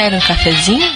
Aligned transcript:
Quer 0.00 0.14
um 0.14 0.20
cafezinho? 0.20 0.86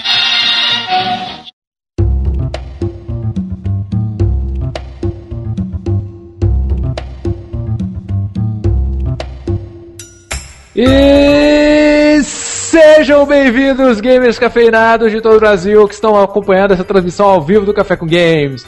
E 10.75 12.19
sejam 12.23 13.27
bem-vindos, 13.27 14.01
gamers 14.01 14.39
cafeinados 14.39 15.11
de 15.11 15.21
todo 15.21 15.35
o 15.35 15.39
Brasil 15.39 15.87
que 15.87 15.93
estão 15.93 16.19
acompanhando 16.19 16.73
essa 16.73 16.83
transmissão 16.83 17.27
ao 17.27 17.43
vivo 17.43 17.63
do 17.63 17.75
Café 17.75 17.95
com 17.95 18.07
Games. 18.07 18.65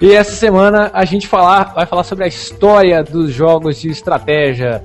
E 0.00 0.14
essa 0.14 0.36
semana 0.36 0.88
a 0.94 1.04
gente 1.04 1.26
falar, 1.26 1.74
vai 1.74 1.84
falar 1.84 2.04
sobre 2.04 2.22
a 2.22 2.28
história 2.28 3.02
dos 3.02 3.32
jogos 3.32 3.80
de 3.80 3.88
estratégia. 3.88 4.84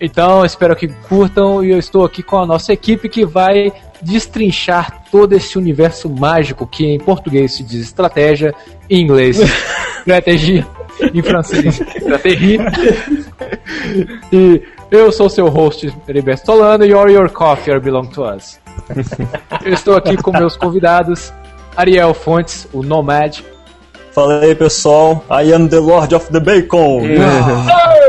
Então, 0.00 0.44
espero 0.44 0.74
que 0.74 0.88
curtam 0.88 1.64
e 1.64 1.70
eu 1.70 1.78
estou 1.78 2.04
aqui 2.04 2.22
com 2.22 2.38
a 2.38 2.46
nossa 2.46 2.72
equipe 2.72 3.08
que 3.08 3.24
vai 3.24 3.72
destrinchar 4.02 5.04
todo 5.10 5.34
esse 5.34 5.58
universo 5.58 6.08
mágico 6.08 6.66
que 6.66 6.86
em 6.86 6.98
português 6.98 7.54
se 7.54 7.62
diz 7.62 7.82
estratégia, 7.82 8.54
em 8.88 9.02
inglês 9.02 9.38
strategy, 10.00 10.66
em 11.12 11.22
francês 11.22 11.80
estratégia. 11.80 12.60
E 14.32 14.62
eu 14.90 15.12
sou 15.12 15.28
seu 15.28 15.48
host, 15.48 15.92
Heriberto 16.08 16.46
Solano, 16.46 16.84
e 16.84 16.92
all 16.92 17.08
your 17.08 17.30
coffee 17.30 17.78
belong 17.78 18.06
to 18.06 18.24
us. 18.24 18.58
Eu 19.64 19.74
estou 19.74 19.96
aqui 19.96 20.16
com 20.16 20.32
meus 20.32 20.56
convidados, 20.56 21.32
Ariel 21.76 22.14
Fontes, 22.14 22.66
o 22.72 22.82
Nomad. 22.82 23.40
Fala 24.12 24.40
aí 24.40 24.54
pessoal, 24.54 25.24
I 25.30 25.52
am 25.52 25.68
the 25.68 25.78
Lord 25.78 26.14
of 26.14 26.32
the 26.32 26.40
Bacon! 26.40 27.02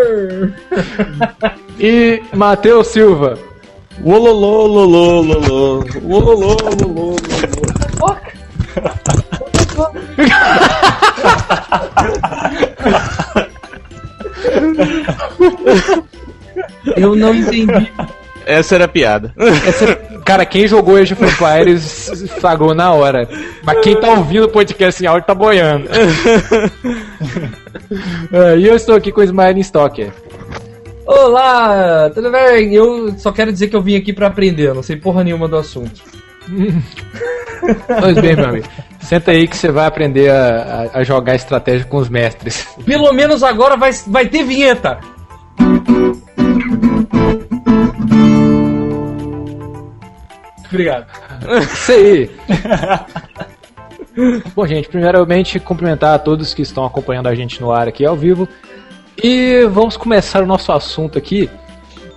E 1.80 2.22
Matheus 2.34 2.88
Silva. 2.88 3.38
Wololô, 4.04 4.66
lolô, 4.68 5.22
lolô, 5.22 5.86
wololô, 6.04 6.58
lolô, 6.64 7.16
lolô. 7.36 7.72
Eu 16.96 17.16
não 17.16 17.36
entendi. 17.36 17.92
Essa 18.46 18.76
era 18.76 18.86
a 18.86 18.88
piada. 18.88 19.34
Essa- 19.68 19.96
cara, 20.26 20.46
quem 20.46 20.68
jogou 20.68 20.96
Age 20.98 21.14
of 21.14 21.24
Empires 21.24 22.26
flagrou 22.40 22.74
na 22.74 22.92
hora. 22.94 23.28
Mas 23.64 23.80
quem 23.82 23.96
tá 24.00 24.10
ouvindo 24.10 24.46
o 24.46 24.50
podcast 24.50 25.04
em 25.04 25.08
áudio 25.08 25.28
tá 25.28 25.34
boiando. 25.36 25.88
É, 28.32 28.58
e 28.58 28.66
eu 28.68 28.76
estou 28.76 28.96
aqui 28.96 29.12
com 29.12 29.20
o 29.20 29.24
Ismael 29.24 29.58
Stocker. 29.58 30.12
Olá, 31.06 32.10
tudo 32.14 32.32
bem? 32.32 32.74
Eu 32.74 33.14
só 33.18 33.32
quero 33.34 33.52
dizer 33.52 33.68
que 33.68 33.76
eu 33.76 33.82
vim 33.82 33.98
aqui 33.98 34.14
pra 34.14 34.28
aprender, 34.28 34.68
eu 34.70 34.76
não 34.76 34.84
sei 34.84 34.96
porra 34.96 35.24
nenhuma 35.26 35.48
do 35.48 35.58
assunto. 35.58 36.02
Pois 38.00 38.16
bem, 38.20 38.36
meu 38.36 38.46
amigo. 38.46 38.68
Senta 39.02 39.32
aí 39.32 39.46
que 39.48 39.58
você 39.58 39.70
vai 39.72 39.86
aprender 39.88 40.30
a, 40.30 40.90
a- 40.94 41.00
a 41.00 41.04
jogar 41.04 41.36
estratégia 41.36 41.86
com 41.86 41.98
os 41.98 42.08
mestres. 42.08 42.66
Pelo 42.86 43.12
menos 43.12 43.44
agora 43.44 43.76
vai, 43.76 43.92
vai 44.08 44.26
ter 44.28 44.44
vinheta! 44.44 44.98
Obrigado. 50.72 51.06
Isso 51.62 51.92
aí. 51.92 52.30
Bom, 54.56 54.66
gente, 54.66 54.88
primeiramente 54.90 55.60
cumprimentar 55.60 56.16
a 56.16 56.20
todos 56.20 56.54
que 56.54 56.62
estão 56.62 56.86
acompanhando 56.86 57.28
a 57.28 57.36
gente 57.36 57.60
no 57.62 57.72
ar 57.72 57.88
aqui 57.88 58.06
ao 58.06 58.16
vivo. 58.16 58.48
E 59.22 59.66
vamos 59.66 59.98
começar 59.98 60.42
o 60.42 60.46
nosso 60.46 60.72
assunto 60.72 61.18
aqui. 61.18 61.50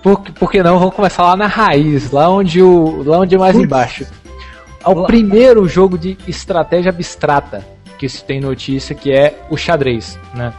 Por, 0.01 0.19
por 0.19 0.51
que 0.51 0.63
não? 0.63 0.79
Vamos 0.79 0.95
começar 0.95 1.23
lá 1.23 1.35
na 1.35 1.47
raiz, 1.47 2.11
lá 2.11 2.29
onde, 2.29 2.61
o, 2.61 3.03
lá 3.03 3.19
onde 3.19 3.35
é 3.35 3.37
mais 3.37 3.55
embaixo. 3.55 4.05
Ao 4.83 4.93
Lá. 4.93 5.07
primeiro 5.07 5.67
jogo 5.67 5.97
de 5.97 6.15
estratégia 6.27 6.89
abstrata 6.89 7.65
que 7.97 8.07
se 8.07 8.23
tem 8.23 8.39
notícia, 8.39 8.93
que 8.93 9.11
é 9.11 9.45
o 9.49 9.57
xadrez, 9.57 10.19
né? 10.33 10.53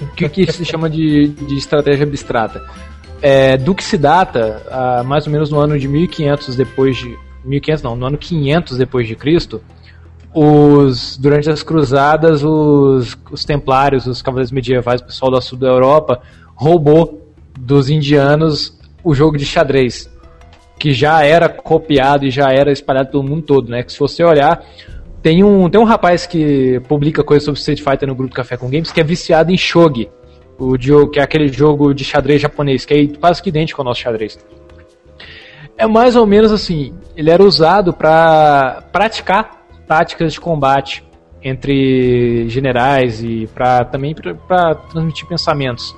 O 0.00 0.06
que, 0.08 0.28
que 0.28 0.52
se 0.52 0.64
chama 0.64 0.90
de, 0.90 1.28
de 1.28 1.56
estratégia 1.56 2.04
abstrata? 2.04 2.62
É, 3.20 3.56
do 3.56 3.74
que 3.74 3.82
se 3.82 3.98
data, 3.98 4.62
ah, 4.70 5.02
mais 5.02 5.26
ou 5.26 5.32
menos 5.32 5.50
no 5.50 5.58
ano 5.58 5.78
de 5.78 5.88
1500 5.88 6.54
depois 6.54 6.96
de 6.96 7.16
1500 7.44 7.82
não, 7.82 7.96
no 7.96 8.06
ano 8.06 8.18
500 8.18 8.78
depois 8.78 9.08
de 9.08 9.14
Cristo, 9.16 9.60
os 10.34 11.16
durante 11.16 11.50
as 11.50 11.62
cruzadas, 11.62 12.44
os, 12.44 13.16
os 13.30 13.44
templários, 13.44 14.06
os 14.06 14.22
cavaleiros 14.22 14.52
medievais, 14.52 15.00
o 15.00 15.04
pessoal 15.04 15.30
do 15.30 15.40
sul 15.40 15.58
da 15.58 15.68
Europa 15.68 16.20
roubou 16.54 17.32
dos 17.58 17.90
indianos 17.90 18.78
o 19.02 19.14
jogo 19.14 19.36
de 19.36 19.44
xadrez, 19.44 20.08
que 20.78 20.92
já 20.92 21.24
era 21.24 21.48
copiado 21.48 22.26
e 22.26 22.30
já 22.30 22.52
era 22.52 22.70
espalhado 22.70 23.10
pelo 23.10 23.22
mundo 23.22 23.42
todo, 23.42 23.70
né? 23.70 23.82
Que 23.82 23.92
se 23.92 23.98
você 23.98 24.22
olhar, 24.22 24.64
tem 25.22 25.42
um, 25.42 25.68
tem 25.68 25.80
um 25.80 25.84
rapaz 25.84 26.26
que 26.26 26.80
publica 26.88 27.24
coisas 27.24 27.44
sobre 27.44 27.58
Street 27.58 27.82
Fighter 27.82 28.08
no 28.08 28.14
grupo 28.14 28.34
Café 28.34 28.56
com 28.56 28.70
Games 28.70 28.92
que 28.92 29.00
é 29.00 29.04
viciado 29.04 29.50
em 29.50 29.56
shogi, 29.56 30.08
o 30.58 30.76
jogo 30.78 31.10
que 31.10 31.20
é 31.20 31.22
aquele 31.22 31.48
jogo 31.48 31.94
de 31.94 32.04
xadrez 32.04 32.42
japonês, 32.42 32.84
que 32.84 32.94
é 32.94 33.06
quase 33.06 33.42
que 33.42 33.48
idêntico 33.48 33.80
ao 33.80 33.84
nosso 33.84 34.00
xadrez. 34.00 34.38
É 35.76 35.86
mais 35.86 36.16
ou 36.16 36.26
menos 36.26 36.50
assim, 36.50 36.92
ele 37.16 37.30
era 37.30 37.42
usado 37.42 37.92
para 37.92 38.82
praticar 38.90 39.64
táticas 39.86 40.32
de 40.32 40.40
combate 40.40 41.04
entre 41.42 42.48
generais 42.48 43.22
e 43.22 43.48
para 43.54 43.84
também 43.84 44.14
para 44.46 44.74
transmitir 44.74 45.26
pensamentos. 45.28 45.94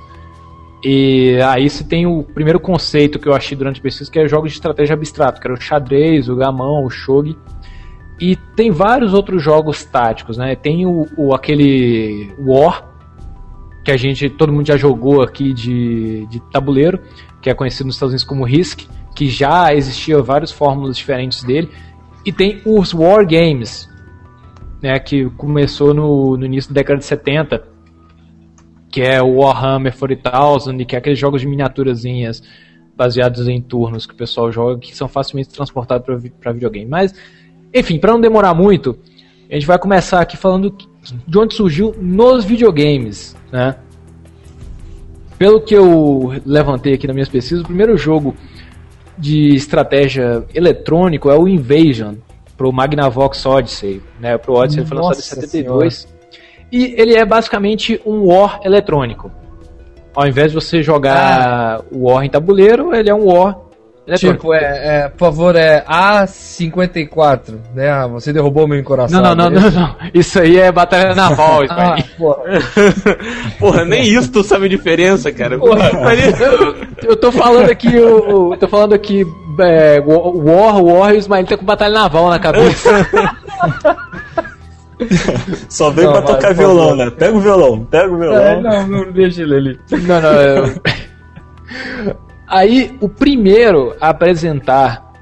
E 0.85 1.39
aí 1.43 1.69
você 1.69 1.85
tem 1.85 2.07
o 2.07 2.23
primeiro 2.23 2.61
conceito 2.61 3.19
que 3.19 3.29
eu 3.29 3.35
achei 3.35 3.57
durante 3.57 3.81
a 3.81 3.83
pesquisa, 3.83 4.11
que 4.11 4.19
é 4.19 4.29
jogos 4.29 4.51
de 4.51 4.57
estratégia 4.57 4.95
abstrato, 4.95 5.41
que 5.41 5.47
era 5.47 5.55
o 5.55 5.61
xadrez, 5.61 6.29
o 6.29 6.37
gamão, 6.37 6.85
o 6.85 6.91
shogi. 6.91 7.37
E 8.19 8.37
tem 8.55 8.71
vários 8.71 9.15
outros 9.15 9.43
jogos 9.43 9.85
táticos, 9.85 10.37
né? 10.37 10.55
Tem 10.55 10.87
o, 10.87 11.07
o 11.17 11.35
aquele 11.35 12.31
War, 12.39 12.90
que 13.85 13.91
a 13.91 13.97
gente, 13.97 14.29
todo 14.29 14.53
mundo 14.53 14.67
já 14.67 14.77
jogou 14.77 15.23
aqui 15.23 15.53
de, 15.53 16.27
de 16.27 16.41
tabuleiro, 16.51 17.01
que 17.41 17.49
é 17.49 17.55
conhecido 17.55 17.87
nos 17.87 17.97
Estados 17.97 18.13
Unidos 18.13 18.25
como 18.25 18.45
Risk, 18.45 18.83
que 19.15 19.29
já 19.29 19.73
existia 19.75 20.21
várias 20.23 20.51
fórmulas 20.51 20.97
diferentes 20.97 21.43
dele. 21.43 21.71
E 22.25 22.33
tem 22.33 22.61
os 22.67 22.93
War 22.93 23.27
Games, 23.27 23.89
né, 24.83 24.99
que 24.99 25.29
começou 25.31 25.95
no, 25.95 26.37
no 26.37 26.45
início 26.45 26.73
da 26.73 26.81
década 26.81 26.99
de 26.99 27.07
70, 27.07 27.65
que 28.91 29.01
é 29.01 29.23
o 29.23 29.37
Warhammer 29.37 29.97
40,000, 29.97 30.81
e 30.81 30.85
que 30.85 30.95
é 30.95 30.99
aqueles 30.99 31.19
jogos 31.19 31.41
de 31.41 31.47
miniaturazinhas 31.47 32.43
baseados 32.95 33.49
em 33.49 33.63
turnos 33.63 34.05
que 34.05 34.13
o 34.13 34.17
pessoal 34.17 34.53
joga, 34.53 34.79
que 34.79 34.95
são 34.95 35.09
facilmente 35.09 35.49
transportados 35.49 36.07
para 36.39 36.53
videogame. 36.53 36.85
Mas, 36.85 37.15
enfim, 37.73 37.99
para 37.99 38.13
não 38.13 38.21
demorar 38.21 38.53
muito, 38.53 38.99
a 39.51 39.55
gente 39.55 39.67
vai 39.67 39.79
começar 39.79 40.21
aqui 40.21 40.37
falando 40.37 40.77
de 41.27 41.39
onde 41.39 41.55
surgiu 41.55 41.95
nos 41.99 42.45
videogames, 42.45 43.37
né? 43.51 43.77
Pelo 45.39 45.61
que 45.61 45.75
eu 45.75 46.35
levantei 46.45 46.95
aqui 46.95 47.07
nas 47.07 47.15
minhas 47.15 47.29
pesquisas, 47.29 47.63
o 47.63 47.67
primeiro 47.67 47.97
jogo 47.97 48.37
de 49.17 49.55
estratégia 49.55 50.45
eletrônico 50.55 51.31
é 51.31 51.39
o 51.39 51.49
Invasion, 51.49 52.15
pro 52.61 52.71
Magnavox 52.71 53.47
Odyssey, 53.47 54.03
né? 54.21 54.37
Pro 54.37 54.53
Odyssey 54.53 54.85
foi 54.85 54.99
lançado 54.99 55.15
em 55.15 55.17
Nossa 55.17 55.41
72. 55.41 56.09
E 56.71 56.95
ele 56.99 57.15
é 57.15 57.25
basicamente 57.25 57.99
um 58.05 58.27
War 58.27 58.61
eletrônico. 58.63 59.31
Ao 60.15 60.27
invés 60.29 60.53
de 60.53 60.57
você 60.57 60.83
jogar 60.83 61.81
o 61.91 62.11
War 62.11 62.23
em 62.23 62.29
tabuleiro, 62.29 62.95
ele 62.95 63.09
é 63.09 63.15
um 63.15 63.33
War 63.33 63.59
eletrônico. 64.07 64.41
Tipo, 64.41 64.55
é, 64.55 64.59
é, 65.05 65.09
por 65.09 65.19
favor, 65.19 65.57
é 65.57 65.85
A54, 65.85 67.55
né? 67.75 67.91
Ah, 67.91 68.07
Você 68.09 68.33
derrubou 68.33 68.67
meu 68.67 68.83
coração. 68.83 69.21
não, 69.23 69.35
não, 69.35 69.51
não, 69.51 69.61
não, 69.61 69.71
não. 69.71 69.97
Isso 70.15 70.41
aí 70.41 70.59
é 70.59 70.73
batalha 70.73 71.15
naval, 71.15 71.63
Ah, 71.71 71.97
Spike. 71.99 72.17
porra. 72.17 72.43
Porra, 73.59 73.85
nem 73.85 74.03
isso 74.05 74.33
tu 74.33 74.43
sabe 74.43 74.67
a 74.67 74.69
diferença, 74.69 75.31
cara. 75.33 75.59
Eu 77.03 77.17
tô 77.17 77.31
falando 77.33 77.71
aqui, 77.71 77.95
eu, 77.95 78.51
eu 78.53 78.57
tô 78.59 78.69
falando 78.69 78.93
aqui 78.95 79.25
é, 79.59 80.01
War, 80.01 80.83
War 80.83 81.11
e 81.13 81.17
o 81.17 81.19
Ismael 81.19 81.47
tá 81.47 81.57
com 81.57 81.65
batalha 81.65 81.95
naval 81.95 82.29
na 82.31 82.39
cabeça. 82.39 83.07
Só 85.69 85.91
veio 85.91 86.09
Não, 86.13 86.23
pra 86.23 86.35
tocar 86.35 86.55
violão, 86.55 86.91
favor. 86.91 87.05
né? 87.05 87.11
Pega 87.11 87.37
o 87.37 87.41
violão, 87.41 87.85
pega 87.87 88.13
o 88.13 88.19
violão. 88.19 88.43
É, 88.43 88.61
não, 88.61 88.87
não 88.87 89.13
deixa 89.13 89.43
ele 89.43 89.55
ali. 89.57 89.81
Não, 89.91 90.21
não. 90.21 90.33
eu- 90.33 90.75
Aí, 92.51 92.97
o 93.01 93.09
primeiro 93.09 93.97
a 94.01 94.09
apresentar 94.09 95.13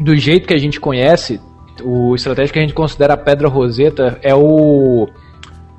do 0.00 0.16
jeito 0.16 0.48
que 0.48 0.54
a 0.54 0.58
gente 0.58 0.80
conhece, 0.80 1.40
o 1.84 2.16
estratégia 2.16 2.52
que 2.52 2.58
a 2.58 2.62
gente 2.62 2.74
considera 2.74 3.14
a 3.14 3.16
pedra 3.16 3.48
roseta 3.48 4.18
é 4.22 4.34
o. 4.34 5.08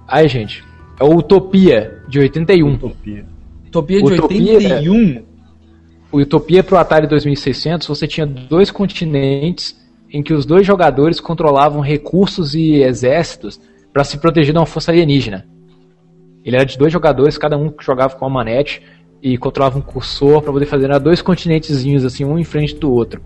Ai, 0.07 0.27
gente. 0.29 0.63
É 0.99 1.03
o 1.03 1.17
Utopia, 1.17 2.01
de 2.07 2.19
81. 2.19 2.73
Utopia. 2.75 3.25
Utopia 3.67 4.01
de 4.01 4.13
Utopia- 4.13 4.53
81. 4.55 5.23
O 6.11 6.19
Utopia 6.19 6.63
pro 6.63 6.77
Atari 6.77 7.05
2600, 7.07 7.85
você 7.85 8.07
tinha 8.07 8.25
dois 8.25 8.71
continentes 8.71 9.75
em 10.09 10.23
que 10.23 10.33
os 10.33 10.45
dois 10.45 10.65
jogadores 10.65 11.19
controlavam 11.19 11.81
recursos 11.81 12.55
e 12.55 12.81
exércitos 12.81 13.59
para 13.91 14.05
se 14.05 14.17
proteger 14.17 14.53
de 14.53 14.59
uma 14.59 14.65
força 14.65 14.91
alienígena. 14.91 15.45
Ele 16.45 16.55
era 16.55 16.65
de 16.65 16.77
dois 16.77 16.93
jogadores, 16.93 17.37
cada 17.37 17.57
um 17.57 17.73
jogava 17.81 18.15
com 18.15 18.25
uma 18.25 18.35
manete 18.35 18.81
e 19.21 19.37
controlava 19.37 19.77
um 19.77 19.81
cursor 19.81 20.41
para 20.41 20.51
poder 20.51 20.65
fazer 20.65 20.85
era 20.85 20.99
dois 20.99 21.21
continentezinhos 21.21 22.05
assim, 22.05 22.23
um 22.23 22.37
em 22.37 22.43
frente 22.43 22.75
do 22.75 22.91
outro. 22.91 23.21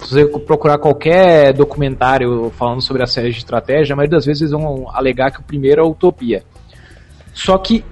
Se 0.00 0.10
você 0.10 0.26
procurar 0.26 0.78
qualquer 0.78 1.52
documentário 1.52 2.50
falando 2.50 2.82
sobre 2.82 3.02
a 3.02 3.06
série 3.06 3.30
de 3.30 3.38
estratégia, 3.38 3.94
a 3.94 3.96
maioria 3.96 4.16
das 4.16 4.26
vezes 4.26 4.42
eles 4.42 4.52
vão 4.52 4.88
alegar 4.92 5.30
que 5.30 5.40
o 5.40 5.44
primeiro 5.44 5.80
é 5.80 5.84
a 5.84 5.88
utopia. 5.88 6.42
Só 7.32 7.56
que 7.58 7.84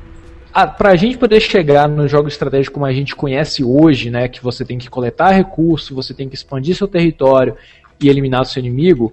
a, 0.53 0.67
pra 0.67 0.95
gente 0.97 1.19
poder 1.19 1.41
chegar 1.41 1.89
no 1.89 2.07
jogo 2.07 2.29
estratégico 2.29 2.75
como 2.75 2.87
a 2.87 2.93
gente 2.93 3.15
conhece 3.15 3.65
hoje, 3.65 4.11
né, 4.11 4.29
que 4.29 4.43
você 4.43 4.65
tem 4.65 4.79
que 4.79 4.89
coletar 4.89 5.31
recurso, 5.31 5.95
você 5.95 6.15
tem 6.15 6.29
que 6.29 6.35
expandir 6.35 6.77
seu 6.77 6.87
território 6.87 7.57
e 8.01 8.09
eliminar 8.09 8.45
seu 8.47 8.61
inimigo, 8.61 9.13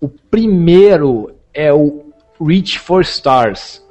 o 0.00 0.08
primeiro 0.08 1.34
é 1.52 1.72
o 1.72 2.06
Reach 2.40 2.78
for 2.78 3.02
Stars. 3.02 3.82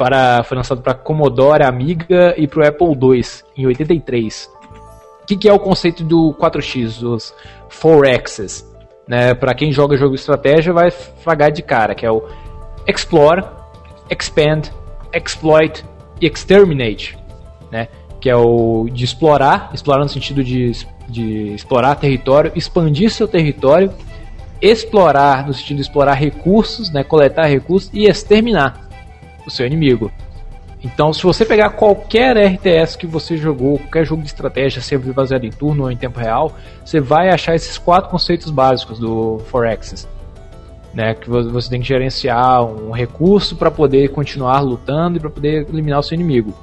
Para, 0.00 0.42
foi 0.44 0.56
lançado 0.56 0.80
para 0.80 0.94
Commodore 0.94 1.62
Amiga 1.62 2.32
e 2.38 2.48
para 2.48 2.60
o 2.60 2.66
Apple 2.66 3.18
II 3.18 3.22
em 3.54 3.66
83. 3.66 4.50
O 5.22 5.26
que, 5.26 5.36
que 5.36 5.46
é 5.46 5.52
o 5.52 5.58
conceito 5.58 6.02
do 6.02 6.34
4X, 6.40 7.02
os 7.02 7.34
4X's? 7.68 8.64
Né, 9.06 9.34
para 9.34 9.52
quem 9.52 9.70
joga 9.70 9.98
jogo 9.98 10.14
de 10.14 10.20
estratégia 10.20 10.72
vai 10.72 10.90
pagar 11.22 11.50
de 11.50 11.60
cara, 11.60 11.94
que 11.94 12.06
é 12.06 12.10
o 12.10 12.26
Explore, 12.86 13.44
Expand, 14.10 14.70
Exploit 15.12 15.84
e 16.18 16.26
Exterminate, 16.26 17.18
né? 17.70 17.88
Que 18.22 18.30
é 18.30 18.36
o 18.36 18.88
de 18.90 19.04
explorar, 19.04 19.70
explorar 19.74 20.00
no 20.00 20.08
sentido 20.08 20.42
de, 20.42 20.72
de 21.10 21.52
explorar 21.52 21.96
território, 21.96 22.52
expandir 22.54 23.10
seu 23.10 23.28
território, 23.28 23.92
explorar 24.62 25.46
no 25.46 25.52
sentido 25.52 25.76
de 25.76 25.82
explorar 25.82 26.14
recursos, 26.14 26.90
né? 26.90 27.04
Coletar 27.04 27.44
recursos 27.48 27.90
e 27.92 28.06
exterminar 28.06 28.88
o 29.46 29.50
seu 29.50 29.66
inimigo. 29.66 30.10
Então, 30.82 31.12
se 31.12 31.22
você 31.22 31.44
pegar 31.44 31.70
qualquer 31.70 32.36
RTS 32.36 32.96
que 32.96 33.06
você 33.06 33.36
jogou, 33.36 33.78
qualquer 33.78 34.04
jogo 34.06 34.22
de 34.22 34.28
estratégia, 34.28 34.80
seja 34.80 35.12
baseado 35.12 35.44
em 35.44 35.50
turno 35.50 35.84
ou 35.84 35.90
em 35.90 35.96
tempo 35.96 36.18
real, 36.18 36.54
você 36.84 37.00
vai 37.00 37.28
achar 37.28 37.54
esses 37.54 37.76
quatro 37.76 38.10
conceitos 38.10 38.50
básicos 38.50 38.98
do 38.98 39.40
Forex 39.46 40.08
né, 40.92 41.14
que 41.14 41.28
você 41.28 41.70
tem 41.70 41.80
que 41.80 41.86
gerenciar 41.86 42.64
um 42.64 42.90
recurso 42.90 43.56
para 43.56 43.70
poder 43.70 44.08
continuar 44.08 44.60
lutando 44.60 45.16
e 45.16 45.20
para 45.20 45.30
poder 45.30 45.66
eliminar 45.68 46.00
o 46.00 46.02
seu 46.02 46.14
inimigo. 46.14 46.54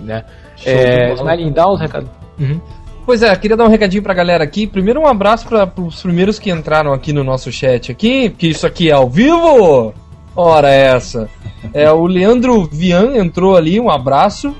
Né? 0.00 0.24
É, 0.64 1.14
Smiling 1.14 1.52
dá 1.52 1.70
os 1.70 1.80
recados. 1.80 2.08
Uhum. 2.38 2.60
Pois 3.06 3.22
é, 3.22 3.34
queria 3.34 3.56
dar 3.56 3.64
um 3.64 3.68
recadinho 3.68 4.02
pra 4.02 4.14
galera 4.14 4.44
aqui. 4.44 4.66
Primeiro 4.66 5.00
um 5.00 5.06
abraço 5.06 5.46
para 5.48 5.70
os 5.82 6.02
primeiros 6.02 6.38
que 6.38 6.50
entraram 6.50 6.92
aqui 6.92 7.12
no 7.12 7.24
nosso 7.24 7.50
chat 7.50 7.90
aqui, 7.90 8.28
porque 8.30 8.48
isso 8.48 8.66
aqui 8.66 8.90
é 8.90 8.92
ao 8.92 9.08
vivo. 9.08 9.94
Ora 10.40 10.70
essa. 10.70 11.28
É 11.74 11.92
o 11.92 12.06
Leandro 12.06 12.64
Vian 12.64 13.14
entrou 13.14 13.58
ali, 13.58 13.78
um 13.78 13.90
abraço. 13.90 14.56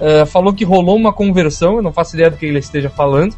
Uh, 0.00 0.24
falou 0.26 0.52
que 0.52 0.64
rolou 0.64 0.94
uma 0.94 1.12
conversão, 1.12 1.74
eu 1.74 1.82
não 1.82 1.92
faço 1.92 2.14
ideia 2.14 2.30
do 2.30 2.36
que 2.36 2.46
ele 2.46 2.60
esteja 2.60 2.88
falando. 2.88 3.32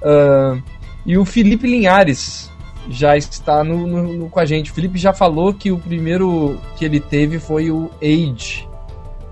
Uh, 0.00 0.62
e 1.04 1.18
o 1.18 1.24
Felipe 1.24 1.66
Linhares 1.66 2.48
já 2.88 3.16
está 3.16 3.64
no, 3.64 3.88
no, 3.88 4.02
no, 4.04 4.28
com 4.28 4.38
a 4.38 4.44
gente. 4.44 4.70
O 4.70 4.74
Felipe 4.74 4.96
já 4.96 5.12
falou 5.12 5.52
que 5.52 5.72
o 5.72 5.78
primeiro 5.78 6.60
que 6.76 6.84
ele 6.84 7.00
teve 7.00 7.40
foi 7.40 7.72
o 7.72 7.90
Age. 8.00 8.68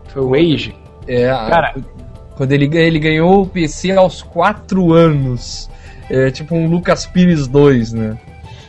Foi 0.09 0.23
o 0.23 0.35
Age? 0.35 0.75
É, 1.07 1.29
Cara. 1.29 1.77
quando 2.35 2.51
ele, 2.51 2.77
ele 2.77 2.99
ganhou 2.99 3.43
o 3.43 3.47
PC 3.47 3.93
aos 3.93 4.21
4 4.21 4.93
anos. 4.93 5.71
É 6.11 6.29
tipo 6.29 6.57
um 6.57 6.67
Lucas 6.67 7.07
Pires 7.07 7.47
2, 7.47 7.93
né? 7.93 8.19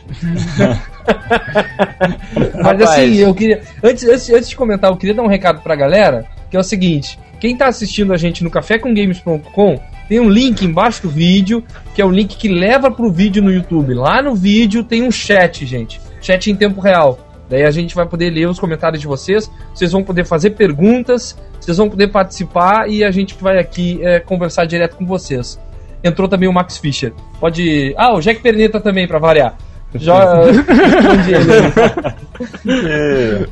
Mas 2.62 2.80
assim, 2.80 3.16
eu 3.16 3.34
queria. 3.34 3.62
Antes, 3.82 4.04
antes, 4.04 4.30
antes 4.30 4.48
de 4.48 4.56
comentar, 4.56 4.90
eu 4.90 4.96
queria 4.96 5.14
dar 5.14 5.22
um 5.22 5.28
recado 5.28 5.60
pra 5.62 5.74
galera, 5.74 6.26
que 6.50 6.56
é 6.56 6.60
o 6.60 6.64
seguinte: 6.64 7.18
quem 7.40 7.56
tá 7.56 7.66
assistindo 7.66 8.12
a 8.12 8.16
gente 8.16 8.42
no 8.42 8.50
cafécomgames.com 8.50 9.80
tem 10.08 10.20
um 10.20 10.28
link 10.28 10.62
embaixo 10.62 11.02
do 11.02 11.08
vídeo, 11.08 11.64
que 11.94 12.02
é 12.02 12.04
o 12.04 12.10
link 12.10 12.36
que 12.36 12.48
leva 12.48 12.90
pro 12.90 13.10
vídeo 13.10 13.42
no 13.42 13.50
YouTube. 13.50 13.94
Lá 13.94 14.20
no 14.20 14.34
vídeo 14.34 14.84
tem 14.84 15.02
um 15.02 15.10
chat, 15.10 15.64
gente. 15.64 16.00
Chat 16.20 16.50
em 16.50 16.56
tempo 16.56 16.80
real. 16.80 17.18
Daí 17.48 17.62
a 17.62 17.70
gente 17.70 17.94
vai 17.94 18.06
poder 18.06 18.30
ler 18.30 18.48
os 18.48 18.58
comentários 18.58 19.00
de 19.00 19.06
vocês, 19.06 19.50
vocês 19.74 19.92
vão 19.92 20.02
poder 20.02 20.24
fazer 20.24 20.50
perguntas, 20.50 21.36
vocês 21.60 21.76
vão 21.76 21.88
poder 21.90 22.08
participar 22.08 22.88
e 22.88 23.04
a 23.04 23.10
gente 23.10 23.34
vai 23.38 23.58
aqui 23.58 23.98
é, 24.02 24.20
conversar 24.20 24.64
direto 24.64 24.96
com 24.96 25.06
vocês. 25.06 25.58
Entrou 26.02 26.28
também 26.28 26.48
o 26.48 26.52
Max 26.52 26.76
Fischer. 26.76 27.12
Pode. 27.40 27.94
Ah, 27.96 28.14
o 28.14 28.20
Jack 28.20 28.40
Perneta 28.40 28.78
também, 28.80 29.06
para 29.06 29.18
variar. 29.18 29.56
Já. 29.94 30.42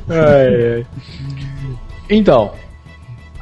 é. 0.09 0.83
Então, 2.09 2.51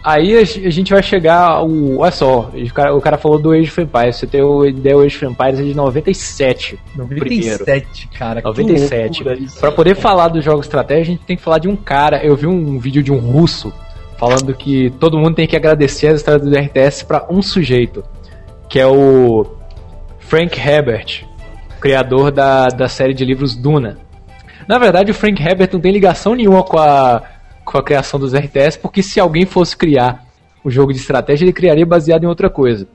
Aí 0.04 0.36
a 0.36 0.44
gente 0.44 0.92
vai 0.92 1.04
chegar 1.04 1.42
ao. 1.42 1.70
Olha 2.00 2.12
só, 2.12 2.50
o 2.52 2.74
cara, 2.74 2.96
o 2.96 3.00
cara 3.00 3.18
falou 3.20 3.38
do 3.38 3.52
Age 3.52 3.70
of 3.70 3.82
Empires. 3.82 4.16
Você 4.16 4.26
tem 4.26 4.42
o 4.42 4.66
ideia 4.66 4.96
Age 4.98 5.16
of 5.18 5.26
Empires 5.28 5.60
é 5.60 5.64
de 5.64 5.76
97. 5.76 6.80
97, 6.96 7.20
primeiro. 7.20 8.18
cara. 8.18 8.42
97. 8.42 9.24
Para 9.60 9.72
poder 9.72 9.96
falar 9.96 10.30
do 10.30 10.42
jogo 10.42 10.62
estratégia, 10.62 11.04
a 11.04 11.06
gente 11.06 11.24
tem 11.24 11.38
que 11.38 11.44
falar 11.44 11.60
de 11.60 11.68
um 11.68 11.76
cara. 11.76 12.26
Eu 12.26 12.36
vi 12.36 12.48
um 12.48 12.80
vídeo 12.80 13.04
de 13.04 13.12
um 13.12 13.20
russo 13.20 13.72
falando 14.18 14.56
que 14.56 14.90
todo 15.00 15.20
mundo 15.20 15.36
tem 15.36 15.48
que 15.48 15.56
agradecer 15.56 16.08
as 16.08 16.18
histórias 16.18 16.50
do 16.50 16.56
RTS 16.56 17.06
para 17.06 17.28
um 17.30 17.42
sujeito, 17.42 18.04
que 18.68 18.80
é 18.80 18.88
o 18.88 19.46
Frank 20.20 20.60
Herbert, 20.60 21.26
criador 21.82 22.32
da, 22.32 22.68
da 22.68 22.88
série 22.88 23.14
de 23.14 23.26
livros 23.26 23.56
Duna. 23.56 23.98
Na 24.68 24.78
verdade, 24.78 25.12
o 25.12 25.14
Frank 25.14 25.42
Herbert 25.42 25.70
não 25.74 25.82
tem 25.82 25.92
ligação 25.92 26.36
nenhuma 26.36 26.64
com 26.64 26.78
a 26.78 27.24
com 27.64 27.78
a 27.78 27.84
criação 27.84 28.20
dos 28.20 28.34
RTS, 28.34 28.78
porque 28.78 29.02
se 29.02 29.20
alguém 29.20 29.46
fosse 29.46 29.76
criar 29.76 30.26
o 30.64 30.70
jogo 30.70 30.92
de 30.92 31.00
estratégia, 31.00 31.46
ele 31.46 31.54
criaria 31.54 31.86
baseado 31.86 32.24
em 32.24 32.28
outra 32.28 32.50
coisa. 32.50 32.88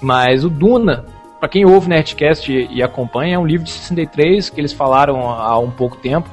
Mas 0.00 0.44
o 0.44 0.50
Duna, 0.50 1.04
para 1.40 1.48
quem 1.48 1.66
ouve 1.66 1.88
Nerdcast 1.88 2.52
e, 2.52 2.68
e 2.70 2.82
acompanha, 2.82 3.34
é 3.34 3.38
um 3.38 3.46
livro 3.46 3.64
de 3.64 3.70
63 3.70 4.50
que 4.50 4.60
eles 4.60 4.72
falaram 4.72 5.28
há 5.30 5.58
um 5.58 5.70
pouco 5.70 5.96
tempo, 5.96 6.28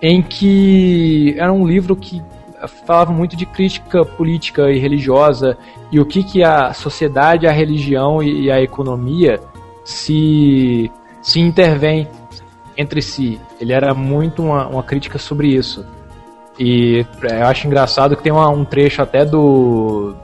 em 0.00 0.22
que 0.22 1.34
era 1.38 1.52
um 1.52 1.66
livro 1.66 1.96
que 1.96 2.22
falava 2.86 3.12
muito 3.12 3.36
de 3.36 3.44
crítica 3.44 4.04
política 4.04 4.70
e 4.70 4.78
religiosa 4.78 5.56
e 5.90 6.00
o 6.00 6.06
que, 6.06 6.22
que 6.22 6.42
a 6.42 6.72
sociedade, 6.72 7.46
a 7.46 7.52
religião 7.52 8.22
e, 8.22 8.50
a 8.50 8.60
economia 8.60 9.40
se, 9.84 10.90
se 11.22 11.40
intervêm 11.40 12.08
entre 12.76 13.00
si. 13.02 13.40
Ele 13.60 13.72
era 13.72 13.94
muito 13.94 14.42
uma, 14.42 14.66
uma 14.66 14.82
crítica 14.82 15.18
sobre 15.18 15.48
isso. 15.48 15.84
E 16.58 17.04
eu 17.22 17.46
acho 17.46 17.66
engraçado 17.66 18.16
que 18.16 18.22
tem 18.22 18.32
uma, 18.32 18.48
um 18.48 18.64
trecho 18.64 19.02
até 19.02 19.24
do 19.24 20.14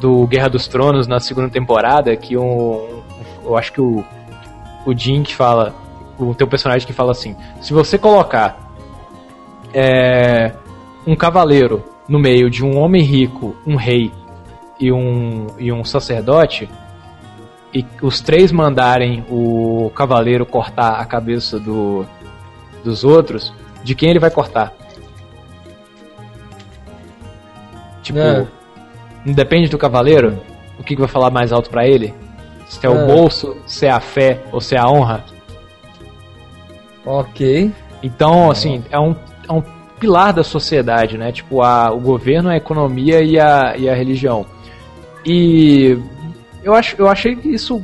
do 0.00 0.26
Guerra 0.28 0.48
dos 0.48 0.68
Tronos 0.68 1.08
na 1.08 1.18
segunda 1.18 1.48
temporada 1.48 2.14
que 2.16 2.36
um, 2.36 3.02
eu 3.44 3.56
acho 3.56 3.72
que 3.72 3.80
o 3.80 4.04
o 4.86 4.96
Jim 4.96 5.24
que 5.24 5.34
fala 5.34 5.74
o 6.16 6.34
teu 6.34 6.46
personagem 6.46 6.86
que 6.86 6.92
fala 6.92 7.10
assim 7.10 7.36
se 7.60 7.72
você 7.72 7.98
colocar 7.98 8.58
é, 9.74 10.52
um 11.04 11.16
cavaleiro 11.16 11.84
no 12.08 12.18
meio 12.18 12.48
de 12.48 12.64
um 12.64 12.78
homem 12.78 13.02
rico 13.02 13.56
um 13.66 13.74
rei 13.74 14.12
e 14.78 14.92
um 14.92 15.48
e 15.58 15.72
um 15.72 15.84
sacerdote 15.84 16.68
e 17.72 17.84
os 18.00 18.20
três 18.20 18.50
mandarem 18.50 19.24
o 19.30 19.90
cavaleiro 19.94 20.46
cortar 20.46 21.00
a 21.00 21.04
cabeça 21.04 21.58
do 21.58 22.06
dos 22.84 23.04
outros 23.04 23.52
de 23.82 23.94
quem 23.94 24.10
ele 24.10 24.18
vai 24.18 24.30
cortar 24.30 24.72
Tipo, 28.08 28.18
é. 28.20 28.46
não 29.22 29.34
depende 29.34 29.68
do 29.68 29.76
cavaleiro 29.76 30.40
o 30.78 30.82
que, 30.82 30.94
que 30.94 31.00
vai 31.00 31.10
falar 31.10 31.30
mais 31.30 31.52
alto 31.52 31.68
para 31.68 31.86
ele? 31.86 32.14
Se 32.66 32.86
é, 32.86 32.88
é 32.88 32.90
o 32.90 33.06
bolso, 33.06 33.54
se 33.66 33.84
é 33.84 33.90
a 33.90 34.00
fé 34.00 34.40
ou 34.50 34.62
se 34.62 34.74
é 34.74 34.78
a 34.78 34.88
honra. 34.88 35.24
Ok. 37.04 37.70
Então, 38.02 38.50
assim, 38.50 38.82
é 38.90 38.98
um, 38.98 39.14
é 39.46 39.52
um 39.52 39.62
pilar 40.00 40.32
da 40.32 40.42
sociedade, 40.42 41.18
né? 41.18 41.32
Tipo, 41.32 41.60
a, 41.60 41.90
o 41.92 42.00
governo, 42.00 42.48
a 42.48 42.56
economia 42.56 43.22
e 43.22 43.38
a, 43.38 43.76
e 43.76 43.90
a 43.90 43.94
religião. 43.94 44.46
E 45.26 45.98
eu, 46.62 46.74
acho, 46.74 46.96
eu 46.98 47.08
achei 47.08 47.38
isso 47.44 47.82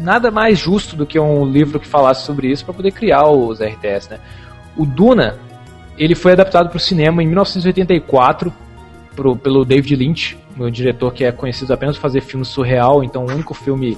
nada 0.00 0.30
mais 0.30 0.58
justo 0.58 0.96
do 0.96 1.06
que 1.06 1.18
um 1.18 1.44
livro 1.44 1.80
que 1.80 1.86
falasse 1.86 2.24
sobre 2.24 2.50
isso 2.50 2.64
para 2.64 2.74
poder 2.74 2.92
criar 2.92 3.28
os 3.28 3.60
RTS, 3.60 4.10
né? 4.10 4.20
O 4.76 4.84
Duna, 4.84 5.38
ele 5.98 6.14
foi 6.14 6.32
adaptado 6.32 6.68
para 6.68 6.76
o 6.76 6.80
cinema 6.80 7.22
em 7.22 7.26
1984 7.26 8.52
pro, 9.14 9.36
pelo 9.36 9.64
David 9.64 9.96
Lynch, 9.96 10.38
meu 10.56 10.70
diretor 10.70 11.12
que 11.12 11.24
é 11.24 11.32
conhecido 11.32 11.72
apenas 11.72 11.96
por 11.96 12.02
fazer 12.02 12.20
filmes 12.20 12.48
surreal, 12.48 13.02
então 13.02 13.24
o 13.24 13.30
único 13.30 13.54
filme 13.54 13.96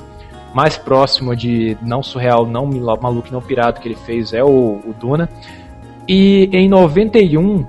mais 0.55 0.77
próximo 0.77 1.37
de 1.37 1.77
não 1.83 2.03
surreal, 2.03 2.47
não 2.47 2.67
maluco, 3.01 3.29
não 3.31 3.43
pirado 3.43 3.81
que 3.81 3.89
ele 3.89 3.97
fez 4.07 4.33
é 4.33 4.43
o, 4.43 4.81
o 4.85 4.95
Duna. 4.99 5.29
E 6.09 6.49
em 6.53 6.69
91, 6.69 7.67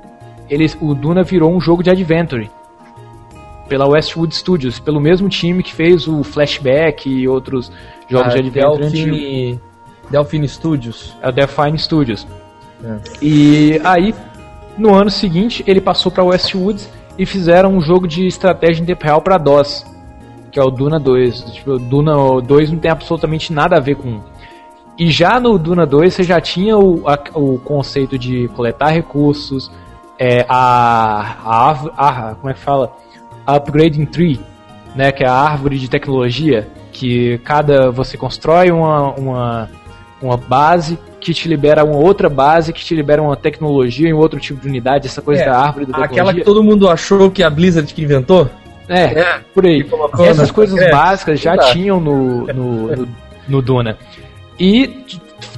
ele, 0.49 0.65
o 0.79 0.93
Duna 0.93 1.23
virou 1.23 1.53
um 1.53 1.59
jogo 1.59 1.83
de 1.83 1.89
adventure 1.89 2.49
pela 3.67 3.87
Westwood 3.87 4.33
Studios, 4.35 4.79
pelo 4.79 4.99
mesmo 4.99 5.29
time 5.29 5.61
que 5.61 5.73
fez 5.73 6.07
o 6.07 6.23
Flashback 6.23 7.09
e 7.09 7.27
outros 7.27 7.71
jogos 8.09 8.33
ah, 8.33 8.41
de 8.41 8.47
adventure 8.47 8.79
Delphine, 8.79 9.61
Delphine 10.09 10.47
Studios. 10.47 11.15
É 11.21 11.29
o 11.29 11.31
Delphine 11.31 11.77
Studios. 11.77 12.27
É. 12.83 12.97
E 13.21 13.81
aí, 13.83 14.15
no 14.77 14.95
ano 14.95 15.09
seguinte, 15.09 15.63
ele 15.67 15.81
passou 15.81 16.11
para 16.11 16.23
Westwood 16.23 16.81
e 17.17 17.25
fizeram 17.25 17.75
um 17.75 17.81
jogo 17.81 18.07
de 18.07 18.25
estratégia 18.25 18.81
em 18.81 18.85
tempo 18.85 19.03
real 19.03 19.21
para 19.21 19.37
DOS, 19.37 19.85
que 20.51 20.59
é 20.59 20.63
o 20.63 20.69
Duna 20.69 20.99
2. 20.99 21.41
Tipo, 21.53 21.77
Duna 21.77 22.41
2 22.41 22.71
não 22.71 22.79
tem 22.79 22.89
absolutamente 22.89 23.51
nada 23.51 23.77
a 23.77 23.79
ver 23.79 23.95
com 23.95 24.21
e 24.97 25.11
já 25.11 25.39
no 25.39 25.59
Duna 25.59 25.85
2 25.85 26.13
você 26.13 26.23
já 26.23 26.41
tinha 26.41 26.75
o, 26.75 27.07
a, 27.07 27.19
o 27.35 27.59
conceito 27.59 28.17
de 28.17 28.47
coletar 28.49 28.89
recursos, 28.89 29.71
é, 30.17 30.43
a, 30.49 31.35
a, 31.45 31.71
a, 31.95 32.35
como 32.35 32.49
é 32.49 32.53
que 32.53 32.59
fala? 32.59 32.91
A 33.47 33.55
upgrading 33.55 34.05
tree, 34.05 34.39
né, 34.93 35.11
que 35.11 35.23
é 35.23 35.27
a 35.27 35.33
árvore 35.33 35.79
de 35.79 35.89
tecnologia, 35.89 36.67
que 36.91 37.39
cada 37.39 37.89
você 37.89 38.17
constrói 38.17 38.69
uma, 38.71 39.13
uma, 39.13 39.69
uma 40.21 40.37
base 40.37 40.99
que 41.19 41.33
te 41.33 41.47
libera 41.47 41.83
uma 41.83 41.97
outra 41.97 42.29
base, 42.29 42.73
que 42.73 42.83
te 42.83 42.93
libera 42.93 43.21
uma 43.21 43.35
tecnologia 43.35 44.07
em 44.09 44.13
outro 44.13 44.39
tipo 44.39 44.61
de 44.61 44.67
unidade, 44.67 45.07
essa 45.07 45.21
coisa 45.21 45.43
É, 45.43 45.45
da 45.45 45.57
árvore 45.57 45.85
da 45.85 45.93
tecnologia. 45.93 46.21
Aquela 46.21 46.33
que 46.33 46.41
todo 46.41 46.63
mundo 46.63 46.89
achou 46.89 47.31
que 47.31 47.41
a 47.41 47.49
Blizzard 47.49 47.91
que 47.93 48.01
inventou? 48.03 48.49
É, 48.87 49.19
É. 49.19 49.39
por 49.53 49.65
aí. 49.65 49.85
E 50.19 50.23
Essas 50.23 50.51
coisas 50.51 50.77
é, 50.79 50.91
básicas 50.91 51.39
já 51.39 51.57
tinham 51.57 51.99
no, 51.99 52.47
no, 52.47 52.95
no, 52.95 53.07
no 53.47 53.61
Duna. 53.61 53.97
E 54.59 55.05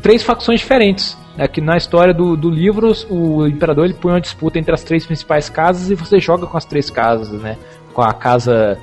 três 0.02 0.24
facções 0.24 0.60
diferentes. 0.60 1.18
É 1.38 1.48
que 1.48 1.62
na 1.62 1.78
história 1.78 2.14
do, 2.14 2.36
do 2.36 2.50
livro, 2.50 2.92
o 3.10 3.48
imperador 3.48 3.86
ele 3.86 3.94
põe 3.94 4.12
uma 4.12 4.20
disputa 4.20 4.60
entre 4.60 4.74
as 4.74 4.84
três 4.84 5.06
principais 5.06 5.48
casas 5.48 5.90
e 5.90 5.96
você 5.96 6.20
joga 6.20 6.46
com 6.46 6.58
as 6.58 6.66
três 6.66 6.90
casas, 6.90 7.42
né? 7.42 7.56
Com 7.94 8.02
a 8.02 8.14
casa 8.14 8.78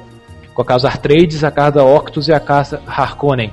com 0.54 0.62
a 0.62 0.64
casa 0.64 0.88
Artrades, 0.88 1.44
a 1.44 1.50
casa 1.50 1.84
Octus 1.84 2.28
e 2.28 2.32
a 2.32 2.40
casa 2.40 2.80
Harkonnen. 2.86 3.52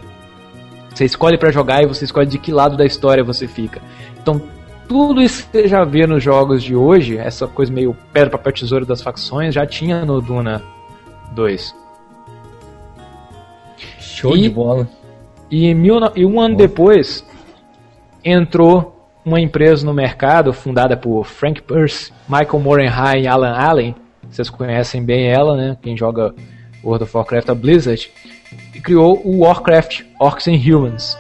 Você 0.94 1.04
escolhe 1.04 1.38
pra 1.38 1.52
jogar 1.52 1.84
e 1.84 1.86
você 1.86 2.06
escolhe 2.06 2.26
de 2.28 2.38
que 2.38 2.52
lado 2.52 2.78
da 2.78 2.86
história 2.86 3.24
você 3.24 3.46
fica. 3.48 3.82
Então, 4.22 4.42
tudo 4.88 5.22
isso 5.22 5.44
que 5.46 5.52
você 5.64 5.68
já 5.68 5.84
vê 5.84 6.08
nos 6.08 6.24
jogos 6.24 6.64
de 6.64 6.76
hoje, 6.76 7.18
essa 7.18 7.46
coisa 7.46 7.74
meio 7.74 7.96
pedra, 8.14 8.30
papel, 8.30 8.54
tesouro 8.54 8.86
das 8.86 9.02
facções, 9.02 9.54
já 9.54 9.66
tinha 9.66 10.06
no 10.06 10.22
Duna 10.22 10.62
2. 11.34 11.76
Show 14.00 14.36
E- 14.38 14.42
de 14.44 14.50
bola. 14.50 14.88
E, 15.52 15.74
mil, 15.74 15.98
e 16.16 16.26
um 16.26 16.40
ano 16.40 16.56
depois 16.56 17.26
entrou 18.24 19.08
uma 19.26 19.40
empresa 19.40 19.86
no 19.86 19.94
mercado 19.94 20.54
fundada 20.54 20.96
por 20.98 21.26
Frank 21.26 21.62
Pierce, 21.62 22.12
Michael 22.28 22.60
Morenheim 22.60 23.24
e 23.24 23.28
Alan 23.28 23.54
Allen. 23.54 23.96
Vocês 24.34 24.50
conhecem 24.50 25.04
bem 25.04 25.28
ela, 25.28 25.56
né? 25.56 25.78
Quem 25.80 25.96
joga 25.96 26.34
World 26.84 27.04
of 27.04 27.16
Warcraft, 27.16 27.50
a 27.50 27.54
Blizzard. 27.54 28.12
E 28.74 28.82
criou 28.82 29.22
o 29.24 29.42
Warcraft 29.42 30.02
Orcs 30.20 30.48
and 30.48 30.56
Humans, 30.56 31.16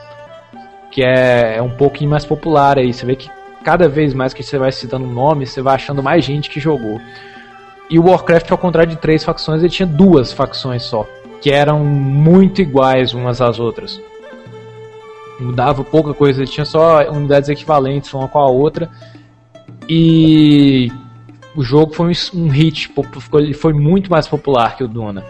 que 0.91 1.03
é, 1.03 1.57
é 1.57 1.61
um 1.61 1.69
pouquinho 1.69 2.09
mais 2.09 2.25
popular 2.25 2.79
aí. 2.79 2.91
Você 2.91 3.05
vê 3.05 3.15
que 3.15 3.29
cada 3.63 3.87
vez 3.87 4.15
mais 4.15 4.33
que 4.33 4.41
você 4.41 4.57
vai 4.57 4.71
citando 4.71 5.05
nome, 5.05 5.45
você 5.45 5.61
vai 5.61 5.75
achando 5.75 6.01
mais 6.01 6.25
gente 6.25 6.49
que 6.49 6.59
jogou. 6.59 6.99
E 7.87 7.99
o 7.99 8.07
Warcraft, 8.07 8.49
ao 8.51 8.57
contrário 8.57 8.89
de 8.89 8.97
três 8.97 9.23
facções, 9.23 9.61
ele 9.61 9.69
tinha 9.69 9.85
duas 9.85 10.33
facções 10.33 10.81
só, 10.81 11.07
que 11.39 11.51
eram 11.51 11.85
muito 11.85 12.61
iguais 12.61 13.13
umas 13.13 13.41
às 13.41 13.59
outras. 13.59 14.01
Mudava 15.39 15.83
pouca 15.83 16.15
coisa, 16.15 16.41
ele 16.41 16.49
tinha 16.49 16.65
só 16.65 17.07
unidades 17.11 17.49
equivalentes 17.49 18.11
uma 18.11 18.27
com 18.27 18.39
a 18.39 18.49
outra. 18.49 18.89
E 19.87 20.91
o 21.55 21.63
jogo 21.63 21.93
foi 21.93 22.07
um- 22.07 22.39
um 22.41 22.49
hit, 22.49 22.91
ele 23.33 23.53
foi 23.53 23.73
muito 23.73 24.09
mais 24.11 24.27
popular 24.27 24.75
que 24.75 24.83
o 24.83 24.87
Duna. 24.87 25.23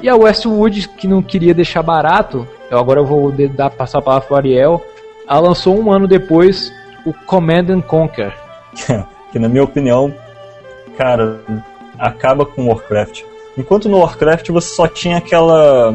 E 0.00 0.08
a 0.08 0.16
Westwood, 0.16 0.88
que 0.88 1.06
não 1.06 1.22
queria 1.22 1.54
deixar 1.54 1.82
barato, 1.82 2.46
eu 2.70 2.78
agora 2.78 3.00
eu 3.00 3.06
vou 3.06 3.32
dar, 3.32 3.70
passar 3.70 3.98
a 3.98 4.02
palavra 4.02 4.26
para 4.26 4.34
o 4.34 4.38
Ariel, 4.38 4.84
ela 5.28 5.40
lançou 5.40 5.78
um 5.78 5.90
ano 5.90 6.06
depois 6.06 6.72
o 7.06 7.12
Command 7.12 7.70
and 7.70 7.80
Conquer. 7.82 8.34
que 9.32 9.38
na 9.38 9.48
minha 9.48 9.64
opinião, 9.64 10.14
cara, 10.96 11.40
acaba 11.98 12.44
com 12.44 12.68
Warcraft. 12.68 13.22
Enquanto 13.56 13.88
no 13.88 13.98
Warcraft 13.98 14.50
você 14.50 14.74
só 14.74 14.88
tinha 14.88 15.18
aquela 15.18 15.94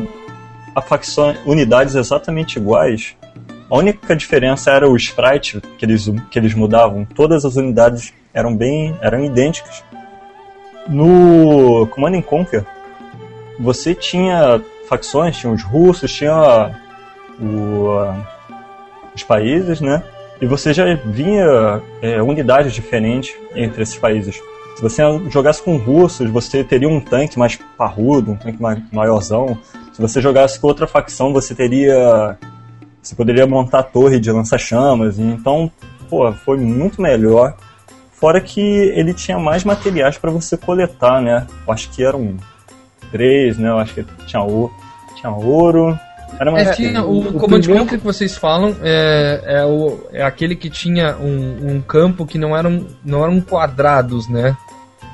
a 0.76 0.82
facção 0.82 1.36
unidades 1.46 1.96
exatamente 1.96 2.58
iguais. 2.58 3.16
A 3.70 3.78
única 3.78 4.16
diferença 4.16 4.72
era 4.72 4.90
o 4.90 4.96
sprite 4.96 5.62
que 5.78 5.86
eles, 5.86 6.10
que 6.32 6.40
eles 6.40 6.54
mudavam. 6.54 7.06
Todas 7.06 7.46
as 7.46 7.56
unidades 7.56 8.14
eram 8.34 8.56
bem 8.56 8.96
eram 9.02 9.24
idênticas. 9.24 9.84
No 10.88 11.88
Command 11.88 12.18
and 12.18 12.22
Conquer, 12.22 12.66
você 13.60 13.94
tinha 13.94 14.62
facções, 14.88 15.38
tinha 15.38 15.52
os 15.54 15.62
russos, 15.64 16.12
tinha 16.12 16.76
o, 17.40 17.90
os 19.16 19.24
países, 19.24 19.82
né? 19.82 20.04
E 20.42 20.46
você 20.46 20.74
já 20.74 20.96
vinha 20.96 21.82
é, 22.02 22.22
unidades 22.22 22.74
diferentes 22.74 23.36
entre 23.54 23.84
esses 23.84 23.98
países. 23.98 24.42
Se 24.76 24.82
você 24.82 25.04
jogasse 25.30 25.62
com 25.62 25.76
russos, 25.76 26.30
você 26.30 26.64
teria 26.64 26.88
um 26.88 27.02
tanque 27.02 27.38
mais 27.38 27.60
parrudo, 27.78 28.32
um 28.32 28.36
tanque 28.38 28.60
maiorzão. 28.94 29.58
Se 29.92 30.02
você 30.02 30.22
jogasse 30.22 30.58
com 30.58 30.68
outra 30.68 30.88
facção, 30.88 31.34
você 31.34 31.54
teria. 31.54 32.38
Você 33.02 33.14
poderia 33.14 33.46
montar 33.46 33.84
torre 33.84 34.20
de 34.20 34.32
lança-chamas. 34.32 35.20
Então, 35.20 35.70
pô, 36.10 36.32
foi 36.32 36.58
muito 36.58 37.02
melhor. 37.02 37.58
Fora 38.20 38.42
que 38.42 38.60
ele 38.62 39.14
tinha 39.14 39.40
mais 39.40 39.64
materiais 39.64 40.18
para 40.18 40.30
você 40.30 40.58
coletar, 40.58 41.22
né? 41.22 41.48
Eu 41.66 41.74
acho 41.74 41.90
que 41.92 42.04
eram 42.04 42.36
três, 43.12 43.58
né? 43.58 43.70
Eu 43.70 43.78
acho 43.80 43.94
que 43.94 44.06
tinha, 44.26 44.42
o, 44.44 44.70
tinha 45.16 45.32
ouro. 45.32 45.98
Era 46.40 46.52
mais 46.52 46.68
É, 46.70 46.74
tinha, 46.74 47.04
o, 47.04 47.20
o 47.20 47.34
Command 47.34 47.60
primeiro- 47.62 47.84
Conquer 47.86 47.98
que 48.00 48.06
vocês 48.06 48.36
falam 48.38 48.76
é, 48.84 49.42
é, 49.46 49.66
o, 49.66 50.00
é 50.12 50.22
aquele 50.24 50.56
que 50.56 50.70
tinha 50.70 51.16
um, 51.18 51.76
um 51.76 51.82
campo 51.82 52.26
que 52.26 52.38
não 52.38 52.56
eram, 52.56 52.86
não 53.04 53.24
eram 53.24 53.40
quadrados, 53.42 54.28
né? 54.30 54.56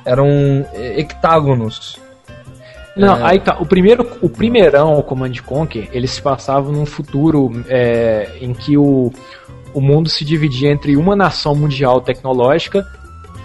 Eram 0.04 0.28
hectágonos. 0.74 1.98
Não, 2.96 3.18
É. 3.18 3.24
aí 3.24 3.40
tá. 3.40 3.58
O 3.60 3.66
primeiro, 3.66 4.08
o 4.22 4.30
primeirão, 4.30 4.94
o 4.98 5.04
Command 5.04 5.34
Conquer, 5.46 5.90
ele 5.92 6.08
se 6.08 6.22
passava 6.22 6.72
num 6.72 6.86
futuro 6.86 7.64
é, 7.68 8.30
em 8.40 8.54
que 8.54 8.78
o, 8.78 9.12
o 9.76 9.82
mundo 9.82 10.10
se 10.10 10.24
dividia 10.24 10.72
entre 10.72 10.96
uma 10.96 11.16
nação 11.16 11.54
mundial 11.54 12.00
tecnológica 12.02 12.88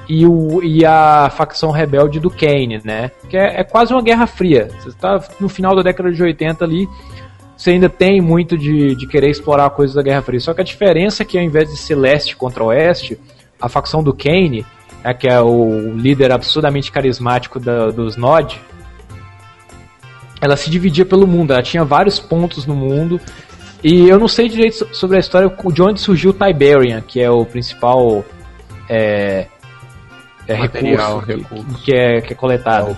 e, 0.09 0.25
o, 0.25 0.63
e 0.63 0.87
a 0.87 1.29
facção 1.29 1.71
rebelde 1.71 2.19
do 2.21 2.31
Kane, 2.31 2.81
né? 2.85 3.11
Que 3.29 3.37
é, 3.37 3.61
é 3.61 3.65
quase 3.65 3.93
uma 3.93 4.01
guerra 4.01 4.27
fria. 4.27 4.71
Você 4.79 4.89
está 4.91 5.23
no 5.41 5.49
final 5.49 5.75
da 5.75 5.83
década 5.83 6.11
de 6.13 6.23
80 6.23 6.65
ali, 6.65 6.89
você 7.57 7.73
ainda 7.73 7.89
tem 7.91 8.21
muito 8.21 8.57
de, 8.57 8.95
de 8.95 9.07
querer 9.07 9.29
explorar 9.29 9.69
coisas 9.71 9.95
da 9.95 10.03
Guerra 10.03 10.23
Fria. 10.23 10.41
Só 10.41 10.55
que 10.55 10.63
a 10.63 10.65
diferença 10.65 11.23
é 11.23 11.27
que 11.27 11.37
ao 11.37 11.45
invés 11.45 11.69
de 11.69 11.77
ser 11.77 11.95
leste 11.95 12.35
contra 12.35 12.65
oeste, 12.65 13.19
a 13.61 13.69
facção 13.69 14.03
do 14.03 14.15
Kane, 14.15 14.65
é, 15.05 15.13
que 15.13 15.29
é 15.29 15.39
o 15.43 15.93
líder 15.95 16.33
absurdamente 16.33 16.91
carismático 16.91 17.61
da- 17.61 17.91
dos 17.91 18.17
Nod, 18.17 18.59
ela 20.41 20.57
se 20.57 20.71
dividia 20.71 21.05
pelo 21.05 21.27
mundo, 21.27 21.53
ela 21.53 21.63
tinha 21.63 21.85
vários 21.85 22.19
pontos 22.19 22.65
no 22.65 22.75
mundo. 22.75 23.21
E 23.83 24.09
eu 24.09 24.19
não 24.19 24.29
sei 24.29 24.49
direito 24.49 24.77
so- 24.77 24.89
sobre 24.95 25.17
a 25.17 25.21
história 25.21 25.51
de 25.73 25.83
onde 25.83 26.01
surgiu 26.01 26.31
o 26.31 26.35
Tiberian, 26.35 27.01
que 27.01 27.21
é 27.21 27.31
o 27.31 27.45
principal 27.47 28.25
é, 28.89 29.47
é 30.47 30.57
Material, 30.59 31.21
recurso, 31.21 31.55
recurso. 31.55 31.79
Que, 31.79 31.85
que 31.85 31.93
é, 31.95 32.21
que 32.21 32.33
é 32.33 32.37
coletado. 32.37 32.97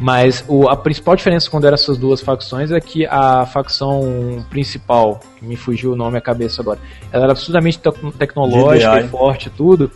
Mas 0.00 0.44
o, 0.48 0.68
a 0.68 0.76
principal 0.76 1.14
diferença 1.14 1.48
quando 1.48 1.64
eram 1.64 1.74
essas 1.74 1.96
duas 1.96 2.20
facções 2.20 2.72
é 2.72 2.80
que 2.80 3.06
a 3.06 3.46
facção 3.46 4.44
principal, 4.50 5.20
que 5.38 5.44
me 5.46 5.54
fugiu 5.54 5.92
o 5.92 5.96
nome 5.96 6.18
à 6.18 6.20
cabeça 6.20 6.60
agora, 6.60 6.80
ela 7.12 7.22
era 7.24 7.32
absurdamente 7.32 7.78
tec- 7.78 8.12
tecnológica 8.18 8.96
GDI. 8.96 9.06
e 9.06 9.08
forte 9.08 9.46
e 9.46 9.50
tudo. 9.50 9.90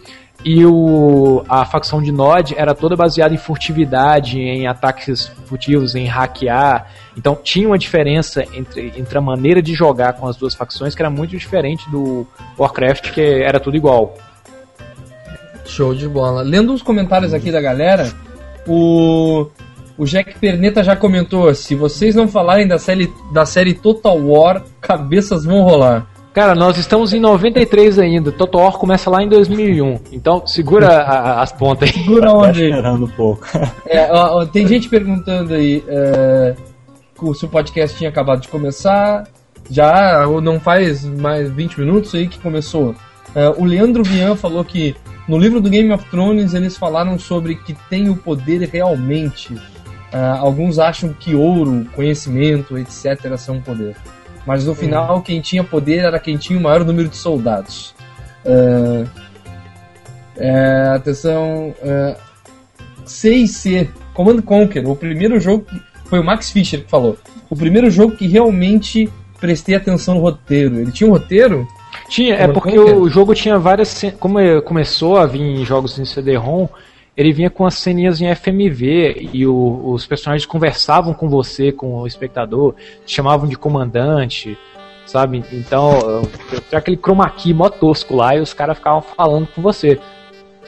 E 0.45 0.65
o, 0.65 1.45
a 1.49 1.65
facção 1.65 2.01
de 2.01 2.13
Nod 2.13 2.55
era 2.57 2.75
toda 2.75 2.95
baseada 2.95 3.35
em 3.35 3.39
furtividade, 3.39 4.39
em 4.39 4.67
ataques 4.67 5.27
furtivos, 5.47 5.95
em 5.95 6.07
hackear. 6.07 6.89
Então 7.17 7.37
tinha 7.43 7.67
uma 7.67 7.79
diferença 7.79 8.45
entre, 8.55 8.93
entre 8.97 9.19
a 9.19 9.21
maneira 9.21 9.61
de 9.61 9.75
jogar 9.75 10.13
com 10.13 10.27
as 10.27 10.37
duas 10.37 10.55
facções 10.55 10.95
que 10.95 11.03
era 11.03 11.11
muito 11.11 11.31
diferente 11.31 11.91
do 11.91 12.27
Warcraft, 12.59 13.11
que 13.13 13.21
era 13.21 13.59
tudo 13.59 13.77
igual. 13.77 14.15
Show 15.65 15.95
de 15.95 16.09
bola. 16.09 16.43
Lendo 16.43 16.73
os 16.73 16.83
comentários 16.83 17.35
aqui 17.35 17.51
da 17.51 17.61
galera, 17.61 18.13
o, 18.69 19.49
o 19.99 20.05
Jack 20.05 20.39
Perneta 20.39 20.85
já 20.85 20.95
comentou: 20.95 21.53
se 21.55 21.75
vocês 21.75 22.15
não 22.15 22.29
falarem 22.29 22.69
da 22.69 22.79
série, 22.79 23.13
da 23.33 23.45
série 23.45 23.75
Total 23.75 24.17
War, 24.17 24.63
cabeças 24.81 25.45
vão 25.45 25.63
rolar. 25.63 26.07
Cara, 26.37 26.55
nós 26.55 26.77
estamos 26.77 27.15
em 27.15 27.19
93 27.19 27.99
ainda. 27.99 28.31
Total 28.31 28.61
War 28.61 28.73
começa 28.75 29.09
lá 29.09 29.23
em 29.23 29.29
2001. 29.29 29.99
Então 30.13 30.47
segura 30.47 30.89
a- 30.99 31.19
a- 31.39 31.43
as 31.43 31.51
pontas 31.51 31.89
aí. 31.89 31.95
Segura 32.03 32.27
Tá 32.27 32.33
onde? 32.35 32.65
esperando 32.69 33.05
um 33.07 33.09
pouco. 33.09 33.47
É, 33.89 34.13
ó, 34.13 34.41
ó, 34.43 34.45
tem 34.45 34.67
gente 34.69 34.87
perguntando 34.91 35.55
aí 35.55 35.83
é, 35.89 36.55
se 37.35 37.45
o 37.47 37.49
podcast 37.49 37.97
tinha 37.97 38.11
acabado 38.11 38.43
de 38.43 38.49
começar. 38.49 39.27
Já, 39.71 40.27
ou 40.29 40.43
não 40.43 40.61
faz 40.61 41.07
mais 41.07 41.51
20 41.51 41.81
minutos 41.81 42.15
aí 42.15 42.29
que 42.29 42.39
começou. 42.39 42.95
É, 43.35 43.49
o 43.49 43.65
Leandro 43.65 44.05
Vian 44.05 44.37
falou 44.37 44.63
que 44.63 44.95
no 45.27 45.39
livro 45.39 45.59
do 45.59 45.71
Game 45.71 45.91
of 45.91 46.05
Thrones 46.11 46.53
eles 46.53 46.77
falaram 46.77 47.19
sobre 47.19 47.55
que 47.55 47.75
tem 47.89 48.11
o 48.11 48.15
poder 48.17 48.69
realmente. 48.71 49.57
É, 50.13 50.19
alguns 50.39 50.79
acham 50.79 51.15
que 51.19 51.35
ouro, 51.35 51.87
conhecimento, 51.97 52.77
etc. 52.77 53.37
são 53.39 53.59
poder. 53.61 53.97
Mas 54.47 54.65
no 54.65 54.75
final, 54.75 55.21
quem 55.23 55.41
tinha 55.41 55.65
poder 55.65 56.05
era 56.05 56.21
quem 56.21 56.37
tinha 56.37 56.59
o 56.59 56.63
maior 56.63 56.85
número 56.85 57.09
de 57.09 57.17
soldados. 57.17 57.95
É, 58.45 59.05
é, 60.37 60.89
atenção. 60.95 61.75
é, 61.83 62.17
C 63.05 63.35
e 63.35 63.49
C. 63.49 63.89
Command 64.15 64.41
Conquer, 64.43 64.87
o 64.87 64.97
primeiro 64.97 65.41
jogo 65.41 65.65
que. 65.65 65.97
Foi 66.07 66.21
o 66.21 66.25
Max 66.25 66.53
Fischer 66.53 66.85
que 66.85 66.89
falou. 66.89 67.19
O 67.51 67.57
primeiro 67.57 67.91
jogo 67.91 68.15
que 68.15 68.29
realmente 68.29 69.11
prestei 69.41 69.75
atenção 69.75 70.15
no 70.15 70.21
roteiro. 70.21 70.79
Ele 70.79 70.93
tinha 70.93 71.09
um 71.09 71.13
roteiro? 71.13 71.67
Tinha, 72.09 72.37
é 72.37 72.47
porque 72.47 72.79
o 72.79 73.09
jogo 73.09 73.35
tinha 73.35 73.59
várias. 73.59 74.03
Como 74.21 74.39
começou 74.63 75.17
a 75.17 75.27
vir 75.27 75.41
em 75.41 75.65
jogos 75.65 75.99
em 75.99 76.05
CD-ROM, 76.05 76.69
ele 77.17 77.33
vinha 77.33 77.49
com 77.49 77.65
as 77.65 77.75
ceninhas 77.75 78.21
em 78.21 78.35
FMV 78.35 79.31
e 79.33 79.47
o, 79.47 79.93
os 79.93 80.07
personagens 80.07 80.45
conversavam 80.45 81.15
com 81.15 81.29
você, 81.29 81.73
com 81.73 82.03
o 82.03 82.07
espectador, 82.07 82.75
te 83.07 83.15
chamavam 83.15 83.49
de 83.49 83.57
comandante, 83.57 84.59
sabe? 85.07 85.43
Então, 85.53 86.23
tinha 86.69 86.79
aquele 86.79 86.97
chroma 86.97 87.29
key 87.31 87.55
mó 87.55 87.71
tosco 87.71 88.15
lá 88.15 88.37
e 88.37 88.41
os 88.41 88.53
caras 88.53 88.77
ficavam 88.77 89.01
falando 89.01 89.47
com 89.49 89.63
você, 89.63 89.99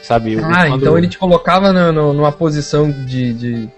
sabe? 0.03 0.39
Ah, 0.39 0.69
quando... 0.69 0.77
então 0.77 0.97
ele 0.97 1.09
te 1.09 1.19
colocava 1.19 1.73
no, 1.73 1.93
no, 1.93 2.13
numa 2.15 2.33
posição 2.33 2.91
de, 2.91 3.35
de 3.35 3.69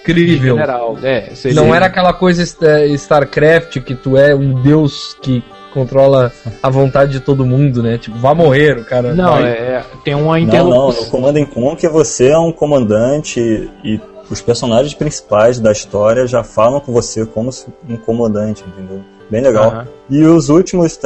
incrível. 0.00 0.54
General, 0.54 0.98
é, 1.02 1.32
Não 1.54 1.74
era 1.74 1.86
aquela 1.86 2.12
coisa 2.12 2.42
StarCraft 2.42 3.80
que 3.80 3.94
tu 3.94 4.16
é 4.16 4.34
um 4.34 4.62
deus 4.62 5.16
que 5.22 5.44
controla 5.76 6.32
a 6.62 6.70
vontade 6.70 7.12
de 7.12 7.20
todo 7.20 7.44
mundo, 7.44 7.82
né? 7.82 7.98
Tipo, 7.98 8.16
vá 8.16 8.34
morrer, 8.34 8.78
o 8.78 8.84
cara. 8.84 9.14
Não, 9.14 9.36
é, 9.36 9.84
tem 10.02 10.14
uma 10.14 10.40
interlocução. 10.40 10.70
Não, 10.80 10.88
não, 10.88 11.04
no 11.04 11.10
Command 11.10 11.46
Conquer 11.46 11.90
você 11.90 12.28
é 12.28 12.38
um 12.38 12.50
comandante 12.50 13.70
e 13.84 14.00
os 14.30 14.40
personagens 14.40 14.94
principais 14.94 15.60
da 15.60 15.70
história 15.70 16.26
já 16.26 16.42
falam 16.42 16.80
com 16.80 16.92
você 16.92 17.26
como 17.26 17.50
um 17.86 17.96
comandante, 17.98 18.64
entendeu? 18.66 19.02
Bem 19.30 19.42
legal. 19.42 19.70
Uhum. 19.70 19.84
E 20.08 20.24
os 20.24 20.48
últimos 20.48 20.98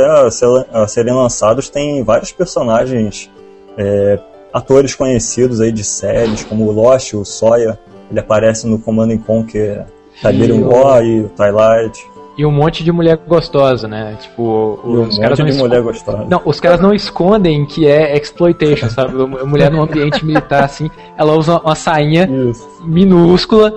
a 0.72 0.86
serem 0.86 1.14
lançados 1.14 1.68
têm 1.68 2.04
vários 2.04 2.30
personagens, 2.30 3.28
é, 3.76 4.20
atores 4.52 4.94
conhecidos 4.94 5.60
aí 5.60 5.72
de 5.72 5.82
séries, 5.82 6.44
como 6.44 6.66
o 6.66 6.72
Lost, 6.72 7.14
o 7.14 7.24
Sawyer, 7.24 7.76
ele 8.10 8.20
aparece 8.20 8.66
no 8.66 8.78
Command 8.78 9.16
Conquer 9.18 9.86
Tiberium 10.20 10.68
War 10.68 11.04
e 11.04 11.22
o 11.22 11.28
Twilight. 11.30 12.06
E 12.40 12.46
um 12.46 12.50
monte 12.50 12.82
de 12.82 12.90
mulher 12.90 13.18
gostosa, 13.18 13.86
né? 13.86 14.16
Tipo, 14.18 14.80
os, 14.82 15.18
um 15.18 15.20
caras 15.20 15.38
monte 15.38 15.52
de 15.52 15.58
mulher 15.58 15.82
gostosa. 15.82 16.24
Não, 16.26 16.40
os 16.42 16.58
caras 16.58 16.80
não 16.80 16.94
escondem 16.94 17.66
que 17.66 17.86
é 17.86 18.16
exploitation, 18.16 18.88
sabe? 18.88 19.12
A 19.22 19.44
mulher 19.44 19.70
no 19.70 19.82
ambiente 19.82 20.24
militar, 20.24 20.64
assim, 20.64 20.90
ela 21.18 21.34
usa 21.34 21.58
uma 21.58 21.74
sainha 21.74 22.26
Isso. 22.26 22.66
minúscula. 22.82 23.70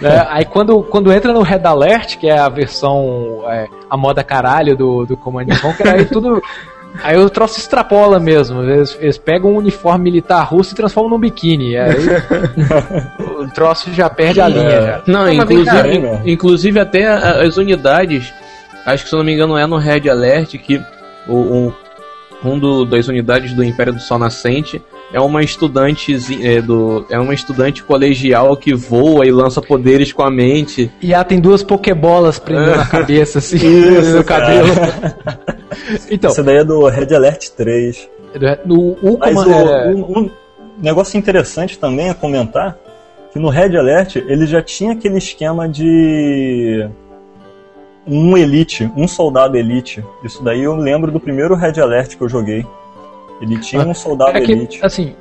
Né? 0.00 0.24
Aí 0.28 0.44
quando, 0.44 0.80
quando 0.84 1.12
entra 1.12 1.32
no 1.32 1.42
Red 1.42 1.62
Alert, 1.64 2.18
que 2.18 2.28
é 2.28 2.38
a 2.38 2.48
versão, 2.48 3.42
é, 3.48 3.66
a 3.90 3.96
moda 3.96 4.22
caralho 4.22 4.76
do, 4.76 5.04
do 5.04 5.16
Command 5.16 5.46
Conquer, 5.60 5.88
aí 5.88 6.04
tudo 6.04 6.40
Aí 7.02 7.16
o 7.16 7.30
troço 7.30 7.58
extrapola 7.58 8.18
mesmo. 8.18 8.62
Eles, 8.62 8.96
eles, 9.00 9.18
pegam 9.18 9.52
um 9.52 9.56
uniforme 9.56 10.04
militar 10.04 10.42
russo 10.42 10.72
e 10.72 10.76
transformam 10.76 11.12
num 11.12 11.18
biquíni. 11.18 11.76
Aí 11.76 11.94
o 13.38 13.48
troço 13.48 13.92
já 13.92 14.10
perde 14.10 14.40
a 14.40 14.48
linha. 14.48 14.82
Já. 14.82 15.02
Não, 15.06 15.24
não 15.24 15.32
inclusive, 15.32 16.20
inclusive 16.24 16.80
até 16.80 17.06
as 17.06 17.56
unidades, 17.56 18.32
acho 18.84 19.04
que 19.04 19.08
se 19.08 19.14
eu 19.14 19.18
não 19.18 19.24
me 19.24 19.32
engano 19.32 19.56
é 19.56 19.66
no 19.66 19.76
Red 19.76 20.08
Alert 20.08 20.58
que 20.58 20.82
o, 21.28 21.34
o 21.34 21.74
um 22.44 22.58
do, 22.58 22.84
das 22.84 23.08
unidades 23.08 23.52
do 23.52 23.64
Império 23.64 23.92
do 23.92 24.00
Sol 24.00 24.18
Nascente 24.18 24.82
é 25.12 25.20
uma 25.20 25.42
estudante 25.42 26.16
é, 26.42 26.60
do 26.60 27.06
é 27.10 27.18
uma 27.18 27.32
estudante 27.32 27.82
colegial 27.82 28.56
que 28.56 28.74
voa 28.74 29.26
e 29.26 29.30
lança 29.30 29.62
poderes 29.62 30.12
com 30.12 30.22
a 30.22 30.30
mente. 30.30 30.90
E 31.00 31.14
ela 31.14 31.24
tem 31.24 31.40
duas 31.40 31.62
pokebolas 31.62 32.38
prendendo 32.38 32.76
na 32.76 32.86
cabeça 32.86 33.38
assim, 33.38 33.56
Isso, 33.56 34.16
no 34.16 34.24
cabelo. 34.24 34.68
então, 36.10 36.30
essa 36.30 36.42
daí 36.42 36.58
é 36.58 36.64
do 36.64 36.86
Red 36.86 37.14
Alert 37.14 37.48
3. 37.56 38.08
No, 38.66 38.92
o, 39.02 39.18
Mas 39.18 39.36
o, 39.36 39.50
é... 39.50 39.88
um, 39.88 40.18
um 40.18 40.30
negócio 40.78 41.18
interessante 41.18 41.78
também 41.78 42.10
a 42.10 42.14
comentar 42.14 42.76
que 43.32 43.38
no 43.38 43.48
Red 43.48 43.76
Alert 43.76 44.16
ele 44.16 44.46
já 44.46 44.62
tinha 44.62 44.92
aquele 44.92 45.18
esquema 45.18 45.68
de 45.68 46.88
um 48.06 48.36
elite, 48.36 48.90
um 48.96 49.06
soldado 49.06 49.56
elite. 49.56 50.04
Isso 50.24 50.42
daí 50.42 50.62
eu 50.62 50.74
lembro 50.74 51.10
do 51.10 51.20
primeiro 51.20 51.54
Red 51.54 51.80
Alert 51.80 52.16
que 52.16 52.22
eu 52.22 52.28
joguei. 52.28 52.66
Ele 53.40 53.58
tinha 53.58 53.86
um 53.86 53.94
soldado 53.94 54.36
é 54.36 54.40
que, 54.40 54.52
elite. 54.52 54.80
Assim, 54.82 55.14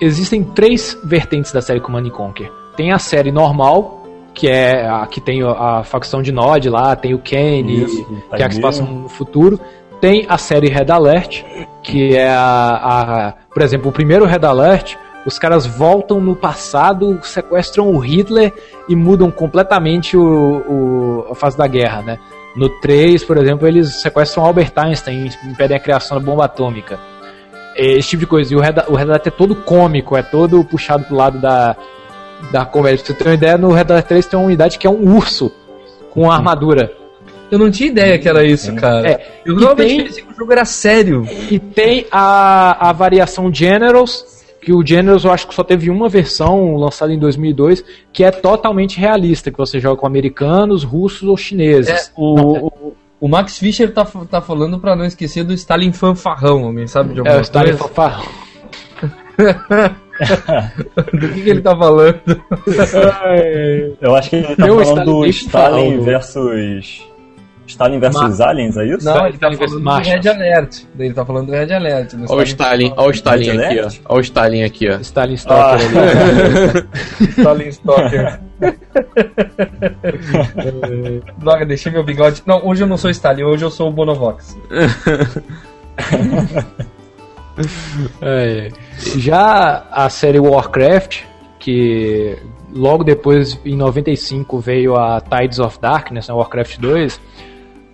existem 0.00 0.42
três 0.42 0.98
vertentes 1.04 1.52
da 1.52 1.60
série 1.60 1.80
Command 1.80 2.08
Conquer. 2.10 2.50
Tem 2.76 2.92
a 2.92 2.98
série 2.98 3.30
normal, 3.30 4.06
que 4.34 4.48
é 4.48 4.88
a 4.88 5.06
que 5.06 5.20
tem 5.20 5.42
a, 5.42 5.82
facção 5.84 6.22
de 6.22 6.32
Nod 6.32 6.68
lá, 6.68 6.96
tem 6.96 7.14
o 7.14 7.18
Kane, 7.18 7.86
que 8.34 8.42
é 8.42 8.44
a 8.44 8.48
que 8.48 8.54
se 8.54 8.60
passa 8.60 8.82
no 8.82 9.08
futuro. 9.08 9.60
Tem 10.00 10.26
a 10.28 10.36
série 10.36 10.68
Red 10.68 10.90
Alert, 10.90 11.44
que 11.82 12.16
é 12.16 12.28
a, 12.28 13.28
a, 13.28 13.34
Por 13.52 13.62
exemplo, 13.62 13.90
o 13.90 13.92
primeiro 13.92 14.24
Red 14.24 14.44
Alert, 14.44 14.96
os 15.24 15.38
caras 15.38 15.64
voltam 15.64 16.20
no 16.20 16.34
passado, 16.34 17.20
sequestram 17.22 17.88
o 17.90 17.98
Hitler 17.98 18.52
e 18.88 18.96
mudam 18.96 19.30
completamente 19.30 20.16
o, 20.16 20.24
o 20.68 21.26
a 21.30 21.34
fase 21.36 21.56
da 21.56 21.68
guerra, 21.68 22.02
né? 22.02 22.18
No 22.56 22.68
3, 22.80 23.24
por 23.24 23.38
exemplo, 23.38 23.66
eles 23.66 24.02
sequestram 24.02 24.44
Albert 24.44 24.72
Einstein 24.76 25.26
e 25.26 25.48
impedem 25.48 25.76
a 25.76 25.80
criação 25.80 26.18
da 26.18 26.24
bomba 26.24 26.44
atômica. 26.44 26.98
Esse 27.76 28.10
tipo 28.10 28.20
de 28.20 28.26
coisa. 28.26 28.52
E 28.52 28.56
o 28.56 28.60
Red, 28.60 28.74
o 28.88 28.94
Red 28.94 29.04
Alert 29.04 29.26
é 29.26 29.30
todo 29.30 29.54
cômico, 29.54 30.16
é 30.16 30.22
todo 30.22 30.64
puxado 30.64 31.04
pro 31.04 31.16
lado 31.16 31.38
da, 31.38 31.76
da 32.50 32.64
comédia. 32.64 33.04
Pra 33.04 33.06
você 33.06 33.14
ter 33.14 33.28
uma 33.28 33.34
ideia, 33.34 33.58
no 33.58 33.72
Red 33.72 33.86
Alert 33.88 34.06
3 34.06 34.26
tem 34.26 34.38
uma 34.38 34.46
unidade 34.46 34.78
que 34.78 34.86
é 34.86 34.90
um 34.90 35.16
urso 35.16 35.52
com 36.10 36.30
armadura. 36.30 36.92
Eu 37.50 37.58
não 37.58 37.70
tinha 37.70 37.90
ideia 37.90 38.18
que 38.18 38.26
era 38.26 38.42
isso, 38.44 38.74
cara. 38.76 39.10
É, 39.10 39.28
eu 39.44 39.56
realmente 39.56 39.88
tem, 39.88 40.04
pensei 40.04 40.22
que 40.24 40.32
o 40.32 40.34
jogo 40.34 40.52
era 40.52 40.64
sério. 40.64 41.26
E 41.50 41.58
tem 41.58 42.06
a, 42.10 42.88
a 42.88 42.92
variação 42.92 43.52
Generals, 43.52 44.42
que 44.58 44.72
o 44.72 44.84
Generals 44.84 45.24
eu 45.24 45.32
acho 45.32 45.46
que 45.46 45.54
só 45.54 45.62
teve 45.62 45.90
uma 45.90 46.08
versão 46.08 46.76
lançada 46.76 47.12
em 47.12 47.18
2002, 47.18 47.84
que 48.10 48.24
é 48.24 48.30
totalmente 48.30 48.98
realista, 48.98 49.50
que 49.50 49.58
você 49.58 49.78
joga 49.78 50.00
com 50.00 50.06
americanos, 50.06 50.82
russos 50.82 51.28
ou 51.28 51.36
chineses. 51.36 51.90
É, 51.90 52.12
o, 52.16 52.68
o, 52.68 52.94
o, 53.22 53.28
Max 53.28 53.58
Fischer 53.58 53.92
tá, 53.92 54.04
tá 54.04 54.40
falando 54.40 54.78
para 54.78 54.96
não 54.96 55.04
esquecer 55.04 55.44
do 55.44 55.52
Stalin 55.52 55.92
fanfarrão, 55.92 56.64
alguém 56.64 56.86
sabe 56.86 57.14
de 57.14 57.20
alguma 57.20 57.36
É, 57.36 57.38
o 57.38 57.42
Stalin 57.42 57.76
fanfarrão. 57.76 58.24
do 61.12 61.28
que, 61.28 61.42
que, 61.42 61.50
ele 61.50 61.60
tá 61.60 61.76
falando? 61.76 62.42
eu 64.00 64.14
acho 64.14 64.30
que 64.30 64.36
ele 64.36 64.56
tá 64.56 64.66
falando 64.66 65.04
do 65.04 65.26
Stalin 65.26 66.00
versus 66.00 67.11
Stalin 67.66 67.98
versus 68.00 68.38
Ma 68.38 68.46
Aliens, 68.46 68.76
é 68.76 68.86
isso? 68.86 69.04
Não, 69.04 69.26
ele 69.26 69.38
tá 69.38 69.52
falando 69.52 69.80
do 69.80 69.90
Red 69.90 70.28
Alert. 70.28 70.82
Ele 70.98 71.14
tá 71.14 71.24
falando 71.24 71.46
do 71.46 71.52
Red 71.52 71.72
Alert. 71.72 72.12
Olha 72.28 72.40
o 72.40 72.42
Stalin, 72.42 72.92
olha 72.96 73.08
o 73.08 73.12
Stalin 73.12 73.50
aqui, 73.50 73.80
ó. 73.80 73.88
Olha 74.08 74.18
o 74.18 74.20
Stalin 74.20 74.64
aqui, 74.64 74.90
ó. 74.90 74.96
Stalin 74.96 75.34
Stalker 75.34 75.86
ah. 75.96 76.02
Stalin 77.38 77.68
Stalker. 77.68 78.40
Droga, 81.38 81.64
deixei 81.64 81.92
meu 81.92 82.02
bigode. 82.04 82.42
Não, 82.46 82.66
hoje 82.66 82.82
eu 82.82 82.86
não 82.86 82.96
sou 82.96 83.10
Stalin, 83.10 83.44
hoje 83.44 83.64
eu 83.64 83.70
sou 83.70 83.88
o 83.88 83.92
Bonovox. 83.92 84.58
é, 88.20 88.70
já 89.16 89.86
a 89.90 90.10
série 90.10 90.40
Warcraft, 90.40 91.22
que 91.58 92.38
logo 92.72 93.04
depois, 93.04 93.58
em 93.64 93.76
95, 93.76 94.58
veio 94.58 94.96
a 94.96 95.20
Tides 95.20 95.58
of 95.58 95.78
Darkness, 95.80 96.28
né, 96.28 96.34
Warcraft 96.34 96.78
2 96.78 97.20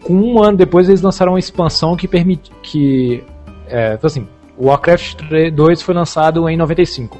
um 0.08 0.42
ano 0.42 0.56
depois 0.56 0.88
eles 0.88 1.02
lançaram 1.02 1.32
uma 1.32 1.38
expansão 1.38 1.96
que 1.96 2.06
permite 2.06 2.50
que 2.62 3.24
é, 3.66 3.98
assim, 4.02 4.26
o 4.56 4.66
Warcraft 4.66 5.20
2 5.52 5.82
foi 5.82 5.94
lançado 5.94 6.48
em 6.48 6.56
95. 6.56 7.18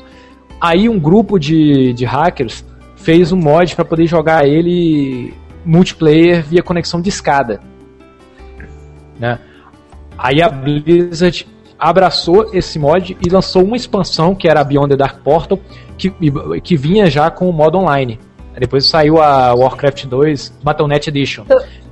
Aí 0.60 0.88
um 0.88 0.98
grupo 0.98 1.38
de, 1.38 1.92
de 1.92 2.04
hackers 2.04 2.64
fez 2.96 3.30
um 3.30 3.36
mod 3.36 3.74
para 3.76 3.84
poder 3.84 4.06
jogar 4.06 4.46
ele 4.46 5.32
multiplayer 5.64 6.42
via 6.42 6.62
conexão 6.62 7.00
de 7.00 7.08
escada. 7.08 7.60
Né? 9.18 9.38
Aí 10.16 10.42
a 10.42 10.48
Blizzard 10.48 11.46
abraçou 11.78 12.50
esse 12.52 12.78
mod 12.78 13.16
e 13.24 13.30
lançou 13.30 13.62
uma 13.64 13.76
expansão 13.76 14.34
que 14.34 14.48
era 14.48 14.64
Beyond 14.64 14.90
the 14.90 14.96
Dark 14.96 15.22
Portal, 15.22 15.60
que, 15.96 16.12
que 16.60 16.76
vinha 16.76 17.08
já 17.08 17.30
com 17.30 17.48
o 17.48 17.52
modo 17.52 17.78
online. 17.78 18.18
Depois 18.58 18.88
saiu 18.88 19.22
a 19.22 19.54
Warcraft 19.54 20.06
2 20.06 20.58
Battle.net 20.64 21.08
Edition. 21.08 21.44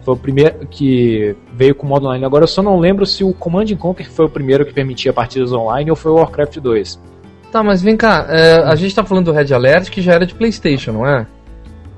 Foi 0.06 0.14
o 0.14 0.16
primeiro 0.16 0.64
que 0.68 1.34
veio 1.52 1.74
com 1.74 1.84
o 1.84 1.88
modo 1.88 2.06
online. 2.06 2.24
Agora 2.24 2.44
eu 2.44 2.48
só 2.48 2.62
não 2.62 2.78
lembro 2.78 3.04
se 3.04 3.24
o 3.24 3.34
Command 3.34 3.66
Conquer 3.76 4.08
foi 4.08 4.26
o 4.26 4.30
primeiro 4.30 4.64
que 4.64 4.72
permitia 4.72 5.12
partidas 5.12 5.52
online 5.52 5.90
ou 5.90 5.96
foi 5.96 6.12
o 6.12 6.14
Warcraft 6.14 6.58
2. 6.58 7.02
Tá, 7.50 7.60
mas 7.60 7.82
vem 7.82 7.96
cá, 7.96 8.24
é, 8.28 8.62
a 8.62 8.76
gente 8.76 8.94
tá 8.94 9.02
falando 9.02 9.24
do 9.24 9.32
Red 9.32 9.52
Alert 9.52 9.90
que 9.90 10.00
já 10.00 10.12
era 10.12 10.24
de 10.24 10.32
PlayStation, 10.32 10.92
não 10.92 11.04
é? 11.04 11.26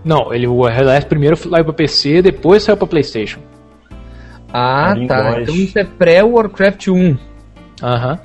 Não, 0.03 0.33
ele, 0.33 0.47
o 0.47 0.65
Red 0.65 0.85
Alert 0.85 1.07
primeiro 1.07 1.37
foi 1.37 1.51
lá 1.51 1.63
para 1.63 1.71
PC, 1.75 2.23
depois 2.23 2.63
saiu 2.63 2.79
para 2.79 2.87
PlayStation. 2.87 3.41
Ah, 4.51 4.95
tá. 5.07 5.43
Então 5.43 5.55
isso 5.55 5.79
é 5.79 5.85
pré-Warcraft 5.85 6.89
1. 6.89 7.19
Aham. 7.83 8.13
Uhum. 8.13 8.19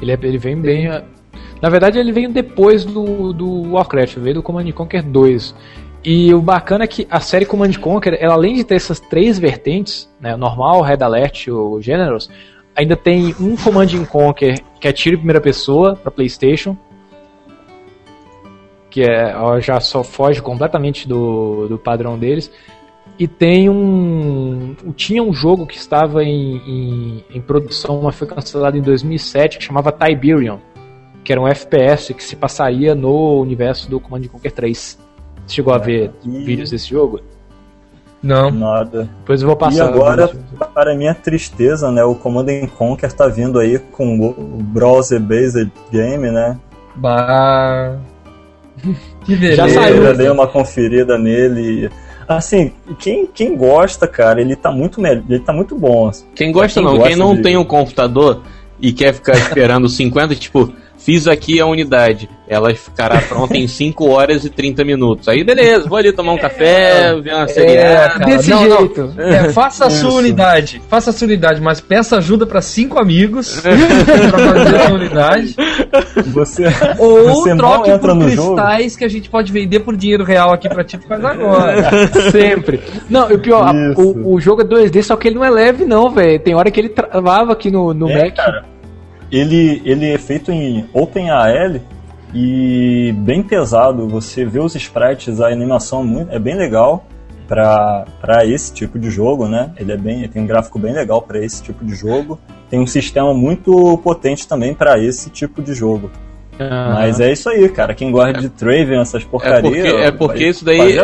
Ele, 0.00 0.12
é, 0.12 0.18
ele 0.22 0.38
vem 0.38 0.58
bem. 0.58 0.88
Na 1.60 1.68
verdade, 1.68 1.98
ele 1.98 2.12
veio 2.12 2.32
depois 2.32 2.82
do, 2.82 3.34
do 3.34 3.72
Warcraft, 3.72 4.16
veio 4.16 4.36
do 4.36 4.42
Command 4.42 4.72
Conquer 4.72 5.02
2. 5.02 5.54
E 6.02 6.32
o 6.32 6.40
bacana 6.40 6.84
é 6.84 6.86
que 6.86 7.06
a 7.10 7.20
série 7.20 7.44
Command 7.44 7.72
Conquer, 7.74 8.16
ela, 8.20 8.34
além 8.34 8.54
de 8.54 8.64
ter 8.64 8.76
essas 8.76 8.98
três 8.98 9.38
vertentes, 9.38 10.10
né, 10.18 10.34
normal, 10.34 10.80
Red 10.80 11.02
Alert 11.02 11.46
e 11.46 11.50
o 11.50 11.80
Generals, 11.80 12.30
ainda 12.74 12.96
tem 12.96 13.34
um 13.38 13.54
Command 13.56 13.88
Conquer 14.06 14.60
que 14.80 14.88
é 14.88 14.92
tiro 14.92 15.16
em 15.16 15.18
primeira 15.18 15.40
pessoa 15.40 15.94
para 15.94 16.10
PlayStation, 16.10 16.76
que 18.88 19.02
é, 19.02 19.34
já 19.60 19.78
só 19.78 20.02
foge 20.02 20.40
completamente 20.40 21.06
do, 21.06 21.68
do 21.68 21.78
padrão 21.78 22.18
deles. 22.18 22.50
E 23.18 23.28
tem 23.28 23.68
um. 23.68 24.74
Tinha 24.96 25.22
um 25.22 25.32
jogo 25.32 25.66
que 25.66 25.76
estava 25.76 26.24
em, 26.24 26.56
em, 26.56 27.24
em 27.34 27.40
produção, 27.40 28.00
mas 28.02 28.16
foi 28.16 28.26
cancelado 28.26 28.78
em 28.78 28.80
2007, 28.80 29.58
que 29.58 29.64
chamava 29.64 29.92
Tiberium, 29.92 30.58
que 31.22 31.30
era 31.30 31.40
um 31.40 31.46
FPS 31.46 32.14
que 32.14 32.24
se 32.24 32.34
passaria 32.34 32.94
no 32.94 33.38
universo 33.42 33.90
do 33.90 34.00
Command 34.00 34.22
Conquer 34.22 34.52
3. 34.52 35.09
Você 35.50 35.56
chegou 35.56 35.74
a 35.74 35.78
ver 35.78 36.12
vídeos 36.24 36.70
desse 36.70 36.88
jogo? 36.88 37.20
Não. 38.22 38.52
Nada. 38.52 39.10
Depois 39.18 39.42
eu 39.42 39.48
vou 39.48 39.56
passar. 39.56 39.78
E 39.78 39.80
agora, 39.80 40.30
para 40.72 40.94
minha 40.94 41.12
tristeza, 41.12 41.90
né, 41.90 42.04
o 42.04 42.14
Command 42.14 42.46
Conquer 42.78 43.12
tá 43.12 43.26
vindo 43.26 43.58
aí 43.58 43.78
com 43.78 44.28
o 44.28 44.62
Browser 44.62 45.18
Based 45.18 45.72
Game, 45.90 46.30
né? 46.30 46.56
Bah. 46.94 47.98
Que 49.24 49.36
beleza. 49.36 49.56
Já 49.56 49.68
saiu. 49.68 50.04
Eu 50.04 50.16
dei 50.16 50.30
uma 50.30 50.46
conferida 50.46 51.18
nele. 51.18 51.90
Assim, 52.26 52.72
quem, 52.98 53.26
quem 53.26 53.56
gosta, 53.56 54.06
cara, 54.06 54.40
ele 54.40 54.54
tá 54.56 54.70
muito 54.70 55.04
ele 55.04 55.40
tá 55.40 55.52
muito 55.52 55.76
bom. 55.76 56.10
Quem 56.34 56.52
gosta 56.52 56.80
quem 56.80 56.84
não, 56.84 56.96
gosta 56.96 57.08
quem 57.08 57.18
não 57.18 57.34
de... 57.34 57.42
tem 57.42 57.56
um 57.56 57.64
computador 57.64 58.42
e 58.80 58.92
quer 58.92 59.12
ficar 59.12 59.32
esperando 59.32 59.88
50, 59.88 60.34
tipo, 60.36 60.72
Fiz 61.00 61.26
aqui 61.26 61.58
a 61.58 61.66
unidade. 61.66 62.28
Ela 62.46 62.74
ficará 62.74 63.20
pronta 63.22 63.56
em 63.56 63.66
5 63.66 64.06
horas 64.08 64.44
e 64.44 64.50
30 64.50 64.84
minutos. 64.84 65.28
Aí, 65.28 65.42
beleza, 65.42 65.88
vou 65.88 65.96
ali 65.96 66.12
tomar 66.12 66.32
um 66.32 66.38
café, 66.38 67.14
ver 67.14 67.32
uma 67.32 67.48
série. 67.48 67.72
É, 67.72 68.18
Desse 68.18 68.50
não, 68.50 68.58
jeito. 68.58 69.14
Não. 69.16 69.24
É, 69.24 69.52
faça 69.52 69.86
a 69.86 69.90
sua 69.90 70.14
unidade. 70.14 70.82
Faça 70.88 71.10
a 71.10 71.12
sua 71.12 71.26
unidade, 71.26 71.60
mas 71.60 71.80
peça 71.80 72.18
ajuda 72.18 72.46
para 72.46 72.60
cinco 72.60 72.98
amigos 72.98 73.60
pra 73.62 74.38
fazer 74.38 74.80
a 74.80 74.94
unidade. 74.94 75.56
Você, 76.26 76.64
Ou 76.98 77.24
você 77.28 77.56
troque 77.56 77.98
por 77.98 78.18
cristais 78.18 78.84
jogo? 78.84 78.98
que 78.98 79.04
a 79.04 79.08
gente 79.08 79.30
pode 79.30 79.52
vender 79.52 79.80
por 79.80 79.96
dinheiro 79.96 80.24
real 80.24 80.52
aqui 80.52 80.68
pra 80.68 80.84
ti, 80.84 80.98
faz 81.08 81.24
agora. 81.24 81.90
Sempre. 82.30 82.80
Não, 83.08 83.30
e 83.30 83.34
o 83.34 83.38
pior, 83.38 83.72
o, 83.96 84.34
o 84.34 84.40
jogo 84.40 84.62
é 84.62 84.64
2D, 84.64 85.02
só 85.02 85.16
que 85.16 85.28
ele 85.28 85.36
não 85.36 85.44
é 85.44 85.50
leve, 85.50 85.86
não, 85.86 86.10
velho. 86.10 86.38
Tem 86.40 86.54
hora 86.54 86.70
que 86.70 86.78
ele 86.78 86.90
travava 86.90 87.52
aqui 87.52 87.70
no, 87.70 87.94
no 87.94 88.10
é, 88.10 88.24
Mac. 88.24 88.36
Cara 88.36 88.79
ele, 89.30 89.82
ele 89.84 90.10
é 90.10 90.18
feito 90.18 90.50
em 90.50 90.86
OpenAL 90.92 91.80
e 92.34 93.14
bem 93.18 93.42
pesado. 93.42 94.08
Você 94.08 94.44
vê 94.44 94.58
os 94.60 94.74
sprites, 94.74 95.40
a 95.40 95.48
animação 95.48 96.26
é 96.30 96.38
bem 96.38 96.56
legal 96.56 97.04
para 97.48 98.46
esse 98.46 98.72
tipo 98.72 98.98
de 98.98 99.10
jogo, 99.10 99.48
né? 99.48 99.72
Ele 99.76 99.92
é 99.92 99.96
bem, 99.96 100.28
tem 100.28 100.42
um 100.42 100.46
gráfico 100.46 100.78
bem 100.78 100.92
legal 100.92 101.20
para 101.20 101.44
esse 101.44 101.62
tipo 101.62 101.84
de 101.84 101.94
jogo. 101.94 102.38
Tem 102.68 102.78
um 102.78 102.86
sistema 102.86 103.34
muito 103.34 103.98
potente 103.98 104.46
também 104.46 104.72
para 104.72 104.98
esse 105.02 105.30
tipo 105.30 105.60
de 105.60 105.74
jogo. 105.74 106.10
Uhum. 106.60 106.94
Mas 106.94 107.18
é 107.18 107.32
isso 107.32 107.48
aí, 107.48 107.68
cara. 107.70 107.94
Quem 107.94 108.12
gosta 108.12 108.34
de 108.34 108.50
Traven, 108.50 109.00
essas 109.00 109.24
porcarias. 109.24 109.74
É 109.74 109.90
porque, 109.90 110.04
é 110.04 110.10
porque 110.12 110.46
isso 110.46 110.64
daí. 110.64 110.98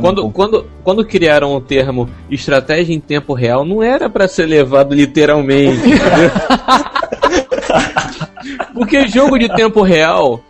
Quando, 0.00 0.30
quando, 0.30 0.66
quando 0.84 1.06
criaram 1.06 1.54
o 1.54 1.60
termo 1.60 2.08
estratégia 2.30 2.94
em 2.94 3.00
tempo 3.00 3.32
real, 3.32 3.64
não 3.64 3.82
era 3.82 4.10
para 4.10 4.28
ser 4.28 4.46
levado 4.46 4.94
literalmente. 4.94 5.80
Porque 8.72 9.06
jogo 9.08 9.38
de 9.38 9.48
tempo 9.54 9.82
real, 9.82 10.40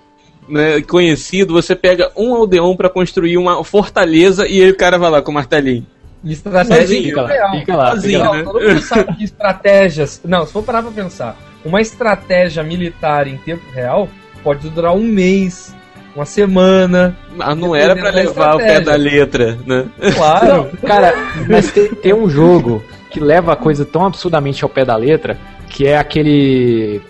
né, 0.49 0.81
conhecido, 0.83 1.55
você 1.55 1.75
pega 1.75 2.11
um 2.17 2.35
aldeão 2.35 2.77
para 2.77 2.89
construir 2.89 3.37
uma 3.37 3.63
fortaleza 3.65 4.47
e 4.49 4.69
o 4.69 4.77
cara 4.77 4.99
vai 4.99 5.11
lá 5.11 5.23
com 5.23 5.31
o 5.31 5.35
martelinho. 5.35 5.87
Estratégia 6.25 7.03
fica 7.03 7.23
lá, 7.23 7.29
fica 7.29 7.77
lá, 7.77 8.01
fica 8.01 8.31
lá. 8.31 8.43
Todo 8.43 8.61
mundo 8.61 8.81
sabe 8.81 9.17
que 9.17 9.25
estratégias. 9.25 10.21
Não, 10.25 10.47
se 10.47 10.53
for 10.53 10.63
parar 10.63 10.83
pra 10.83 10.91
pensar, 10.91 11.37
uma 11.65 11.81
estratégia 11.83 12.63
militar 12.63 13.27
em 13.27 13.37
tempo 13.37 13.63
real 13.73 14.09
pode 14.43 14.69
durar 14.71 14.95
um 14.95 15.03
mês, 15.03 15.75
uma 16.17 16.25
semana. 16.25 17.17
Mas 17.37 17.57
não 17.57 17.77
era 17.77 17.95
para 17.95 18.11
levar 18.11 18.55
o 18.55 18.59
pé 18.59 18.81
da 18.81 18.97
letra, 18.97 19.59
né? 19.67 19.87
Claro. 20.15 20.47
Não, 20.47 20.89
cara, 20.89 21.15
mas 21.49 21.71
tem, 21.71 21.89
tem 21.95 22.15
um 22.15 22.29
jogo 22.29 22.83
que 23.11 23.21
leva 23.21 23.53
a 23.53 23.57
coisa 23.57 23.85
tão 23.85 24.07
absurdamente 24.07 24.65
ao 24.65 24.71
pé 24.71 24.85
da 24.85 24.97
letra, 24.97 25.39
que 25.69 25.87
é 25.87 25.99
aquele 25.99 27.03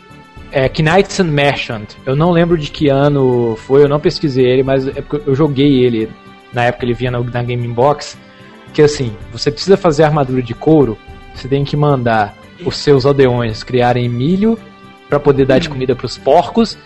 é 0.54 0.68
Knights 0.68 1.18
and 1.18 1.24
Merchant. 1.24 1.96
Eu 2.06 2.14
não 2.14 2.30
lembro 2.30 2.56
de 2.56 2.70
que 2.70 2.88
ano 2.88 3.56
foi, 3.66 3.82
eu 3.82 3.88
não 3.88 3.98
pesquisei 3.98 4.46
ele, 4.46 4.62
mas 4.62 4.86
é 4.86 5.02
porque 5.02 5.28
eu 5.28 5.34
joguei 5.34 5.84
ele 5.84 6.08
na 6.52 6.62
época 6.64 6.84
ele 6.84 6.94
vinha 6.94 7.10
na, 7.10 7.18
na 7.18 7.42
Game 7.42 7.66
Box. 7.68 8.16
Que 8.72 8.82
assim, 8.82 9.12
você 9.32 9.50
precisa 9.50 9.76
fazer 9.76 10.04
armadura 10.04 10.40
de 10.40 10.54
couro, 10.54 10.96
você 11.34 11.48
tem 11.48 11.64
que 11.64 11.76
mandar 11.76 12.36
os 12.64 12.76
seus 12.76 13.04
aldeões 13.04 13.64
criarem 13.64 14.08
milho 14.08 14.56
para 15.08 15.18
poder 15.18 15.44
dar 15.44 15.58
de 15.58 15.68
comida 15.68 15.96
para 15.96 16.06
os 16.06 16.16
porcos 16.16 16.78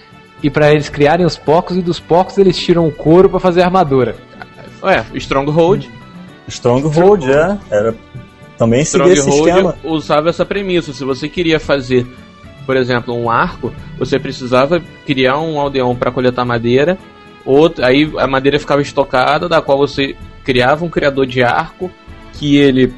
e 0.43 0.49
para 0.49 0.73
eles 0.73 0.89
criarem 0.89 1.27
os 1.27 1.37
porcos 1.37 1.77
e 1.77 1.83
dos 1.83 2.01
porcos 2.01 2.39
eles 2.39 2.57
tiram 2.57 2.87
o 2.87 2.93
couro 2.93 3.29
para 3.29 3.39
fazer 3.39 3.63
armadura. 3.63 4.17
Ué, 4.83 5.05
Stronghold. 5.15 5.89
Stronghold, 6.49 7.25
é. 7.31 7.59
Era 7.71 7.95
também 8.57 8.85
seguia 8.85 9.13
esse 9.13 9.29
esquema. 9.29 9.77
usava 9.85 10.31
essa 10.31 10.45
premissa. 10.45 10.93
Se 10.93 11.05
você 11.05 11.29
queria 11.29 11.61
fazer 11.61 12.07
por 12.69 12.77
exemplo, 12.77 13.15
um 13.15 13.31
arco, 13.31 13.73
você 13.99 14.19
precisava 14.19 14.79
criar 15.07 15.39
um 15.39 15.59
aldeão 15.59 15.97
para 15.97 16.13
coletar 16.13 16.45
madeira, 16.45 16.99
outro, 17.43 17.83
aí 17.83 18.13
a 18.19 18.27
madeira 18.27 18.61
ficava 18.61 18.83
estocada, 18.83 19.49
da 19.49 19.63
qual 19.63 19.79
você 19.79 20.15
criava 20.45 20.85
um 20.85 20.91
criador 20.91 21.25
de 21.25 21.43
arco, 21.43 21.91
que 22.35 22.59
ele 22.59 22.93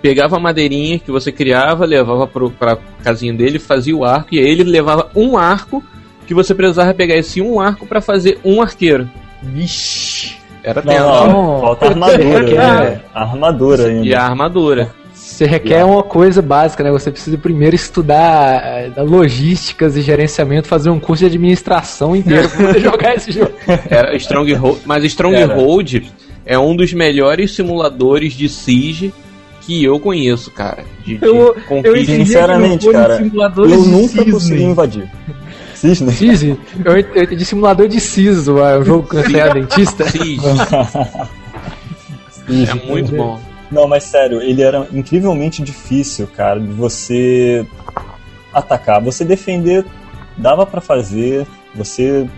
pegava 0.00 0.38
a 0.38 0.40
madeirinha 0.40 0.98
que 0.98 1.10
você 1.10 1.30
criava, 1.30 1.84
levava 1.84 2.26
para 2.26 2.72
a 2.72 2.78
casinha 3.02 3.34
dele, 3.34 3.58
fazia 3.58 3.94
o 3.94 4.06
arco, 4.06 4.34
e 4.34 4.38
aí 4.38 4.46
ele 4.46 4.64
levava 4.64 5.10
um 5.14 5.36
arco 5.36 5.84
que 6.26 6.32
você 6.32 6.54
precisava 6.54 6.94
pegar 6.94 7.16
esse 7.16 7.42
um 7.42 7.60
arco 7.60 7.86
para 7.86 8.00
fazer 8.00 8.38
um 8.42 8.62
arqueiro. 8.62 9.06
Vixe! 9.42 10.38
Era 10.62 10.80
tempo. 10.80 10.98
Não, 10.98 11.60
falta 11.60 11.88
armadura. 11.88 12.40
né? 12.88 13.00
armadura 13.12 13.86
ainda. 13.88 14.06
E 14.06 14.14
a 14.14 14.22
armadura. 14.22 14.94
Você 15.24 15.46
requer 15.46 15.84
uma 15.84 16.02
coisa 16.02 16.42
básica, 16.42 16.84
né? 16.84 16.90
Você 16.92 17.10
precisa 17.10 17.38
primeiro 17.38 17.74
estudar 17.74 18.62
eh, 18.62 18.92
logísticas 18.98 19.96
e 19.96 20.02
gerenciamento, 20.02 20.68
fazer 20.68 20.90
um 20.90 21.00
curso 21.00 21.20
de 21.20 21.26
administração 21.26 22.14
inteiro 22.14 22.48
pra 22.50 22.66
poder 22.66 22.78
jogar 22.84 23.14
esse 23.16 23.32
jogo. 23.32 23.52
Era 23.88 24.14
Stronghold, 24.16 24.80
mas 24.84 25.02
Stronghold 25.04 26.12
é 26.44 26.58
um 26.58 26.76
dos 26.76 26.92
melhores 26.92 27.52
simuladores 27.52 28.34
de 28.34 28.50
Siege 28.50 29.12
que 29.62 29.82
eu 29.82 29.98
conheço, 29.98 30.50
cara. 30.50 30.84
De, 31.04 31.16
de 31.16 31.24
eu, 31.26 31.56
eu 31.82 32.04
Sinceramente, 32.04 32.88
cara, 32.92 33.18
eu 33.56 33.82
nunca 33.82 34.24
consegui 34.30 34.62
invadir. 34.62 35.10
Cisne? 35.74 36.12
Cisne? 36.12 36.60
Eu, 36.84 36.92
eu 36.92 37.22
entendi 37.24 37.44
simulador 37.46 37.88
de 37.88 37.96
é 37.96 38.78
um 38.78 38.84
jogo 38.84 39.08
que 39.08 39.16
você 39.16 39.38
é 39.38 39.54
dentista. 39.54 40.04
Cisne. 40.04 40.38
é 42.70 42.74
muito 42.86 43.16
bom. 43.16 43.53
Não, 43.74 43.88
mas 43.88 44.04
sério, 44.04 44.40
ele 44.40 44.62
era 44.62 44.86
incrivelmente 44.92 45.62
difícil, 45.62 46.26
cara, 46.28 46.60
de 46.60 46.72
você 46.72 47.66
atacar. 48.52 49.02
Você 49.02 49.24
defender 49.24 49.84
dava 50.36 50.66
para 50.66 50.80
fazer, 50.80 51.46
você 51.74 52.28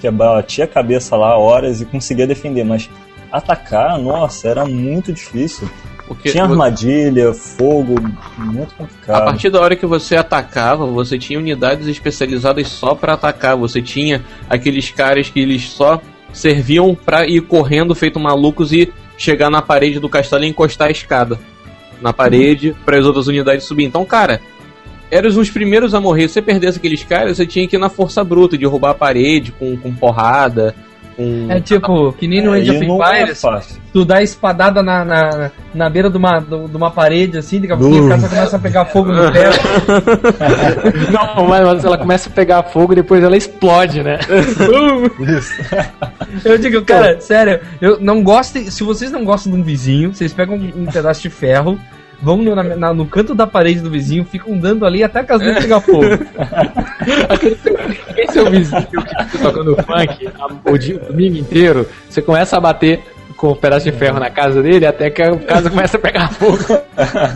que 0.00 0.10
batia 0.10 0.64
a 0.64 0.68
cabeça 0.68 1.16
lá 1.16 1.36
horas 1.36 1.80
e 1.80 1.84
conseguia 1.84 2.26
defender, 2.26 2.64
mas 2.64 2.88
atacar, 3.32 3.98
nossa, 3.98 4.48
era 4.48 4.64
muito 4.64 5.12
difícil. 5.12 5.68
Porque 6.06 6.30
tinha 6.30 6.44
armadilha, 6.44 7.34
fogo, 7.34 7.96
muito 8.38 8.74
complicado. 8.74 9.22
A 9.22 9.24
partir 9.26 9.50
da 9.50 9.60
hora 9.60 9.76
que 9.76 9.84
você 9.84 10.16
atacava, 10.16 10.86
você 10.86 11.18
tinha 11.18 11.38
unidades 11.38 11.86
especializadas 11.86 12.68
só 12.68 12.94
para 12.94 13.12
atacar. 13.12 13.58
Você 13.58 13.82
tinha 13.82 14.24
aqueles 14.48 14.90
caras 14.90 15.28
que 15.28 15.38
eles 15.38 15.68
só 15.68 16.00
serviam 16.32 16.94
para 16.94 17.26
ir 17.26 17.42
correndo 17.42 17.94
feito 17.94 18.18
malucos 18.18 18.72
e 18.72 18.90
chegar 19.18 19.50
na 19.50 19.60
parede 19.60 19.98
do 20.00 20.08
castelo 20.08 20.44
e 20.44 20.48
encostar 20.48 20.88
a 20.88 20.92
escada 20.92 21.38
na 22.00 22.12
parede 22.12 22.74
para 22.86 22.96
as 22.96 23.04
outras 23.04 23.26
unidades 23.26 23.66
subir. 23.66 23.84
Então, 23.84 24.04
cara, 24.04 24.40
eram 25.10 25.28
os 25.28 25.50
primeiros 25.50 25.92
a 25.94 26.00
morrer. 26.00 26.28
Se 26.28 26.34
você 26.34 26.42
perdesse 26.42 26.78
aqueles 26.78 27.02
caras, 27.02 27.36
você 27.36 27.46
tinha 27.46 27.66
que 27.66 27.76
ir 27.76 27.78
na 27.78 27.90
força 27.90 28.22
bruta, 28.22 28.56
derrubar 28.56 28.90
a 28.90 28.94
parede 28.94 29.52
com, 29.52 29.76
com 29.76 29.94
porrada. 29.94 30.74
Com... 31.18 31.50
É 31.50 31.60
tipo, 31.60 32.12
que 32.12 32.28
nem 32.28 32.40
no 32.40 32.52
Age 32.52 32.70
of 32.70 32.84
Empires, 32.84 33.44
é 33.44 33.60
tu 33.92 34.04
dá 34.04 34.22
espadada 34.22 34.84
na, 34.84 35.04
na, 35.04 35.50
na 35.74 35.90
beira 35.90 36.08
de 36.08 36.16
uma, 36.16 36.38
de 36.38 36.76
uma 36.76 36.92
parede 36.92 37.36
assim, 37.36 37.60
daqui 37.60 37.72
a 37.72 37.76
pouco 37.76 38.06
a 38.06 38.10
casa 38.10 38.28
começa 38.28 38.56
a 38.56 38.60
pegar 38.60 38.84
fogo 38.84 39.10
no 39.10 39.32
pé. 39.32 39.50
Não, 41.10 41.48
mas 41.48 41.84
ela 41.84 41.98
começa 41.98 42.28
a 42.28 42.32
pegar 42.32 42.62
fogo 42.62 42.92
e 42.92 42.96
depois 42.96 43.20
ela 43.20 43.36
explode, 43.36 44.00
né? 44.00 44.20
eu 46.44 46.56
digo, 46.56 46.82
cara, 46.82 47.20
sério, 47.20 47.58
eu 47.80 47.98
não 47.98 48.22
gosto. 48.22 48.60
Se 48.70 48.84
vocês 48.84 49.10
não 49.10 49.24
gostam 49.24 49.52
de 49.52 49.58
um 49.58 49.62
vizinho, 49.64 50.14
vocês 50.14 50.32
pegam 50.32 50.54
um 50.54 50.86
pedaço 50.86 51.22
de 51.22 51.30
ferro 51.30 51.76
vão 52.20 52.38
no, 52.38 52.54
na, 52.54 52.92
no 52.92 53.06
canto 53.06 53.34
da 53.34 53.46
parede 53.46 53.80
do 53.80 53.90
vizinho, 53.90 54.24
ficam 54.24 54.58
dando 54.58 54.84
ali 54.84 55.02
até 55.02 55.20
a 55.20 55.24
casa 55.24 55.44
dele 55.44 55.60
pegar 55.60 55.80
fogo. 55.80 56.04
Esse 58.16 58.38
é 58.38 58.42
o 58.42 58.50
vizinho 58.50 58.86
que 58.86 59.00
fica 59.00 59.26
tocando 59.42 59.76
funk 59.76 60.28
o, 60.64 60.78
dia, 60.78 60.96
o 60.96 61.06
domingo 61.06 61.36
inteiro. 61.36 61.88
Você 62.08 62.20
começa 62.20 62.56
a 62.56 62.60
bater 62.60 63.00
com 63.36 63.52
um 63.52 63.54
pedaço 63.54 63.90
de 63.90 63.96
ferro 63.96 64.18
na 64.18 64.30
casa 64.30 64.60
dele 64.60 64.84
até 64.84 65.10
que 65.10 65.22
a 65.22 65.36
casa 65.38 65.70
começa 65.70 65.96
a 65.96 66.00
pegar 66.00 66.32
fogo. 66.32 66.58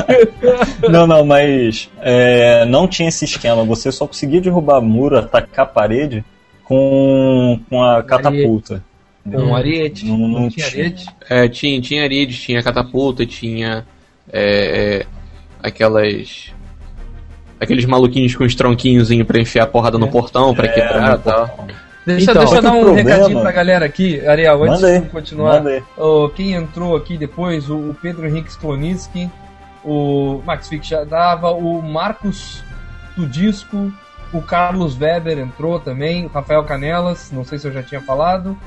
não, 0.91 1.07
não, 1.07 1.25
mas 1.25 1.89
é, 2.01 2.65
não 2.65 2.89
tinha 2.89 3.09
esse 3.09 3.25
esquema. 3.25 3.65
Você 3.65 3.93
só 3.93 4.07
conseguia 4.07 4.41
derrubar 4.41 4.81
muro, 4.81 5.17
atacar 5.17 5.65
a 5.65 5.69
parede 5.69 6.25
com, 6.65 7.61
com 7.71 7.83
a 7.83 8.03
catapulta. 8.03 8.83
Com 9.25 9.39
um 9.39 9.55
ariete. 9.55 10.05
Não, 10.05 10.19
não, 10.19 10.29
não 10.29 10.49
tinha 10.49 10.67
ariete? 10.67 11.07
É, 11.31 11.49
tinha, 11.49 11.81
tinha 11.81 12.03
ariete, 12.03 12.35
tinha 12.35 12.61
catapulta, 12.61 13.25
tinha 13.25 13.87
é, 14.31 15.03
é, 15.03 15.07
aquelas. 15.63 16.53
Aqueles 17.61 17.85
maluquinhos 17.85 18.35
com 18.35 18.43
os 18.45 18.55
tronquinhos 18.57 19.09
pra 19.25 19.41
enfiar 19.41 19.65
a 19.65 19.67
porrada 19.69 19.97
no 19.97 20.07
é. 20.07 20.11
portão 20.11 20.53
pra 20.53 20.67
é, 20.67 20.69
quebrar 20.69 21.17
e 21.17 21.23
tal. 21.23 21.67
Deixa, 22.05 22.33
então, 22.33 22.43
deixa 22.43 22.57
eu 22.57 22.63
dar 22.63 22.73
um 22.73 22.81
problema... 22.81 23.11
recadinho 23.11 23.41
pra 23.41 23.53
galera 23.53 23.87
aqui, 23.87 24.27
Ariel, 24.27 24.65
antes 24.65 24.81
de 24.81 25.09
continuar. 25.09 25.63
Oh, 25.97 26.29
quem 26.29 26.55
entrou 26.55 26.97
aqui 26.97 27.17
depois, 27.17 27.71
o, 27.71 27.77
o 27.77 27.97
Pedro 28.03 28.27
Henrique 28.27 28.51
Sklonitsky, 28.51 29.31
o 29.85 30.43
Max 30.45 30.69
Fick 30.69 30.85
já 30.85 31.05
dava, 31.05 31.53
o 31.53 31.81
Marcos 31.81 32.65
Tudisco, 33.15 33.93
o 34.33 34.43
Carlos 34.43 34.99
Weber 34.99 35.39
entrou 35.39 35.79
também, 35.79 36.27
o 36.27 36.29
Rafael 36.29 36.65
Canelas, 36.65 37.31
não 37.31 37.45
sei 37.45 37.59
se 37.59 37.69
eu 37.69 37.73
já 37.73 37.83
tinha 37.85 38.01
falado. 38.01 38.59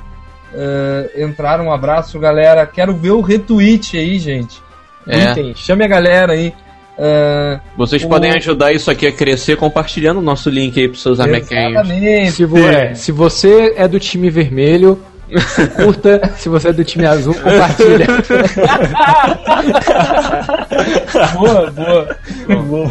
Uh, 0.53 1.21
entraram, 1.21 1.65
um 1.65 1.71
abraço, 1.73 2.17
galera. 2.17 2.65
Quero 2.65 2.95
ver 2.95 3.11
o 3.11 3.19
retweet 3.19 3.97
aí, 3.97 4.17
gente. 4.19 4.61
É. 5.07 5.53
Chame 5.55 5.83
a 5.83 5.87
galera 5.87 6.33
aí. 6.33 6.53
Uh, 6.97 7.59
Vocês 7.77 8.03
o... 8.03 8.07
podem 8.07 8.31
ajudar 8.31 8.71
isso 8.71 8.89
aqui 8.89 9.05
a 9.05 9.11
crescer 9.11 9.57
compartilhando 9.57 10.19
o 10.19 10.23
nosso 10.23 10.49
link 10.49 10.79
aí 10.79 10.87
pros 10.87 11.01
seus 11.01 11.19
amiguinhos. 11.19 12.33
Se, 12.33 12.45
vo 12.45 12.57
é, 12.57 12.95
se 12.95 13.11
você 13.11 13.73
é 13.75 13.85
do 13.85 13.99
time 13.99 14.29
vermelho, 14.29 14.97
curta. 15.75 16.31
Se 16.37 16.47
você 16.47 16.69
é 16.69 16.73
do 16.73 16.85
time 16.85 17.05
azul, 17.05 17.33
compartilha. 17.33 18.05
boa, 21.33 21.71
boa, 21.71 22.17
boa. 22.63 22.89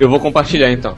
Eu 0.00 0.08
vou 0.08 0.18
compartilhar 0.18 0.72
então. 0.72 0.96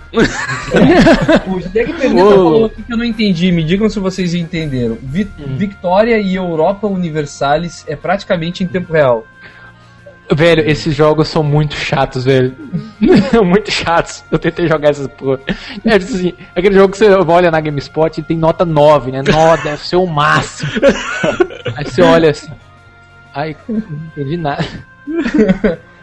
o 1.46 1.60
Jack 1.60 1.92
Perneta 1.92 2.30
falou 2.30 2.66
aqui 2.66 2.82
que 2.82 2.92
eu 2.92 2.96
não 2.96 3.04
entendi. 3.04 3.52
Me 3.52 3.64
digam 3.64 3.88
se 3.88 3.98
vocês 3.98 4.34
entenderam. 4.34 4.96
Vi 5.02 5.28
hum. 5.38 5.56
Vitória 5.56 6.18
e 6.18 6.34
Europa 6.34 6.86
Universalis 6.86 7.84
é 7.86 7.96
praticamente 7.96 8.64
em 8.64 8.66
tempo 8.66 8.92
real. 8.92 9.26
Velho, 10.34 10.68
esses 10.68 10.94
jogos 10.94 11.28
são 11.28 11.42
muito 11.42 11.74
chatos, 11.74 12.24
velho. 12.24 12.54
muito 13.44 13.70
chatos. 13.70 14.24
Eu 14.30 14.38
tentei 14.38 14.66
jogar 14.66 14.90
essas 14.90 15.06
porra. 15.06 15.38
É 15.84 15.98
tipo 15.98 16.14
assim, 16.14 16.34
aquele 16.54 16.74
jogo 16.74 16.92
que 16.92 16.98
você 16.98 17.08
olha 17.10 17.50
na 17.50 17.60
GameSpot 17.60 18.18
e 18.18 18.22
tem 18.22 18.36
nota 18.36 18.64
9, 18.64 19.12
né? 19.12 19.22
9 19.22 19.62
deve 19.62 19.86
ser 19.86 19.96
o 19.96 20.06
máximo. 20.06 20.70
Aí 21.76 21.84
você 21.84 22.02
olha 22.02 22.30
assim. 22.30 22.50
Ai, 23.32 23.56
não 23.68 23.78
entendi 23.78 24.36
nada. 24.36 24.64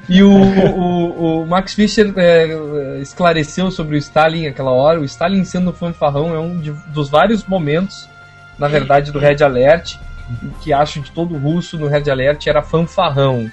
E 0.07 0.21
o, 0.21 0.31
o, 0.31 1.41
o 1.41 1.47
Max 1.47 1.73
Fischer 1.73 2.13
é, 2.17 2.99
esclareceu 3.01 3.71
sobre 3.71 3.95
o 3.95 3.97
Stalin 3.97 4.47
aquela 4.47 4.71
hora. 4.71 4.99
O 4.99 5.05
Stalin 5.05 5.43
sendo 5.43 5.73
fanfarrão 5.73 6.33
é 6.33 6.39
um 6.39 6.59
de, 6.59 6.71
dos 6.87 7.09
vários 7.09 7.45
momentos, 7.45 8.09
na 8.57 8.67
verdade, 8.67 9.11
do 9.11 9.19
Red 9.19 9.43
Alert, 9.43 9.97
que 10.61 10.71
acho 10.71 11.01
de 11.01 11.11
todo 11.11 11.37
russo 11.37 11.77
no 11.77 11.87
Red 11.87 12.09
Alert 12.09 12.47
era 12.47 12.61
fanfarrão 12.61 13.51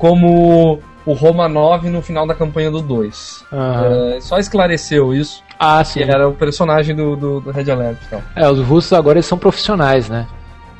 como 0.00 0.80
o 1.04 1.12
Romanov 1.12 1.88
no 1.88 2.00
final 2.00 2.26
da 2.26 2.34
campanha 2.34 2.70
do 2.70 2.80
2. 2.80 3.44
Uhum. 3.52 4.14
É, 4.16 4.20
só 4.20 4.38
esclareceu 4.38 5.14
isso. 5.14 5.44
Ah, 5.58 5.84
sim. 5.84 6.02
era 6.02 6.26
o 6.26 6.32
personagem 6.32 6.96
do, 6.96 7.14
do, 7.14 7.40
do 7.40 7.50
Red 7.50 7.70
Alert. 7.70 7.98
Então. 8.06 8.22
É, 8.34 8.48
os 8.48 8.58
russos 8.60 8.94
agora 8.94 9.18
eles 9.18 9.26
são 9.26 9.36
profissionais, 9.36 10.08
né? 10.08 10.26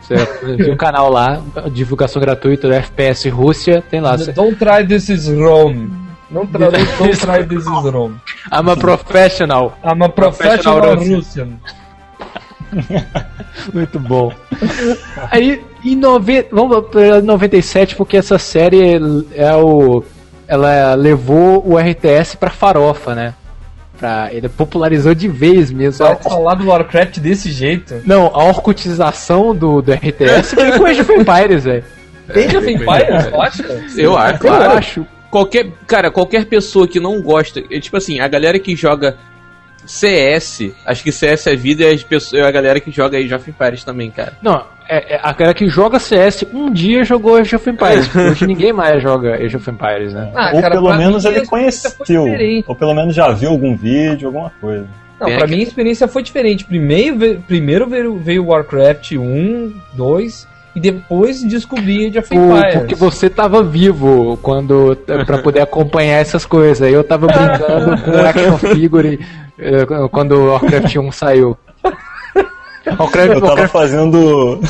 Você 0.00 0.16
tem 0.56 0.72
um 0.72 0.76
canal 0.76 1.10
lá, 1.10 1.40
divulgação 1.70 2.20
gratuita 2.20 2.66
do 2.66 2.74
FPS 2.74 3.28
Rússia, 3.28 3.84
tem 3.90 4.00
lá. 4.00 4.16
Don't 4.16 4.56
try 4.56 4.86
this 4.86 5.10
is 5.10 5.28
wrong. 5.28 5.90
Não 6.30 6.46
tra 6.46 6.70
don't, 6.98 7.18
try 7.18 7.44
this 7.44 7.64
is 7.64 7.92
wrong. 7.92 8.14
I'm 8.50 8.70
a 8.70 8.76
professional. 8.76 9.76
I'm 9.84 10.02
a 10.02 10.08
professional, 10.08 10.80
professional 10.80 11.16
Russian. 11.16 11.58
Muito 13.72 13.98
bom. 13.98 14.32
Aí, 15.30 15.62
em 15.84 15.96
nove... 15.96 16.46
vamos 16.50 16.86
para 16.88 17.20
97, 17.20 17.96
porque 17.96 18.16
essa 18.16 18.38
série 18.38 19.00
é 19.34 19.54
o. 19.54 20.04
Ela 20.46 20.94
levou 20.94 21.64
o 21.66 21.78
RTS 21.78 22.36
pra 22.36 22.50
farofa, 22.50 23.14
né? 23.14 23.34
Pra... 23.98 24.28
Ele 24.32 24.48
popularizou 24.48 25.14
de 25.14 25.28
vez 25.28 25.70
mesmo. 25.70 26.04
Vai 26.04 26.16
falar 26.16 26.54
do 26.54 26.68
Warcraft 26.68 27.18
desse 27.18 27.50
jeito? 27.52 28.02
Não, 28.04 28.26
a 28.26 28.44
orcutização 28.44 29.54
do, 29.54 29.80
do 29.80 29.92
RTS 29.92 30.54
veio 30.54 30.78
com 30.78 30.86
Age 30.86 31.00
of 31.02 31.12
Empires, 31.12 31.64
velho. 31.64 31.84
Age 32.28 32.56
of 32.56 32.70
Empires, 32.70 33.26
eu 33.32 33.42
acho. 33.42 33.62
Eu 33.96 34.16
acho, 34.16 34.38
claro. 34.40 34.64
Eu 34.64 34.70
acho. 34.70 35.06
Qualquer, 35.30 35.70
cara, 35.86 36.10
qualquer 36.10 36.44
pessoa 36.46 36.88
que 36.88 36.98
não 36.98 37.22
gosta, 37.22 37.62
é, 37.70 37.78
tipo 37.78 37.96
assim, 37.96 38.18
a 38.18 38.26
galera 38.26 38.58
que 38.58 38.74
joga 38.74 39.16
CS, 39.86 40.72
acho 40.84 41.02
que 41.02 41.12
CS 41.12 41.46
é 41.48 41.56
vida 41.56 41.84
e 41.84 41.94
as 41.94 42.02
pessoas, 42.02 42.42
a 42.42 42.50
galera 42.50 42.80
que 42.80 42.90
joga 42.90 43.18
Age 43.18 43.34
of 43.34 43.48
Empires 43.50 43.84
também, 43.84 44.10
cara. 44.10 44.34
Não, 44.42 44.64
é, 44.88 45.14
é, 45.14 45.20
a 45.22 45.32
galera 45.32 45.54
que 45.54 45.68
joga 45.68 45.98
CS 45.98 46.44
um 46.52 46.72
dia 46.72 47.04
jogou 47.04 47.36
Age 47.36 47.56
of 47.56 47.68
Empires. 47.68 48.10
Hoje 48.14 48.46
ninguém 48.46 48.72
mais 48.72 49.02
joga 49.02 49.34
Age 49.34 49.56
of 49.56 49.70
Empires, 49.70 50.12
né? 50.12 50.30
Ah, 50.34 50.52
ou 50.54 50.60
cara, 50.60 50.74
pelo 50.74 50.96
menos 50.96 51.24
ele 51.24 51.46
conheceu, 51.46 51.94
ou 52.66 52.74
pelo 52.74 52.94
menos 52.94 53.14
já 53.14 53.30
viu 53.32 53.50
algum 53.50 53.76
vídeo, 53.76 54.28
alguma 54.28 54.50
coisa. 54.60 54.86
Não, 55.20 55.26
Tem 55.26 55.36
pra 55.36 55.44
aqui. 55.44 55.54
mim 55.54 55.60
a 55.60 55.64
experiência 55.64 56.08
foi 56.08 56.22
diferente. 56.22 56.64
Primeiro, 56.64 57.40
primeiro 57.46 57.86
veio, 57.86 58.16
veio 58.16 58.46
Warcraft 58.46 59.12
1, 59.12 59.72
2, 59.92 60.48
e 60.74 60.80
depois 60.80 61.42
descobri 61.42 62.06
Age 62.06 62.18
of 62.18 62.34
Empires. 62.34 62.74
Porque 62.78 62.94
você 62.94 63.28
tava 63.28 63.62
vivo 63.62 64.38
quando 64.40 64.96
para 65.26 65.38
poder 65.38 65.60
acompanhar 65.60 66.18
essas 66.18 66.46
coisas. 66.46 66.90
Eu 66.90 67.04
tava 67.04 67.26
brincando 67.26 68.00
com 68.02 68.10
action 68.12 68.58
figure 68.58 69.20
quando 70.10 70.32
o 70.32 70.52
Warcraft 70.52 70.96
1 70.96 71.12
saiu. 71.12 71.56
Warcraft, 72.98 73.28
eu 73.28 73.40
tava 73.40 73.46
Warcraft... 73.46 73.72
fazendo. 73.72 74.60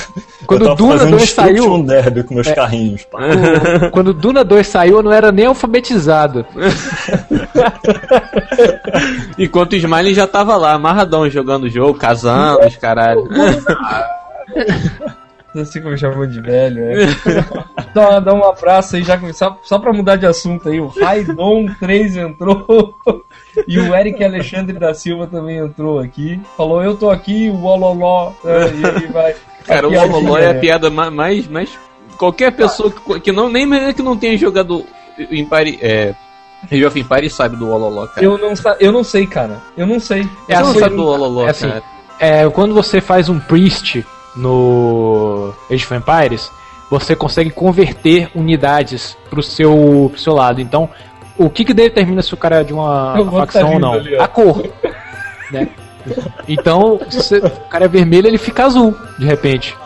Quando 0.47 0.71
o 0.71 0.75
Duna 0.75 1.07
2 1.07 1.31
saiu. 1.31 1.75
Um 1.75 1.85
derby 1.85 2.25
com 2.25 2.35
meus 2.35 2.49
é, 2.49 2.55
carrinhos. 2.55 3.03
O, 3.03 3.91
quando 3.91 4.09
o 4.09 4.15
Duna 4.15 4.45
2 4.45 4.67
saiu, 4.67 4.97
eu 4.97 5.03
não 5.03 5.13
era 5.13 5.31
nem 5.31 5.47
alfabetizado. 5.47 6.45
Enquanto 9.39 9.73
o 9.73 9.77
Smiley 9.77 10.15
já 10.15 10.27
tava 10.27 10.57
lá, 10.57 10.73
amarradão, 10.73 11.31
jogando 11.31 11.65
o 11.65 11.71
jogo, 11.71 11.99
casando, 11.99 12.67
os 12.67 12.77
caralho. 12.77 13.29
Não 15.55 15.65
sei 15.65 15.83
como 15.83 15.99
chamam 15.99 16.27
de 16.27 16.41
velho, 16.41 16.85
é. 16.85 16.95
dá, 17.95 18.21
dá 18.21 18.35
um 18.35 18.45
abraço 18.45 18.97
aí, 18.97 19.03
já 19.03 19.19
só, 19.33 19.59
só 19.63 19.79
pra 19.79 19.93
mudar 19.93 20.17
de 20.17 20.27
assunto 20.27 20.69
aí. 20.69 20.81
O 20.81 20.89
Raidon 20.89 21.67
3 21.79 22.17
entrou. 22.17 22.95
E 23.67 23.81
o 23.81 23.93
Eric 23.93 24.23
Alexandre 24.23 24.79
da 24.79 24.95
Silva 24.95 25.27
também 25.27 25.59
entrou 25.59 25.99
aqui. 25.99 26.41
Falou, 26.57 26.85
eu 26.85 26.97
tô 26.97 27.11
aqui, 27.11 27.51
o 27.51 27.65
Ololó. 27.65 28.31
É, 28.45 28.69
e 28.69 28.87
aí 28.87 29.07
vai. 29.09 29.35
Cara, 29.67 29.89
o 29.89 29.93
Ololó 29.93 30.39
é 30.39 30.51
a 30.51 30.55
piada 30.55 30.89
mais. 30.89 31.49
mais 31.49 31.77
qualquer 32.17 32.53
pessoa 32.53 32.93
que, 32.93 33.21
que 33.21 33.33
não, 33.33 33.49
nem 33.49 33.69
que 33.93 34.03
não 34.03 34.17
tenha 34.17 34.39
jogado 34.39 34.87
Empire. 35.19 35.79
É, 35.83 36.15
Age 36.71 36.85
of 36.85 37.01
Empires 37.01 37.35
sabe 37.35 37.57
do 37.57 37.71
Ololó, 37.71 38.07
cara. 38.07 38.25
Eu 38.25 38.37
não, 38.37 38.53
eu 38.79 38.93
não 38.93 39.03
sei, 39.03 39.27
cara. 39.27 39.61
Eu 39.77 39.87
não 39.87 39.99
sei. 39.99 40.21
É 40.21 40.25
você 40.25 40.53
assim, 40.55 40.63
não 40.63 40.75
sabe 40.79 40.97
do 40.97 41.07
Ololó, 41.07 41.47
é 41.47 41.51
assim, 41.51 41.69
cara. 41.69 41.83
É, 42.19 42.49
quando 42.51 42.75
você 42.75 43.01
faz 43.01 43.29
um 43.29 43.41
priest 43.41 44.05
no 44.37 45.55
Age 45.71 45.85
of 45.85 45.95
Empires, 45.95 46.53
você 46.91 47.15
consegue 47.15 47.51
converter 47.51 48.29
unidades 48.35 49.17
pro 49.31 49.43
seu, 49.43 50.09
pro 50.13 50.21
seu 50.21 50.35
lado. 50.35 50.61
Então, 50.61 50.89
o 51.39 51.49
que, 51.49 51.65
que 51.65 51.73
determina 51.73 52.21
se 52.21 52.35
o 52.35 52.37
cara 52.37 52.61
é 52.61 52.65
de 52.65 52.73
uma 52.73 53.15
facção 53.31 53.75
ou 53.75 53.79
não? 53.79 53.93
Ali, 53.95 54.17
a 54.17 54.27
cor. 54.27 54.69
né? 55.53 55.69
Então, 56.49 57.01
se 57.09 57.37
o 57.37 57.51
cara 57.69 57.85
é 57.85 57.89
vermelho, 57.89 58.27
ele 58.27 58.39
fica 58.39 58.65
azul, 58.65 58.97
de 59.19 59.25
repente. 59.25 59.77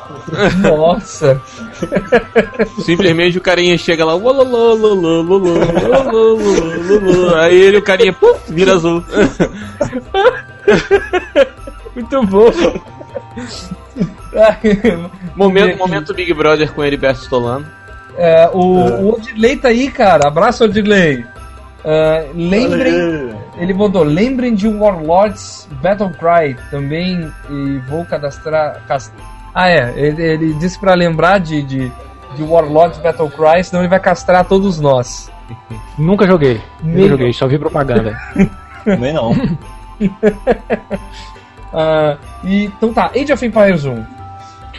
Nossa! 0.63 1.41
Simplesmente 2.81 3.37
o 3.37 3.41
carinha 3.41 3.77
chega 3.77 4.05
lá, 4.05 4.15
aí 7.41 7.61
ele, 7.61 7.77
o 7.77 7.83
carinha, 7.83 8.13
pum, 8.13 8.33
vira 8.49 8.75
azul. 8.75 9.05
Muito 11.95 12.27
bom. 12.27 12.51
momento, 15.37 15.79
momento 15.79 16.15
Big 16.15 16.33
Brother 16.33 16.73
com 16.73 16.83
ele 16.83 16.89
Heriberto 16.89 17.23
Stolano. 17.23 17.67
É, 18.17 18.49
o, 18.53 18.59
o 18.59 19.15
Odilei 19.15 19.57
tá 19.57 19.69
aí, 19.69 19.91
cara. 19.91 20.29
Abraço, 20.29 20.65
Odilei. 20.65 21.25
Uh, 21.85 22.31
lembrem, 22.35 23.37
ele 23.59 23.75
mandou, 23.75 24.03
lembrem 24.03 24.55
de 24.55 24.67
Warlords 24.67 25.69
Battle 25.83 26.11
Cry 26.11 26.57
também 26.71 27.31
e 27.51 27.79
vou 27.91 28.07
cadastrar. 28.07 28.83
Cast... 28.87 29.13
Ah, 29.55 29.69
é, 29.69 29.93
ele, 29.95 30.23
ele 30.23 30.55
disse 30.55 30.79
para 30.79 30.95
lembrar 30.95 31.41
de, 31.41 31.63
de, 31.63 31.93
de 32.37 32.43
Warlords 32.43 32.99
Battle 32.99 33.31
Cry, 33.31 33.63
senão 33.63 33.83
ele 33.83 33.91
vai 33.91 34.01
castrar 34.01 34.47
todos 34.47 34.81
nós. 34.81 35.31
Nunca 35.99 36.27
joguei, 36.27 36.61
nunca 36.83 37.09
joguei, 37.09 37.33
só 37.33 37.47
vi 37.47 37.59
propaganda. 37.59 38.19
Também 38.83 39.13
não. 39.13 39.33
Uh, 41.75 42.19
e, 42.45 42.65
então 42.65 42.93
tá, 42.93 43.11
Age 43.15 43.33
of 43.33 43.45
Empires 43.45 43.85
1. 43.85 44.05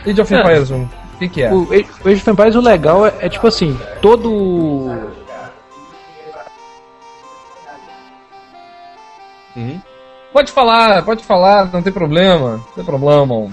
Age 0.07 0.21
of 0.21 0.33
é. 0.33 0.39
Empires 0.39 0.71
1. 0.71 0.83
O 0.83 0.89
que, 1.19 1.29
que 1.29 1.43
é? 1.43 1.53
O 1.53 1.67
Age 1.71 2.21
of 2.21 2.29
Empires, 2.29 2.55
o 2.55 2.61
legal 2.61 3.05
é, 3.05 3.13
é 3.19 3.29
tipo 3.29 3.47
assim, 3.47 3.77
todo 4.01 5.13
Uhum. 9.55 9.81
Pode 10.33 10.51
falar, 10.51 11.03
pode 11.03 11.23
falar, 11.23 11.71
não 11.71 11.81
tem 11.81 11.93
problema. 11.93 12.57
Não 12.57 12.73
tem 12.75 12.83
problema. 12.83 13.49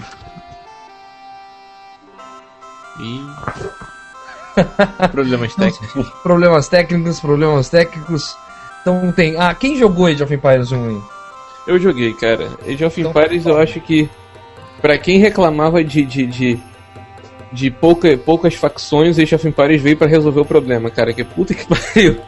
E... 2.99 3.21
problemas 5.11 5.55
técnicos. 5.55 6.09
problemas 6.21 6.67
técnicos, 6.67 7.19
problemas 7.19 7.69
técnicos. 7.69 8.37
Então 8.81 9.11
tem. 9.13 9.37
Ah, 9.37 9.55
quem 9.55 9.77
jogou 9.77 10.07
Age 10.07 10.23
of 10.23 10.33
Empires 10.33 10.71
1 10.71 10.89
aí? 10.89 11.01
Eu 11.65 11.79
joguei, 11.79 12.13
cara. 12.13 12.49
Age 12.67 12.85
of 12.85 12.99
então, 12.99 13.11
Empires 13.11 13.45
eu 13.45 13.57
acho 13.57 13.79
que. 13.79 14.09
Pra 14.81 14.97
quem 14.97 15.17
reclamava 15.17 15.81
de, 15.83 16.03
de, 16.03 16.25
de, 16.25 16.59
de 17.51 17.71
pouca, 17.71 18.17
poucas 18.17 18.53
facções, 18.55 19.17
Age 19.17 19.33
of 19.35 19.47
Empires 19.47 19.81
veio 19.81 19.95
para 19.95 20.07
resolver 20.07 20.41
o 20.41 20.45
problema, 20.45 20.89
cara. 20.89 21.13
Que 21.13 21.23
puta 21.23 21.53
que 21.53 21.65
pariu. 21.67 22.19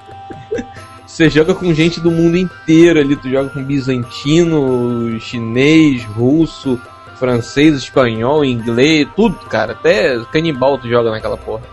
Você 1.05 1.29
joga 1.29 1.53
com 1.53 1.73
gente 1.73 1.99
do 1.99 2.11
mundo 2.11 2.37
inteiro 2.37 2.99
ali, 2.99 3.15
tu 3.15 3.29
joga 3.29 3.49
com 3.49 3.63
bizantino, 3.63 5.19
chinês, 5.19 6.03
russo, 6.03 6.79
francês, 7.17 7.75
espanhol, 7.75 8.43
inglês, 8.43 9.07
tudo, 9.15 9.35
cara. 9.47 9.73
Até 9.73 10.19
canibal 10.31 10.77
tu 10.77 10.89
joga 10.89 11.11
naquela 11.11 11.37
porra. 11.37 11.63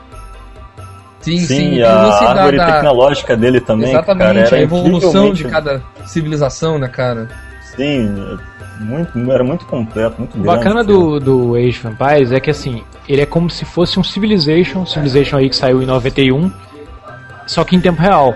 Sim, 1.20 1.38
sim, 1.38 1.46
sim. 1.46 1.82
A 1.82 2.30
árvore 2.30 2.56
da... 2.56 2.72
tecnológica 2.72 3.36
dele 3.36 3.60
também, 3.60 3.90
Exatamente, 3.90 4.50
cara, 4.50 4.56
a 4.56 4.60
evolução 4.60 5.32
de 5.32 5.44
cada 5.44 5.82
civilização, 6.04 6.78
né, 6.78 6.88
cara? 6.88 7.28
Sim, 7.76 8.38
muito, 8.80 9.18
era 9.30 9.42
muito 9.42 9.64
completo, 9.66 10.16
muito 10.18 10.32
grande. 10.32 10.48
O 10.48 10.52
bacana 10.52 10.84
do, 10.84 11.18
do 11.18 11.54
Age 11.54 11.80
of 11.84 11.88
Empires 11.88 12.32
é 12.32 12.40
que, 12.40 12.50
assim, 12.50 12.82
ele 13.08 13.22
é 13.22 13.26
como 13.26 13.48
se 13.48 13.64
fosse 13.64 13.98
um 13.98 14.04
Civilization, 14.04 14.84
Civilization 14.86 15.36
aí 15.38 15.48
que 15.48 15.56
saiu 15.56 15.82
em 15.82 15.86
91, 15.86 16.50
só 17.46 17.64
que 17.64 17.76
em 17.76 17.80
tempo 17.80 18.00
real. 18.00 18.34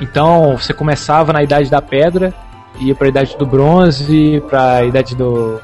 Então 0.00 0.56
você 0.56 0.72
começava 0.72 1.32
na 1.32 1.42
idade 1.42 1.70
da 1.70 1.80
pedra, 1.80 2.34
ia 2.80 2.94
para 2.94 3.06
a 3.06 3.10
idade 3.10 3.36
do 3.36 3.46
bronze, 3.46 4.42
para 4.48 4.76
a 4.76 4.84
idade 4.84 5.14
do 5.14 5.60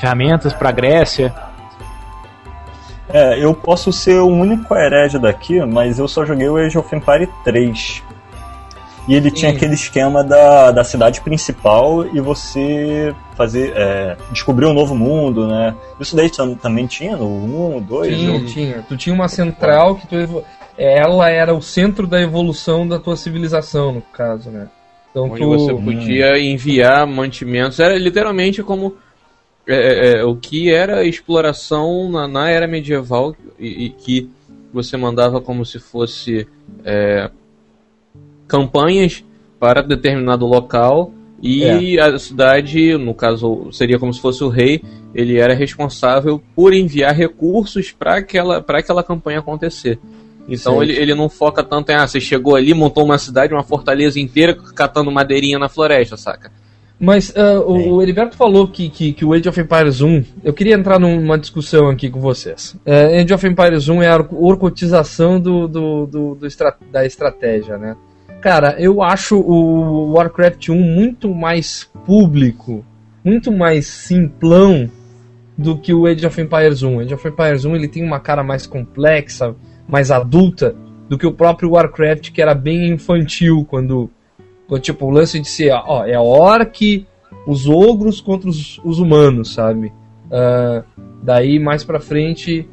ferramentas, 0.00 0.52
para 0.52 0.68
a 0.68 0.72
Grécia. 0.72 1.32
É, 3.08 3.42
eu 3.42 3.54
posso 3.54 3.92
ser 3.92 4.20
o 4.20 4.26
único 4.26 4.74
herege 4.74 5.18
daqui, 5.18 5.64
mas 5.64 5.98
eu 5.98 6.08
só 6.08 6.24
joguei 6.24 6.48
o 6.48 6.56
Age 6.56 6.76
of 6.76 6.94
Empire 6.94 7.28
3. 7.44 8.02
E 9.08 9.14
ele 9.14 9.30
Sim. 9.30 9.36
tinha 9.36 9.50
aquele 9.52 9.74
esquema 9.74 10.24
da, 10.24 10.72
da 10.72 10.82
cidade 10.82 11.20
principal 11.20 12.06
e 12.14 12.20
você 12.20 13.14
fazer 13.36 13.72
é, 13.76 14.16
descobrir 14.32 14.66
um 14.66 14.72
novo 14.72 14.94
mundo, 14.94 15.46
né? 15.46 15.74
Isso 16.00 16.16
daí 16.16 16.30
também 16.60 16.86
tinha 16.86 17.16
no 17.16 17.76
1, 17.76 17.82
2? 17.82 18.16
Tinha, 18.16 18.34
eu... 18.34 18.46
tinha. 18.46 18.84
Tu 18.88 18.96
tinha 18.96 19.14
uma 19.14 19.28
central 19.28 19.94
que 19.96 20.06
tu 20.06 20.44
ela 20.78 21.30
era 21.30 21.54
o 21.54 21.62
centro 21.62 22.06
da 22.06 22.20
evolução 22.20 22.86
da 22.86 22.98
tua 22.98 23.16
civilização, 23.16 23.92
no 23.92 24.02
caso, 24.02 24.50
né? 24.50 24.68
Então, 25.10 25.30
Onde 25.30 25.40
tu... 25.40 25.48
você 25.48 25.72
podia 25.72 26.38
enviar 26.38 27.06
mantimentos. 27.06 27.80
Era 27.80 27.96
literalmente 27.96 28.62
como 28.62 28.96
é, 29.66 29.74
é, 29.74 30.18
é, 30.18 30.24
o 30.24 30.36
que 30.36 30.70
era 30.70 31.04
exploração 31.04 32.10
na, 32.10 32.28
na 32.28 32.50
era 32.50 32.66
medieval 32.66 33.34
e, 33.58 33.86
e, 33.86 33.90
que 33.90 34.30
você 34.72 34.96
mandava 34.96 35.40
como 35.40 35.64
se 35.64 35.78
fosse 35.78 36.46
é, 36.84 37.30
campanhas 38.46 39.24
para 39.58 39.82
determinado 39.82 40.46
local 40.46 41.12
e 41.42 41.98
é. 41.98 42.00
a 42.00 42.18
cidade, 42.18 42.96
no 42.96 43.14
caso, 43.14 43.68
seria 43.70 43.98
como 43.98 44.12
se 44.12 44.20
fosse 44.20 44.42
o 44.42 44.48
rei, 44.48 44.82
ele 45.14 45.38
era 45.38 45.54
responsável 45.54 46.42
por 46.54 46.72
enviar 46.72 47.14
recursos 47.14 47.92
para 47.92 48.16
aquela, 48.16 48.64
aquela 48.66 49.02
campanha 49.02 49.38
acontecer. 49.38 49.98
Então 50.48 50.82
ele, 50.82 50.92
ele 50.92 51.14
não 51.14 51.28
foca 51.28 51.62
tanto 51.62 51.90
em, 51.90 51.94
ah, 51.94 52.06
você 52.06 52.20
chegou 52.20 52.54
ali, 52.54 52.72
montou 52.72 53.04
uma 53.04 53.18
cidade, 53.18 53.52
uma 53.52 53.64
fortaleza 53.64 54.20
inteira, 54.20 54.54
catando 54.54 55.10
madeirinha 55.10 55.58
na 55.58 55.68
floresta, 55.68 56.16
saca? 56.16 56.52
Mas 56.98 57.28
uh, 57.30 57.60
o, 57.66 57.96
o 57.96 58.02
Heriberto 58.02 58.36
falou 58.36 58.66
que, 58.68 58.88
que, 58.88 59.12
que, 59.12 59.24
o 59.24 59.34
Age 59.34 59.48
of 59.48 59.60
Empires 59.60 60.00
1. 60.00 60.24
Eu 60.42 60.54
queria 60.54 60.74
entrar 60.74 60.98
numa 60.98 61.36
discussão 61.36 61.90
aqui 61.90 62.08
com 62.08 62.20
vocês. 62.20 62.74
Uh, 62.86 63.20
Age 63.20 63.34
of 63.34 63.46
Empires 63.46 63.88
1 63.88 64.02
é 64.02 64.08
a 64.08 64.26
orcotização 64.32 65.38
do, 65.38 65.68
do, 65.68 66.06
do, 66.06 66.34
do 66.36 66.46
estra 66.46 66.74
da 66.90 67.04
estratégia, 67.04 67.76
né? 67.76 67.96
Cara, 68.46 68.76
eu 68.78 69.02
acho 69.02 69.36
o 69.40 70.12
Warcraft 70.12 70.68
1 70.68 70.76
muito 70.76 71.34
mais 71.34 71.90
público, 72.06 72.84
muito 73.24 73.50
mais 73.50 73.88
simplão 73.88 74.88
do 75.58 75.76
que 75.76 75.92
o 75.92 76.06
Age 76.06 76.24
of 76.24 76.40
Empires 76.40 76.80
1. 76.80 77.00
Age 77.00 77.14
of 77.14 77.26
Empires 77.26 77.64
1 77.64 77.74
ele 77.74 77.88
tem 77.88 78.04
uma 78.04 78.20
cara 78.20 78.44
mais 78.44 78.64
complexa, 78.64 79.56
mais 79.88 80.12
adulta 80.12 80.76
do 81.08 81.18
que 81.18 81.26
o 81.26 81.32
próprio 81.32 81.72
Warcraft, 81.72 82.30
que 82.30 82.40
era 82.40 82.54
bem 82.54 82.88
infantil 82.90 83.66
quando, 83.68 84.08
quando 84.68 84.80
tipo, 84.80 85.06
o 85.06 85.10
lance 85.10 85.40
de 85.40 85.48
ser, 85.48 85.72
ó, 85.72 86.04
é 86.06 86.16
orc, 86.16 87.04
os 87.48 87.68
ogros 87.68 88.20
contra 88.20 88.48
os, 88.48 88.80
os 88.84 89.00
humanos, 89.00 89.54
sabe? 89.54 89.92
Uh, 90.26 90.84
daí 91.20 91.58
mais 91.58 91.82
pra 91.82 91.98
frente, 91.98 92.64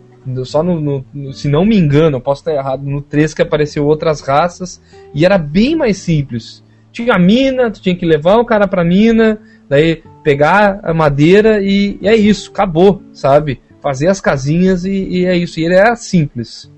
só 0.45 0.63
no, 0.63 0.79
no, 0.79 1.05
no, 1.13 1.33
se 1.33 1.47
não 1.47 1.65
me 1.65 1.77
engano, 1.77 2.17
eu 2.17 2.21
posso 2.21 2.41
estar 2.41 2.53
errado, 2.53 2.83
no 2.83 3.01
3 3.01 3.33
que 3.33 3.41
apareceu 3.41 3.85
outras 3.85 4.21
raças 4.21 4.81
e 5.13 5.25
era 5.25 5.37
bem 5.37 5.75
mais 5.75 5.97
simples. 5.97 6.63
Tinha 6.91 7.15
a 7.15 7.19
mina, 7.19 7.71
tu 7.71 7.81
tinha 7.81 7.95
que 7.95 8.05
levar 8.05 8.37
o 8.37 8.45
cara 8.45 8.67
pra 8.67 8.83
mina, 8.83 9.39
daí 9.67 10.03
pegar 10.23 10.79
a 10.83 10.93
madeira 10.93 11.61
e, 11.61 11.97
e 12.01 12.07
é 12.07 12.15
isso, 12.15 12.51
acabou, 12.51 13.01
sabe? 13.11 13.61
Fazer 13.81 14.07
as 14.07 14.21
casinhas 14.21 14.85
e, 14.85 14.91
e 14.91 15.25
é 15.25 15.35
isso. 15.35 15.59
E 15.59 15.65
ele 15.65 15.75
era 15.75 15.95
simples 15.95 16.71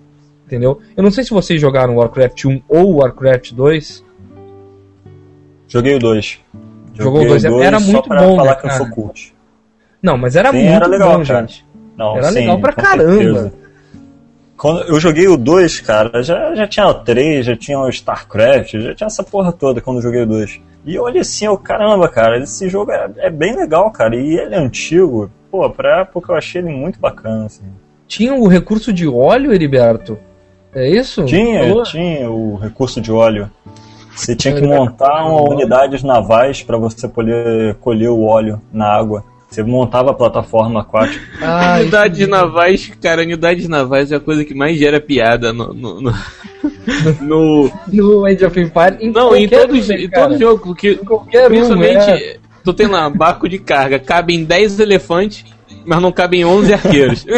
entendeu? 0.45 0.79
Eu 0.95 1.03
não 1.03 1.11
sei 1.11 1.23
se 1.23 1.31
vocês 1.31 1.59
jogaram 1.59 1.95
Warcraft 1.95 2.45
1 2.45 2.61
ou 2.67 2.97
Warcraft 2.97 3.53
2. 3.53 4.05
Joguei 5.67 5.95
o 5.95 5.99
2. 5.99 6.39
Jogou 6.93 7.23
o 7.23 7.27
2, 7.27 7.45
era 7.45 7.79
muito 7.79 8.07
bom, 8.07 8.37
falar 8.37 8.51
né, 8.51 8.55
que 8.55 8.67
eu 8.67 8.71
sou 8.71 8.89
cult. 8.89 9.35
Não, 10.01 10.17
mas 10.17 10.35
era 10.35 10.51
sim, 10.51 10.59
muito 10.59 10.71
era 10.71 10.87
legal, 10.87 11.17
bom, 11.17 11.25
cara. 11.25 11.41
gente. 11.41 11.65
Não, 11.97 12.17
era 12.17 12.29
sim, 12.29 12.39
legal 12.39 12.59
pra 12.59 12.73
caramba. 12.73 13.13
Certeza. 13.13 13.53
Quando 14.57 14.83
eu 14.83 14.99
joguei 14.99 15.27
o 15.27 15.35
2, 15.35 15.81
cara, 15.81 16.23
já, 16.23 16.55
já 16.55 16.67
tinha 16.67 16.87
o 16.87 16.93
3, 16.93 17.45
já 17.45 17.55
tinha 17.57 17.79
o 17.79 17.89
StarCraft, 17.89 18.73
já 18.73 18.95
tinha 18.95 19.07
essa 19.07 19.23
porra 19.23 19.51
toda 19.51 19.81
quando 19.81 19.97
eu 19.97 20.03
joguei 20.03 20.21
o 20.21 20.25
2. 20.25 20.61
E 20.85 20.95
eu 20.95 21.03
olhei 21.03 21.21
assim, 21.21 21.45
eu, 21.45 21.57
caramba, 21.57 22.07
cara, 22.07 22.39
esse 22.39 22.69
jogo 22.69 22.91
é, 22.91 23.09
é, 23.17 23.29
bem 23.29 23.55
legal, 23.55 23.91
cara, 23.91 24.15
e 24.15 24.37
ele 24.37 24.55
é 24.55 24.57
antigo. 24.57 25.29
Pô, 25.51 25.69
pra 25.69 26.01
época 26.01 26.31
eu 26.31 26.37
achei 26.37 26.61
ele 26.61 26.71
muito 26.71 26.99
bacana, 26.99 27.45
assim. 27.45 27.65
Tinha 28.07 28.33
o 28.33 28.47
recurso 28.47 28.93
de 28.93 29.07
óleo, 29.07 29.51
Heriberto? 29.51 30.17
É 30.73 30.87
isso? 30.89 31.25
Tinha, 31.25 31.83
tinha 31.83 32.29
o 32.29 32.55
recurso 32.57 33.01
de 33.01 33.11
óleo. 33.11 33.49
Você 34.15 34.35
tinha 34.35 34.53
que 34.55 34.61
montar 34.61 35.25
uma 35.25 35.41
unidades 35.41 36.01
navais 36.01 36.63
para 36.63 36.77
você 36.77 37.07
poder 37.07 37.75
colher 37.75 38.09
o 38.09 38.23
óleo 38.23 38.61
na 38.71 38.87
água. 38.87 39.23
Você 39.55 39.63
montava 39.63 40.11
a 40.11 40.13
plataforma 40.13 40.81
aquática. 40.81 41.23
Ah, 41.41 41.77
unidades 41.79 42.27
navais, 42.27 42.91
cara, 43.01 43.21
unidades 43.21 43.69
navais 43.69 44.11
é 44.11 44.17
a 44.17 44.19
coisa 44.19 44.43
que 44.43 44.53
mais 44.53 44.77
gera 44.77 44.99
piada 44.99 45.53
no. 45.53 45.73
No, 45.73 46.01
no, 46.01 46.11
no... 47.21 47.71
no 47.87 48.25
Age 48.25 48.43
of 48.43 48.59
Empires. 48.59 48.99
Em 48.99 49.13
Não, 49.13 49.33
em, 49.33 49.47
todos, 49.47 49.89
em 49.89 50.09
todo 50.09 50.37
jogo. 50.37 50.61
Porque, 50.61 50.99
principalmente, 51.47 52.05
um, 52.05 52.15
é. 52.15 52.35
tu 52.65 52.73
tem 52.73 52.87
lá 52.87 53.09
barco 53.09 53.47
de 53.47 53.57
carga, 53.57 53.97
cabem 53.97 54.43
10 54.43 54.81
elefantes 54.81 55.45
mas 55.85 56.01
não 56.01 56.11
cabem 56.11 56.43
11 56.43 56.73
arqueiros. 56.73 57.23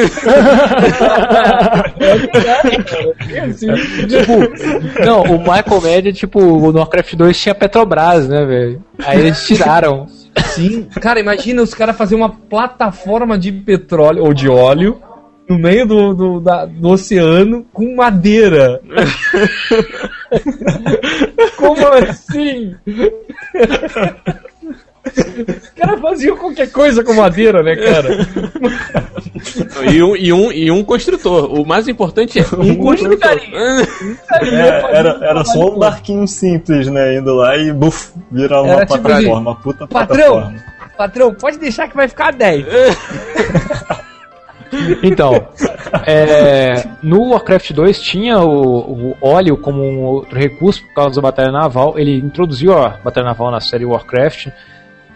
tipo, 4.07 5.05
não, 5.05 5.23
o 5.23 5.37
Michael 5.39 5.81
Média, 5.81 6.13
tipo, 6.13 6.39
no 6.39 6.79
Warcraft 6.79 7.13
2 7.15 7.37
tinha 7.37 7.53
Petrobras, 7.53 8.29
né, 8.29 8.45
velho? 8.45 8.81
Aí 8.99 9.19
eles 9.19 9.45
tiraram. 9.45 10.07
Sim, 10.45 10.87
cara, 11.01 11.19
imagina 11.19 11.61
os 11.61 11.73
caras 11.73 11.97
fazerem 11.97 12.23
uma 12.23 12.29
plataforma 12.29 13.37
de 13.37 13.51
petróleo 13.51 14.23
ou 14.23 14.33
de 14.33 14.49
óleo 14.49 15.01
no 15.49 15.57
meio 15.57 15.87
do, 15.87 16.13
do, 16.13 16.39
da, 16.39 16.65
do 16.65 16.89
oceano 16.89 17.65
com 17.71 17.95
madeira. 17.95 18.81
Como 21.55 21.87
assim? 21.87 22.75
Os 25.07 25.69
caras 25.69 25.99
faziam 26.01 26.37
qualquer 26.37 26.71
coisa 26.71 27.03
com 27.03 27.13
madeira, 27.13 27.63
né, 27.63 27.75
cara? 27.75 28.09
e, 29.91 30.03
um, 30.03 30.15
e, 30.15 30.33
um, 30.33 30.51
e 30.51 30.71
um 30.71 30.83
construtor. 30.83 31.51
O 31.53 31.65
mais 31.65 31.87
importante 31.87 32.39
é 32.39 32.45
um 32.57 32.75
construtor. 32.75 33.17
É, 34.41 34.97
era, 34.97 35.19
era 35.21 35.45
só 35.45 35.73
um 35.73 35.79
barquinho 35.79 36.27
simples, 36.27 36.87
né? 36.87 37.17
Indo 37.17 37.33
lá 37.33 37.55
e 37.57 37.71
buf, 37.71 38.13
virar 38.31 38.61
uma 38.61 38.85
tipo 38.85 38.99
plataforma. 38.99 39.51
Tipo, 39.51 39.63
puta 39.63 39.87
patrão, 39.87 40.33
plataforma. 40.33 40.63
Patrão, 40.97 41.33
pode 41.33 41.57
deixar 41.57 41.87
que 41.87 41.95
vai 41.95 42.07
ficar 42.07 42.33
10. 42.33 42.65
Então, 45.03 45.47
é, 46.05 46.87
no 47.01 47.29
Warcraft 47.29 47.71
2 47.71 48.01
tinha 48.01 48.39
o, 48.39 49.11
o, 49.11 49.17
óleo 49.21 49.57
como 49.57 49.81
um 49.81 50.03
outro 50.03 50.37
recurso 50.37 50.83
por 50.87 50.93
causa 50.93 51.15
da 51.15 51.21
batalha 51.21 51.51
naval. 51.51 51.97
Ele 51.97 52.17
introduziu 52.17 52.77
a 52.77 52.89
batalha 53.03 53.27
naval 53.27 53.51
na 53.51 53.59
série 53.59 53.85
Warcraft. 53.85 54.47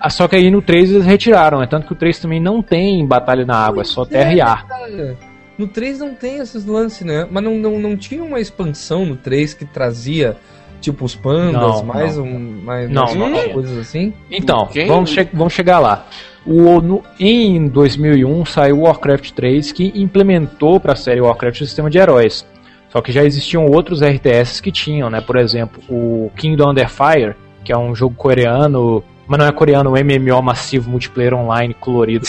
Ah, 0.03 0.09
só 0.09 0.27
que 0.27 0.35
aí 0.35 0.49
no 0.49 0.61
3 0.61 0.91
eles 0.91 1.05
retiraram, 1.05 1.61
é 1.61 1.67
tanto 1.67 1.85
que 1.85 1.93
o 1.93 1.95
3 1.95 2.19
também 2.19 2.39
não 2.39 2.61
tem 2.61 3.05
batalha 3.05 3.45
na 3.45 3.55
água, 3.55 3.81
é 3.81 3.85
só 3.85 4.03
terra 4.03 4.31
é, 4.31 4.35
e 4.35 4.41
ar. 4.41 4.67
Cara. 4.67 5.17
No 5.57 5.67
3 5.67 5.99
não 5.99 6.15
tem 6.15 6.37
esses 6.37 6.65
lances, 6.65 7.05
né? 7.05 7.27
Mas 7.29 7.43
não, 7.43 7.55
não, 7.55 7.79
não 7.79 7.95
tinha 7.95 8.23
uma 8.23 8.39
expansão 8.39 9.05
no 9.05 9.15
3 9.15 9.53
que 9.53 9.65
trazia 9.65 10.37
Tipo 10.81 11.05
os 11.05 11.15
pandas, 11.15 11.61
não, 11.61 11.83
mais 11.83 12.17
não. 12.17 12.25
um. 12.25 12.61
Mais, 12.63 12.89
não, 12.89 13.03
mais 13.15 13.15
não, 13.15 13.53
coisas 13.53 13.77
assim? 13.77 14.11
Então, 14.31 14.67
vamos, 14.87 15.11
che 15.11 15.29
vamos 15.31 15.53
chegar 15.53 15.77
lá. 15.77 16.07
O, 16.43 16.81
no, 16.81 17.03
em 17.19 17.67
2001 17.67 18.45
saiu 18.45 18.79
o 18.79 18.81
Warcraft 18.81 19.31
3 19.31 19.71
que 19.71 19.93
implementou 19.95 20.79
para 20.79 20.93
a 20.93 20.95
série 20.95 21.21
Warcraft 21.21 21.61
o 21.61 21.65
sistema 21.65 21.87
de 21.87 21.99
heróis. 21.99 22.47
Só 22.89 22.99
que 22.99 23.11
já 23.11 23.23
existiam 23.23 23.67
outros 23.67 24.01
RTS 24.01 24.59
que 24.59 24.71
tinham, 24.71 25.07
né? 25.07 25.21
Por 25.21 25.37
exemplo, 25.37 25.81
o 25.87 26.31
Kingdom 26.35 26.71
Under 26.71 26.89
Fire, 26.89 27.35
que 27.63 27.71
é 27.71 27.77
um 27.77 27.93
jogo 27.93 28.15
coreano, 28.15 29.03
mas 29.31 29.39
não 29.39 29.45
é 29.45 29.51
coreano, 29.53 29.91
um 29.91 29.93
MMO 29.93 30.41
massivo, 30.41 30.89
multiplayer 30.89 31.33
online, 31.33 31.73
colorido. 31.73 32.27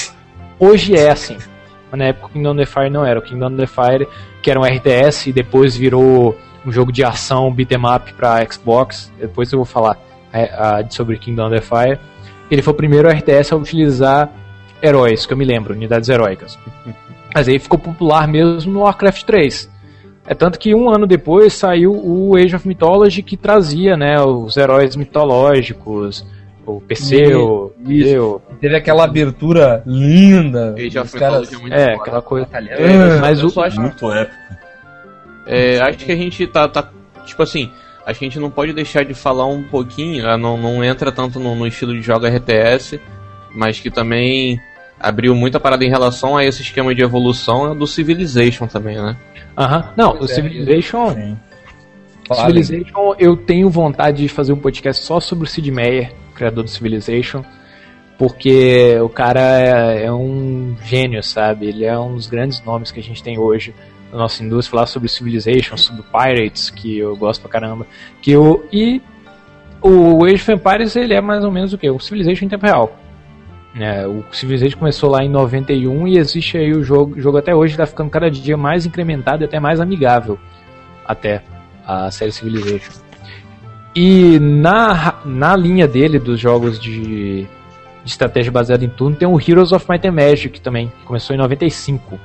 Hoje 0.57 0.96
é 0.96 1.11
assim. 1.11 1.36
Mas 1.90 1.98
na 1.98 2.05
época 2.05 2.26
o 2.26 2.28
Kingdom 2.28 2.53
Under 2.53 2.64
Fire 2.68 2.90
não 2.90 3.05
era. 3.05 3.18
O 3.18 3.22
Kingdom 3.22 3.48
Under 3.48 3.66
Fire, 3.66 4.07
que 4.40 4.48
era 4.48 4.61
um 4.61 4.62
RTS 4.62 5.30
e 5.30 5.32
depois 5.32 5.76
virou 5.76 6.38
um 6.64 6.70
jogo 6.70 6.92
de 6.92 7.03
ação 7.03 7.53
beat'em 7.53 7.80
up 7.92 8.12
para 8.12 8.48
Xbox. 8.48 9.12
Depois 9.20 9.50
eu 9.50 9.59
vou 9.59 9.66
falar 9.66 9.98
é, 10.32 10.86
sobre 10.90 11.18
Kingdom 11.18 11.48
Under 11.48 11.61
Fire. 11.61 11.98
Ele 12.48 12.62
foi 12.62 12.72
o 12.72 12.76
primeiro 12.76 13.09
RTS 13.09 13.53
a 13.53 13.57
utilizar 13.57 14.30
heróis, 14.80 15.26
que 15.26 15.32
eu 15.32 15.36
me 15.36 15.44
lembro, 15.44 15.74
unidades 15.74 16.09
heróicas. 16.09 16.57
Mas 17.34 17.48
aí 17.48 17.59
ficou 17.59 17.80
popular 17.80 18.28
mesmo 18.28 18.72
no 18.72 18.80
Warcraft 18.82 19.24
3. 19.24 19.68
É 20.24 20.34
tanto 20.34 20.57
que 20.57 20.72
um 20.72 20.88
ano 20.88 21.05
depois 21.05 21.53
saiu 21.53 21.92
o 21.92 22.36
Age 22.36 22.55
of 22.55 22.68
Mythology 22.68 23.24
que 23.24 23.36
trazia, 23.36 23.96
né, 23.96 24.20
os 24.20 24.57
heróis 24.57 24.94
mitológicos, 24.94 26.24
o 26.66 26.80
PC, 26.80 27.34
o 27.34 27.72
Teve 28.60 28.76
aquela 28.76 29.04
abertura 29.04 29.82
linda. 29.86 30.74
Age 30.78 30.98
of 30.98 31.18
caras... 31.18 31.50
Mythology 31.50 31.54
é 31.54 31.58
muito 31.58 31.74
É, 31.74 31.94
aquela 31.94 32.22
coisa. 32.22 32.48
É, 32.52 33.20
mas 33.20 33.42
o 33.42 33.60
acho 33.60 33.80
muito 33.80 34.10
épico. 34.12 34.42
É, 35.46 35.80
acho 35.80 35.98
que 35.98 36.12
a 36.12 36.16
gente 36.16 36.46
tá, 36.46 36.68
tá 36.68 36.88
tipo 37.24 37.42
assim, 37.42 37.70
acho 38.06 38.18
que 38.18 38.24
a 38.24 38.28
gente 38.28 38.38
não 38.38 38.50
pode 38.50 38.72
deixar 38.72 39.04
de 39.04 39.14
falar 39.14 39.46
um 39.46 39.62
pouquinho, 39.62 40.26
ah, 40.28 40.38
não, 40.38 40.56
não 40.56 40.84
entra 40.84 41.10
tanto 41.10 41.40
no, 41.40 41.54
no 41.54 41.66
estilo 41.66 41.92
de 41.92 42.02
jogo 42.02 42.26
RTS, 42.26 43.00
mas 43.54 43.80
que 43.80 43.90
também 43.90 44.60
abriu 45.00 45.34
muita 45.34 45.58
parada 45.58 45.84
em 45.84 45.90
relação 45.90 46.36
a 46.36 46.44
esse 46.44 46.62
esquema 46.62 46.94
de 46.94 47.02
evolução 47.02 47.76
do 47.76 47.86
Civilization 47.86 48.68
também, 48.68 48.96
né? 48.96 49.16
Aham. 49.58 49.92
Não, 49.96 50.20
o 50.20 50.24
é, 50.24 50.28
Civilization. 50.28 51.14
Sim. 51.14 51.36
Civilization, 52.32 53.14
eu 53.18 53.36
tenho 53.36 53.68
vontade 53.68 54.22
de 54.22 54.28
fazer 54.28 54.52
um 54.52 54.58
podcast 54.58 55.04
só 55.04 55.20
sobre 55.20 55.44
o 55.44 55.48
Sid 55.48 55.70
Meier, 55.70 56.12
criador 56.43 56.64
do 56.64 56.70
Civilization, 56.70 57.45
porque 58.18 58.99
o 59.01 59.09
cara 59.09 59.40
é, 59.40 60.07
é, 60.07 60.12
um 60.12 60.76
gênio, 60.84 61.22
sabe? 61.22 61.66
Ele 61.66 61.84
é 61.84 61.97
um 61.99 62.14
dos 62.14 62.26
grandes 62.26 62.62
nomes 62.64 62.90
que 62.90 63.01
a 63.01 63.03
gente 63.03 63.22
tem 63.22 63.38
hoje 63.38 63.74
na 64.12 64.18
nossa 64.18 64.43
indústria. 64.43 64.72
Falar 64.72 64.86
sobre 64.86 65.09
Civilization, 65.09 65.76
sobre 65.76 66.03
Pirates, 66.03 66.70
que 66.70 66.99
eu 66.99 67.16
gosto 67.16 67.40
pra 67.40 67.51
caramba. 67.51 67.86
Que 68.20 68.32
eu, 68.32 68.66
e 68.72 69.01
o 69.80 70.24
Age 70.24 70.34
of 70.34 70.53
Empires, 70.53 70.97
ele 70.97 71.14
é 71.14 71.20
mais 71.20 71.45
ou 71.45 71.51
menos 71.51 71.72
o 71.72 71.78
que? 71.78 71.88
O 71.88 72.01
Civilization 72.01 72.45
em 72.45 72.49
tempo 72.49 72.66
real. 72.66 72.97
É, 73.74 74.07
o 74.07 74.24
Civilization 74.32 74.78
começou 74.78 75.11
lá 75.11 75.24
em 75.24 75.30
91 75.30 76.07
e 76.09 76.18
existe 76.18 76.59
aí 76.59 76.72
o 76.72 76.84
jogo, 76.84 77.16
o 77.16 77.20
jogo 77.20 77.38
até 77.38 77.55
hoje 77.55 77.72
está 77.72 77.86
ficando 77.86 78.11
cada 78.11 78.30
dia 78.30 78.57
mais 78.57 78.84
incrementado 78.84 79.43
e 79.43 79.47
até 79.47 79.59
mais 79.59 79.80
amigável 79.80 80.38
até 81.07 81.43
a 81.86 82.11
série 82.11 82.32
Civilization. 82.32 83.11
E 83.95 84.38
na, 84.38 85.20
na 85.24 85.55
linha 85.57 85.86
dele 85.86 86.18
dos 86.18 86.40
jogos 86.40 86.78
de, 86.78 87.43
de 87.43 87.49
estratégia 88.07 88.51
baseada 88.51 88.84
em 88.84 88.88
turno 88.88 89.16
tem 89.16 89.28
o 89.28 89.38
Heroes 89.38 89.72
of 89.72 89.86
Might 89.88 90.07
and 90.07 90.12
Magic 90.12 90.61
também, 90.61 90.90
que 91.01 91.05
começou 91.05 91.34
em 91.34 91.38
95. 91.38 92.18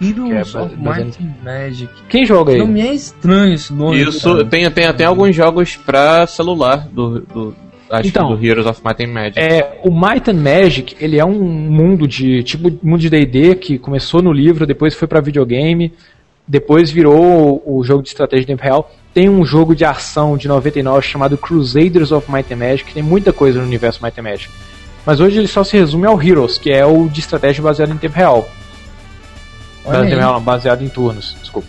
Heroes 0.00 0.54
é, 0.54 0.60
of 0.60 0.76
Might 0.76 1.18
and 1.22 1.44
Magic. 1.44 1.92
Quem 2.08 2.24
joga 2.24 2.52
aí? 2.52 2.58
Não 2.58 2.66
me 2.66 2.80
é 2.80 2.94
estranho 2.94 3.54
esse 3.54 3.72
nome. 3.72 4.02
Isso, 4.02 4.44
tem, 4.46 4.70
tem 4.70 4.86
até 4.86 5.04
alguns 5.04 5.34
jogos 5.36 5.76
para 5.76 6.26
celular 6.26 6.88
do, 6.88 7.20
do, 7.20 7.56
Acho 7.90 8.08
então, 8.08 8.34
do 8.34 8.44
Heroes 8.44 8.66
of 8.66 8.80
Might 8.84 9.04
and 9.04 9.12
Magic. 9.12 9.38
É, 9.38 9.80
o 9.84 9.90
Might 9.90 10.30
and 10.30 10.34
Magic, 10.34 10.96
ele 10.98 11.18
é 11.18 11.24
um 11.24 11.38
mundo 11.42 12.08
de 12.08 12.42
tipo 12.42 12.72
mundo 12.82 13.00
de 13.00 13.10
D&D 13.10 13.54
que 13.56 13.78
começou 13.78 14.22
no 14.22 14.32
livro, 14.32 14.66
depois 14.66 14.94
foi 14.94 15.06
para 15.06 15.20
videogame, 15.20 15.92
depois 16.46 16.90
virou 16.90 17.62
o 17.64 17.84
jogo 17.84 18.02
de 18.02 18.08
estratégia 18.08 18.40
de 18.40 18.46
tempo 18.46 18.62
real. 18.62 18.90
Tem 19.14 19.28
um 19.28 19.46
jogo 19.46 19.76
de 19.76 19.84
ação 19.84 20.36
de 20.36 20.48
99 20.48 21.06
chamado 21.06 21.38
Crusaders 21.38 22.10
of 22.10 22.28
Might 22.30 22.52
and 22.52 22.56
Magic, 22.56 22.84
que 22.84 22.94
tem 22.94 23.02
muita 23.02 23.32
coisa 23.32 23.60
no 23.60 23.64
universo 23.64 24.02
Might 24.02 24.18
and 24.18 24.24
Magic. 24.24 24.50
Mas 25.06 25.20
hoje 25.20 25.38
ele 25.38 25.46
só 25.46 25.62
se 25.62 25.76
resume 25.78 26.04
ao 26.06 26.20
Heroes, 26.20 26.58
que 26.58 26.72
é 26.72 26.84
o 26.84 27.08
de 27.08 27.20
estratégia 27.20 27.62
baseado 27.62 27.92
em 27.92 27.96
tempo 27.96 28.16
real. 28.16 28.48
Baseado 29.84 30.04
em, 30.04 30.08
tempo 30.08 30.20
real, 30.20 30.40
baseado 30.40 30.82
em 30.82 30.88
turnos, 30.88 31.36
desculpa. 31.40 31.68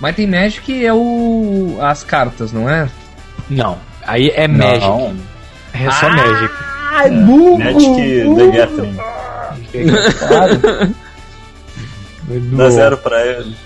Might 0.00 0.22
and 0.22 0.28
Magic 0.28 0.86
é 0.86 0.94
o 0.94 1.78
as 1.80 2.04
cartas, 2.04 2.52
não 2.52 2.70
é? 2.70 2.88
Não. 3.50 3.78
Aí 4.06 4.30
é 4.30 4.46
não. 4.46 4.56
Magic. 4.56 5.22
É 5.74 5.90
só 5.90 6.06
ah, 6.06 6.10
Magic. 6.10 6.54
É 7.04 7.10
burro! 7.10 7.58
Magic 7.58 8.36
The 8.36 8.56
Gathering. 8.56 8.96
Claro. 10.18 10.94
Dá 12.56 12.70
zero 12.70 12.98
pra 12.98 13.26
ele. 13.26 13.56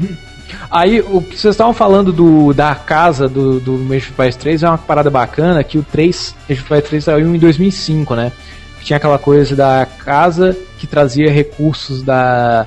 Aí, 0.70 1.00
o 1.00 1.20
que 1.20 1.36
vocês 1.36 1.54
estavam 1.54 1.72
falando 1.72 2.12
do, 2.12 2.52
da 2.52 2.74
casa 2.74 3.28
do, 3.28 3.60
do 3.60 3.74
Age 3.92 3.96
of 3.96 4.12
Empires 4.12 4.36
3 4.36 4.62
é 4.62 4.68
uma 4.68 4.78
parada 4.78 5.10
bacana, 5.10 5.64
que 5.64 5.78
o 5.78 5.82
3, 5.82 6.34
Age 6.48 6.60
of 6.60 6.62
Empires 6.64 6.88
3 6.88 7.04
saiu 7.04 7.34
em 7.34 7.38
2005, 7.38 8.14
né? 8.14 8.32
Tinha 8.82 8.96
aquela 8.96 9.18
coisa 9.18 9.54
da 9.54 9.86
casa 10.04 10.56
que 10.78 10.86
trazia 10.86 11.30
recursos 11.30 12.02
da 12.02 12.66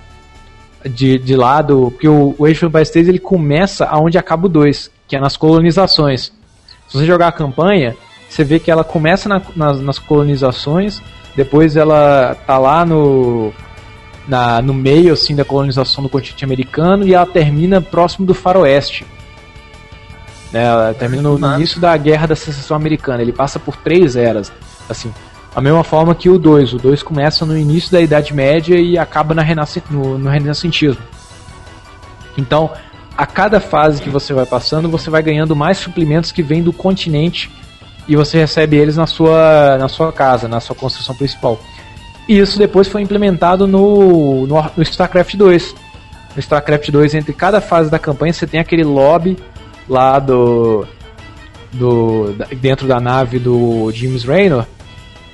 de, 0.86 1.18
de 1.18 1.36
lado, 1.36 1.92
porque 1.92 2.08
o, 2.08 2.36
o 2.38 2.46
Age 2.46 2.58
of 2.58 2.66
Empires 2.66 2.90
3 2.90 3.08
ele 3.08 3.20
começa 3.20 3.86
aonde 3.86 4.18
acaba 4.18 4.46
o 4.46 4.50
2, 4.50 4.92
que 5.08 5.16
é 5.16 5.20
nas 5.20 5.38
colonizações. 5.38 6.32
Se 6.88 6.98
você 6.98 7.06
jogar 7.06 7.30
a 7.30 7.32
campanha, 7.32 7.96
você 8.30 8.44
vê 8.44 8.60
que 8.60 8.70
ela 8.70 8.84
começa 8.84 9.30
na, 9.30 9.42
nas, 9.56 9.80
nas, 9.80 10.00
colonizações, 10.00 11.02
depois 11.36 11.76
ela 11.76 12.36
tá 12.46 12.58
lá 12.58 12.86
no, 12.86 13.54
na, 14.28 14.62
no 14.62 14.74
meio 14.74 15.14
assim 15.14 15.36
da 15.36 15.44
colonização 15.46 16.04
do 16.04 16.10
continente 16.10 16.46
americano 16.46 17.06
e 17.06 17.14
ela 17.14 17.26
termina 17.26 17.82
próximo 17.82 18.26
do 18.26 18.34
faroeste. 18.34 19.06
Né, 20.52 20.64
ela 20.64 20.94
termina 20.94 21.24
no, 21.24 21.38
no 21.38 21.56
início 21.56 21.80
da 21.80 21.96
Guerra 21.98 22.28
da 22.28 22.36
Secessão 22.36 22.78
Americana. 22.78 23.22
Ele 23.22 23.34
passa 23.34 23.60
por 23.60 23.76
três 23.76 24.16
eras, 24.16 24.52
assim. 24.90 25.14
A 25.56 25.62
mesma 25.62 25.84
forma 25.84 26.16
que 26.16 26.30
o 26.30 26.40
2. 26.40 26.74
O 26.74 26.78
2 26.78 27.04
começa 27.04 27.46
no 27.46 27.58
início 27.58 27.92
da 27.92 28.02
Idade 28.02 28.34
Média 28.34 28.76
e 28.76 28.98
acaba 28.98 29.36
na 29.36 29.42
renasc 29.42 29.84
no, 29.90 30.18
no 30.18 30.30
Renascentismo. 30.30 31.02
Então, 32.38 32.72
a 33.16 33.26
cada 33.26 33.60
fase 33.60 34.02
que 34.02 34.10
você 34.10 34.34
vai 34.34 34.46
passando, 34.46 34.90
você 34.90 35.10
vai 35.10 35.22
ganhando 35.22 35.56
mais 35.56 35.78
suplementos 35.78 36.32
que 36.32 36.42
vêm 36.42 36.64
do 36.64 36.74
continente 36.74 37.52
e 38.08 38.16
você 38.16 38.40
recebe 38.40 38.78
eles 38.78 38.98
na 38.98 39.06
sua, 39.06 39.78
na 39.78 39.88
sua 39.88 40.12
casa, 40.12 40.48
na 40.48 40.60
sua 40.60 40.76
construção 40.76 41.16
principal. 41.16 41.60
E 42.28 42.40
isso 42.40 42.58
depois 42.58 42.88
foi 42.88 43.02
implementado 43.02 43.68
no, 43.68 44.48
no, 44.48 44.72
no 44.78 44.84
StarCraft 44.84 45.36
2. 45.36 45.76
No 46.36 46.40
StarCraft 46.40 46.90
2, 46.90 47.16
entre 47.16 47.34
cada 47.34 47.62
fase 47.62 47.92
da 47.92 48.00
campanha, 48.00 48.34
você 48.34 48.48
tem 48.48 48.60
aquele 48.60 48.84
lobby 48.84 49.38
lá 49.88 50.20
do. 50.20 50.86
do 51.72 52.34
dentro 52.60 52.88
da 52.88 53.00
nave 53.00 53.40
do 53.40 53.92
James 53.92 54.24
Raynor 54.24 54.66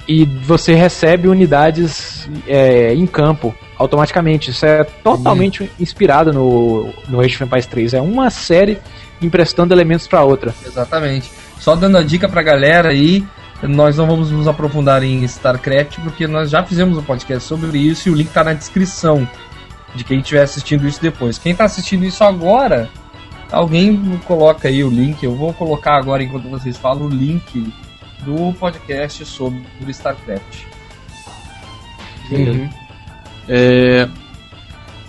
e 0.10 0.26
você 0.26 0.74
recebe 0.74 1.28
unidades 1.28 2.28
é, 2.48 2.96
em 2.96 3.06
campo 3.06 3.54
automaticamente. 3.78 4.50
Isso 4.50 4.66
é 4.66 4.84
totalmente 4.84 5.72
inspirado 5.80 6.34
no, 6.34 6.92
no 7.08 7.22
Age 7.22 7.36
of 7.36 7.44
Empires 7.44 7.68
3. 7.68 7.94
É 7.94 8.02
uma 8.02 8.32
série 8.32 8.80
emprestando 9.22 9.72
elementos 9.72 10.08
para 10.08 10.24
outra. 10.24 10.52
Exatamente. 10.66 11.30
Só 11.60 11.76
dando 11.76 12.00
a 12.00 12.04
dica 12.04 12.28
pra 12.28 12.42
galera 12.42 12.90
aí, 12.90 13.24
nós 13.62 13.97
não 13.97 14.07
vamos 14.07 14.32
nos 14.32 14.47
aprofundar 14.47 15.03
em 15.03 15.24
StarCraft 15.24 15.99
porque 15.99 16.28
nós 16.28 16.49
já 16.49 16.64
fizemos 16.64 16.97
um 16.97 17.03
podcast 17.03 17.47
sobre 17.47 17.78
isso 17.78 18.07
e 18.07 18.12
o 18.12 18.16
link 18.16 18.30
tá 18.30 18.43
na 18.43 18.53
descrição 18.53 19.28
de 19.93 20.03
quem 20.03 20.20
estiver 20.20 20.41
assistindo 20.41 20.88
isso 20.88 21.01
depois. 21.01 21.38
Quem 21.38 21.53
tá 21.53 21.66
assistindo 21.66 22.05
isso 22.05 22.24
agora, 22.24 22.89
alguém 23.51 24.20
coloca 24.26 24.68
aí 24.68 24.84
o 24.84 24.89
link. 24.89 25.24
Eu 25.24 25.36
vou 25.36 25.53
colocar 25.53 25.97
agora 25.97 26.24
enquanto 26.24 26.49
vocês 26.49 26.78
falam 26.78 27.07
o 27.07 27.10
link 27.10 27.72
do 28.24 28.53
podcast 28.53 29.26
sobre 29.26 29.62
StarCraft. 29.88 30.64
Uhum. 32.32 32.70
É, 33.47 34.07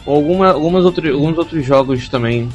alguma, 0.07 0.48
algumas 0.53 0.84
outro, 0.84 1.12
alguns 1.12 1.36
outros 1.36 1.64
jogos 1.64 2.09
também 2.09 2.48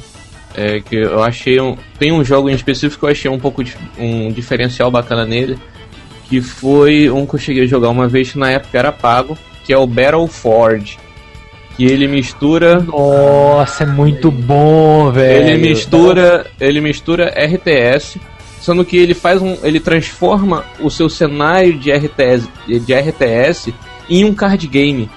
é, 0.54 0.80
que 0.80 0.96
eu 0.96 1.22
achei 1.22 1.60
um, 1.60 1.76
tem 1.98 2.12
um 2.12 2.24
jogo 2.24 2.50
em 2.50 2.54
específico 2.54 3.00
que 3.00 3.06
eu 3.06 3.10
achei 3.12 3.30
um 3.30 3.38
pouco 3.38 3.62
um 3.98 4.32
diferencial 4.32 4.90
bacana 4.90 5.24
nele 5.24 5.56
que 6.28 6.40
foi 6.40 7.10
um 7.10 7.26
que 7.26 7.34
eu 7.34 7.38
cheguei 7.38 7.64
a 7.64 7.66
jogar 7.66 7.90
uma 7.90 8.08
vez 8.08 8.32
que 8.32 8.38
na 8.38 8.50
época 8.50 8.78
era 8.78 8.92
pago 8.92 9.36
que 9.64 9.72
é 9.72 9.78
o 9.78 9.86
Battleforge 9.86 10.98
que 11.76 11.84
ele 11.84 12.06
mistura 12.06 12.80
nossa 12.80 13.84
é 13.84 13.86
muito 13.86 14.30
bom 14.30 15.10
velho 15.10 15.48
ele 15.48 15.68
mistura 15.68 16.46
ele 16.60 16.80
mistura 16.80 17.28
RTS 17.28 18.18
sendo 18.60 18.84
que 18.84 18.96
ele 18.96 19.14
faz 19.14 19.40
um 19.40 19.56
ele 19.62 19.80
transforma 19.80 20.64
o 20.80 20.90
seu 20.90 21.08
cenário 21.08 21.78
de 21.78 21.92
RTS 21.92 22.48
de 22.66 22.94
RTS 22.94 23.74
em 24.08 24.24
um 24.24 24.34
card 24.34 24.66
game 24.66 25.10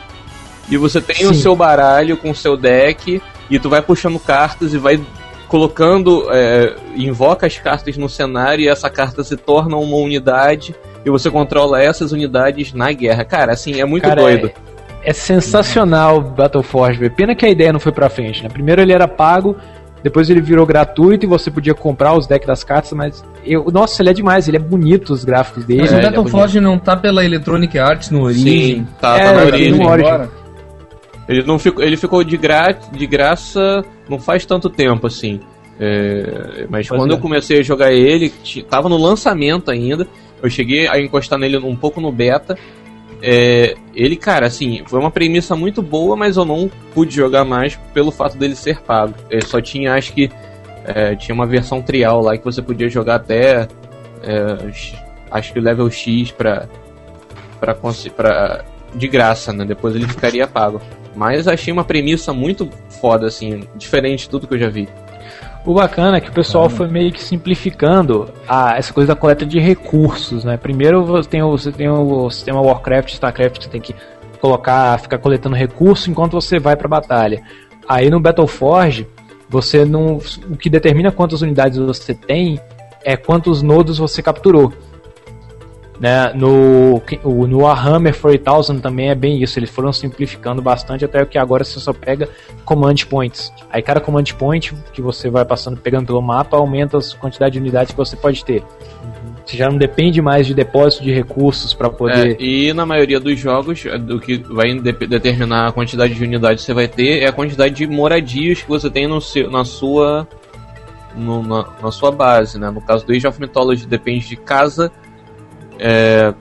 e 0.70 0.78
você 0.78 1.01
tem 1.01 1.18
Sim. 1.18 1.28
o 1.28 1.34
seu 1.34 1.55
baralho 1.55 2.18
com 2.18 2.30
o 2.30 2.36
seu 2.36 2.55
deck 2.55 3.22
e 3.49 3.60
tu 3.60 3.70
vai 3.70 3.82
puxando 3.82 4.20
cartas 4.20 4.74
e 4.74 4.78
vai 4.78 4.99
colocando, 5.47 6.28
é, 6.32 6.76
invoca 6.95 7.47
as 7.47 7.57
cartas 7.57 7.97
no 7.97 8.07
cenário 8.07 8.64
e 8.64 8.68
essa 8.68 8.89
carta 8.89 9.24
se 9.24 9.36
torna 9.36 9.76
uma 9.76 9.97
unidade 9.97 10.76
e 11.05 11.09
você 11.09 11.29
controla 11.29 11.81
essas 11.81 12.11
unidades 12.11 12.73
na 12.73 12.91
guerra. 12.91 13.23
Cara, 13.23 13.53
assim, 13.53 13.79
é 13.79 13.85
muito 13.85 14.03
Cara, 14.03 14.21
doido. 14.21 14.51
É, 15.03 15.09
é 15.09 15.13
sensacional 15.13 16.17
o 16.17 16.21
Battleforge, 16.21 17.09
pena 17.09 17.35
que 17.35 17.45
a 17.45 17.49
ideia 17.49 17.71
não 17.71 17.79
foi 17.79 17.91
pra 17.91 18.09
frente, 18.09 18.43
né? 18.43 18.49
Primeiro 18.49 18.81
ele 18.81 18.91
era 18.91 19.07
pago, 19.07 19.55
depois 20.03 20.29
ele 20.29 20.41
virou 20.41 20.65
gratuito 20.65 21.25
e 21.25 21.27
você 21.27 21.49
podia 21.51 21.73
comprar 21.73 22.17
os 22.17 22.27
decks 22.27 22.47
das 22.47 22.63
cartas, 22.63 22.91
mas 22.93 23.23
eu, 23.45 23.65
nossa, 23.71 24.01
ele 24.01 24.09
é 24.09 24.13
demais, 24.13 24.47
ele 24.47 24.57
é 24.57 24.59
bonito 24.59 25.11
os 25.11 25.23
gráficos 25.23 25.65
dele. 25.65 25.81
Mas 25.81 25.91
o 25.91 26.01
Battleforge 26.01 26.57
é 26.57 26.61
não 26.61 26.77
tá 26.77 26.95
pela 26.95 27.23
Electronic 27.23 27.77
Arts 27.77 28.09
no 28.09 28.23
Origin? 28.23 28.43
Sim, 28.43 28.87
tá, 28.99 29.17
é, 29.17 29.23
tá 29.23 29.33
no 29.33 29.47
Origin. 29.47 29.71
No 29.71 29.89
Origin. 29.89 30.29
Ele, 31.27 31.43
não 31.43 31.59
ficou, 31.59 31.83
ele 31.83 31.95
ficou 31.95 32.23
de, 32.23 32.37
gra, 32.37 32.71
de 32.91 33.05
graça 33.05 33.83
não 34.09 34.19
faz 34.19 34.45
tanto 34.45 34.69
tempo 34.69 35.05
assim. 35.07 35.39
É, 35.79 36.65
mas 36.69 36.87
pois 36.87 36.99
quando 36.99 37.11
é. 37.11 37.13
eu 37.13 37.19
comecei 37.19 37.59
a 37.59 37.63
jogar 37.63 37.91
ele, 37.91 38.33
tava 38.69 38.89
no 38.89 38.97
lançamento 38.97 39.69
ainda. 39.69 40.07
Eu 40.41 40.49
cheguei 40.49 40.87
a 40.87 40.99
encostar 40.99 41.37
nele 41.37 41.57
um 41.57 41.75
pouco 41.75 41.99
no 41.99 42.11
beta. 42.11 42.57
É, 43.21 43.75
ele, 43.93 44.15
cara, 44.15 44.47
assim, 44.47 44.81
foi 44.87 44.99
uma 44.99 45.11
premissa 45.11 45.55
muito 45.55 45.81
boa, 45.81 46.15
mas 46.15 46.37
eu 46.37 46.45
não 46.45 46.69
pude 46.93 47.13
jogar 47.13 47.43
mais 47.43 47.75
pelo 47.93 48.11
fato 48.11 48.37
dele 48.37 48.55
ser 48.55 48.81
pago. 48.81 49.13
Eu 49.29 49.41
só 49.45 49.59
tinha, 49.59 49.93
acho 49.93 50.13
que, 50.13 50.29
é, 50.85 51.15
tinha 51.15 51.35
uma 51.35 51.45
versão 51.45 51.81
trial 51.81 52.21
lá 52.21 52.37
que 52.37 52.43
você 52.45 52.61
podia 52.61 52.87
jogar 52.87 53.15
até, 53.15 53.67
é, 54.23 54.71
acho 55.29 55.53
que 55.53 55.59
level 55.59 55.89
X 55.91 56.31
pra, 56.31 56.67
pra, 57.59 57.75
pra, 58.15 58.65
de 58.95 59.07
graça, 59.07 59.51
né? 59.51 59.65
Depois 59.65 59.95
ele 59.95 60.07
ficaria 60.07 60.47
pago. 60.47 60.81
Mas 61.15 61.47
achei 61.47 61.73
uma 61.73 61.83
premissa 61.83 62.31
muito 62.31 62.69
foda, 63.01 63.27
assim, 63.27 63.63
diferente 63.75 64.21
de 64.21 64.29
tudo 64.29 64.47
que 64.47 64.53
eu 64.53 64.59
já 64.59 64.69
vi. 64.69 64.87
O 65.70 65.74
bacana 65.76 66.17
é 66.17 66.20
que 66.20 66.32
o 66.32 66.34
pessoal 66.34 66.67
foi 66.67 66.88
meio 66.88 67.11
que 67.11 67.24
simplificando 67.24 68.28
a, 68.47 68.76
essa 68.76 68.91
coisa 68.91 69.09
da 69.09 69.15
coleta 69.15 69.45
de 69.45 69.59
recursos, 69.59 70.43
né? 70.43 70.57
Primeiro 70.57 71.05
você 71.05 71.30
tem 71.30 71.43
o, 71.43 71.51
você 71.51 71.72
tem 71.72 71.88
o 71.88 72.28
sistema 72.32 72.59
Warcraft, 72.59 73.13
Starcraft, 73.13 73.59
que 73.59 73.65
você 73.65 73.70
tem 73.70 73.80
que 73.80 73.93
colocar, 74.41 74.97
ficar 74.97 75.20
coletando 75.20 75.55
recursos 75.55 76.07
enquanto 76.07 76.32
você 76.32 76.57
vai 76.57 76.76
pra 76.76 76.88
batalha. 76.88 77.43
Aí 77.88 78.09
no 78.09 78.20
Battleforge, 78.20 79.07
você 79.47 79.86
não. 79.86 80.20
O 80.49 80.57
que 80.57 80.72
determina 80.72 81.11
quantas 81.11 81.43
unidades 81.43 81.78
você 81.78 82.15
tem 82.15 82.59
é 83.03 83.15
quantos 83.15 83.61
nodos 83.61 83.99
você 83.99 84.24
capturou. 84.24 84.74
Né? 85.99 86.31
No, 86.33 87.01
no 87.45 87.59
Warhammer 87.59 88.15
4000 88.17 88.79
também 88.79 89.09
é 89.09 89.15
bem 89.15 89.43
isso, 89.43 89.59
eles 89.59 89.69
foram 89.69 89.91
simplificando 89.91 90.61
bastante 90.61 91.03
até 91.03 91.25
que 91.25 91.37
agora 91.37 91.63
você 91.63 91.79
só 91.79 91.91
pega 91.91 92.29
command 92.63 92.95
points. 93.09 93.51
Aí 93.69 93.81
cada 93.81 93.99
command 93.99 94.23
point 94.37 94.73
que 94.93 95.01
você 95.01 95.29
vai 95.29 95.43
passando, 95.43 95.77
pegando 95.77 96.07
pelo 96.07 96.21
mapa, 96.21 96.55
aumenta 96.55 96.97
a 96.97 97.01
quantidade 97.19 97.53
de 97.53 97.59
unidades 97.59 97.91
que 97.91 97.97
você 97.97 98.15
pode 98.15 98.45
ter. 98.45 98.63
Você 99.45 99.57
já 99.57 99.67
não 99.67 99.77
depende 99.77 100.21
mais 100.21 100.45
de 100.45 100.53
depósito 100.53 101.03
de 101.03 101.11
recursos 101.11 101.73
para 101.73 101.89
poder. 101.89 102.39
É, 102.39 102.43
e 102.43 102.71
na 102.71 102.85
maioria 102.85 103.19
dos 103.19 103.37
jogos, 103.37 103.83
o 103.83 104.19
que 104.19 104.37
vai 104.37 104.73
de 104.75 104.91
determinar 105.07 105.67
a 105.67 105.71
quantidade 105.71 106.13
de 106.13 106.23
unidades 106.23 106.61
que 106.61 106.67
você 106.67 106.73
vai 106.73 106.87
ter 106.87 107.23
é 107.23 107.27
a 107.27 107.31
quantidade 107.31 107.73
de 107.73 107.87
moradias 107.87 108.61
que 108.61 108.69
você 108.69 108.89
tem 108.89 109.07
no 109.07 109.19
seu, 109.19 109.49
na 109.49 109.65
sua 109.65 110.27
no, 111.15 111.41
na, 111.41 111.65
na, 111.81 111.91
sua 111.91 112.11
base, 112.11 112.59
né? 112.59 112.69
No 112.69 112.79
caso 112.79 113.05
do 113.05 113.11
Age 113.11 113.27
of 113.27 113.41
Mythology 113.41 113.87
depende 113.87 114.27
de 114.27 114.35
casa 114.35 114.91
é, 115.80 116.34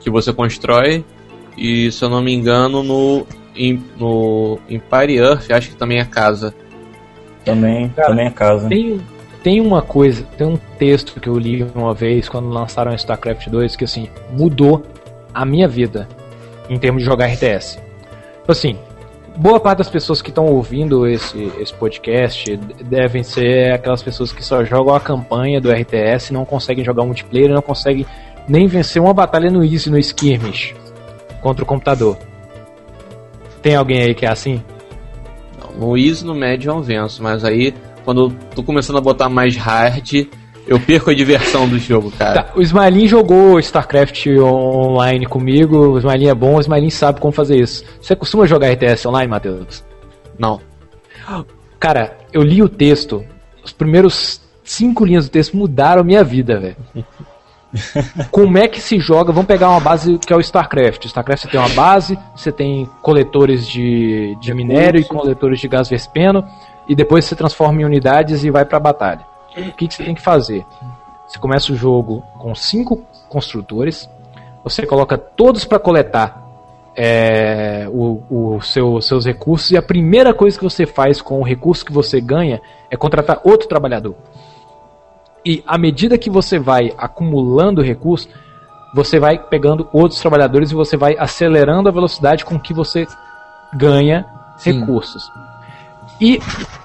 que 0.00 0.10
você 0.10 0.32
constrói. 0.32 1.04
E 1.56 1.90
se 1.90 2.04
eu 2.04 2.10
não 2.10 2.20
me 2.20 2.34
engano, 2.34 2.82
no, 2.82 3.26
in, 3.56 3.82
no 3.98 4.58
Empire 4.68 5.16
Earth, 5.16 5.50
acho 5.50 5.70
que 5.70 5.76
também 5.76 5.98
é 5.98 6.04
casa. 6.04 6.54
Também, 7.44 7.88
Cara, 7.90 8.08
também 8.08 8.26
é 8.26 8.30
casa. 8.30 8.68
Tem, 8.68 9.00
tem 9.42 9.60
uma 9.60 9.80
coisa, 9.80 10.24
tem 10.36 10.46
um 10.46 10.56
texto 10.78 11.20
que 11.20 11.28
eu 11.28 11.38
li 11.38 11.64
uma 11.74 11.94
vez 11.94 12.28
quando 12.28 12.48
lançaram 12.48 12.92
StarCraft 12.94 13.48
2 13.48 13.76
que 13.76 13.84
assim, 13.84 14.08
mudou 14.32 14.82
a 15.32 15.44
minha 15.44 15.68
vida 15.68 16.08
em 16.68 16.78
termos 16.78 17.02
de 17.02 17.08
jogar 17.08 17.26
RTS. 17.26 17.78
Tipo 18.40 18.52
assim, 18.52 18.76
boa 19.36 19.60
parte 19.60 19.78
das 19.78 19.88
pessoas 19.88 20.20
que 20.20 20.30
estão 20.30 20.46
ouvindo 20.46 21.06
esse, 21.06 21.52
esse 21.58 21.72
podcast 21.72 22.56
devem 22.84 23.22
ser 23.22 23.72
aquelas 23.72 24.02
pessoas 24.02 24.32
que 24.32 24.44
só 24.44 24.64
jogam 24.64 24.94
a 24.94 25.00
campanha 25.00 25.60
do 25.60 25.70
RTS, 25.70 26.32
não 26.32 26.44
conseguem 26.44 26.84
jogar 26.84 27.04
multiplayer, 27.04 27.50
não 27.50 27.62
conseguem 27.62 28.06
nem 28.48 28.66
vencer 28.66 29.00
uma 29.00 29.14
batalha 29.14 29.50
no 29.50 29.64
Easy, 29.64 29.90
no 29.90 29.98
Skirmish, 29.98 30.74
contra 31.40 31.64
o 31.64 31.66
computador. 31.66 32.16
Tem 33.62 33.74
alguém 33.74 34.02
aí 34.02 34.14
que 34.14 34.26
é 34.26 34.30
assim? 34.30 34.62
No 35.78 35.96
Easy, 35.96 36.24
no 36.24 36.34
médio 36.34 36.70
eu 36.70 36.82
venço, 36.82 37.22
mas 37.22 37.44
aí 37.44 37.74
quando 38.04 38.26
eu 38.26 38.32
tô 38.54 38.62
começando 38.62 38.98
a 38.98 39.00
botar 39.00 39.28
mais 39.28 39.56
hard, 39.56 40.28
eu 40.66 40.78
perco 40.78 41.10
a 41.10 41.14
diversão 41.14 41.68
do 41.68 41.76
jogo, 41.76 42.12
cara. 42.12 42.44
Tá, 42.44 42.52
o 42.54 42.62
Smiley 42.62 43.08
jogou 43.08 43.58
StarCraft 43.58 44.26
online 44.28 45.26
comigo, 45.26 45.76
o 45.76 45.98
Smiley 45.98 46.28
é 46.28 46.34
bom, 46.34 46.56
o 46.56 46.60
Smiley 46.60 46.90
sabe 46.90 47.20
como 47.20 47.32
fazer 47.32 47.58
isso. 47.58 47.84
Você 48.00 48.14
costuma 48.14 48.46
jogar 48.46 48.70
RTS 48.70 49.06
online, 49.06 49.28
Matheus? 49.28 49.84
Não. 50.38 50.60
Cara, 51.80 52.16
eu 52.32 52.42
li 52.42 52.62
o 52.62 52.68
texto, 52.68 53.24
os 53.64 53.72
primeiros 53.72 54.40
cinco 54.62 55.04
linhas 55.04 55.28
do 55.28 55.30
texto 55.32 55.56
mudaram 55.56 56.00
a 56.00 56.04
minha 56.04 56.22
vida, 56.22 56.60
velho. 56.60 56.76
Como 58.30 58.58
é 58.58 58.68
que 58.68 58.80
se 58.80 58.98
joga? 58.98 59.32
Vamos 59.32 59.46
pegar 59.46 59.70
uma 59.70 59.80
base 59.80 60.18
que 60.18 60.32
é 60.32 60.36
o 60.36 60.40
StarCraft. 60.40 61.04
StarCraft 61.04 61.42
você 61.42 61.48
tem 61.48 61.60
uma 61.60 61.68
base, 61.70 62.18
você 62.34 62.52
tem 62.52 62.88
coletores 63.02 63.66
de, 63.66 64.36
de 64.40 64.54
minério 64.54 65.00
e 65.00 65.04
coletores 65.04 65.60
de 65.60 65.68
gás 65.68 65.88
vespeno, 65.88 66.44
e 66.88 66.94
depois 66.94 67.24
você 67.24 67.34
transforma 67.34 67.82
em 67.82 67.84
unidades 67.84 68.44
e 68.44 68.50
vai 68.50 68.64
para 68.64 68.76
a 68.78 68.80
batalha. 68.80 69.26
O 69.56 69.72
que, 69.72 69.88
que 69.88 69.94
você 69.94 70.04
tem 70.04 70.14
que 70.14 70.20
fazer? 70.20 70.64
Você 71.26 71.38
começa 71.38 71.72
o 71.72 71.76
jogo 71.76 72.22
com 72.38 72.54
cinco 72.54 73.02
construtores, 73.28 74.08
você 74.62 74.86
coloca 74.86 75.18
todos 75.18 75.64
para 75.64 75.78
coletar 75.78 76.46
é, 76.94 77.86
o, 77.90 78.22
o 78.30 78.60
seu, 78.60 79.00
seus 79.00 79.26
recursos, 79.26 79.70
e 79.70 79.76
a 79.76 79.82
primeira 79.82 80.32
coisa 80.32 80.56
que 80.56 80.64
você 80.64 80.86
faz 80.86 81.20
com 81.20 81.40
o 81.40 81.42
recurso 81.42 81.84
que 81.84 81.92
você 81.92 82.20
ganha 82.20 82.60
é 82.90 82.96
contratar 82.96 83.40
outro 83.44 83.68
trabalhador. 83.68 84.14
E 85.46 85.62
à 85.64 85.78
medida 85.78 86.18
que 86.18 86.28
você 86.28 86.58
vai 86.58 86.92
acumulando 86.98 87.80
recursos, 87.80 88.28
você 88.92 89.20
vai 89.20 89.38
pegando 89.38 89.88
outros 89.92 90.20
trabalhadores 90.20 90.72
e 90.72 90.74
você 90.74 90.96
vai 90.96 91.14
acelerando 91.16 91.88
a 91.88 91.92
velocidade 91.92 92.44
com 92.44 92.58
que 92.58 92.74
você 92.74 93.06
ganha 93.72 94.26
Sim. 94.56 94.80
recursos. 94.80 95.30
E 96.20 96.40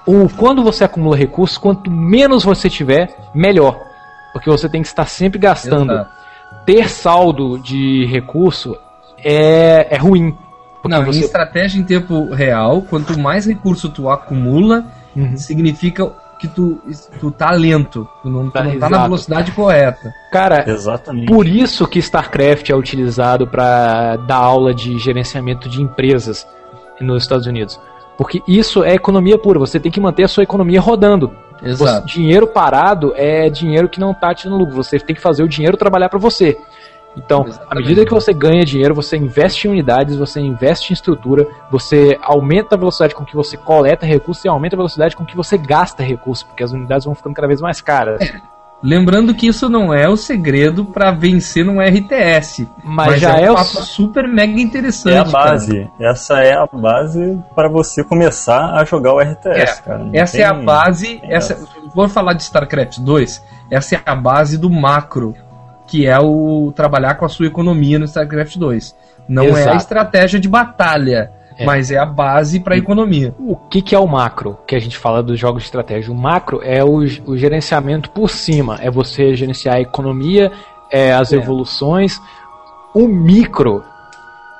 o, 0.06 0.28
quando 0.28 0.62
você 0.62 0.84
acumula 0.84 1.16
recursos, 1.16 1.58
quanto 1.58 1.90
menos 1.90 2.44
você 2.44 2.70
tiver, 2.70 3.12
melhor. 3.34 3.80
Porque 4.32 4.48
você 4.48 4.68
tem 4.68 4.80
que 4.80 4.86
estar 4.86 5.06
sempre 5.06 5.40
gastando. 5.40 5.92
Exato. 5.92 6.10
Ter 6.64 6.88
saldo 6.88 7.58
de 7.58 8.06
recurso 8.06 8.78
é, 9.18 9.88
é 9.90 9.96
ruim. 9.96 10.38
Não, 10.84 11.04
você... 11.04 11.18
em 11.18 11.22
estratégia 11.22 11.80
em 11.80 11.84
tempo 11.84 12.32
real, 12.32 12.82
quanto 12.82 13.18
mais 13.18 13.44
recurso 13.44 13.88
tu 13.88 14.08
acumula, 14.08 14.84
uhum. 15.16 15.36
significa 15.36 16.12
que 16.42 16.48
tu, 16.48 16.82
tu 17.20 17.30
tá 17.30 17.52
lento, 17.52 18.08
tu 18.20 18.28
não, 18.28 18.50
tu 18.50 18.64
não 18.64 18.78
tá 18.80 18.90
na 18.90 19.04
velocidade 19.04 19.52
correta. 19.52 20.12
Cara, 20.32 20.68
Exatamente. 20.68 21.32
por 21.32 21.46
isso 21.46 21.86
que 21.86 22.00
StarCraft 22.00 22.68
é 22.68 22.74
utilizado 22.74 23.46
para 23.46 24.16
dar 24.16 24.38
aula 24.38 24.74
de 24.74 24.98
gerenciamento 24.98 25.68
de 25.68 25.80
empresas 25.80 26.44
nos 27.00 27.22
Estados 27.22 27.46
Unidos. 27.46 27.78
Porque 28.18 28.42
isso 28.48 28.82
é 28.82 28.92
economia 28.92 29.38
pura, 29.38 29.60
você 29.60 29.78
tem 29.78 29.92
que 29.92 30.00
manter 30.00 30.24
a 30.24 30.28
sua 30.28 30.42
economia 30.42 30.80
rodando. 30.80 31.32
Exato. 31.62 32.08
Você, 32.08 32.14
dinheiro 32.14 32.48
parado 32.48 33.12
é 33.14 33.48
dinheiro 33.48 33.88
que 33.88 34.00
não 34.00 34.12
tá 34.12 34.34
te 34.34 34.48
dando 34.48 34.58
lucro, 34.58 34.74
você 34.74 34.98
tem 34.98 35.14
que 35.14 35.22
fazer 35.22 35.44
o 35.44 35.48
dinheiro 35.48 35.76
trabalhar 35.76 36.08
para 36.08 36.18
você. 36.18 36.58
Então, 37.16 37.46
Exatamente. 37.46 37.72
à 37.72 37.74
medida 37.74 38.04
que 38.06 38.12
você 38.12 38.32
ganha 38.32 38.64
dinheiro, 38.64 38.94
você 38.94 39.16
investe 39.16 39.66
em 39.66 39.70
unidades, 39.70 40.16
você 40.16 40.40
investe 40.40 40.92
em 40.92 40.94
estrutura, 40.94 41.46
você 41.70 42.18
aumenta 42.22 42.74
a 42.74 42.78
velocidade 42.78 43.14
com 43.14 43.24
que 43.24 43.36
você 43.36 43.56
coleta 43.56 44.06
recursos 44.06 44.44
e 44.44 44.48
aumenta 44.48 44.76
a 44.76 44.78
velocidade 44.78 45.16
com 45.16 45.24
que 45.24 45.36
você 45.36 45.58
gasta 45.58 46.02
recursos, 46.02 46.42
porque 46.44 46.62
as 46.62 46.72
unidades 46.72 47.04
vão 47.04 47.14
ficando 47.14 47.34
cada 47.34 47.48
vez 47.48 47.60
mais 47.60 47.80
caras. 47.80 48.20
É. 48.22 48.52
Lembrando 48.82 49.32
que 49.32 49.46
isso 49.46 49.68
não 49.68 49.94
é 49.94 50.08
o 50.08 50.16
segredo 50.16 50.84
para 50.84 51.12
vencer 51.12 51.64
num 51.64 51.80
RTS, 51.80 52.68
mas, 52.82 53.10
mas 53.10 53.20
já 53.20 53.36
é, 53.36 53.48
um 53.48 53.54
é 53.56 53.60
o 53.60 53.64
super 53.64 54.26
mega 54.26 54.60
interessante. 54.60 55.14
É 55.14 55.18
a 55.18 55.24
base. 55.24 55.84
Cara. 55.84 56.10
Essa 56.10 56.40
é 56.40 56.52
a 56.52 56.66
base 56.66 57.40
para 57.54 57.68
você 57.68 58.02
começar 58.02 58.74
a 58.74 58.84
jogar 58.84 59.14
o 59.14 59.20
RTS, 59.20 59.78
é. 59.78 59.82
cara. 59.82 60.10
essa 60.12 60.32
tem... 60.32 60.42
é 60.42 60.48
a 60.48 60.52
base. 60.52 61.20
Essa, 61.22 61.64
vou 61.94 62.08
falar 62.08 62.32
de 62.32 62.42
StarCraft 62.42 62.98
2. 62.98 63.44
Essa 63.70 63.94
é 63.94 64.02
a 64.04 64.16
base 64.16 64.58
do 64.58 64.68
macro 64.68 65.32
que 65.92 66.06
é 66.06 66.18
o 66.18 66.72
trabalhar 66.74 67.16
com 67.16 67.26
a 67.26 67.28
sua 67.28 67.44
economia 67.44 67.98
no 67.98 68.06
StarCraft 68.06 68.56
2. 68.56 68.96
Não 69.28 69.44
Exato. 69.44 69.68
é 69.68 69.72
a 69.72 69.76
estratégia 69.76 70.40
de 70.40 70.48
batalha, 70.48 71.30
é. 71.58 71.66
mas 71.66 71.90
é 71.90 71.98
a 71.98 72.06
base 72.06 72.60
para 72.60 72.74
a 72.74 72.78
economia. 72.78 73.34
O 73.38 73.54
que, 73.54 73.82
que 73.82 73.94
é 73.94 73.98
o 73.98 74.06
macro? 74.06 74.58
Que 74.66 74.74
a 74.74 74.78
gente 74.78 74.96
fala 74.96 75.22
dos 75.22 75.38
jogos 75.38 75.64
de 75.64 75.66
estratégia. 75.66 76.10
O 76.10 76.16
macro 76.16 76.62
é 76.64 76.82
o, 76.82 77.00
o 77.26 77.36
gerenciamento 77.36 78.08
por 78.08 78.30
cima, 78.30 78.78
é 78.80 78.90
você 78.90 79.36
gerenciar 79.36 79.76
a 79.76 79.80
economia, 79.82 80.50
é, 80.90 81.12
as 81.12 81.30
é. 81.30 81.36
evoluções. 81.36 82.18
O 82.94 83.06
micro 83.06 83.84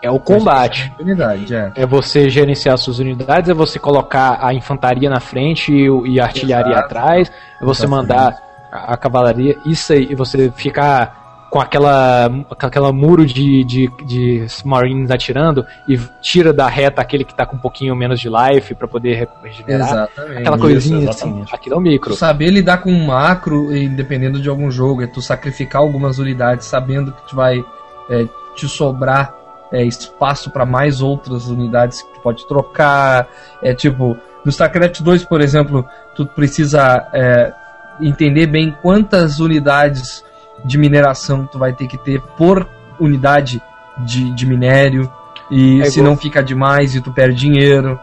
É 0.03 0.11
o 0.11 0.21
combate. 0.21 0.93
Unidade, 1.01 1.55
é. 1.55 1.73
é 1.77 1.87
você 1.87 2.29
gerenciar 2.29 2.77
suas 2.77 2.99
unidades, 2.99 3.49
é 3.49 3.55
você 3.55 3.79
colocar 3.79 4.39
a 4.43 4.53
infantaria 4.53 5.09
na 5.09 5.21
frente 5.21 5.73
e, 5.73 5.89
e 6.11 6.21
a 6.21 6.25
artilharia 6.25 6.73
Exato. 6.73 6.85
atrás, 6.85 7.33
é 7.59 7.65
você 7.65 7.87
Exatamente. 7.87 7.89
mandar 7.89 8.53
a, 8.71 8.93
a, 8.93 8.97
cavalaria, 8.99 9.57
isso 9.65 9.95
aí, 9.95 10.09
e 10.11 10.15
você 10.15 10.51
ficar 10.51 11.22
com 11.53 11.61
aquela, 11.61 12.31
com 12.49 12.67
aquela 12.67 12.91
muro 12.91 13.27
de, 13.27 13.63
de, 13.65 13.93
de 14.07 14.47
Marines 14.65 15.11
atirando 15.11 15.67
e 15.87 15.99
tira 16.23 16.51
da 16.51 16.67
reta 16.67 17.03
aquele 17.03 17.27
que 17.27 17.35
tá 17.35 17.45
com 17.45 17.57
um 17.57 17.59
pouquinho 17.59 17.95
menos 17.95 18.19
de 18.19 18.31
life 18.31 18.75
para 18.75 18.89
poder 18.89 19.29
regenerar. 19.43 19.87
Exatamente. 19.87 20.39
Aquela 20.39 20.59
coisinha 20.59 21.01
Isso, 21.01 21.11
assim, 21.11 21.45
aquilo 21.53 21.75
é 21.75 21.79
o 21.79 21.81
micro. 21.83 22.15
Tu 22.15 22.17
saber 22.17 22.49
lidar 22.49 22.79
com 22.79 22.91
um 22.91 23.05
macro, 23.05 23.69
dependendo 23.95 24.41
de 24.41 24.49
algum 24.49 24.71
jogo, 24.71 25.03
é 25.03 25.07
tu 25.07 25.21
sacrificar 25.21 25.83
algumas 25.83 26.19
unidades 26.19 26.67
sabendo 26.67 27.13
que 27.13 27.29
tu 27.29 27.37
vai 27.37 27.63
é, 28.09 28.27
te 28.57 28.67
sobrar 28.67 29.35
é, 29.71 29.85
espaço 29.85 30.51
para 30.51 30.65
mais 30.65 31.03
outras 31.03 31.49
unidades 31.49 32.01
que 32.01 32.15
tu 32.15 32.21
pode 32.21 32.49
trocar. 32.49 33.29
É 33.63 33.75
tipo, 33.75 34.17
no 34.43 34.51
StarCraft 34.51 35.03
2, 35.03 35.27
por 35.27 35.43
exemplo, 35.43 35.87
tu 36.15 36.25
precisa 36.25 37.07
é, 37.13 37.53
entender 38.01 38.47
bem 38.47 38.75
quantas 38.81 39.39
unidades 39.39 40.25
de 40.65 40.79
mineração 40.79 41.47
tu 41.47 41.59
vai 41.59 41.73
ter 41.73 41.87
que 41.87 41.99
ter 41.99 42.21
por 42.21 42.69
unidade 42.99 43.61
de, 44.05 44.31
de 44.33 44.47
minério. 44.47 45.11
E 45.51 45.81
é 45.83 45.85
se 45.85 46.01
não 46.01 46.17
fica 46.17 46.43
demais 46.43 46.95
e 46.95 47.01
tu 47.01 47.13
perde 47.13 47.41
dinheiro. 47.41 47.99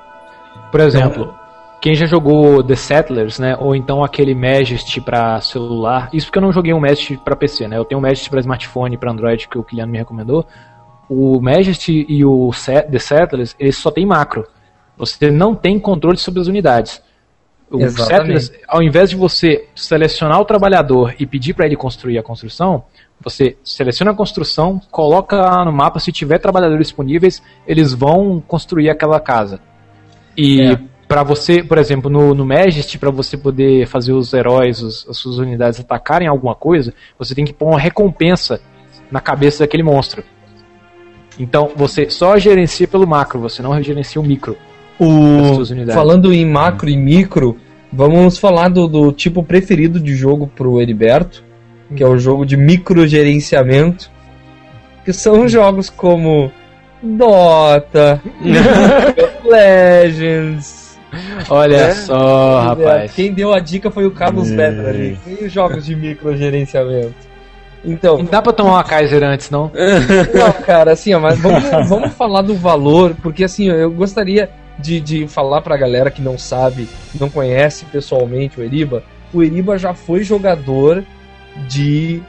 Por 0.71 0.81
exemplo, 0.81 1.33
quem 1.81 1.95
já 1.95 2.05
jogou 2.05 2.61
The 2.63 2.75
Settlers, 2.75 3.39
né, 3.39 3.55
ou 3.57 3.75
então 3.75 4.03
aquele 4.03 4.35
Majesty 4.35 4.99
para 4.99 5.39
celular, 5.41 6.09
isso 6.13 6.27
porque 6.27 6.37
eu 6.37 6.43
não 6.43 6.51
joguei 6.51 6.73
um 6.73 6.79
Majesty 6.79 7.17
para 7.17 7.35
PC, 7.35 7.67
né? 7.67 7.77
Eu 7.77 7.85
tenho 7.85 7.99
um 7.99 8.01
Majesty 8.01 8.29
para 8.29 8.41
smartphone 8.41 8.95
e 8.95 8.97
para 8.97 9.11
Android 9.11 9.47
que 9.47 9.57
o 9.57 9.63
Kilian 9.63 9.87
me 9.87 9.97
recomendou. 9.97 10.45
O 11.09 11.41
Majesty 11.41 12.05
e 12.07 12.23
o 12.23 12.51
The 12.91 12.99
Settlers, 12.99 13.55
eles 13.57 13.77
só 13.77 13.89
tem 13.89 14.05
macro. 14.05 14.45
Você 14.97 15.31
não 15.31 15.55
tem 15.55 15.79
controle 15.79 16.17
sobre 16.17 16.41
as 16.41 16.47
unidades. 16.47 17.01
O 17.71 17.87
Settlers, 17.87 18.51
ao 18.67 18.81
invés 18.81 19.11
de 19.11 19.15
você 19.15 19.67
selecionar 19.75 20.39
o 20.39 20.45
trabalhador 20.45 21.13
e 21.19 21.25
pedir 21.25 21.53
para 21.53 21.67
ele 21.67 21.75
construir 21.75 22.17
a 22.17 22.23
construção, 22.23 22.83
você 23.21 23.57
seleciona 23.63 24.11
a 24.11 24.15
construção, 24.15 24.81
coloca 24.89 25.37
no 25.65 25.71
mapa, 25.71 25.99
se 25.99 26.11
tiver 26.11 26.39
trabalhadores 26.39 26.87
disponíveis, 26.87 27.43
eles 27.67 27.93
vão 27.93 28.41
construir 28.45 28.89
aquela 28.89 29.19
casa. 29.19 29.59
E 30.35 30.61
é. 30.61 30.79
para 31.07 31.21
você, 31.21 31.61
por 31.61 31.77
exemplo, 31.77 32.09
no, 32.09 32.33
no 32.33 32.45
Majesty, 32.45 32.97
para 32.97 33.11
você 33.11 33.37
poder 33.37 33.85
fazer 33.87 34.13
os 34.13 34.33
heróis, 34.33 34.81
os, 34.81 35.05
as 35.07 35.17
suas 35.17 35.37
unidades 35.37 35.79
atacarem 35.79 36.27
alguma 36.27 36.55
coisa, 36.55 36.93
você 37.17 37.35
tem 37.35 37.45
que 37.45 37.53
pôr 37.53 37.67
uma 37.67 37.79
recompensa 37.79 38.59
na 39.11 39.19
cabeça 39.19 39.63
daquele 39.63 39.83
monstro. 39.83 40.23
Então 41.37 41.71
você 41.75 42.09
só 42.09 42.37
gerencia 42.37 42.87
pelo 42.87 43.07
macro, 43.07 43.39
você 43.39 43.61
não 43.61 43.81
gerencia 43.81 44.19
o 44.19 44.23
micro. 44.23 44.57
O... 44.99 45.63
Falando 45.93 46.33
em 46.33 46.45
macro 46.45 46.89
e 46.89 46.97
micro, 46.97 47.57
vamos 47.91 48.37
falar 48.37 48.69
do, 48.69 48.87
do 48.87 49.11
tipo 49.11 49.43
preferido 49.43 49.99
de 49.99 50.13
jogo 50.15 50.47
pro 50.47 50.81
Heriberto, 50.81 51.43
que 51.95 52.03
é 52.03 52.07
o 52.07 52.17
jogo 52.17 52.45
de 52.45 52.57
microgerenciamento, 52.57 54.11
que 55.05 55.13
são 55.13 55.47
jogos 55.47 55.89
como 55.89 56.51
Dota, 57.01 58.21
Legends. 59.43 60.99
Olha 61.49 61.77
é? 61.77 61.91
só, 61.93 62.61
rapaz. 62.61 63.13
Quem 63.13 63.33
deu 63.33 63.53
a 63.53 63.59
dica 63.59 63.89
foi 63.89 64.05
o 64.05 64.11
Carlos 64.11 64.51
Beto 64.51 64.87
ali. 64.87 65.17
E 65.25 65.45
os 65.45 65.51
jogos 65.51 65.85
de 65.85 65.95
microgerenciamento. 65.95 67.29
Então. 67.83 68.17
Não 68.17 68.25
dá 68.25 68.41
pra 68.41 68.51
tomar 68.51 68.73
uma 68.73 68.83
Kaiser 68.83 69.23
antes, 69.23 69.49
não? 69.49 69.71
não, 70.33 70.51
cara, 70.63 70.91
assim, 70.91 71.13
ó, 71.13 71.19
mas 71.19 71.39
vamos, 71.39 71.63
vamos 71.87 72.13
falar 72.13 72.41
do 72.41 72.53
valor, 72.53 73.15
porque 73.23 73.43
assim, 73.43 73.69
eu 73.69 73.89
gostaria 73.89 74.49
de, 74.79 74.99
de 74.99 75.27
falar 75.27 75.61
pra 75.61 75.77
galera 75.77 76.09
que 76.09 76.21
não 76.21 76.37
sabe, 76.37 76.87
não 77.19 77.29
conhece 77.29 77.85
pessoalmente 77.85 78.59
o 78.59 78.63
Eriba, 78.63 79.03
o 79.33 79.43
Eriba 79.43 79.77
já 79.77 79.93
foi 79.93 80.23
jogador 80.23 81.03
de, 81.67 82.21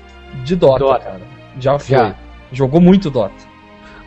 de 0.45 0.57
Dota, 0.57 0.79
Dota. 0.81 1.05
cara. 1.05 1.21
Já 1.59 1.79
foi. 1.79 1.97
Já. 1.97 2.15
Jogou 2.53 2.81
muito 2.81 3.11
Dota. 3.11 3.51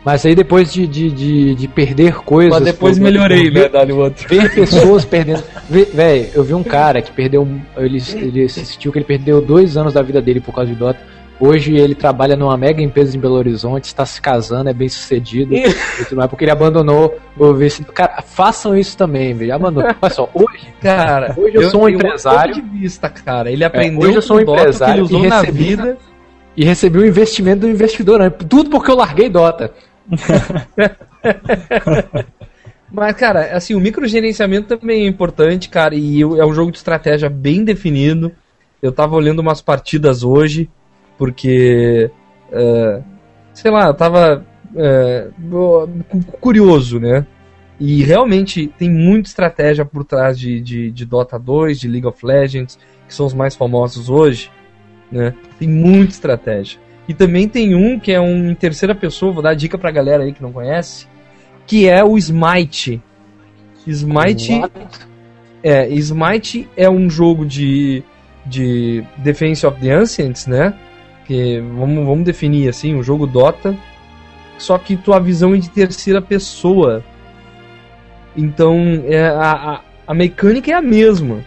Mas 0.04 0.26
aí 0.26 0.34
depois 0.34 0.70
de, 0.70 0.86
de, 0.86 1.10
de, 1.10 1.54
de 1.54 1.66
perder 1.66 2.16
coisas. 2.16 2.52
Mas 2.52 2.62
depois 2.62 2.98
melhorei, 2.98 3.50
né, 3.50 3.70
Dali 3.70 3.92
outro. 3.92 4.28
Ver 4.28 4.52
pessoas 4.54 5.02
perdendo. 5.04 5.42
Véi, 5.70 6.30
eu 6.34 6.44
vi 6.44 6.52
um 6.52 6.62
cara 6.62 7.00
que 7.00 7.10
perdeu. 7.10 7.48
Ele, 7.78 8.02
ele 8.14 8.44
assistiu 8.44 8.92
que 8.92 8.98
ele 8.98 9.06
perdeu 9.06 9.40
dois 9.40 9.78
anos 9.78 9.94
da 9.94 10.02
vida 10.02 10.20
dele 10.20 10.40
por 10.40 10.54
causa 10.54 10.70
de 10.70 10.76
Dota. 10.76 11.00
Hoje 11.40 11.74
ele 11.76 11.94
trabalha 11.94 12.36
numa 12.36 12.56
mega 12.56 12.80
empresa 12.80 13.16
em 13.16 13.20
Belo 13.20 13.34
Horizonte, 13.34 13.86
está 13.86 14.06
se 14.06 14.20
casando, 14.20 14.70
é 14.70 14.72
bem 14.72 14.88
sucedido 14.88 15.52
e 15.52 15.64
tudo 16.04 16.16
mais, 16.16 16.30
porque 16.30 16.44
ele 16.44 16.52
abandonou 16.52 17.18
o 17.36 17.52
vice. 17.52 17.82
Cara, 17.84 18.22
façam 18.22 18.76
isso 18.76 18.96
também, 18.96 19.34
velho. 19.34 19.52
Abandonou. 19.52 19.90
Olha 20.00 20.12
só, 20.12 20.30
hoje, 20.32 20.72
cara, 20.80 21.34
hoje 21.36 21.56
eu, 21.56 21.62
eu 21.62 21.70
sou 21.70 21.82
um 21.82 21.88
empresário. 21.88 22.56
Um 22.56 22.78
vista, 22.78 23.08
cara. 23.08 23.50
Ele 23.50 23.64
aprendeu 23.64 24.02
é, 24.02 24.06
hoje 24.06 24.16
eu 24.18 24.22
sou 24.22 24.36
um 24.36 24.40
empresário 24.40 24.94
que 25.06 25.14
ele 25.14 25.24
usou 25.24 25.28
na 25.28 25.42
vida 25.42 25.98
e 26.56 26.64
recebi 26.64 27.00
um 27.00 27.04
investimento 27.04 27.62
do 27.62 27.68
investidor, 27.68 28.20
né? 28.20 28.30
tudo 28.30 28.70
porque 28.70 28.90
eu 28.90 28.96
larguei 28.96 29.28
Dota. 29.28 29.72
Mas, 32.92 33.16
cara, 33.16 33.56
assim, 33.56 33.74
o 33.74 33.80
microgerenciamento 33.80 34.78
também 34.78 35.04
é 35.04 35.08
importante, 35.08 35.68
cara, 35.68 35.96
e 35.96 36.22
é 36.22 36.46
um 36.46 36.54
jogo 36.54 36.70
de 36.70 36.78
estratégia 36.78 37.28
bem 37.28 37.64
definido. 37.64 38.30
Eu 38.80 38.92
tava 38.92 39.16
olhando 39.16 39.40
umas 39.40 39.60
partidas 39.60 40.22
hoje 40.22 40.70
porque, 41.18 42.10
uh, 42.50 43.02
sei 43.52 43.70
lá, 43.70 43.86
eu 43.86 43.94
tava 43.94 44.44
uh, 44.74 46.24
curioso, 46.40 46.98
né? 46.98 47.26
E 47.78 48.04
realmente 48.04 48.68
tem 48.78 48.88
muita 48.88 49.28
estratégia 49.28 49.84
por 49.84 50.04
trás 50.04 50.38
de, 50.38 50.60
de, 50.60 50.90
de, 50.90 51.04
Dota 51.04 51.38
2, 51.38 51.80
de 51.80 51.88
League 51.88 52.06
of 52.06 52.24
Legends, 52.24 52.78
que 53.06 53.14
são 53.14 53.26
os 53.26 53.34
mais 53.34 53.56
famosos 53.56 54.08
hoje, 54.08 54.50
né? 55.10 55.34
Tem 55.58 55.68
muita 55.68 56.12
estratégia. 56.12 56.78
E 57.08 57.12
também 57.12 57.48
tem 57.48 57.74
um 57.74 57.98
que 57.98 58.12
é 58.12 58.20
um 58.20 58.50
em 58.50 58.54
terceira 58.54 58.94
pessoa, 58.94 59.32
vou 59.32 59.42
dar 59.42 59.54
dica 59.54 59.76
pra 59.76 59.90
galera 59.90 60.22
aí 60.22 60.32
que 60.32 60.42
não 60.42 60.52
conhece, 60.52 61.06
que 61.66 61.88
é 61.88 62.02
o 62.02 62.16
Smite. 62.16 63.02
Smite 63.86 64.62
é, 65.62 65.88
Smite 65.94 66.68
é 66.76 66.88
um 66.90 67.08
jogo 67.08 67.46
de, 67.46 68.02
de 68.44 69.02
Defense 69.16 69.66
of 69.66 69.80
the 69.80 69.90
Ancients, 69.90 70.46
né? 70.46 70.74
Que 71.26 71.60
vamos, 71.60 72.04
vamos 72.04 72.24
definir 72.24 72.68
assim, 72.68 72.94
um 72.94 73.02
jogo 73.02 73.26
Dota, 73.26 73.76
só 74.58 74.78
que 74.78 74.96
tua 74.96 75.18
visão 75.18 75.54
é 75.54 75.58
de 75.58 75.70
terceira 75.70 76.20
pessoa. 76.20 77.02
Então 78.36 79.04
é, 79.06 79.26
a, 79.26 79.52
a, 79.52 79.80
a 80.06 80.14
mecânica 80.14 80.70
é 80.70 80.74
a 80.74 80.82
mesma. 80.82 81.40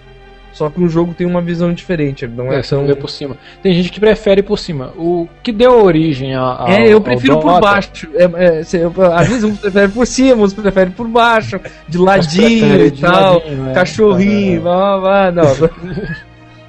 Só 0.58 0.72
que 0.72 0.82
o 0.82 0.90
jogo 0.90 1.14
tem 1.14 1.28
uma 1.28 1.40
visão 1.40 1.72
diferente. 1.72 2.26
Não 2.26 2.52
é, 2.52 2.60
é 2.60 2.62
tão... 2.64 2.84
por 2.96 3.12
cima. 3.12 3.38
Tem 3.62 3.72
gente 3.74 3.92
que 3.92 4.00
prefere 4.00 4.42
por 4.42 4.58
cima. 4.58 4.92
O 4.98 5.28
que 5.44 5.52
deu 5.52 5.86
origem 5.86 6.34
a. 6.36 6.66
É, 6.68 6.92
eu 6.92 7.00
prefiro 7.00 7.40
por 7.40 7.60
baixo. 7.60 8.10
É, 8.16 8.24
é, 8.24 8.62
eu, 8.74 8.92
às 9.14 9.28
vezes 9.28 9.44
uns 9.44 9.60
preferem 9.60 9.90
por 9.92 10.08
cima, 10.08 10.44
uns 10.44 10.54
preferem 10.54 10.92
por 10.92 11.08
baixo, 11.08 11.60
de 11.88 12.00
ladinho 12.00 12.88
e 12.88 12.90
tal, 12.90 13.36
ladinho, 13.36 13.70
é. 13.70 13.74
cachorrinho, 13.74 14.62
blá, 14.62 15.00
blá, 15.00 15.32
não. 15.32 15.46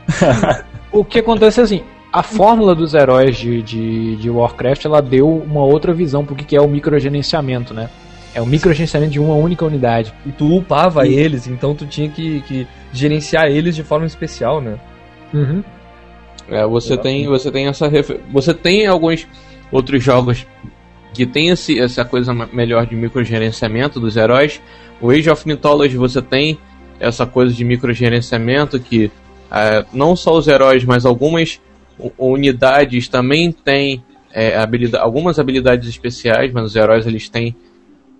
o 0.92 1.02
que 1.02 1.20
acontece 1.20 1.60
é 1.60 1.62
assim, 1.62 1.82
a 2.12 2.22
fórmula 2.22 2.74
dos 2.74 2.94
heróis 2.94 3.36
de, 3.36 3.62
de, 3.62 4.16
de, 4.16 4.30
Warcraft 4.30 4.84
ela 4.84 5.02
deu 5.02 5.28
uma 5.28 5.62
outra 5.62 5.92
visão 5.92 6.24
pro 6.24 6.34
que 6.34 6.56
é 6.56 6.60
o 6.60 6.68
microgerenciamento, 6.68 7.74
né? 7.74 7.90
É 8.34 8.40
o 8.40 8.46
microgerenciamento 8.46 9.12
de 9.12 9.20
uma 9.20 9.34
única 9.34 9.64
unidade. 9.64 10.12
E 10.24 10.30
tu 10.30 10.56
upava 10.56 11.06
e... 11.06 11.14
eles, 11.14 11.46
então 11.46 11.74
tu 11.74 11.86
tinha 11.86 12.08
que, 12.08 12.40
que, 12.42 12.66
gerenciar 12.92 13.46
eles 13.46 13.76
de 13.76 13.82
forma 13.82 14.06
especial, 14.06 14.60
né? 14.60 14.78
Uhum. 15.34 15.62
É, 16.48 16.66
você 16.66 16.96
tem, 16.96 17.26
você 17.26 17.50
tem 17.50 17.66
essa 17.66 17.90
você 18.32 18.54
tem 18.54 18.86
alguns 18.86 19.26
outros 19.70 20.02
jogos 20.02 20.46
que 21.12 21.26
tem 21.26 21.50
esse, 21.50 21.78
essa 21.78 22.06
coisa 22.06 22.32
melhor 22.32 22.86
de 22.86 22.94
microgerenciamento 22.96 24.00
dos 24.00 24.16
heróis. 24.16 24.62
O 25.00 25.10
Age 25.10 25.28
of 25.28 25.46
Mythology 25.46 25.96
você 25.98 26.22
tem 26.22 26.58
essa 26.98 27.26
coisa 27.26 27.54
de 27.54 27.64
microgerenciamento 27.64 28.80
que 28.80 29.10
é, 29.50 29.84
não 29.92 30.16
só 30.16 30.36
os 30.36 30.48
heróis, 30.48 30.84
mas 30.84 31.04
algumas 31.04 31.60
unidades 32.18 33.08
também 33.08 33.52
têm 33.52 34.02
é, 34.32 34.56
habilidade, 34.56 35.02
algumas 35.02 35.38
habilidades 35.38 35.88
especiais, 35.88 36.52
mas 36.52 36.64
os 36.64 36.76
heróis 36.76 37.06
eles 37.06 37.28
têm 37.28 37.56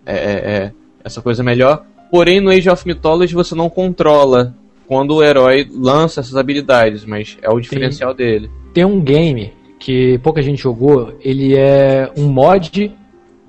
é, 0.05 0.14
é, 0.14 0.16
é, 0.16 0.72
essa 1.05 1.20
coisa 1.20 1.43
melhor. 1.43 1.85
Porém, 2.11 2.41
no 2.41 2.51
Age 2.51 2.70
of 2.70 2.87
Mythology 2.87 3.35
você 3.35 3.55
não 3.55 3.68
controla 3.68 4.55
quando 4.87 5.16
o 5.16 5.22
herói 5.22 5.68
lança 5.70 6.20
essas 6.20 6.37
habilidades, 6.37 7.05
mas 7.05 7.37
é 7.43 7.51
o 7.51 7.61
diferencial 7.61 8.14
tem, 8.14 8.26
dele. 8.26 8.51
Tem 8.72 8.85
um 8.85 9.01
game 9.01 9.53
que 9.79 10.18
pouca 10.18 10.43
gente 10.43 10.62
jogou, 10.62 11.14
ele 11.20 11.57
é 11.57 12.11
um 12.16 12.29
mod 12.29 12.93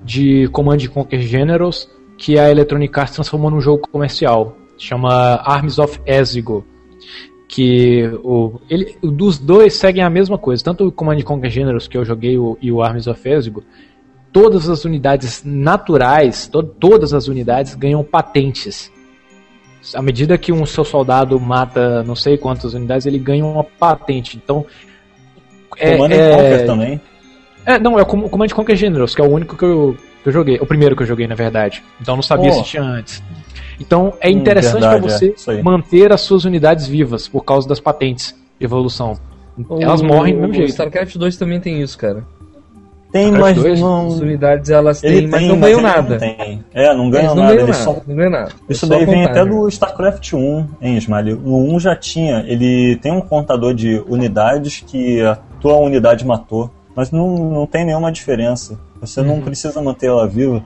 de 0.02 0.48
Command 0.48 0.78
Conquer 0.92 1.20
Generals 1.20 1.88
que 2.16 2.38
a 2.38 2.50
Electronic 2.50 2.98
Arts 2.98 3.14
transformou 3.14 3.50
num 3.50 3.60
jogo 3.60 3.88
comercial. 3.90 4.56
Chama 4.76 5.40
Arms 5.44 5.78
of 5.78 5.98
Ezigo 6.06 6.64
que 7.50 8.08
o, 8.22 8.60
ele, 8.70 8.96
dos 9.02 9.36
dois 9.36 9.74
seguem 9.74 10.04
a 10.04 10.08
mesma 10.08 10.38
coisa. 10.38 10.62
Tanto 10.62 10.86
o 10.86 10.92
Command 10.92 11.20
Conquer 11.22 11.50
Generals 11.50 11.88
que 11.88 11.98
eu 11.98 12.04
joguei 12.04 12.38
o, 12.38 12.56
e 12.62 12.70
o 12.70 12.80
Armies 12.80 13.08
of 13.08 13.28
Ezgo, 13.28 13.64
todas 14.32 14.68
as 14.68 14.84
unidades 14.84 15.42
naturais, 15.44 16.46
to 16.46 16.62
todas 16.62 17.12
as 17.12 17.26
unidades 17.26 17.74
ganham 17.74 18.04
patentes. 18.04 18.92
À 19.92 20.00
medida 20.00 20.38
que 20.38 20.52
um 20.52 20.64
seu 20.64 20.84
soldado 20.84 21.40
mata 21.40 22.04
não 22.04 22.14
sei 22.14 22.38
quantas 22.38 22.72
unidades, 22.72 23.04
ele 23.04 23.18
ganha 23.18 23.44
uma 23.44 23.64
patente. 23.64 24.36
Então. 24.36 24.64
É, 25.76 25.96
Command 25.96 26.10
é... 26.12 26.36
Conquer 26.36 26.66
também. 26.66 27.00
É, 27.66 27.78
não, 27.80 27.98
é 27.98 28.02
o 28.02 28.06
Command 28.06 28.48
Conquer 28.48 28.76
Generals, 28.76 29.12
que 29.12 29.20
é 29.20 29.24
o 29.24 29.28
único 29.28 29.56
que 29.56 29.64
eu, 29.64 29.96
que 30.22 30.28
eu 30.28 30.32
joguei. 30.32 30.56
O 30.60 30.66
primeiro 30.66 30.94
que 30.94 31.02
eu 31.02 31.06
joguei, 31.06 31.26
na 31.26 31.34
verdade. 31.34 31.82
Então 32.00 32.14
não 32.14 32.22
sabia 32.22 32.50
oh. 32.50 32.54
se 32.54 32.62
tinha 32.62 32.82
antes. 32.84 33.20
Então 33.80 34.12
é 34.20 34.28
hum, 34.28 34.32
interessante 34.32 34.84
hum, 34.84 34.90
para 34.90 34.98
você 34.98 35.34
é, 35.48 35.62
manter 35.62 36.12
as 36.12 36.20
suas 36.20 36.44
unidades 36.44 36.86
vivas 36.86 37.26
por 37.26 37.44
causa 37.44 37.66
das 37.66 37.80
patentes 37.80 38.36
de 38.58 38.64
evolução. 38.64 39.18
Elas 39.80 40.00
o, 40.00 40.04
morrem 40.04 40.34
do 40.34 40.40
mesmo 40.42 40.54
jeito. 40.54 40.70
StarCraft 40.70 41.16
2 41.16 41.36
também 41.36 41.60
tem 41.60 41.80
isso, 41.80 41.98
cara. 41.98 42.24
Tem, 43.12 43.32
mas 43.32 43.56
não... 43.80 44.06
As 44.06 44.20
unidades 44.20 44.70
elas 44.70 45.00
têm, 45.00 45.26
mas 45.26 45.42
não 45.42 45.58
ganham 45.58 45.80
nada. 45.80 46.16
Não 46.16 46.64
é, 46.72 46.94
não 46.94 47.10
ganham 47.10 47.34
nada. 47.34 47.48
Ganham 47.48 47.66
eles 47.66 47.78
nada, 47.78 47.94
só... 47.96 48.02
Não 48.06 48.16
ganham 48.16 48.30
nada. 48.30 48.52
Isso 48.68 48.86
daí 48.86 49.04
vem 49.04 49.24
até 49.24 49.44
do 49.44 49.66
StarCraft 49.68 50.32
1, 50.32 50.66
hein, 50.80 50.96
Ismael? 50.96 51.36
No 51.36 51.74
1 51.74 51.80
já 51.80 51.96
tinha. 51.96 52.44
Ele 52.46 52.96
tem 53.02 53.10
um 53.10 53.20
contador 53.20 53.74
de 53.74 54.00
unidades 54.08 54.84
que 54.86 55.20
a 55.22 55.36
tua 55.60 55.76
unidade 55.76 56.24
matou, 56.24 56.70
mas 56.94 57.10
não, 57.10 57.36
não 57.50 57.66
tem 57.66 57.84
nenhuma 57.84 58.12
diferença. 58.12 58.78
Você 59.00 59.20
uhum. 59.20 59.26
não 59.26 59.40
precisa 59.40 59.82
manter 59.82 60.06
ela 60.06 60.28
viva. 60.28 60.62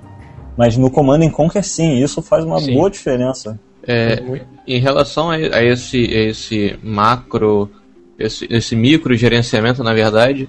Mas 0.56 0.76
no 0.76 0.90
Command 0.90 1.28
Conquer 1.30 1.64
sim, 1.64 2.02
isso 2.02 2.22
faz 2.22 2.44
uma 2.44 2.60
sim. 2.60 2.74
boa 2.74 2.90
diferença. 2.90 3.58
É, 3.86 4.22
em 4.66 4.80
relação 4.80 5.30
a, 5.30 5.34
a, 5.34 5.62
esse, 5.62 5.98
esse 5.98 6.78
macro, 6.82 7.70
esse, 8.18 8.46
esse 8.48 8.74
micro 8.74 9.14
gerenciamento, 9.14 9.82
na 9.82 9.92
verdade, 9.92 10.48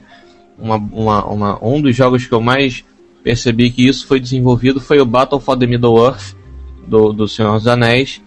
uma, 0.57 0.77
uma, 0.77 1.25
uma, 1.25 1.65
um 1.65 1.81
dos 1.81 1.95
jogos 1.95 2.25
que 2.25 2.33
eu 2.33 2.39
mais 2.39 2.83
percebi 3.23 3.71
que 3.71 3.87
isso 3.87 4.07
foi 4.07 4.19
desenvolvido 4.19 4.79
foi 4.79 4.99
o 4.99 5.05
Battle 5.05 5.41
for 5.41 5.57
the 5.57 5.65
Middle-earth, 5.65 6.35
do, 6.87 7.11
do 7.11 7.27
Senhor 7.27 7.53
dos 7.53 7.67
Anéis, 7.67 8.21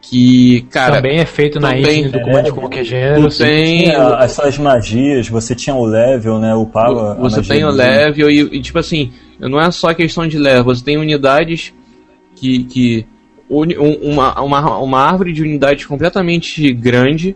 que, 0.00 0.62
cara... 0.70 0.96
Também 0.96 1.18
é 1.18 1.26
feito 1.26 1.60
na 1.60 1.76
engine 1.76 2.08
do 2.08 2.20
Command 2.20 2.46
é, 2.46 2.50
Conquer 2.50 2.84
Gênero. 2.84 3.22
Você 3.22 3.44
tem 3.44 3.90
essas 4.20 4.56
magias, 4.56 5.28
você 5.28 5.54
tinha 5.54 5.74
o 5.74 5.84
level, 5.84 6.38
né, 6.38 6.54
o 6.54 6.64
power... 6.64 7.16
Você 7.16 7.42
tem 7.42 7.64
o 7.64 7.70
level 7.70 8.30
e, 8.30 8.40
e, 8.40 8.62
tipo 8.62 8.78
assim, 8.78 9.12
não 9.48 9.60
é 9.60 9.70
só 9.70 9.92
questão 9.94 10.26
de 10.26 10.38
level, 10.38 10.64
você 10.64 10.84
tem 10.84 10.96
unidades 10.96 11.72
que... 12.36 12.64
que 12.64 13.06
uma, 13.48 14.40
uma, 14.40 14.78
uma 14.78 15.00
árvore 15.00 15.32
de 15.32 15.42
unidades 15.42 15.84
completamente 15.84 16.72
grande, 16.72 17.34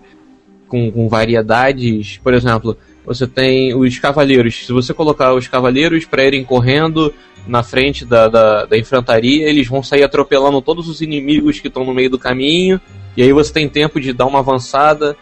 com, 0.68 0.88
com 0.90 1.09
variedades, 1.09 2.18
por 2.22 2.32
exemplo, 2.32 2.78
você 3.05 3.26
tem 3.26 3.74
os 3.74 3.98
cavaleiros. 3.98 4.66
Se 4.66 4.72
você 4.72 4.94
colocar 4.94 5.34
os 5.34 5.46
cavaleiros 5.46 6.05
para 6.05 6.24
irem 6.24 6.44
correndo 6.44 7.12
na 7.46 7.62
frente 7.62 8.05
da, 8.05 8.28
da, 8.28 8.64
da, 8.64 8.78
enfrentaria, 8.78 9.48
eles 9.48 9.66
vão 9.68 9.82
sair 9.82 10.02
atropelando 10.02 10.62
todos 10.62 10.88
os 10.88 11.00
inimigos 11.02 11.61
que 11.61 11.68
estão 11.68 11.84
no 11.84 11.92
meio 11.92 12.09
do 12.09 12.18
caminho. 12.18 12.80
E 13.16 13.22
aí 13.22 13.32
você 13.32 13.52
tem 13.52 13.68
tempo 13.68 14.00
de 14.00 14.12
dar 14.12 14.26
uma 14.26 14.38
avançada. 14.38 15.16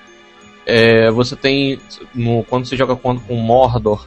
É, 0.64 1.10
você 1.10 1.34
tem. 1.34 1.78
No, 2.14 2.44
quando 2.44 2.66
você 2.66 2.76
joga 2.76 2.94
com, 2.94 3.18
com 3.18 3.34
Mordor, 3.34 4.06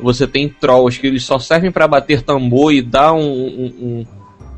você 0.00 0.26
tem 0.26 0.48
trolls 0.48 0.98
que 1.00 1.06
eles 1.06 1.24
só 1.24 1.38
servem 1.38 1.70
para 1.70 1.88
bater 1.88 2.22
tambor 2.22 2.72
e 2.72 2.82
dar 2.82 3.12
um, 3.12 3.20
um, 3.20 4.06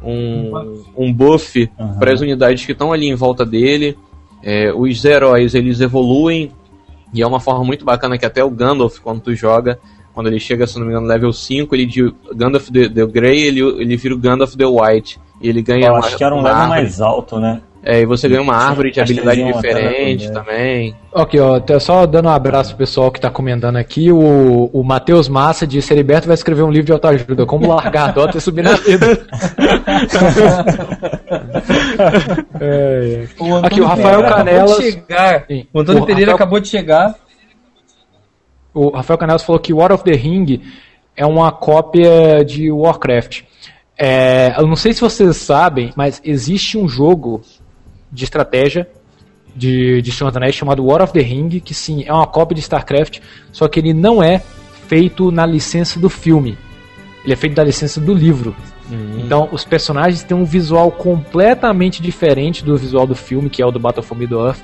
um, 0.03 0.83
um 0.97 1.13
buff 1.13 1.71
uhum. 1.79 1.99
para 1.99 2.13
as 2.13 2.21
unidades 2.21 2.65
que 2.65 2.73
estão 2.73 2.93
ali 2.93 3.09
em 3.09 3.15
volta 3.15 3.45
dele. 3.45 3.97
É, 4.43 4.73
os 4.73 5.05
heróis 5.05 5.55
eles 5.55 5.81
evoluem 5.81 6.51
e 7.13 7.23
é 7.23 7.27
uma 7.27 7.41
forma 7.41 7.65
muito 7.65 7.85
bacana 7.85 8.17
que 8.17 8.25
até 8.25 8.43
o 8.43 8.51
Gandalf, 8.51 8.99
quando 9.01 9.21
tu 9.21 9.35
joga, 9.35 9.79
quando 10.15 10.29
ele 10.29 10.39
chega, 10.39 10.67
se 10.67 10.79
não 10.79 10.87
me 10.87 10.93
engano, 10.93 11.07
level 11.07 11.33
5, 11.33 11.75
ele 11.75 11.87
de 11.87 12.15
Gandalf 12.35 12.71
the, 12.71 12.89
the 12.89 13.07
Grey, 13.07 13.43
ele, 13.43 13.61
ele 13.61 13.97
vira 13.97 14.15
o 14.15 14.19
Gandalf 14.19 14.55
the 14.57 14.67
White. 14.67 15.19
E 15.41 15.49
ele 15.49 15.63
ganha 15.63 15.87
Eu 15.87 15.93
uma, 15.95 16.01
acho 16.01 16.17
que 16.17 16.25
era 16.25 16.35
um 16.35 16.43
level 16.43 16.69
mais 16.69 17.01
alto, 17.01 17.39
né? 17.39 17.63
É, 17.83 18.01
e 18.01 18.07
você 18.07 18.29
ganha 18.29 18.43
uma 18.43 18.55
árvore 18.55 18.91
de 18.91 19.01
habilidade 19.01 19.43
diferente 19.43 20.31
também. 20.31 20.95
Ok, 21.13 21.41
ó, 21.41 21.61
só 21.79 22.05
dando 22.05 22.27
um 22.27 22.33
abraço 22.33 22.71
pro 22.71 22.79
pessoal 22.79 23.11
que 23.11 23.19
tá 23.19 23.31
comentando 23.31 23.77
aqui, 23.77 24.13
o, 24.13 24.71
o 24.71 24.85
Matheus 24.85 25.31
Massa 25.31 25.67
de 25.67 25.81
Seriberto 25.81 26.27
vai 26.27 26.35
escrever 26.35 26.63
um 26.63 26.71
livro 26.71 26.87
de 26.87 26.93
autoajuda, 26.93 27.47
como 27.47 27.67
largar 27.69 28.11
a 28.11 28.13
Dota 28.13 28.37
e 28.37 28.41
subir 28.41 28.63
na 28.63 28.75
vida. 28.75 29.27
é, 32.61 33.25
é. 33.25 33.43
O 33.43 33.57
aqui, 33.57 33.81
o 33.81 33.87
Rafael 33.87 34.23
Canelas... 34.25 34.77
Chegar. 34.77 35.47
O 35.73 35.81
Antônio 35.81 36.03
o 36.03 36.07
Pereira 36.07 36.33
Rafael... 36.33 36.37
acabou 36.37 36.61
de 36.61 36.69
chegar. 36.69 37.15
O 38.75 38.91
Rafael 38.91 39.19
Canelas 39.19 39.43
falou 39.43 39.59
que 39.59 39.73
War 39.73 39.91
of 39.91 40.05
the 40.05 40.13
Ring 40.13 40.61
é 41.17 41.25
uma 41.25 41.51
cópia 41.51 42.45
de 42.45 42.71
Warcraft. 42.71 43.43
É, 43.99 44.55
eu 44.57 44.67
não 44.67 44.77
sei 44.77 44.93
se 44.93 45.01
vocês 45.01 45.37
sabem, 45.37 45.93
mas 45.97 46.21
existe 46.25 46.79
um 46.79 46.89
jogo 46.89 47.43
de 48.11 48.25
estratégia 48.25 48.89
de, 49.55 50.01
de 50.03 50.13
Senhor 50.13 50.31
dos 50.31 50.37
Anéis 50.37 50.55
chamado 50.55 50.85
War 50.85 51.03
of 51.03 51.13
the 51.13 51.21
Ring, 51.21 51.49
que 51.61 51.75
sim, 51.75 52.05
é 52.07 52.13
uma 52.13 52.27
cópia 52.27 52.55
de 52.55 52.61
StarCraft, 52.61 53.21
só 53.53 53.69
que 53.69 53.81
ele 53.81 53.93
não 53.93 54.23
é 54.23 54.43
feito 54.87 55.31
na 55.31 55.47
licença 55.47 55.99
do 55.99 56.09
filme. 56.09 56.57
Ele 57.25 57.33
é 57.33 57.37
feito 57.37 57.55
da 57.55 57.65
licença 57.65 58.01
do 58.01 58.15
livro. 58.15 58.55
Uhum. 58.91 59.21
Então, 59.25 59.49
os 59.53 59.65
personagens 59.65 60.23
têm 60.23 60.37
um 60.37 60.45
visual 60.45 60.91
completamente 60.91 62.03
diferente 62.03 62.65
do 62.65 62.77
visual 62.77 63.07
do 63.07 63.15
filme, 63.15 63.51
que 63.51 63.63
é 63.63 63.67
o 63.67 63.71
do 63.71 63.79
Battle 63.79 64.03
for 64.03 64.17
Middle-earth. 64.17 64.61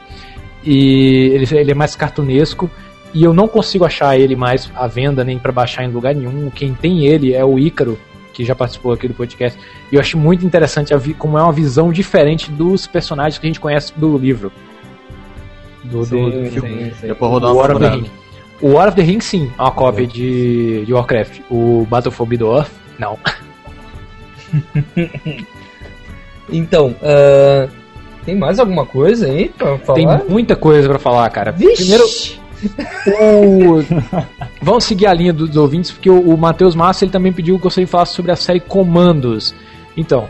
E 0.65 1.31
ele, 1.33 1.47
ele 1.53 1.71
é 1.71 1.75
mais 1.75 1.95
cartunesco. 1.95 2.71
E 3.15 3.23
eu 3.23 3.33
não 3.33 3.47
consigo 3.47 3.85
achar 3.85 4.19
ele 4.19 4.35
mais 4.35 4.71
à 4.75 4.87
venda, 4.87 5.23
nem 5.23 5.39
para 5.39 5.53
baixar 5.53 5.85
em 5.85 5.93
lugar 5.93 6.15
nenhum. 6.15 6.51
Quem 6.51 6.75
tem 6.75 7.07
ele 7.07 7.35
é 7.35 7.45
o 7.45 7.59
Ícaro, 7.59 7.99
que 8.37 8.45
já 8.45 8.55
participou 8.55 8.93
aqui 8.93 9.09
do 9.09 9.15
podcast. 9.15 9.59
E 9.91 9.95
eu 9.95 10.01
acho 10.01 10.19
muito 10.19 10.45
interessante 10.45 10.93
a 10.93 11.01
como 11.17 11.39
é 11.39 11.43
uma 11.43 11.53
visão 11.53 11.91
diferente 11.91 12.51
dos 12.51 12.87
personagens 12.87 13.39
que 13.39 13.47
a 13.47 13.49
gente 13.49 13.59
conhece 13.59 13.95
do 13.97 14.19
livro. 14.19 14.53
Do, 15.83 16.05
sim, 16.05 16.31
do, 16.31 16.51
filme. 16.51 16.93
Sim, 17.01 17.09
sim. 17.09 17.13
rodar 17.13 17.55
War 17.55 17.71
of 17.71 17.81
the 17.81 17.89
Ring. 17.89 18.11
O 18.61 18.73
War 18.73 18.89
of 18.89 18.97
the 18.97 19.03
Ring, 19.03 19.21
sim, 19.21 19.51
é 19.59 19.63
uma 19.63 19.71
cópia 19.71 20.07
de, 20.07 20.85
de 20.85 20.93
Warcraft. 20.93 21.41
O 21.51 21.87
Battlefield 21.89 22.45
Earth, 22.45 22.71
não. 22.99 23.19
então, 26.53 26.95
uh, 27.01 27.71
tem 28.27 28.37
mais 28.37 28.59
alguma 28.59 28.85
coisa 28.85 29.27
aí 29.27 29.49
pra 29.49 29.79
falar? 29.79 30.19
Tem 30.19 30.29
muita 30.29 30.55
coisa 30.55 30.89
pra 30.89 30.99
falar, 30.99 31.31
cara. 31.31 31.53
Vixe. 31.53 31.77
Primeiro, 31.77 32.05
o... 33.07 33.83
Vamos 34.63 34.85
seguir 34.85 35.07
a 35.07 35.15
linha 35.15 35.33
dos 35.33 35.57
ouvintes, 35.57 35.91
porque 35.91 36.11
o, 36.11 36.21
o 36.21 36.37
Matheus 36.37 36.75
Massa 36.75 37.05
ele 37.05 37.13
também 37.13 37.33
pediu 37.33 37.59
que 37.59 37.67
eu 37.67 37.87
falasse 37.87 38.15
sobre 38.15 38.33
a 38.33 38.37
série 38.37 38.61
Comandos. 38.61 39.55
Então, 39.97 40.29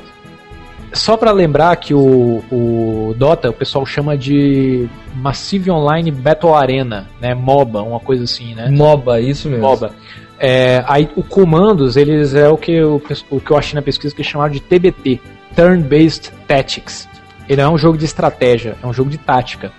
só 0.92 1.16
para 1.16 1.32
lembrar 1.32 1.76
que 1.76 1.94
o, 1.94 2.42
o 2.50 3.14
Dota 3.16 3.50
o 3.50 3.52
pessoal 3.52 3.84
chama 3.84 4.16
de 4.16 4.88
Massive 5.14 5.70
Online 5.70 6.10
Battle 6.10 6.54
Arena, 6.54 7.08
né? 7.20 7.34
MOBA, 7.34 7.82
uma 7.82 8.00
coisa 8.00 8.24
assim, 8.24 8.54
né? 8.54 8.68
MOBA, 8.70 9.20
isso 9.20 9.48
mesmo. 9.48 9.66
MOBA. 9.66 9.92
É, 10.38 10.84
aí 10.86 11.08
o 11.16 11.22
comandos, 11.22 11.96
eles 11.96 12.34
é 12.34 12.48
o 12.48 12.58
que 12.58 12.72
eu, 12.72 13.02
o 13.30 13.40
que 13.40 13.50
eu 13.50 13.56
achei 13.56 13.74
na 13.74 13.82
pesquisa 13.82 14.14
que 14.14 14.20
é 14.20 14.24
chamado 14.24 14.52
de 14.52 14.60
TBT, 14.60 15.20
Turn 15.54 15.82
Based 15.82 16.30
Tactics. 16.46 17.08
Ele 17.48 17.62
não 17.62 17.70
é 17.70 17.74
um 17.74 17.78
jogo 17.78 17.96
de 17.96 18.04
estratégia, 18.04 18.76
é 18.82 18.86
um 18.86 18.92
jogo 18.92 19.08
de 19.08 19.18
tática 19.18 19.72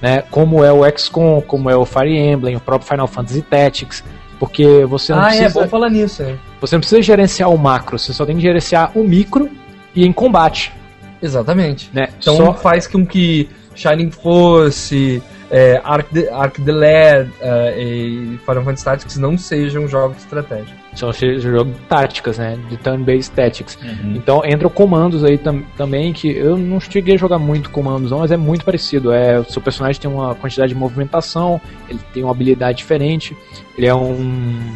né? 0.00 0.22
Como 0.30 0.64
é 0.64 0.72
o 0.72 0.82
XCOM, 0.96 1.40
como 1.40 1.70
é 1.70 1.76
o 1.76 1.84
Fire 1.84 2.16
Emblem, 2.16 2.56
o 2.56 2.60
próprio 2.60 2.88
Final 2.88 3.06
Fantasy 3.06 3.42
Tactics, 3.42 4.04
porque 4.38 4.84
você 4.84 5.12
não 5.12 5.20
ah, 5.20 5.26
precisa. 5.26 5.46
Ah, 5.46 5.48
é 5.48 5.64
bom 5.64 5.68
falar 5.68 5.90
nisso, 5.90 6.22
é. 6.22 6.36
Você 6.60 6.74
não 6.74 6.80
precisa 6.80 7.02
gerenciar 7.02 7.50
o 7.50 7.58
macro, 7.58 7.98
você 7.98 8.12
só 8.12 8.24
tem 8.24 8.36
que 8.36 8.42
gerenciar 8.42 8.92
o 8.94 9.04
micro 9.04 9.50
e 9.94 10.06
em 10.06 10.12
combate. 10.12 10.72
Exatamente. 11.20 11.90
Né? 11.92 12.08
Então 12.18 12.36
só... 12.36 12.54
faz 12.54 12.86
com 12.86 13.04
que 13.06 13.48
Shining 13.74 14.10
Force, 14.10 15.22
é, 15.50 15.80
Arc, 15.84 16.08
the, 16.12 16.28
Arc 16.32 16.60
the 16.60 16.72
uh, 16.72 17.78
e 17.78 18.38
Final 18.44 18.64
Fantasy 18.64 18.84
Tactics 18.84 19.16
não 19.16 19.38
sejam 19.38 19.86
jogos 19.86 20.16
de 20.16 20.22
estratégia. 20.22 20.74
São 20.96 21.12
jogos 21.12 21.72
de 21.72 21.78
táticas, 21.88 22.38
né? 22.38 22.58
De 22.70 22.76
turn-based 22.78 23.30
tactics. 23.34 23.78
Uhum. 23.82 24.14
Então 24.16 24.42
entra 24.44 24.68
comandos 24.70 25.22
aí 25.22 25.36
tam, 25.36 25.62
também, 25.76 26.12
que 26.12 26.28
eu 26.34 26.56
não 26.56 26.80
cheguei 26.80 27.14
a 27.14 27.18
jogar 27.18 27.38
muito 27.38 27.68
comandos 27.70 28.10
não, 28.10 28.20
mas 28.20 28.32
é 28.32 28.36
muito 28.36 28.64
parecido. 28.64 29.12
É, 29.12 29.38
o 29.38 29.44
seu 29.44 29.60
personagem 29.60 30.00
tem 30.00 30.10
uma 30.10 30.34
quantidade 30.34 30.72
de 30.72 30.78
movimentação, 30.78 31.60
ele 31.88 32.00
tem 32.14 32.22
uma 32.22 32.32
habilidade 32.32 32.78
diferente, 32.78 33.36
ele 33.76 33.86
é 33.86 33.94
um... 33.94 34.74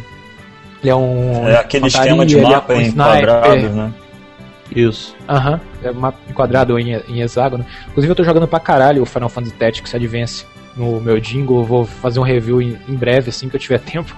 Ele 0.81 0.89
é 0.89 0.95
um... 0.95 1.47
É 1.47 1.57
aquele 1.57 1.87
esquema 1.87 2.25
de 2.25 2.37
é 2.37 2.41
mapa 2.41 2.73
é 2.73 2.77
um 2.77 3.75
né? 3.75 3.93
Isso. 4.75 5.15
Aham. 5.27 5.53
Uhum. 5.53 5.59
É 5.83 5.91
mapa 5.91 6.19
quadrado 6.33 6.79
em, 6.79 6.93
em 7.09 7.21
hexágono. 7.21 7.65
Inclusive 7.89 8.11
eu 8.11 8.15
tô 8.15 8.23
jogando 8.23 8.47
pra 8.47 8.59
caralho 8.59 9.01
o 9.01 9.05
Final 9.05 9.29
Fantasy 9.29 9.55
Tactics 9.55 9.95
Advance 9.95 10.45
no 10.75 11.01
meu 11.01 11.19
jingle. 11.19 11.63
Vou 11.63 11.85
fazer 11.85 12.19
um 12.19 12.23
review 12.23 12.61
em, 12.61 12.77
em 12.87 12.95
breve, 12.95 13.29
assim 13.29 13.49
que 13.49 13.55
eu 13.55 13.59
tiver 13.59 13.79
tempo. 13.81 14.15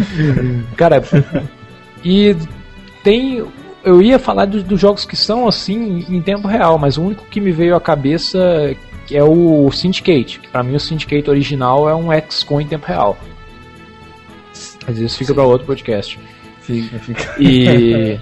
Cara, 0.76 1.02
e 2.04 2.36
tem. 3.02 3.44
Eu 3.84 4.00
ia 4.00 4.18
falar 4.18 4.44
dos, 4.44 4.62
dos, 4.62 4.80
jogos 4.80 5.04
que 5.04 5.16
são 5.16 5.48
assim 5.48 6.04
em 6.08 6.22
tempo 6.22 6.46
real, 6.46 6.78
mas 6.78 6.96
o 6.96 7.02
único 7.02 7.24
que 7.26 7.40
me 7.40 7.50
veio 7.50 7.74
à 7.74 7.80
cabeça 7.80 8.38
é 9.10 9.24
o 9.24 9.70
Syndicate. 9.72 10.40
Pra 10.52 10.62
mim 10.62 10.76
o 10.76 10.80
Syndicate 10.80 11.28
original 11.28 11.88
é 11.88 11.94
um 11.94 12.08
XCOM 12.30 12.60
em 12.60 12.66
tempo 12.66 12.86
real. 12.86 13.18
Mas 14.86 14.98
isso 14.98 15.18
fica 15.18 15.34
para 15.34 15.44
outro 15.44 15.66
podcast. 15.66 16.18
Fica, 16.60 16.98
fica. 17.00 17.34
E. 17.40 18.18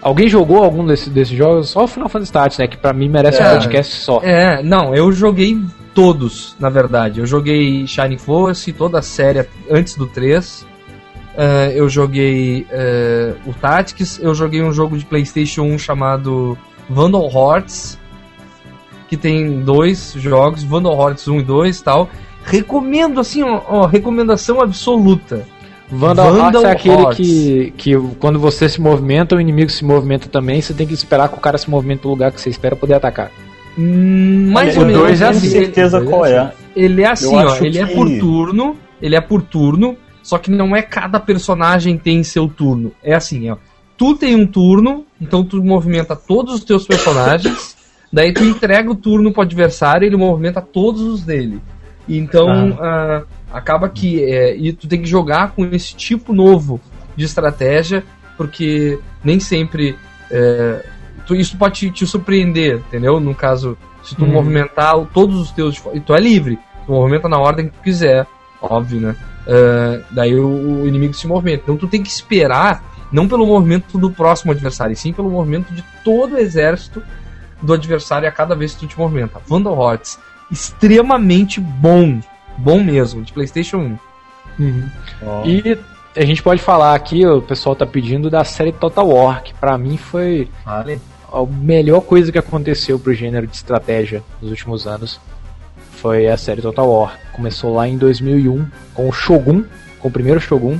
Alguém 0.00 0.28
jogou 0.28 0.62
algum 0.62 0.86
desses 0.86 1.08
desse 1.08 1.36
jogos? 1.36 1.70
Só 1.70 1.84
o 1.84 1.88
Final 1.88 2.08
Fantasy 2.08 2.32
Tactics, 2.32 2.58
né? 2.58 2.68
Que 2.68 2.76
pra 2.76 2.92
mim 2.92 3.08
merece 3.08 3.42
é, 3.42 3.48
um 3.48 3.52
podcast 3.54 3.96
só. 3.96 4.20
É, 4.22 4.62
não, 4.62 4.94
eu 4.94 5.10
joguei 5.12 5.60
todos, 5.92 6.54
na 6.58 6.70
verdade. 6.70 7.20
Eu 7.20 7.26
joguei 7.26 7.86
Shining 7.86 8.18
Force, 8.18 8.72
toda 8.72 9.00
a 9.00 9.02
série 9.02 9.44
antes 9.68 9.96
do 9.96 10.06
3. 10.06 10.66
Uh, 11.38 11.70
eu 11.72 11.88
joguei 11.88 12.66
uh, 12.72 13.48
o 13.48 13.54
Tactics, 13.54 14.18
eu 14.20 14.34
joguei 14.34 14.60
um 14.60 14.72
jogo 14.72 14.98
de 14.98 15.04
PlayStation 15.04 15.62
1 15.62 15.78
chamado 15.78 16.58
Vandal 16.90 17.30
Hearts, 17.30 17.96
que 19.08 19.16
tem 19.16 19.60
dois 19.60 20.14
jogos, 20.16 20.64
Vandal 20.64 21.00
Hearts 21.00 21.28
1 21.28 21.38
e 21.38 21.42
2 21.44 21.80
tal. 21.80 22.10
Recomendo, 22.44 23.20
assim, 23.20 23.44
ó, 23.44 23.62
ó 23.68 23.86
recomendação 23.86 24.60
absoluta. 24.60 25.46
Vandal, 25.88 26.32
Vandal 26.32 26.64
Hearts 26.64 26.64
é 26.64 26.70
aquele 26.72 27.06
que, 27.14 27.72
que 27.76 27.96
quando 28.18 28.40
você 28.40 28.68
se 28.68 28.80
movimenta, 28.80 29.36
o 29.36 29.40
inimigo 29.40 29.70
se 29.70 29.84
movimenta 29.84 30.28
também, 30.28 30.60
você 30.60 30.74
tem 30.74 30.88
que 30.88 30.94
esperar 30.94 31.28
que 31.28 31.38
o 31.38 31.40
cara 31.40 31.56
se 31.56 31.70
movimente 31.70 32.02
no 32.02 32.10
lugar 32.10 32.32
que 32.32 32.40
você 32.40 32.50
espera 32.50 32.74
poder 32.74 32.94
atacar. 32.94 33.30
Hum, 33.78 34.50
mais 34.52 34.76
ou 34.76 34.84
menos. 34.84 35.02
Dois 35.02 35.22
é 35.22 35.28
assim. 35.28 35.50
certeza 35.50 36.00
qual 36.00 36.26
é. 36.26 36.52
Ele 36.74 37.02
é 37.02 37.10
assim, 37.12 37.36
ó, 37.36 37.54
ele 37.58 37.78
é 37.78 37.86
que... 37.86 37.92
é 37.92 37.94
por 37.94 38.08
turno, 38.18 38.76
ele 39.00 39.14
é 39.14 39.20
por 39.20 39.40
turno, 39.40 39.96
só 40.28 40.36
que 40.36 40.50
não 40.50 40.76
é 40.76 40.82
cada 40.82 41.18
personagem 41.18 41.96
tem 41.96 42.22
seu 42.22 42.46
turno. 42.46 42.92
É 43.02 43.14
assim, 43.14 43.48
ó. 43.48 43.56
Tu 43.96 44.14
tem 44.14 44.36
um 44.36 44.46
turno, 44.46 45.06
então 45.18 45.42
tu 45.42 45.64
movimenta 45.64 46.14
todos 46.14 46.52
os 46.52 46.64
teus 46.64 46.86
personagens, 46.86 47.74
daí 48.12 48.34
tu 48.34 48.44
entrega 48.44 48.90
o 48.90 48.94
turno 48.94 49.32
pro 49.32 49.40
adversário 49.40 50.04
e 50.04 50.08
ele 50.08 50.18
movimenta 50.18 50.60
todos 50.60 51.00
os 51.00 51.22
dele. 51.22 51.62
Então, 52.06 52.76
ah. 52.78 53.22
uh, 53.22 53.26
acaba 53.50 53.88
que 53.88 54.22
é, 54.22 54.54
e 54.54 54.70
tu 54.74 54.86
tem 54.86 55.00
que 55.00 55.08
jogar 55.08 55.52
com 55.52 55.64
esse 55.64 55.96
tipo 55.96 56.34
novo 56.34 56.78
de 57.16 57.24
estratégia, 57.24 58.04
porque 58.36 58.98
nem 59.24 59.40
sempre 59.40 59.96
é, 60.30 60.84
tu, 61.24 61.34
isso 61.34 61.56
pode 61.56 61.80
te, 61.80 61.90
te, 61.90 62.06
surpreender, 62.06 62.82
entendeu? 62.86 63.18
No 63.18 63.34
caso, 63.34 63.78
se 64.04 64.14
tu 64.14 64.26
uhum. 64.26 64.32
movimentar 64.32 64.94
todos 65.06 65.40
os 65.40 65.50
teus. 65.52 65.82
E 65.94 66.00
tu 66.00 66.14
é 66.14 66.20
livre, 66.20 66.58
tu 66.84 66.92
movimenta 66.92 67.30
na 67.30 67.38
ordem 67.38 67.68
que 67.68 67.78
tu 67.78 67.82
quiser, 67.82 68.26
óbvio, 68.60 69.00
né? 69.00 69.16
Uh, 69.48 70.04
daí 70.10 70.34
o, 70.34 70.82
o, 70.82 70.88
inimigo 70.88 71.14
se 71.14 71.26
movimenta. 71.26 71.62
Então 71.62 71.76
tu 71.76 71.88
tem 71.88 72.02
que 72.02 72.10
esperar, 72.10 72.84
não 73.10 73.26
pelo 73.26 73.46
movimento 73.46 73.96
do 73.96 74.10
próximo 74.10 74.52
adversário, 74.52 74.92
e 74.92 74.96
sim 74.96 75.12
pelo 75.12 75.30
movimento 75.30 75.72
de 75.72 75.82
todo 76.04 76.34
o 76.34 76.38
exército 76.38 77.02
do 77.62 77.72
adversário 77.72 78.28
a 78.28 78.32
cada 78.32 78.54
vez 78.54 78.74
que 78.74 78.80
tu 78.80 78.86
te 78.86 78.98
movimenta. 78.98 79.40
Vandal 79.46 79.80
Hearts, 79.82 80.18
extremamente 80.50 81.60
bom. 81.60 82.20
Bom 82.58 82.82
mesmo, 82.82 83.22
de 83.22 83.32
PlayStation 83.32 83.78
1. 84.58 84.62
Uhum. 84.62 84.90
Oh. 85.22 85.42
E 85.46 85.78
a 86.14 86.24
gente 86.24 86.42
pode 86.42 86.60
falar 86.60 86.94
aqui, 86.94 87.24
o 87.26 87.40
pessoal 87.40 87.74
tá 87.74 87.86
pedindo 87.86 88.28
da 88.28 88.44
série 88.44 88.72
Total 88.72 89.08
War, 89.08 89.42
que 89.42 89.54
pra 89.54 89.78
mim 89.78 89.96
foi. 89.96 90.48
Vale 90.64 91.00
a 91.32 91.44
melhor 91.44 92.00
coisa 92.00 92.32
que 92.32 92.38
aconteceu 92.38 92.98
pro 92.98 93.12
gênero 93.12 93.46
de 93.46 93.54
estratégia 93.54 94.22
nos 94.40 94.50
últimos 94.50 94.86
anos 94.86 95.20
foi 96.00 96.28
a 96.28 96.36
série 96.36 96.62
Total 96.62 96.88
War. 96.88 97.18
Começou 97.32 97.74
lá 97.74 97.88
em 97.88 97.98
2001 97.98 98.66
com 98.94 99.08
o 99.08 99.12
Shogun, 99.12 99.64
com 99.98 100.08
o 100.08 100.10
primeiro 100.10 100.40
Shogun, 100.40 100.78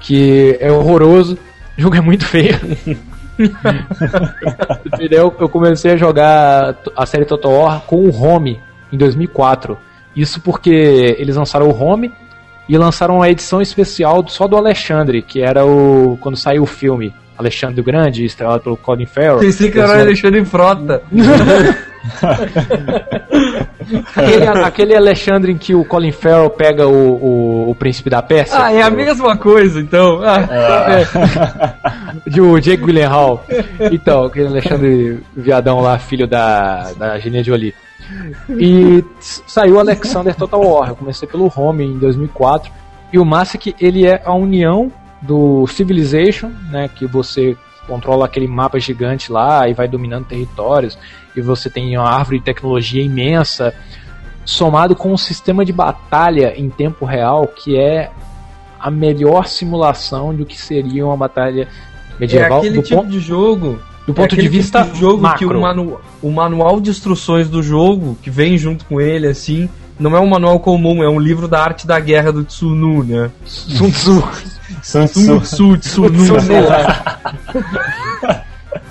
que 0.00 0.56
é 0.60 0.70
horroroso, 0.70 1.38
o 1.76 1.80
jogo 1.80 1.96
é 1.96 2.00
muito 2.00 2.26
feio. 2.26 2.58
eu, 5.10 5.34
eu 5.40 5.48
comecei 5.48 5.92
a 5.92 5.96
jogar 5.96 6.76
a 6.96 7.06
série 7.06 7.24
Total 7.24 7.52
War 7.52 7.80
com 7.80 7.96
o 7.96 8.22
Home 8.22 8.60
em 8.92 8.96
2004. 8.96 9.76
Isso 10.14 10.40
porque 10.40 11.16
eles 11.18 11.36
lançaram 11.36 11.68
o 11.68 11.82
Home 11.82 12.12
e 12.68 12.78
lançaram 12.78 13.16
uma 13.16 13.28
edição 13.28 13.60
especial 13.60 14.26
só 14.28 14.46
do 14.46 14.56
Alexandre, 14.56 15.22
que 15.22 15.40
era 15.40 15.66
o 15.66 16.16
quando 16.20 16.36
saiu 16.36 16.62
o 16.62 16.66
filme. 16.66 17.12
Alexandre 17.36 17.80
o 17.80 17.84
Grande, 17.84 18.24
estrelado 18.24 18.62
pelo 18.62 18.76
Colin 18.76 19.06
Farrell. 19.06 19.40
Pensei 19.40 19.68
que 19.68 19.80
era 19.80 19.88
o 19.88 20.00
Alexandre 20.00 20.44
Frota. 20.44 21.02
aquele, 24.16 24.46
aquele 24.46 24.96
Alexandre 24.96 25.52
em 25.52 25.58
que 25.58 25.74
o 25.74 25.84
Colin 25.84 26.12
Farrell 26.12 26.50
pega 26.50 26.86
o, 26.86 27.14
o, 27.14 27.70
o 27.70 27.74
príncipe 27.74 28.10
da 28.10 28.22
Pérsia. 28.22 28.58
Ah, 28.58 28.72
é 28.72 28.82
a 28.82 28.90
mesma 28.90 29.36
coisa, 29.36 29.80
então. 29.80 30.20
Ah, 30.22 30.48
é. 30.50 31.02
é. 31.02 32.30
De 32.30 32.40
o 32.40 32.58
Jake 32.58 32.84
Gyllenhaal. 32.84 33.44
Então, 33.92 34.24
aquele 34.24 34.48
Alexandre 34.48 35.20
Viadão 35.36 35.80
lá, 35.80 35.98
filho 35.98 36.26
da, 36.26 36.92
da 36.92 37.18
Genia 37.18 37.42
Jolie. 37.42 37.74
E 38.50 39.04
saiu 39.20 39.78
Alexander 39.78 40.34
Total 40.34 40.60
War. 40.60 40.90
Eu 40.90 40.96
comecei 40.96 41.26
pelo 41.26 41.52
Home 41.54 41.84
em 41.84 41.98
2004. 41.98 42.70
E 43.12 43.18
o 43.18 43.24
massa 43.24 43.56
é 43.56 43.60
que 43.60 43.74
ele 43.80 44.06
é 44.06 44.22
a 44.24 44.32
união 44.32 44.90
do 45.22 45.66
Civilization, 45.66 46.50
né, 46.70 46.88
que 46.94 47.06
você 47.06 47.56
controla 47.86 48.26
aquele 48.26 48.46
mapa 48.46 48.78
gigante 48.78 49.30
lá 49.30 49.68
e 49.68 49.74
vai 49.74 49.86
dominando 49.86 50.26
territórios, 50.26 50.98
e 51.36 51.40
você 51.40 51.68
tem 51.68 51.96
uma 51.96 52.08
árvore 52.08 52.38
de 52.38 52.44
tecnologia 52.44 53.02
imensa, 53.02 53.74
somado 54.44 54.94
com 54.94 55.12
um 55.12 55.16
sistema 55.16 55.64
de 55.64 55.72
batalha 55.72 56.54
em 56.56 56.68
tempo 56.68 57.04
real 57.04 57.46
que 57.46 57.78
é 57.78 58.10
a 58.78 58.90
melhor 58.90 59.46
simulação 59.46 60.34
do 60.34 60.44
que 60.44 60.60
seria 60.60 61.06
uma 61.06 61.16
batalha 61.16 61.68
medieval. 62.20 62.58
É 62.58 62.60
aquele 62.60 62.82
tipo 62.82 62.96
ponto, 62.96 63.10
de 63.10 63.20
jogo. 63.20 63.78
Do 64.06 64.12
ponto 64.12 64.34
é 64.34 64.38
de 64.38 64.48
vista 64.48 64.82
tipo 64.82 64.94
de 64.94 65.00
jogo 65.00 65.22
macro. 65.22 65.38
que 65.38 65.46
o, 65.46 65.60
manu, 65.60 66.00
o 66.20 66.30
manual 66.30 66.80
de 66.80 66.90
instruções 66.90 67.48
do 67.48 67.62
jogo 67.62 68.18
que 68.22 68.30
vem 68.30 68.58
junto 68.58 68.84
com 68.84 69.00
ele 69.00 69.26
assim 69.26 69.68
não 69.98 70.16
é 70.16 70.20
um 70.20 70.26
manual 70.26 70.58
comum, 70.58 71.02
é 71.02 71.08
um 71.08 71.20
livro 71.20 71.46
da 71.46 71.62
arte 71.62 71.86
da 71.86 71.98
guerra 72.00 72.32
do 72.32 72.44
Tsunu, 72.44 73.04
né? 73.04 73.30
Sun 73.44 73.90
Tzu. 73.90 74.24
Sun 74.82 75.06
Tzu, 75.06 75.78
Tsunu, 75.78 76.40
sei 76.40 76.60
lá. 76.60 78.43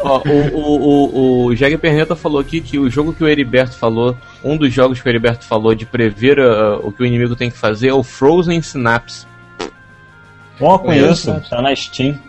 Ó, 0.03 0.21
o, 0.25 0.57
o, 0.57 1.49
o, 1.49 1.53
o 1.53 1.79
Perneta 1.79 2.15
falou 2.15 2.39
aqui 2.39 2.59
que 2.59 2.77
o 2.77 2.89
jogo 2.89 3.13
que 3.13 3.23
o 3.23 3.27
Heriberto 3.27 3.77
falou, 3.77 4.17
um 4.43 4.57
dos 4.57 4.71
jogos 4.73 5.01
que 5.01 5.07
o 5.07 5.09
Heriberto 5.09 5.45
falou 5.45 5.73
de 5.73 5.85
prever 5.85 6.39
uh, 6.39 6.79
o 6.83 6.91
que 6.91 7.01
o 7.01 7.05
inimigo 7.05 7.35
tem 7.35 7.49
que 7.49 7.57
fazer 7.57 7.87
é 7.87 7.93
o 7.93 8.03
Frozen 8.03 8.61
Synapse. 8.61 9.25
Bom, 10.59 10.77
conheço, 10.77 11.41
tá 11.49 11.61
na 11.61 11.73
Steam. 11.75 12.19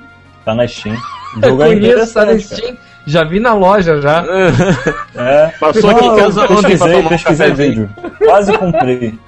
Tá 0.45 0.55
na 0.55 0.66
Steam. 0.66 0.97
O 1.35 1.41
jogo 1.41 1.62
eu 1.64 1.72
é 1.72 1.75
conheço, 1.75 2.14
tá 2.14 2.25
na 2.27 2.39
Steam. 2.39 2.77
Já 3.05 3.25
vi 3.25 3.41
na 3.41 3.55
loja 3.55 4.01
já. 4.01 4.25
É. 5.16 5.49
Passou 5.59 5.91
aqui 5.91 6.05
em 6.05 6.16
casa 6.16 6.43
ontem 6.43 6.55
pesquisei, 6.55 7.01
pra 7.01 7.09
pesquisei 7.09 7.51
um 7.51 7.55
vídeo. 7.55 7.91
Quase 8.18 8.59
comprei. 8.59 9.18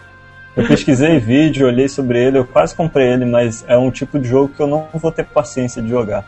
Eu 0.57 0.67
pesquisei 0.67 1.19
vídeo, 1.19 1.67
olhei 1.67 1.89
sobre 1.89 2.19
ele, 2.19 2.39
eu 2.39 2.45
quase 2.45 2.75
comprei 2.75 3.09
ele, 3.09 3.25
mas 3.25 3.65
é 3.69 3.77
um 3.77 3.91
tipo 3.91 4.19
de 4.19 4.29
jogo 4.29 4.53
que 4.55 4.61
eu 4.61 4.67
não 4.67 4.89
vou 4.95 5.13
ter 5.13 5.25
paciência 5.25 5.83
de 5.83 5.89
jogar. 5.89 6.25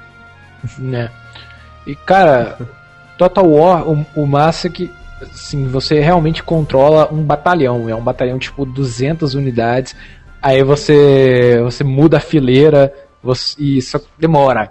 Né. 0.79 1.11
E 1.89 1.97
cara, 1.97 2.59
Total 3.17 3.49
War, 3.49 3.89
o, 3.89 4.07
o 4.15 4.27
massa 4.27 4.69
é 4.69 4.71
que 4.71 4.91
assim, 5.23 5.67
você 5.67 5.99
realmente 6.01 6.43
controla 6.43 7.09
um 7.11 7.23
batalhão, 7.23 7.89
é 7.89 7.95
um 7.95 8.03
batalhão 8.03 8.39
tipo 8.39 8.67
200 8.67 9.35
unidades. 9.35 9.97
Aí 10.41 10.63
você 10.63 11.61
você 11.63 11.83
muda 11.83 12.19
a 12.19 12.21
fileira, 12.21 12.93
você, 13.23 13.57
e 13.59 13.79
isso 13.79 13.99
demora 14.19 14.71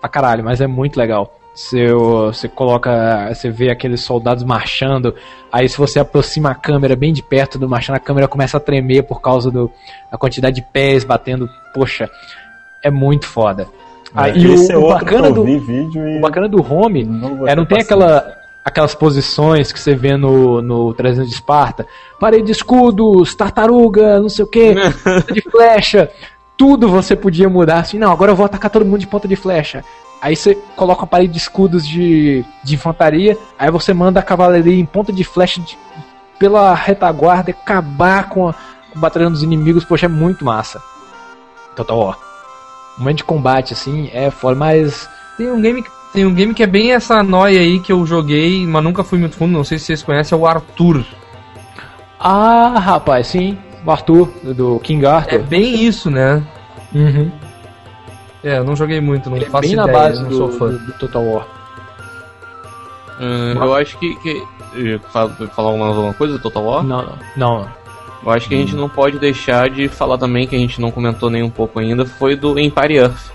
pra 0.00 0.08
caralho, 0.08 0.44
mas 0.44 0.60
é 0.60 0.66
muito 0.66 0.98
legal. 0.98 1.40
Você, 1.54 1.92
você 1.92 2.48
coloca. 2.48 3.28
Você 3.34 3.50
vê 3.50 3.70
aqueles 3.70 4.02
soldados 4.02 4.44
marchando. 4.44 5.14
Aí 5.50 5.68
se 5.68 5.76
você 5.76 5.98
aproxima 5.98 6.50
a 6.50 6.54
câmera 6.54 6.94
bem 6.94 7.12
de 7.12 7.22
perto 7.22 7.58
do 7.58 7.68
marchando, 7.68 7.96
a 7.96 8.00
câmera 8.00 8.28
começa 8.28 8.56
a 8.56 8.60
tremer 8.60 9.02
por 9.02 9.20
causa 9.20 9.50
do, 9.50 9.70
da 10.12 10.16
quantidade 10.16 10.56
de 10.56 10.62
pés 10.62 11.04
batendo. 11.04 11.48
Poxa, 11.74 12.08
é 12.82 12.90
muito 12.90 13.26
foda. 13.26 13.66
É, 14.14 14.20
aí 14.20 14.46
o, 14.46 14.72
é 14.72 14.76
o, 14.76 14.88
bacana 14.88 15.30
do, 15.30 15.42
o 15.42 16.20
bacana 16.20 16.48
do 16.48 16.60
home 16.60 17.04
não 17.04 17.46
é 17.46 17.54
não 17.54 17.64
tem 17.64 17.80
aquela 17.80 18.40
aquelas 18.64 18.94
posições 18.94 19.72
que 19.72 19.80
você 19.80 19.94
vê 19.94 20.16
no, 20.16 20.60
no 20.60 20.94
300 20.94 21.28
de 21.28 21.34
Esparta. 21.34 21.86
Parede 22.18 22.44
de 22.44 22.52
escudos, 22.52 23.34
tartaruga, 23.34 24.20
não 24.20 24.28
sei 24.28 24.44
o 24.44 24.48
que, 24.48 24.74
de 25.32 25.40
flecha. 25.40 26.10
Tudo 26.56 26.88
você 26.88 27.16
podia 27.16 27.48
mudar 27.48 27.78
assim, 27.78 27.98
não, 27.98 28.12
agora 28.12 28.32
eu 28.32 28.36
vou 28.36 28.44
atacar 28.44 28.70
todo 28.70 28.84
mundo 28.84 28.98
de 28.98 29.06
ponta 29.06 29.26
de 29.26 29.36
flecha. 29.36 29.82
Aí 30.20 30.36
você 30.36 30.54
coloca 30.76 31.02
uma 31.02 31.06
parede 31.06 31.32
de 31.32 31.38
escudos 31.38 31.86
de, 31.88 32.44
de 32.62 32.74
infantaria, 32.74 33.38
aí 33.58 33.70
você 33.70 33.94
manda 33.94 34.20
a 34.20 34.22
cavalaria 34.22 34.78
em 34.78 34.84
ponta 34.84 35.10
de 35.10 35.24
flecha 35.24 35.62
de, 35.62 35.78
pela 36.38 36.74
retaguarda 36.74 37.50
acabar 37.50 38.28
com, 38.28 38.48
a, 38.48 38.52
com 38.52 38.98
o 38.98 39.00
batalhão 39.00 39.30
dos 39.32 39.42
inimigos, 39.42 39.84
poxa, 39.84 40.04
é 40.04 40.08
muito 40.08 40.44
massa. 40.44 40.82
Total 41.74 41.98
War. 41.98 42.29
O 43.00 43.02
momento 43.02 43.16
de 43.18 43.24
combate, 43.24 43.72
assim, 43.72 44.10
é 44.12 44.30
foda, 44.30 44.54
mas. 44.54 45.08
Tem 45.38 45.50
um 45.50 45.58
game 45.58 45.82
tem 46.12 46.26
um 46.26 46.34
game 46.34 46.52
que 46.52 46.62
é 46.62 46.66
bem 46.66 46.92
essa 46.92 47.22
noia 47.22 47.60
aí 47.60 47.80
que 47.80 47.92
eu 47.92 48.04
joguei, 48.04 48.66
mas 48.66 48.84
nunca 48.84 49.02
fui 49.02 49.18
muito 49.18 49.36
fundo, 49.36 49.52
não 49.52 49.64
sei 49.64 49.78
se 49.78 49.86
vocês 49.86 50.02
conhecem, 50.02 50.36
é 50.36 50.40
o 50.40 50.46
Arthur. 50.46 51.04
Ah, 52.18 52.74
rapaz, 52.78 53.28
sim. 53.28 53.56
O 53.86 53.90
Arthur, 53.90 54.28
do 54.42 54.78
King 54.80 55.06
Arthur. 55.06 55.36
É 55.36 55.38
bem 55.38 55.84
isso, 55.84 56.10
né? 56.10 56.42
Uhum. 56.92 57.30
É, 58.44 58.58
eu 58.58 58.64
não 58.64 58.76
joguei 58.76 59.00
muito, 59.00 59.30
não 59.30 59.36
Ele 59.36 59.46
faço 59.46 59.64
é 59.66 59.68
bem 59.68 59.72
ideia, 59.72 59.86
na 59.86 59.92
base 59.92 60.24
do. 60.24 60.48
Do, 60.48 60.78
do 60.78 60.92
Total 60.94 61.24
War. 61.24 61.46
Hum, 63.18 63.54
eu 63.54 63.74
acho 63.74 63.98
que. 63.98 64.14
que 64.16 64.42
falar 65.54 65.76
mais 65.76 65.96
alguma 65.96 66.14
coisa 66.14 66.34
do 66.34 66.42
Total 66.42 66.62
War? 66.62 66.82
Não, 66.82 67.18
não. 67.36 67.68
Eu 68.24 68.30
acho 68.30 68.48
que 68.48 68.54
a 68.54 68.58
gente 68.58 68.74
não 68.74 68.88
pode 68.88 69.18
deixar 69.18 69.70
de 69.70 69.88
falar 69.88 70.18
também, 70.18 70.46
que 70.46 70.54
a 70.54 70.58
gente 70.58 70.80
não 70.80 70.90
comentou 70.90 71.30
nem 71.30 71.42
um 71.42 71.50
pouco 71.50 71.78
ainda, 71.78 72.04
foi 72.04 72.36
do 72.36 72.58
Empire 72.58 72.96
Earth. 72.96 73.30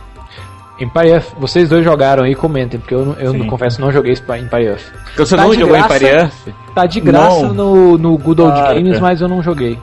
Empire 0.79 1.09
Earth, 1.09 1.33
vocês 1.39 1.69
dois 1.69 1.83
jogaram 1.83 2.23
aí, 2.23 2.35
comentem, 2.35 2.79
porque 2.79 2.93
eu, 2.93 3.15
eu 3.19 3.33
não, 3.33 3.47
confesso, 3.47 3.81
não 3.81 3.91
joguei 3.91 4.13
Empire 4.13 4.65
Earth. 4.65 4.83
Você 5.15 5.35
tá 5.35 5.43
não 5.43 5.53
jogou 5.53 5.69
graça, 5.69 5.95
Empire 5.95 6.11
Earth? 6.11 6.47
Tá 6.75 6.85
de 6.85 6.99
graça 6.99 7.47
no, 7.47 7.97
no 7.97 8.17
Good 8.17 8.41
Old 8.41 8.59
ah, 8.59 8.73
Games, 8.73 8.97
é. 8.97 8.99
mas 8.99 9.21
eu 9.21 9.27
não 9.27 9.41
joguei. 9.41 9.79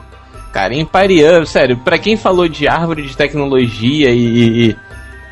Cara, 0.53 0.73
Empire 0.75 1.19
Earth, 1.19 1.47
sério, 1.47 1.77
pra 1.77 1.97
quem 1.97 2.15
falou 2.15 2.47
de 2.47 2.67
árvore 2.67 3.01
de 3.01 3.17
tecnologia 3.17 4.11
e, 4.11 4.69
e, 4.69 4.75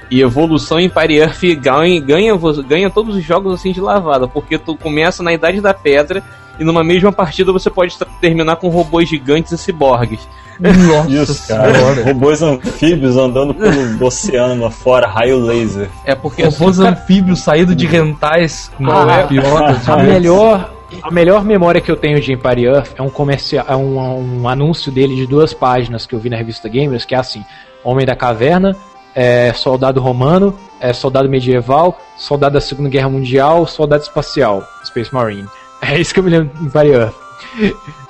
e 0.09 0.22
evolução, 0.22 0.80
Empire 0.80 1.17
Earth 1.17 1.41
ganha, 1.59 2.01
ganha, 2.01 2.34
ganha 2.67 2.89
todos 2.89 3.15
os 3.15 3.24
jogos 3.24 3.53
assim 3.53 3.72
de 3.72 3.80
lavada, 3.80 4.28
porque 4.28 4.57
tu 4.57 4.76
começa 4.76 5.22
na 5.22 5.32
Idade 5.32 5.61
da 5.61 5.74
Pedra 5.74 6.24
e 6.62 6.64
numa 6.64 6.84
mesma 6.84 7.12
partida 7.12 7.51
você 7.51 7.72
pode 7.72 7.97
terminar 8.22 8.55
com 8.57 8.70
robôs 8.70 9.09
gigantes 9.09 9.51
e 9.51 9.57
ciborgues. 9.57 10.30
Nossa 10.59 11.09
Isso, 11.09 11.47
cara. 11.47 12.03
Robôs 12.03 12.43
anfíbios 12.43 13.18
andando 13.18 13.51
pelo 13.51 13.97
oceano 14.05 14.64
afora, 14.64 15.07
raio 15.07 15.39
laser. 15.39 15.89
É 16.05 16.14
porque 16.14 16.43
robôs 16.43 16.80
assim, 16.80 16.89
anfíbios 16.89 17.39
saídos 17.39 17.76
de 17.76 17.88
rentais 17.88 18.70
com 18.78 18.91
ah, 18.91 19.28
é, 19.28 19.91
a 19.91 19.97
melhor 20.03 20.72
a 21.01 21.09
melhor 21.09 21.43
memória 21.43 21.82
que 21.82 21.89
eu 21.89 21.95
tenho 21.95 22.22
de 22.22 22.32
Empire 22.32 22.66
Earth 22.66 22.91
é 22.95 23.01
um 23.01 23.09
comercial, 23.09 23.66
é 23.68 23.76
um, 23.76 24.41
um, 24.41 24.47
anúncio 24.47 24.91
dele 24.91 25.16
de 25.16 25.26
duas 25.26 25.55
páginas 25.55 26.05
que 26.05 26.14
eu 26.14 26.20
vi 26.20 26.30
na 26.30 26.38
revista 26.38 26.70
Gamers, 26.70 27.05
que 27.05 27.16
é 27.16 27.18
assim: 27.18 27.43
Homem 27.84 28.05
da 28.05 28.16
Caverna, 28.16 28.76
é, 29.16 29.51
soldado 29.53 29.99
romano, 29.99 30.53
é, 30.80 30.93
soldado 30.93 31.28
medieval, 31.28 31.99
soldado 32.18 32.53
da 32.53 32.62
Segunda 32.62 32.89
Guerra 32.89 33.09
Mundial, 33.09 33.66
soldado 33.66 34.03
espacial, 34.03 34.64
Space 34.84 35.12
Marine. 35.12 35.47
É 35.94 36.00
isso 36.00 36.14
que 36.14 36.20
eu 36.20 36.24
me 36.24 36.30
lembro 36.30 36.52
Empire 36.62 36.92
Earth. 36.92 37.16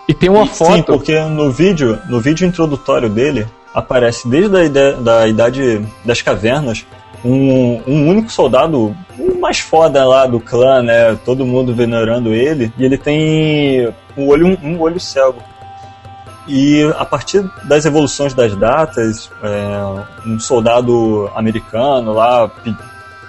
E 0.08 0.14
tem 0.14 0.30
uma 0.30 0.46
foto. 0.46 0.74
Sim, 0.74 0.82
porque 0.84 1.20
no 1.22 1.50
vídeo, 1.50 1.98
no 2.10 2.20
vídeo 2.20 2.46
introdutório 2.46 3.10
dele, 3.10 3.48
aparece 3.74 4.28
desde 4.28 4.56
a 4.56 4.64
ideia, 4.64 4.94
da 4.98 5.28
idade 5.28 5.82
das 6.04 6.22
cavernas 6.22 6.86
um, 7.24 7.82
um 7.88 8.10
único 8.10 8.32
soldado, 8.32 8.96
o 9.18 9.40
mais 9.40 9.60
foda 9.60 10.06
lá 10.06 10.26
do 10.26 10.40
clã, 10.40 10.82
né? 10.82 11.16
Todo 11.24 11.46
mundo 11.46 11.74
venerando 11.74 12.34
ele, 12.34 12.74
e 12.78 12.84
ele 12.84 12.98
tem 12.98 13.94
um 14.18 14.28
olho, 14.28 14.48
um, 14.48 14.74
um 14.74 14.82
olho 14.82 15.00
cego. 15.00 15.42
E 16.48 16.84
a 16.98 17.06
partir 17.06 17.48
das 17.64 17.86
evoluções 17.86 18.34
das 18.34 18.56
datas, 18.56 19.32
é, 19.44 20.28
um 20.28 20.40
soldado 20.40 21.30
americano 21.36 22.14
lá 22.14 22.50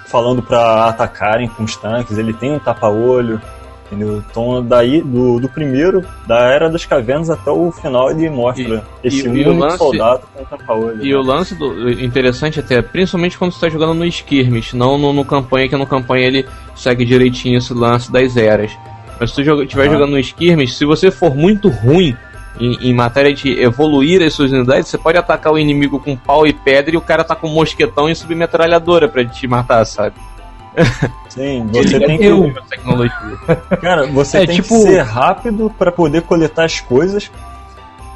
falando 0.07 0.41
para 0.41 0.87
atacarem 0.87 1.47
com 1.47 1.63
os 1.63 1.75
tanques, 1.75 2.17
ele 2.17 2.33
tem 2.33 2.51
um 2.51 2.59
tapa-olho. 2.59 3.39
Entendeu? 3.85 4.23
Então, 4.29 4.63
daí, 4.65 5.01
do, 5.01 5.39
do 5.39 5.49
primeiro, 5.49 6.03
da 6.25 6.39
Era 6.39 6.69
das 6.69 6.85
Cavernas 6.85 7.29
até 7.29 7.51
o 7.51 7.71
final, 7.71 8.09
ele 8.09 8.29
mostra 8.29 8.83
e, 9.03 9.07
esse 9.07 9.25
e, 9.25 9.29
único 9.29 9.51
e 9.51 9.57
lance, 9.57 9.77
soldado 9.77 10.23
com 10.33 10.43
tapa-olho. 10.45 11.05
E 11.05 11.09
né? 11.09 11.15
o 11.15 11.21
lance 11.21 11.53
do, 11.55 11.91
interessante 11.91 12.59
até, 12.59 12.81
principalmente 12.81 13.37
quando 13.37 13.51
você 13.51 13.57
está 13.57 13.69
jogando 13.69 13.93
no 13.93 14.05
Skirmish, 14.05 14.73
não 14.73 14.97
no, 14.97 15.13
no 15.13 15.25
campanha, 15.25 15.67
que 15.67 15.75
no 15.75 15.85
campanha 15.85 16.27
ele 16.27 16.45
segue 16.75 17.05
direitinho 17.05 17.57
esse 17.57 17.73
lance 17.73 18.11
das 18.11 18.37
eras. 18.37 18.71
Mas 19.19 19.31
se 19.31 19.43
você 19.43 19.63
estiver 19.63 19.87
ah. 19.87 19.91
jogando 19.91 20.11
no 20.11 20.19
Skirmish, 20.19 20.75
se 20.75 20.85
você 20.85 21.11
for 21.11 21.35
muito 21.35 21.69
ruim 21.69 22.15
em, 22.59 22.89
em, 22.89 22.93
matéria 22.93 23.33
de 23.33 23.61
evoluir 23.61 24.21
as 24.21 24.33
suas 24.33 24.51
unidades, 24.51 24.87
você 24.87 24.97
pode 24.97 25.17
atacar 25.17 25.53
o 25.53 25.59
inimigo 25.59 25.99
com 25.99 26.15
pau 26.15 26.47
e 26.47 26.53
pedra 26.53 26.93
e 26.93 26.97
o 26.97 27.01
cara 27.01 27.23
tá 27.23 27.35
com 27.35 27.47
mosquetão 27.47 28.09
e 28.09 28.15
submetralhadora 28.15 29.07
para 29.07 29.25
te 29.25 29.47
matar, 29.47 29.85
sabe? 29.85 30.15
Sim, 31.29 31.67
você 31.71 31.99
tem 31.99 32.17
que. 32.17 33.77
Cara, 33.81 34.07
você 34.07 34.39
é, 34.39 34.45
tem 34.45 34.55
tipo... 34.57 34.69
que 34.69 34.81
ser 34.81 35.01
rápido 35.01 35.73
para 35.77 35.91
poder 35.91 36.21
coletar 36.23 36.65
as 36.65 36.79
coisas 36.79 37.31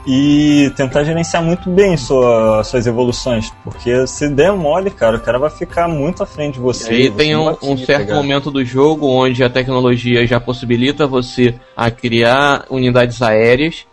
e 0.05 0.71
tentar 0.77 1.03
gerenciar 1.03 1.43
muito 1.43 1.69
bem 1.69 1.97
sua, 1.97 2.63
suas 2.63 2.87
evoluções. 2.87 3.51
Porque 3.63 4.07
se 4.07 4.29
der 4.29 4.53
mole, 4.53 4.89
cara, 4.89 5.17
o 5.17 5.19
cara 5.19 5.37
vai 5.37 5.49
ficar 5.49 5.87
muito 5.87 6.23
à 6.23 6.25
frente 6.25 6.53
de 6.53 6.59
você. 6.61 6.91
E 6.93 6.95
aí 6.95 7.11
tem 7.11 7.35
um, 7.35 7.55
um 7.61 7.77
certo 7.77 8.13
momento 8.13 8.49
do 8.49 8.63
jogo 8.63 9.07
onde 9.07 9.43
a 9.43 9.49
tecnologia 9.49 10.25
já 10.25 10.39
possibilita 10.39 11.05
você 11.05 11.55
a 11.75 11.91
criar 11.91 12.65
unidades 12.69 13.21
aéreas 13.21 13.85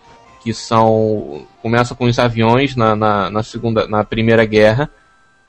que 0.44 0.52
são 0.52 1.46
começa 1.62 1.94
com 1.94 2.04
os 2.04 2.18
aviões 2.18 2.76
na, 2.76 2.94
na, 2.94 3.30
na 3.30 3.42
segunda 3.42 3.88
na 3.88 4.04
primeira 4.04 4.44
guerra 4.44 4.90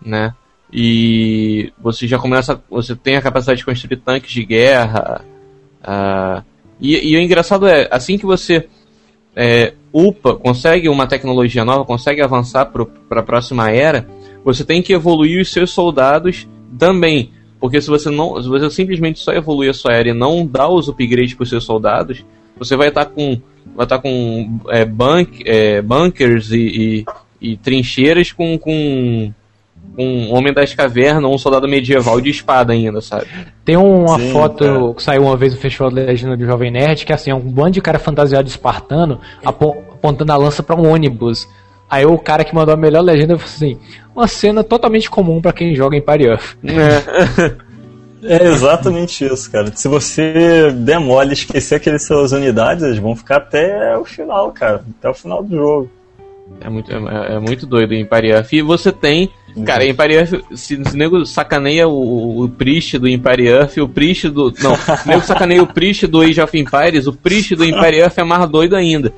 né 0.01 0.34
e 0.78 1.71
você 1.82 2.05
já 2.05 2.19
começa, 2.19 2.61
você 2.69 2.93
tem 2.97 3.15
a 3.15 3.21
capacidade 3.21 3.59
de 3.59 3.65
construir 3.65 3.95
tanques 3.95 4.30
de 4.30 4.43
guerra. 4.43 5.23
Uh, 5.82 6.43
e, 6.82 7.13
e, 7.13 7.15
o 7.15 7.21
engraçado 7.21 7.65
é, 7.65 7.88
assim 7.89 8.17
que 8.17 8.26
você 8.26 8.67
é, 9.34 9.73
upa, 9.93 10.36
consegue 10.36 10.89
uma 10.89 11.07
tecnologia 11.07 11.63
nova, 11.63 11.86
consegue 11.86 12.21
avançar 12.21 12.65
para 12.65 13.21
a 13.21 13.23
próxima 13.23 13.71
era, 13.71 14.05
você 14.43 14.65
tem 14.65 14.82
que 14.82 14.91
evoluir 14.91 15.41
os 15.41 15.49
seus 15.49 15.71
soldados 15.71 16.45
também. 16.78 17.32
Porque 17.57 17.80
se 17.80 17.88
você 17.88 18.09
não, 18.09 18.43
se 18.43 18.49
você 18.49 18.69
simplesmente 18.69 19.19
só 19.19 19.32
evoluir 19.32 19.69
a 19.69 19.73
sua 19.73 19.93
era 19.93 20.09
e 20.09 20.13
não 20.13 20.45
dá 20.45 20.67
os 20.67 20.89
upgrades 20.89 21.36
para 21.36 21.43
os 21.43 21.49
seus 21.49 21.63
soldados, 21.63 22.26
você 22.59 22.76
vai 22.76 22.89
estar 22.89 23.05
tá 23.05 23.11
com 23.11 23.41
vai 23.73 23.86
estar 23.86 23.95
tá 23.95 24.01
com 24.01 24.59
é, 24.67 24.84
bunk, 24.84 25.41
é, 25.45 25.82
bunkers 25.82 26.51
e, 26.51 26.57
e, 26.59 27.05
e, 27.39 27.55
trincheiras 27.55 28.34
com, 28.34 28.57
com 28.57 29.34
um 29.98 30.34
homem 30.34 30.54
das 30.54 30.74
cavernas 30.74 31.24
ou 31.24 31.34
um 31.34 31.38
soldado 31.38 31.68
medieval 31.68 32.20
de 32.20 32.30
espada 32.30 32.74
ainda, 32.74 33.02
sabe? 33.02 33.28
Tem 33.64 33.78
uma 33.78 34.20
Sim, 34.20 34.32
foto 34.32 34.64
cara. 34.64 34.93
que 34.93 35.04
saiu 35.04 35.24
uma 35.24 35.38
vez 35.38 35.54
no 35.54 35.60
Festival 35.60 35.89
da 35.89 36.02
Legenda 36.04 36.36
do 36.36 36.46
Jovem 36.46 36.72
Nerd, 36.72 37.06
que 37.06 37.12
é 37.12 37.16
assim, 37.16 37.32
é 37.32 37.36
um 37.36 37.39
bando 37.39 37.72
de 37.72 37.82
cara 37.82 37.98
fantasiado 38.00 38.43
de 38.43 38.52
espartano 38.52 39.20
apontando 39.43 40.32
a 40.32 40.38
lança 40.38 40.62
para 40.62 40.76
um 40.76 40.91
ônibus. 40.91 41.48
Aí 41.89 42.06
o 42.06 42.18
cara 42.18 42.43
que 42.43 42.54
mandou 42.54 42.74
a 42.74 42.78
melhor 42.78 43.02
legenda 43.02 43.38
falou 43.38 43.54
assim: 43.54 43.80
uma 44.16 44.28
cena 44.28 44.64
totalmente 44.64 45.10
comum 45.10 45.41
para 45.41 45.54
quem 45.54 45.76
joga 45.76 45.96
em 45.96 46.02
Party 46.02 46.26
É. 46.28 47.66
É 48.28 48.43
exatamente 48.48 49.24
isso, 49.24 49.52
cara. 49.52 49.72
Se 49.76 49.88
você 49.88 50.72
demole 50.72 51.34
esquecer 51.34 51.76
aqueles 51.76 52.08
suas 52.08 52.32
unidades, 52.32 52.84
eles 52.84 52.98
vão 52.98 53.16
ficar 53.16 53.38
até 53.38 53.96
o 53.98 54.04
final, 54.04 54.52
cara. 54.52 54.84
Até 54.98 55.10
o 55.10 55.14
final 55.14 55.43
do 55.43 55.56
jogo. 55.56 55.91
É 56.62 56.70
muito, 56.70 56.91
é, 56.91 57.36
é 57.36 57.39
muito 57.39 57.66
doido 57.66 57.93
em 57.93 58.01
Empire 58.01 58.30
Earth. 58.30 58.53
E 58.53 58.62
você 58.62 58.91
tem. 58.91 59.30
Cara, 59.66 59.86
Empire 59.86 60.14
Earth, 60.14 60.41
se 60.53 60.76
o 60.76 60.97
nego 60.97 61.26
sacaneia 61.26 61.88
o, 61.88 62.43
o 62.43 62.49
Priest 62.49 62.97
do 62.97 63.08
Earth, 63.08 63.78
o 63.78 63.88
Priest 63.88 64.30
do. 64.30 64.53
Não, 64.62 64.74
o 65.06 65.08
nego 65.08 65.22
sacaneia 65.22 65.64
o 65.64 65.68
Priest 65.68 66.08
do 66.08 66.22
Age 66.22 66.41
of 66.41 66.58
Empires, 66.58 67.08
o 67.08 67.14
Priest 67.14 67.56
do 67.56 67.64
Earth 67.64 68.18
é 68.18 68.24
mais 68.24 68.49
doido 68.49 68.76
ainda. 68.76 69.14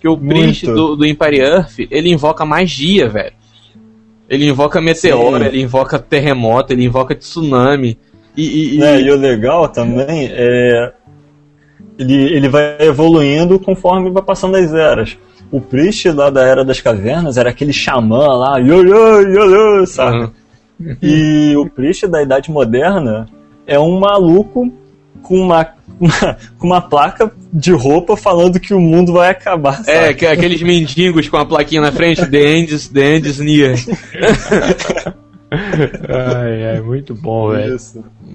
Que 0.00 0.08
o 0.08 0.16
Priest 0.16 0.66
do, 0.66 0.96
do 0.96 1.04
Earth, 1.06 1.78
ele 1.90 2.10
invoca 2.10 2.44
magia, 2.44 3.08
velho. 3.08 3.32
Ele 4.28 4.48
invoca 4.48 4.80
meteoro, 4.80 5.42
Sim. 5.42 5.48
ele 5.48 5.60
invoca 5.60 5.98
terremoto, 5.98 6.72
ele 6.72 6.84
invoca 6.84 7.14
tsunami. 7.14 7.98
E, 8.36 8.76
e, 8.78 8.82
é, 8.82 9.00
e 9.00 9.10
o 9.10 9.16
legal 9.16 9.68
também 9.68 10.28
é. 10.32 10.92
Ele, 11.98 12.14
ele 12.14 12.48
vai 12.48 12.76
evoluindo 12.80 13.58
conforme 13.60 14.10
vai 14.10 14.22
passando 14.22 14.56
as 14.56 14.72
eras 14.72 15.18
o 15.52 15.60
Priest 15.60 16.10
lá 16.10 16.30
da 16.30 16.42
Era 16.42 16.64
das 16.64 16.80
Cavernas 16.80 17.36
era 17.36 17.50
aquele 17.50 17.72
xamã 17.72 18.26
lá, 18.26 18.58
yo, 18.58 18.82
yo, 18.82 19.20
yo, 19.20 19.44
yo 19.50 19.86
sabe? 19.86 20.16
Uhum. 20.16 20.30
E 21.00 21.54
o 21.56 21.70
Priest 21.70 22.08
da 22.08 22.20
Idade 22.20 22.50
Moderna 22.50 23.28
é 23.64 23.78
um 23.78 24.00
maluco 24.00 24.72
com 25.22 25.36
uma, 25.36 25.68
uma, 26.00 26.36
com 26.58 26.66
uma 26.66 26.80
placa 26.80 27.30
de 27.52 27.70
roupa 27.70 28.16
falando 28.16 28.58
que 28.58 28.74
o 28.74 28.80
mundo 28.80 29.12
vai 29.12 29.30
acabar. 29.30 29.80
É, 29.82 29.84
sabe? 29.84 29.96
É, 30.08 30.14
que, 30.14 30.26
aqueles 30.26 30.60
mendigos 30.60 31.28
com 31.28 31.36
a 31.36 31.46
plaquinha 31.46 31.80
na 31.80 31.92
frente, 31.92 32.26
The 32.26 32.56
End 32.56 32.88
the 32.88 33.14
end 33.14 33.28
is 33.28 33.38
near. 33.38 33.76
ai, 36.08 36.72
ai, 36.72 36.80
muito 36.80 37.14
bom, 37.14 37.50
velho. 37.50 37.76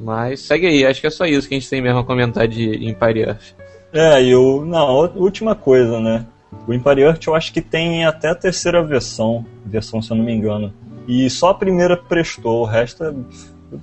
Mas 0.01 0.39
segue 0.39 0.68
aí, 0.68 0.86
acho 0.86 1.01
que 1.01 1.07
é 1.07 1.11
só 1.11 1.26
isso 1.26 1.49
que 1.49 1.55
a 1.55 1.59
gente 1.59 1.70
tem 1.70 1.82
mesmo 1.82 1.99
a 1.99 2.05
comentar 2.05 2.47
de 2.47 2.88
Empire 2.88 3.24
Earth. 3.24 3.55
É, 3.91 4.24
e 4.24 4.34
o. 4.34 4.63
Não, 4.63 5.11
última 5.18 5.53
coisa, 5.53 5.99
né? 5.99 6.26
O 6.68 6.74
Empire 6.74 7.02
Earth 7.02 7.26
eu 7.28 7.36
acho 7.36 7.54
que 7.54 7.62
tem 7.62 8.06
até 8.06 8.30
a 8.30 8.36
terceira 8.36 8.84
versão, 8.84 9.45
versão 9.66 10.02
se 10.02 10.12
eu 10.12 10.18
não 10.18 10.24
me 10.24 10.34
engano. 10.34 10.74
E 11.08 11.30
só 11.30 11.50
a 11.50 11.54
primeira 11.54 11.95
prestou, 11.95 12.62
o 12.62 12.66
resto 12.66 13.04
é 13.04 13.14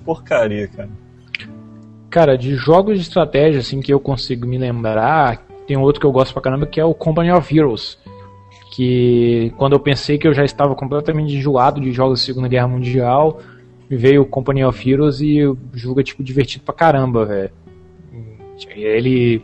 porcaria, 0.04 0.68
cara. 0.68 0.90
Cara, 2.10 2.38
de 2.38 2.54
jogos 2.54 2.96
de 2.96 3.02
estratégia 3.02 3.60
assim 3.60 3.80
que 3.80 3.92
eu 3.92 3.98
consigo 3.98 4.46
me 4.46 4.58
lembrar, 4.58 5.44
tem 5.66 5.76
outro 5.76 6.00
que 6.00 6.06
eu 6.06 6.12
gosto 6.12 6.32
pra 6.32 6.42
caramba 6.42 6.66
que 6.66 6.80
é 6.80 6.84
o 6.84 6.94
Company 6.94 7.32
of 7.32 7.56
Heroes. 7.56 7.98
Que 8.72 9.52
quando 9.56 9.72
eu 9.72 9.80
pensei 9.80 10.18
que 10.18 10.26
eu 10.26 10.34
já 10.34 10.44
estava 10.44 10.74
completamente 10.74 11.34
enjoado 11.34 11.80
de 11.80 11.92
jogos 11.92 12.20
da 12.20 12.26
Segunda 12.26 12.48
Guerra 12.48 12.68
Mundial, 12.68 13.40
veio 13.88 14.22
o 14.22 14.26
Company 14.26 14.64
of 14.64 14.90
Heroes 14.90 15.20
e 15.20 15.44
o 15.44 15.56
jogo 15.72 16.00
é 16.00 16.02
tipo 16.02 16.22
divertido 16.22 16.64
pra 16.64 16.74
caramba, 16.74 17.24
velho. 17.24 17.50
Ele 18.76 19.42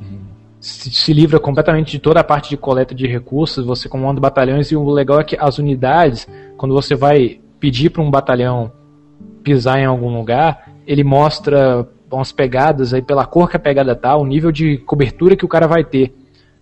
se, 0.61 0.91
se, 0.91 1.13
livra 1.13 1.41
completamente 1.41 1.93
de 1.93 1.99
toda 1.99 2.21
a 2.21 2.25
parte 2.25 2.51
de 2.51 2.57
coleta 2.57 2.95
de 2.95 3.07
recursos, 3.07 3.65
você 3.65 3.89
comanda 3.89 4.21
batalhões 4.21 4.71
e 4.71 4.77
o 4.77 4.91
legal 4.91 5.19
é 5.19 5.25
que 5.25 5.37
as 5.41 5.59
unidades, 5.59 6.29
quando 6.57 6.75
você 6.75 6.95
vai 6.95 7.41
pedir 7.59 7.91
para 7.91 8.03
um 8.03 8.11
batalhão 8.11 8.71
pisar 9.43 9.79
em 9.79 9.87
algum 9.87 10.15
lugar, 10.15 10.71
ele 10.87 11.03
mostra 11.03 11.89
umas 12.13 12.33
pegadas 12.33 12.93
aí 12.93 13.01
pela 13.01 13.25
cor 13.25 13.49
que 13.49 13.57
a 13.57 13.61
pegada 13.61 13.95
tá, 13.97 14.17
o 14.17 14.27
nível 14.27 14.53
de 14.53 14.79
cobertura 14.79 15.35
que 15.37 15.45
o 15.45 15.49
cara 15.49 15.67
vai 15.67 15.83
ter. 15.83 16.15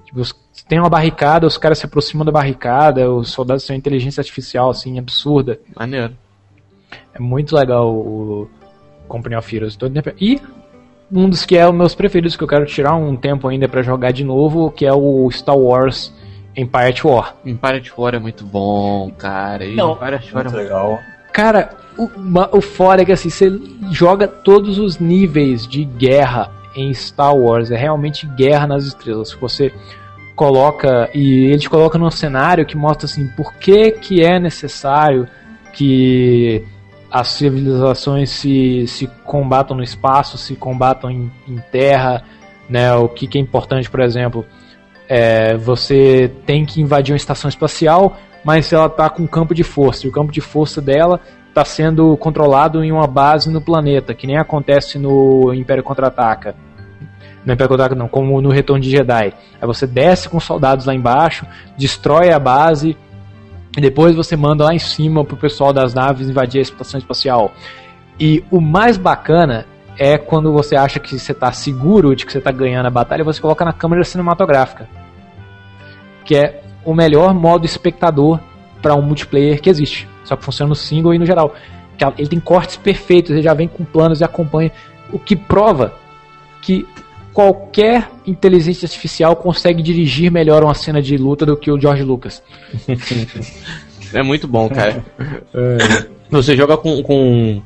Tipo, 0.05 0.23
tem 0.69 0.79
uma 0.79 0.89
barricada, 0.89 1.47
os 1.47 1.59
caras 1.59 1.79
se 1.79 1.87
aproximam 1.87 2.25
da 2.25 2.33
barricada, 2.33 3.11
os 3.11 3.31
soldados 3.31 3.67
têm 3.67 3.77
inteligência 3.77 4.21
artificial, 4.21 4.71
assim, 4.71 4.99
absurda. 4.99 5.61
Maneiro. 5.77 6.17
É 7.13 7.19
muito 7.19 7.55
legal 7.55 7.93
o 7.93 8.49
Company 9.07 9.37
of 9.37 9.57
Heroes. 9.57 9.77
E 10.21 10.41
um 11.11 11.29
dos 11.29 11.45
que 11.45 11.57
é 11.57 11.67
os 11.67 11.75
meus 11.75 11.95
preferidos, 11.95 12.37
que 12.37 12.43
eu 12.45 12.49
quero 12.49 12.67
tirar 12.67 12.95
um 12.95 13.17
tempo 13.17 13.49
ainda 13.49 13.69
para 13.69 13.83
jogar 13.83 14.13
de 14.13 14.25
novo, 14.25 14.71
que 14.71 14.87
é 14.87 14.93
o 14.93 15.31
Star 15.31 15.57
Wars 15.57 16.13
Empire 16.57 16.89
at 16.89 17.05
War. 17.05 17.37
Empire 17.45 17.77
at 17.77 17.91
War 17.97 18.15
é 18.15 18.19
muito 18.19 18.45
bom, 18.45 19.11
cara. 19.17 19.65
E 19.65 19.77
Não, 19.77 19.93
Empire 19.93 20.15
at 20.15 20.33
War 20.33 20.47
é 20.47 20.51
muito 20.51 20.51
muito 20.51 20.57
legal. 20.57 20.99
Cara, 21.33 21.71
o, 21.97 22.57
o 22.57 22.61
foda 22.61 23.03
é 23.03 23.05
que 23.05 23.13
assim, 23.13 23.31
você 23.31 23.51
joga 23.91 24.27
todos 24.27 24.79
os 24.79 24.99
níveis 24.99 25.67
de 25.67 25.85
guerra 25.85 26.51
em 26.75 26.93
Star 26.93 27.35
Wars. 27.37 27.71
É 27.71 27.77
realmente 27.77 28.27
guerra 28.27 28.67
nas 28.67 28.85
estrelas. 28.85 29.33
Você 29.41 29.73
coloca. 30.35 31.09
E 31.15 31.47
ele 31.47 31.59
te 31.59 31.71
coloca 31.71 31.99
num 31.99 32.11
cenário 32.11 32.67
que 32.67 32.77
mostra 32.77 33.07
assim 33.07 33.29
por 33.29 33.55
que, 33.55 33.93
que 33.93 34.23
é 34.23 34.39
necessário 34.39 35.29
que 35.73 36.65
as 37.11 37.29
civilizações 37.29 38.31
se, 38.31 38.87
se 38.87 39.07
combatam 39.25 39.77
no 39.77 39.83
espaço, 39.83 40.37
se 40.37 40.55
combatam 40.55 41.11
em, 41.11 41.31
em 41.47 41.59
terra, 41.73 42.23
né? 42.69 42.93
O 42.95 43.09
que, 43.09 43.27
que 43.27 43.39
é 43.39 43.41
importante, 43.41 43.91
por 43.91 44.01
exemplo, 44.01 44.45
é, 45.09 45.57
você 45.57 46.31
tem 46.45 46.67
que 46.67 46.81
invadir 46.83 47.13
uma 47.13 47.17
estação 47.17 47.49
espacial, 47.49 48.17
mas 48.45 48.73
ela 48.73 48.87
está 48.87 49.09
com 49.09 49.23
um 49.23 49.27
campo 49.27 49.55
de 49.55 49.65
força, 49.65 50.07
e 50.07 50.11
o 50.11 50.13
campo 50.13 50.31
de 50.31 50.41
força 50.41 50.81
dela 50.81 51.21
está 51.49 51.65
sendo 51.65 52.17
controlado 52.19 52.85
em 52.85 52.93
uma 52.93 53.07
base 53.07 53.51
no 53.51 53.61
planeta, 53.61 54.15
que 54.15 54.27
nem 54.27 54.37
acontece 54.37 54.99
no 54.99 55.53
Império 55.55 55.83
Contra-Ataca. 55.83 56.55
No 57.45 57.55
Império 57.55 57.69
Contra-Ataca 57.69 57.99
não, 57.99 58.07
como 58.07 58.41
no 58.41 58.51
Retorno 58.51 58.83
de 58.83 58.91
Jedi. 58.91 59.33
Aí 59.61 59.67
você 59.67 59.87
desce 59.87 60.29
com 60.29 60.39
soldados 60.39 60.85
lá 60.85 60.95
embaixo, 60.95 61.47
destrói 61.77 62.31
a 62.31 62.39
base, 62.39 62.97
depois 63.73 64.15
você 64.17 64.37
manda 64.37 64.65
lá 64.65 64.75
em 64.75 64.79
cima 64.79 65.25
pro 65.25 65.37
pessoal 65.37 65.73
das 65.73 65.95
naves 65.95 66.29
invadir 66.29 66.59
a 66.59 66.63
estação 66.63 66.99
espacial. 66.99 67.53
E 68.19 68.43
o 68.51 68.61
mais 68.61 68.97
bacana 68.97 69.67
é 69.97 70.17
quando 70.17 70.53
você 70.53 70.77
acha 70.77 70.99
que 70.99 71.19
você 71.19 71.33
está 71.33 71.53
seguro 71.53 72.15
de 72.15 72.25
que 72.25 72.33
você 72.33 72.39
está 72.39 72.51
ganhando 72.51 72.87
a 72.87 72.91
batalha, 72.91 73.25
você 73.25 73.41
coloca 73.41 73.65
na 73.65 73.73
câmera 73.73 74.05
cinematográfica. 74.05 74.89
Que 76.25 76.37
é 76.37 76.63
o 76.85 76.95
melhor 76.95 77.35
modo 77.35 77.67
espectador 77.67 78.41
para 78.81 78.95
um 78.95 79.03
multiplayer 79.03 79.61
que 79.61 79.69
existe. 79.69 80.09
Só 80.25 80.37
que 80.37 80.45
funciona 80.45 80.69
no 80.69 80.75
single 80.75 81.15
e 81.15 81.19
no 81.19 81.27
geral. 81.27 81.55
Ela- 82.01 82.15
Ele 82.17 82.29
tem 82.29 82.41
cortes 82.41 82.77
perfeitos, 82.77 83.33
ele 83.33 83.43
já 83.43 83.55
vem 83.55 83.67
com 83.69 83.85
planos 83.85 84.21
e 84.21 84.25
acompanha. 84.25 84.71
O 85.13 85.19
que 85.19 85.35
prova 85.35 85.95
que 86.63 86.87
qualquer 87.39 88.11
inteligência 88.27 88.85
artificial 88.85 89.37
consegue 89.37 89.81
dirigir 89.81 90.29
melhor 90.29 90.65
uma 90.65 90.75
cena 90.75 91.01
de 91.01 91.17
luta 91.17 91.47
do 91.47 91.57
que 91.57 91.71
o 91.71 91.81
George 91.81 92.03
Lucas. 92.03 92.43
É 94.11 94.23
muito 94.23 94.49
bom, 94.49 94.71
cara. 94.71 95.05
Você 96.31 96.57
joga 96.57 96.79
com, 96.79 97.03
com, 97.03 97.61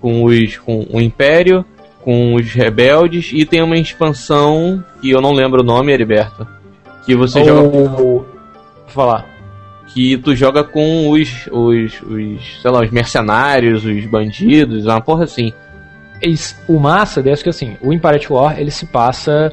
com, 0.00 0.22
os, 0.22 0.56
com 0.58 0.86
o 0.92 1.00
Império, 1.00 1.64
com 2.04 2.36
os 2.36 2.52
Rebeldes 2.52 3.32
e 3.34 3.44
tem 3.44 3.60
uma 3.60 3.76
expansão 3.76 4.82
que 5.00 5.10
eu 5.10 5.20
não 5.20 5.32
lembro 5.32 5.60
o 5.60 5.64
nome, 5.64 5.92
Heriberto. 5.92 6.46
Que 7.04 7.16
você 7.16 7.44
joga. 7.44 7.76
Ou... 7.76 7.88
Vou 7.88 8.26
falar. 8.86 9.26
Que 9.92 10.16
tu 10.18 10.36
joga 10.36 10.62
com 10.62 11.10
os, 11.10 11.48
os, 11.50 12.00
os. 12.02 12.62
sei 12.62 12.70
lá, 12.70 12.82
os 12.82 12.92
mercenários, 12.92 13.84
os 13.84 14.06
bandidos, 14.06 14.86
uma 14.86 15.00
porra 15.00 15.24
assim. 15.24 15.52
O 16.66 16.78
massa 16.78 17.22
dessa 17.22 17.42
que 17.42 17.48
assim, 17.48 17.76
o 17.80 17.92
at 17.92 18.30
War 18.30 18.58
ele 18.58 18.70
se 18.70 18.86
passa 18.86 19.52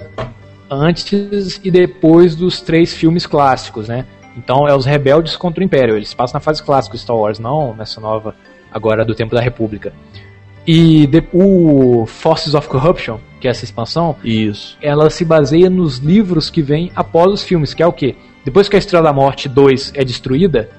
antes 0.70 1.60
e 1.64 1.70
depois 1.70 2.36
dos 2.36 2.62
três 2.62 2.94
filmes 2.94 3.26
clássicos, 3.26 3.88
né? 3.88 4.06
Então 4.38 4.68
é 4.68 4.76
os 4.76 4.86
rebeldes 4.86 5.36
contra 5.36 5.62
o 5.62 5.64
Império. 5.64 5.96
Eles 5.96 6.14
passam 6.14 6.36
na 6.36 6.40
fase 6.42 6.62
clássica 6.62 6.98
Star 6.98 7.16
Wars, 7.16 7.40
não 7.40 7.76
nessa 7.76 8.02
nova 8.02 8.36
agora 8.72 9.06
do 9.06 9.16
Tempo 9.16 9.34
da 9.34 9.42
República. 9.42 9.94
E 10.68 11.06
de- 11.08 11.24
o 11.32 12.06
Forces 12.08 12.56
of 12.56 12.68
Corruption, 12.68 13.20
que 13.40 13.48
é 13.48 13.52
essa 13.52 13.64
expansão, 13.64 14.16
Isso. 14.24 14.78
ela 14.82 15.10
se 15.10 15.24
baseia 15.24 15.70
nos 15.70 16.00
livros 16.00 16.50
que 16.50 16.62
vêm 16.62 16.92
após 16.96 17.32
os 17.32 17.44
filmes, 17.44 17.74
que 17.74 17.84
é 17.84 17.88
o 17.88 17.94
quê? 17.94 18.16
Depois 18.44 18.68
que 18.68 18.76
a 18.76 18.80
Estrela 18.80 19.06
da 19.06 19.14
Morte 19.14 19.48
2 19.48 19.92
é 19.96 20.04
destruída, 20.04 20.70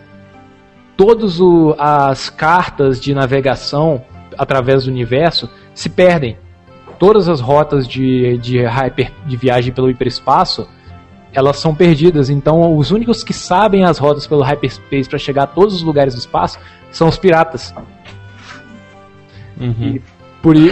todas 0.97 1.39
as 1.79 2.29
cartas 2.29 3.01
de 3.01 3.15
navegação 3.15 4.03
através 4.37 4.85
do 4.85 4.91
universo 4.91 5.49
se 5.77 5.89
perdem. 5.89 6.37
Todas 6.99 7.29
as 7.29 7.41
rotas 7.41 7.87
de, 7.87 8.37
de, 8.39 8.59
hyper, 8.65 9.13
de 9.27 9.37
viagem 9.37 9.73
pelo 9.73 9.89
hiperespaço 9.89 10.67
elas 11.33 11.59
são 11.59 11.75
perdidas. 11.75 12.31
Então, 12.31 12.75
os 12.79 12.91
únicos 12.91 13.23
que 13.23 13.35
sabem 13.35 13.85
as 13.85 13.99
rotas 13.99 14.27
pelo 14.27 14.41
hyperspace 14.43 15.07
para 15.07 15.19
chegar 15.19 15.43
a 15.43 15.47
todos 15.47 15.75
os 15.75 15.83
lugares 15.83 16.15
do 16.15 16.19
espaço 16.19 16.59
são 16.91 17.07
os 17.09 17.19
piratas. 17.19 17.75
Uhum. 19.61 19.99
Por, 20.43 20.57
i- 20.57 20.71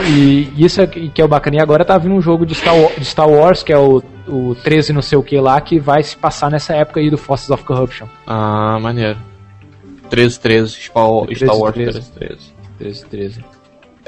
e 0.57 0.65
isso 0.65 0.81
é 0.81 0.87
que 0.87 1.21
é 1.21 1.25
o 1.25 1.29
bacana. 1.29 1.57
E 1.57 1.61
agora 1.61 1.85
tá 1.85 1.99
vindo 1.99 2.15
um 2.15 2.21
jogo 2.23 2.47
de 2.47 2.55
Star, 2.55 2.75
de 2.99 3.05
Star 3.05 3.29
Wars, 3.29 3.63
que 3.63 3.73
é 3.75 3.79
o, 3.79 4.03
o 4.27 4.55
13 4.63 4.93
não 4.95 5.03
sei 5.03 5.19
o 5.19 5.23
que 5.23 5.39
lá, 5.39 5.61
que 5.61 5.79
vai 5.79 6.03
se 6.03 6.17
passar 6.17 6.51
nessa 6.51 6.75
época 6.75 6.99
aí 7.01 7.11
do 7.11 7.19
Forces 7.19 7.51
of 7.51 7.63
Corruption. 7.65 8.07
Ah, 8.27 8.79
maneiro. 8.81 9.19
13, 10.09 10.41
13, 10.41 10.71
Star, 10.81 11.05
13, 11.27 11.45
Star 11.45 11.57
Wars 11.59 11.75
13. 11.75 11.93
13, 11.93 12.11
13. 12.13 12.55
13, 12.79 13.05
13. 13.07 13.45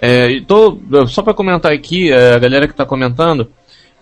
É, 0.01 0.31
e 0.31 0.41
tô, 0.41 0.79
só 1.09 1.23
pra 1.23 1.33
comentar 1.35 1.73
aqui, 1.73 2.13
é, 2.13 2.35
a 2.35 2.39
galera 2.39 2.69
que 2.69 2.75
tá 2.75 2.85
comentando, 2.85 3.51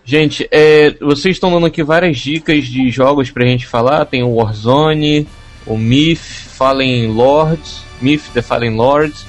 gente, 0.03 0.47
é, 0.51 0.91
vocês 0.99 1.35
estão 1.35 1.51
dando 1.51 1.65
aqui 1.65 1.81
várias 1.83 2.17
dicas 2.17 2.65
de 2.65 2.89
jogos 2.91 3.31
pra 3.31 3.45
gente 3.45 3.65
falar. 3.65 4.05
Tem 4.05 4.21
o 4.23 4.35
Warzone, 4.35 5.27
o 5.65 5.77
Myth, 5.77 6.19
Fallen 6.19 7.07
Lords, 7.11 7.81
Myth 8.01 8.23
The 8.33 8.41
Fallen 8.41 8.75
Lords, 8.75 9.25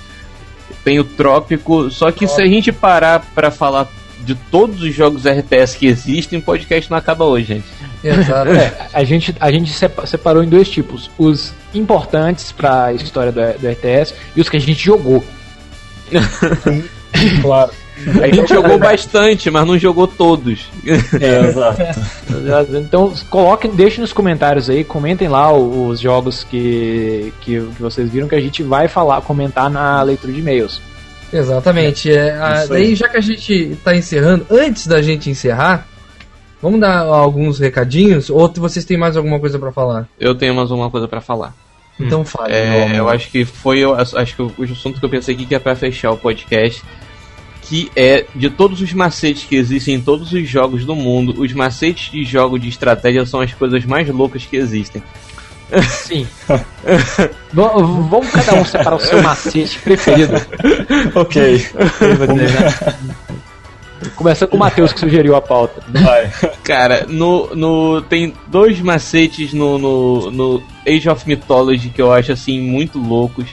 tem 0.85 0.99
o 0.99 1.05
Trópico. 1.05 1.91
Só 1.91 2.11
que 2.11 2.27
se 2.27 2.41
a 2.43 2.47
gente 2.47 2.73
parar 2.73 3.25
pra 3.35 3.51
falar 3.51 3.89
de 4.21 4.35
todos 4.51 4.83
os 4.83 4.93
jogos 4.93 5.25
RTS 5.25 5.77
que 5.79 5.87
existem, 5.87 6.41
o 6.41 6.43
podcast 6.43 6.91
não 6.91 6.99
acaba 6.99 7.25
hoje, 7.25 7.47
gente. 7.47 7.65
Exato. 8.03 8.51
É, 8.51 8.89
a 8.93 9.05
gente, 9.05 9.35
a 9.39 9.51
gente 9.53 9.73
sepa- 9.73 10.05
separou 10.05 10.43
em 10.43 10.49
dois 10.49 10.69
tipos: 10.69 11.09
os 11.17 11.53
importantes 11.73 12.51
pra 12.51 12.93
história 12.93 13.31
do, 13.31 13.41
do 13.61 13.69
RTS 13.69 14.15
e 14.35 14.41
os 14.41 14.49
que 14.49 14.57
a 14.57 14.61
gente 14.61 14.85
jogou. 14.85 15.25
Claro. 17.43 17.71
A 18.23 18.27
gente 18.29 18.49
jogou 18.53 18.79
bastante, 18.79 19.51
mas 19.51 19.67
não 19.67 19.79
jogou 19.79 20.07
todos. 20.07 20.67
É, 21.19 21.49
exato. 21.49 21.83
Então, 22.77 23.13
coloquem, 23.31 23.71
deixem 23.71 24.01
nos 24.03 24.13
comentários 24.13 24.69
aí, 24.69 24.85
comentem 24.85 25.29
lá 25.29 25.51
os 25.53 25.99
jogos 25.99 26.45
que, 26.45 27.33
que, 27.41 27.59
que 27.61 27.83
vocês 27.83 28.11
viram 28.11 28.29
que 28.29 28.35
a 28.35 28.41
gente 28.41 28.63
vai 28.63 28.87
falar, 28.87 29.23
comentar 29.23 29.71
na 29.71 30.03
leitura 30.03 30.31
de 30.33 30.41
e-mails. 30.41 30.81
Exatamente. 31.33 32.13
É, 32.13 32.33
a- 32.37 32.67
daí, 32.67 32.95
já 32.95 33.09
que 33.09 33.17
a 33.17 33.21
gente 33.21 33.77
tá 33.83 33.97
encerrando, 33.97 34.47
antes 34.51 34.87
da 34.87 35.01
gente 35.01 35.31
encerrar, 35.31 35.87
vamos 36.61 36.79
dar 36.81 36.99
alguns 36.99 37.59
recadinhos? 37.59 38.29
Ou 38.29 38.53
vocês 38.57 38.85
têm 38.85 38.99
mais 38.99 39.17
alguma 39.17 39.41
coisa 39.41 39.59
pra 39.59 39.73
falar? 39.73 40.07
Eu 40.21 40.35
tenho 40.35 40.55
mais 40.55 40.71
uma 40.71 40.91
coisa 40.91 41.09
pra 41.09 41.21
falar. 41.23 41.55
Então 41.99 42.25
fale. 42.25 42.53
É, 42.53 42.99
eu 42.99 43.09
acho 43.09 43.31
que 43.31 43.45
foi 43.45 43.79
eu 43.79 43.95
acho 43.95 44.37
que 44.37 44.43
o, 44.43 44.53
assunto 44.71 44.99
que 44.99 45.05
eu 45.05 45.09
pensei 45.09 45.35
aqui 45.35 45.47
que 45.47 45.55
é 45.55 45.59
pra 45.59 45.75
fechar 45.75 46.11
o 46.11 46.17
podcast. 46.17 46.83
Que 47.63 47.91
é 47.97 48.25
de 48.33 48.49
todos 48.49 48.81
os 48.81 48.93
macetes 48.93 49.43
que 49.43 49.57
existem 49.57 49.97
em 49.97 50.01
todos 50.01 50.33
os 50.33 50.49
jogos 50.49 50.85
do 50.85 50.95
mundo, 50.95 51.35
os 51.37 51.53
macetes 51.53 52.13
de 52.13 52.23
jogo 52.23 52.61
de 52.61 52.69
estratégia 52.69 53.27
são 53.27 53.41
as 53.41 53.53
coisas 53.53 53.85
mais 53.85 54.09
loucas 54.09 54.45
que 54.45 54.57
existem. 54.57 55.03
Sim. 55.83 56.29
vamos, 57.53 58.09
vamos 58.09 58.31
cada 58.31 58.55
um 58.55 58.65
separar 58.65 58.95
o 58.95 59.01
seu 59.01 59.21
macete 59.21 59.79
preferido. 59.81 60.35
ok. 61.15 61.67
Começando 64.15 64.51
com 64.51 64.57
o 64.57 64.61
Matheus 64.61 64.93
que 64.93 65.01
sugeriu 65.01 65.35
a 65.35 65.41
pauta. 65.41 65.83
Vai. 65.89 66.31
Cara, 66.63 67.07
no, 67.09 67.55
no 67.55 68.03
tem 68.03 68.33
dois 68.49 68.81
macetes 68.81 69.53
no, 69.53 69.79
no, 69.79 70.31
no 70.31 70.63
Age 70.87 71.09
of 71.09 71.27
Mythology 71.27 71.89
que 71.89 72.03
eu 72.03 72.13
acho 72.13 72.33
assim 72.33 72.61
muito 72.61 72.99
loucos. 72.99 73.47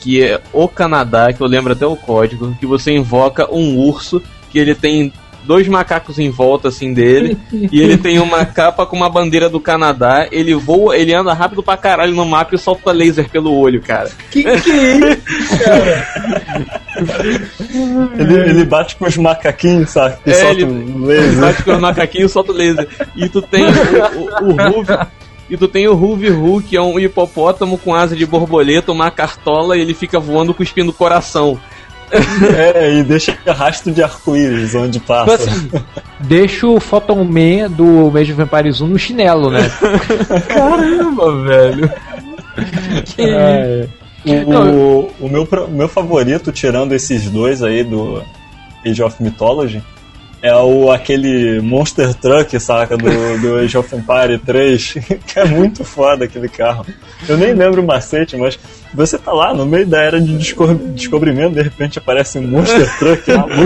Que 0.00 0.22
é 0.22 0.40
o 0.52 0.68
Canadá, 0.68 1.32
que 1.32 1.40
eu 1.40 1.46
lembro 1.46 1.72
até 1.72 1.86
o 1.86 1.96
código, 1.96 2.54
que 2.60 2.66
você 2.66 2.92
invoca 2.92 3.50
um 3.50 3.78
urso, 3.78 4.22
que 4.50 4.58
ele 4.58 4.74
tem 4.74 5.10
dois 5.46 5.68
macacos 5.68 6.18
em 6.18 6.30
volta 6.30 6.68
assim 6.68 6.92
dele, 6.92 7.36
e 7.52 7.80
ele 7.80 7.96
tem 7.96 8.18
uma 8.18 8.44
capa 8.44 8.84
com 8.86 8.96
uma 8.96 9.08
bandeira 9.10 9.48
do 9.48 9.60
Canadá, 9.60 10.26
ele 10.32 10.54
voa, 10.54 10.96
ele 10.96 11.14
anda 11.14 11.32
rápido 11.32 11.62
pra 11.62 11.76
caralho 11.76 12.14
no 12.14 12.24
mapa 12.24 12.54
e 12.54 12.58
solta 12.58 12.90
laser 12.92 13.28
pelo 13.28 13.52
olho, 13.54 13.80
cara. 13.82 14.10
Que 14.30 14.42
que 14.42 14.48
é 14.70 14.96
isso, 14.96 15.64
cara? 15.64 16.06
Ele, 18.18 18.34
ele 18.50 18.64
bate 18.64 18.96
com 18.96 19.06
os 19.06 19.16
macaquinhos, 19.16 19.90
sabe? 19.90 20.16
E 20.26 20.30
É, 20.30 20.34
solta 20.34 20.52
ele- 20.52 20.64
um 20.64 21.04
laser. 21.04 21.40
Bate 21.40 21.62
com 21.62 21.72
os 21.72 21.80
macaquinhos 21.80 22.30
e 22.30 22.32
solta 22.32 22.52
o 22.52 22.54
laser. 22.54 22.88
E 23.16 23.28
tu 23.28 23.42
tem 23.42 23.64
o, 23.64 23.68
o, 23.68 24.48
o 24.52 24.70
Ruve. 24.72 24.98
E 25.50 25.56
tu 25.58 25.68
tem 25.68 25.86
o 25.86 25.94
Ruve 25.94 26.30
Ru, 26.30 26.62
que 26.62 26.76
é 26.76 26.80
um 26.80 26.98
hipopótamo 26.98 27.76
com 27.76 27.94
asa 27.94 28.16
de 28.16 28.24
borboleta, 28.24 28.90
uma 28.92 29.10
cartola, 29.10 29.76
e 29.76 29.80
ele 29.82 29.92
fica 29.92 30.18
voando 30.18 30.54
cuspindo 30.54 30.92
coração. 30.92 31.58
É, 32.74 32.94
e 32.94 33.02
deixa 33.02 33.36
rastro 33.46 33.92
de 33.92 34.02
arco-íris 34.02 34.74
onde 34.74 35.00
passa. 35.00 35.34
Assim, 35.34 35.70
deixa 36.20 36.66
o 36.66 36.80
Photon 36.80 37.24
Man 37.24 37.70
do 37.70 38.16
Age 38.16 38.32
of 38.32 38.42
Empires 38.42 38.80
1 38.80 38.86
no 38.86 38.98
chinelo, 38.98 39.50
né? 39.50 39.70
Caramba, 40.48 41.42
velho. 41.42 41.90
Que... 43.04 43.22
É. 43.22 43.88
O, 44.26 45.10
o, 45.20 45.28
meu, 45.28 45.44
o 45.44 45.70
meu 45.70 45.88
favorito, 45.88 46.50
tirando 46.50 46.92
esses 46.92 47.28
dois 47.28 47.62
aí 47.62 47.84
do 47.84 48.22
Age 48.84 49.02
of 49.02 49.22
Mythology, 49.22 49.82
é 50.44 50.54
o, 50.54 50.92
aquele 50.92 51.58
Monster 51.62 52.12
Truck, 52.12 52.60
saca? 52.60 52.98
Do, 52.98 53.40
do 53.40 53.56
Age 53.56 53.78
of 53.78 53.96
Empire 53.96 54.38
3, 54.44 54.92
que 55.26 55.38
é 55.38 55.46
muito 55.46 55.82
foda 55.84 56.26
aquele 56.26 56.50
carro. 56.50 56.84
Eu 57.26 57.38
nem 57.38 57.54
lembro 57.54 57.80
o 57.80 57.86
macete, 57.86 58.36
mas 58.36 58.58
você 58.92 59.16
tá 59.16 59.32
lá 59.32 59.54
no 59.54 59.64
meio 59.64 59.86
da 59.86 60.02
era 60.02 60.20
de 60.20 60.36
desco 60.36 60.66
descobrimento, 60.74 61.54
de 61.54 61.62
repente 61.62 61.98
aparece 61.98 62.38
um 62.38 62.46
Monster 62.46 62.98
Truck 62.98 63.32
lá, 63.32 63.46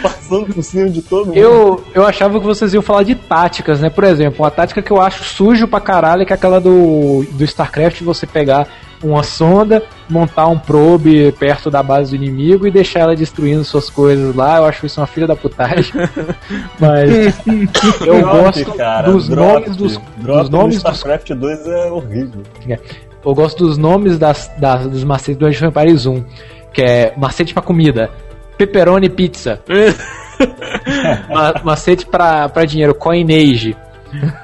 passando 0.02 0.46
por 0.46 0.64
cima 0.64 0.88
de 0.88 1.02
todo 1.02 1.26
mundo. 1.26 1.36
Eu, 1.36 1.84
eu 1.92 2.06
achava 2.06 2.40
que 2.40 2.46
vocês 2.46 2.72
iam 2.72 2.82
falar 2.82 3.02
de 3.02 3.14
táticas, 3.14 3.78
né? 3.78 3.90
Por 3.90 4.04
exemplo, 4.04 4.42
uma 4.42 4.50
tática 4.50 4.80
que 4.80 4.90
eu 4.90 5.02
acho 5.02 5.22
sujo 5.22 5.68
pra 5.68 5.80
caralho, 5.80 6.24
que 6.24 6.32
é 6.32 6.36
aquela 6.36 6.58
do, 6.58 7.26
do 7.32 7.44
StarCraft, 7.44 8.00
você 8.00 8.26
pegar 8.26 8.66
uma 9.02 9.22
sonda, 9.22 9.82
montar 10.08 10.46
um 10.46 10.58
probe 10.58 11.32
perto 11.32 11.70
da 11.70 11.82
base 11.82 12.16
do 12.16 12.24
inimigo 12.24 12.66
e 12.66 12.70
deixar 12.70 13.00
ela 13.00 13.16
destruindo 13.16 13.64
suas 13.64 13.90
coisas 13.90 14.34
lá. 14.34 14.58
Eu 14.58 14.64
acho 14.66 14.86
isso 14.86 15.00
uma 15.00 15.06
filha 15.06 15.26
da 15.26 15.36
putagem. 15.36 15.92
Mas 16.78 17.40
eu 18.06 18.20
gosto 18.20 18.72
cara, 18.74 19.10
dos 19.10 19.28
drop, 19.28 19.66
nomes 19.66 19.76
dos, 19.76 20.00
dos 20.16 20.50
nomes 20.50 20.74
do 20.76 20.78
StarCraft 20.78 21.30
2 21.30 21.66
é 21.66 21.90
horrível. 21.90 22.42
É. 22.68 22.78
Eu 23.24 23.34
gosto 23.34 23.64
dos 23.64 23.78
nomes 23.78 24.18
das, 24.18 24.50
das, 24.58 24.86
dos 24.86 25.04
macetes 25.04 25.36
do 25.36 25.46
Age 25.46 25.58
of 25.58 25.66
Empires 25.66 26.06
1, 26.06 26.24
que 26.72 26.82
é 26.82 27.14
macete 27.16 27.54
para 27.54 27.62
comida, 27.62 28.10
pepperoni 28.58 29.08
pizza. 29.08 29.60
macete 31.62 32.04
para 32.04 32.64
dinheiro, 32.64 32.94
coinage. 32.94 33.76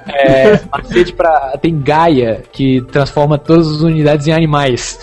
É, 0.06 0.60
macete 0.70 1.12
pra. 1.12 1.56
Tem 1.60 1.78
Gaia, 1.78 2.42
que 2.52 2.80
transforma 2.90 3.38
todas 3.38 3.68
as 3.68 3.80
unidades 3.80 4.26
em 4.26 4.32
animais. 4.32 4.98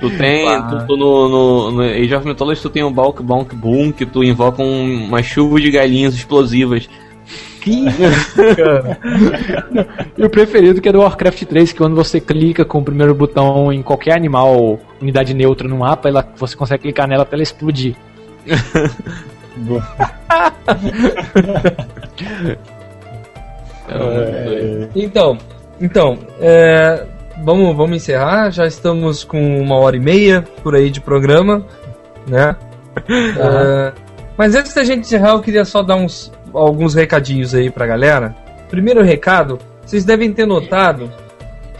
Tu 0.00 0.10
tem. 0.18 0.46
Tu, 0.68 0.86
tu, 0.86 0.96
no, 0.96 1.28
no, 1.28 1.70
no 1.70 1.82
Age 1.82 2.14
of 2.14 2.26
Mythology 2.26 2.60
tu 2.60 2.70
tem 2.70 2.82
o 2.82 2.90
Balk 2.90 3.22
Bonk 3.22 3.54
Boom, 3.54 3.92
que 3.92 4.04
tu 4.04 4.24
invoca 4.24 4.60
um, 4.62 5.06
uma 5.06 5.22
chuva 5.22 5.60
de 5.60 5.70
galinhas 5.70 6.14
explosivas. 6.14 6.88
Que 7.60 7.84
cara. 8.56 8.98
e 10.18 10.24
o 10.24 10.28
preferido 10.28 10.80
que 10.80 10.88
é 10.88 10.92
do 10.92 10.98
Warcraft 10.98 11.44
3, 11.44 11.70
que 11.72 11.78
quando 11.78 11.94
você 11.94 12.20
clica 12.20 12.64
com 12.64 12.80
o 12.80 12.84
primeiro 12.84 13.14
botão 13.14 13.72
em 13.72 13.80
qualquer 13.80 14.16
animal, 14.16 14.80
unidade 15.00 15.32
neutra 15.32 15.68
no 15.68 15.78
mapa, 15.78 16.08
ela, 16.08 16.28
você 16.36 16.56
consegue 16.56 16.82
clicar 16.82 17.06
nela 17.06 17.24
pra 17.24 17.36
ela 17.36 17.42
explodir. 17.44 17.94
É. 23.88 24.88
Então, 24.94 25.38
então, 25.80 26.18
é, 26.40 27.04
vamos, 27.42 27.76
vamos 27.76 27.96
encerrar. 27.96 28.50
Já 28.50 28.66
estamos 28.66 29.24
com 29.24 29.60
uma 29.60 29.76
hora 29.76 29.96
e 29.96 30.00
meia 30.00 30.42
por 30.62 30.74
aí 30.74 30.90
de 30.90 31.00
programa, 31.00 31.66
né? 32.26 32.56
É, 33.08 33.92
mas 34.36 34.54
antes 34.54 34.74
da 34.74 34.84
gente 34.84 35.00
encerrar, 35.00 35.30
eu 35.30 35.40
queria 35.40 35.64
só 35.64 35.82
dar 35.82 35.96
uns, 35.96 36.32
alguns 36.52 36.94
recadinhos 36.94 37.54
aí 37.54 37.70
pra 37.70 37.86
galera. 37.86 38.34
Primeiro 38.68 39.02
recado, 39.02 39.58
vocês 39.84 40.04
devem 40.04 40.32
ter 40.32 40.46
notado 40.46 41.10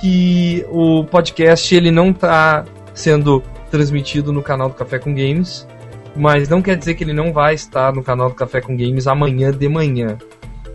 que 0.01 0.67
o 0.69 1.05
podcast 1.05 1.75
ele 1.75 1.91
não 1.91 2.13
tá 2.13 2.65
sendo 2.93 3.43
transmitido 3.71 4.33
no 4.33 4.43
canal 4.43 4.69
do 4.69 4.75
Café 4.75 4.99
com 4.99 5.15
Games, 5.15 5.67
mas 6.15 6.49
não 6.49 6.61
quer 6.61 6.77
dizer 6.77 6.95
que 6.95 7.05
ele 7.05 7.13
não 7.13 7.33
vai 7.33 7.55
estar 7.55 7.93
no 7.95 8.03
canal 8.03 8.29
do 8.29 8.35
Café 8.35 8.61
com 8.61 8.77
Games 8.77 9.07
amanhã 9.07 9.51
de 9.51 9.69
manhã. 9.69 10.19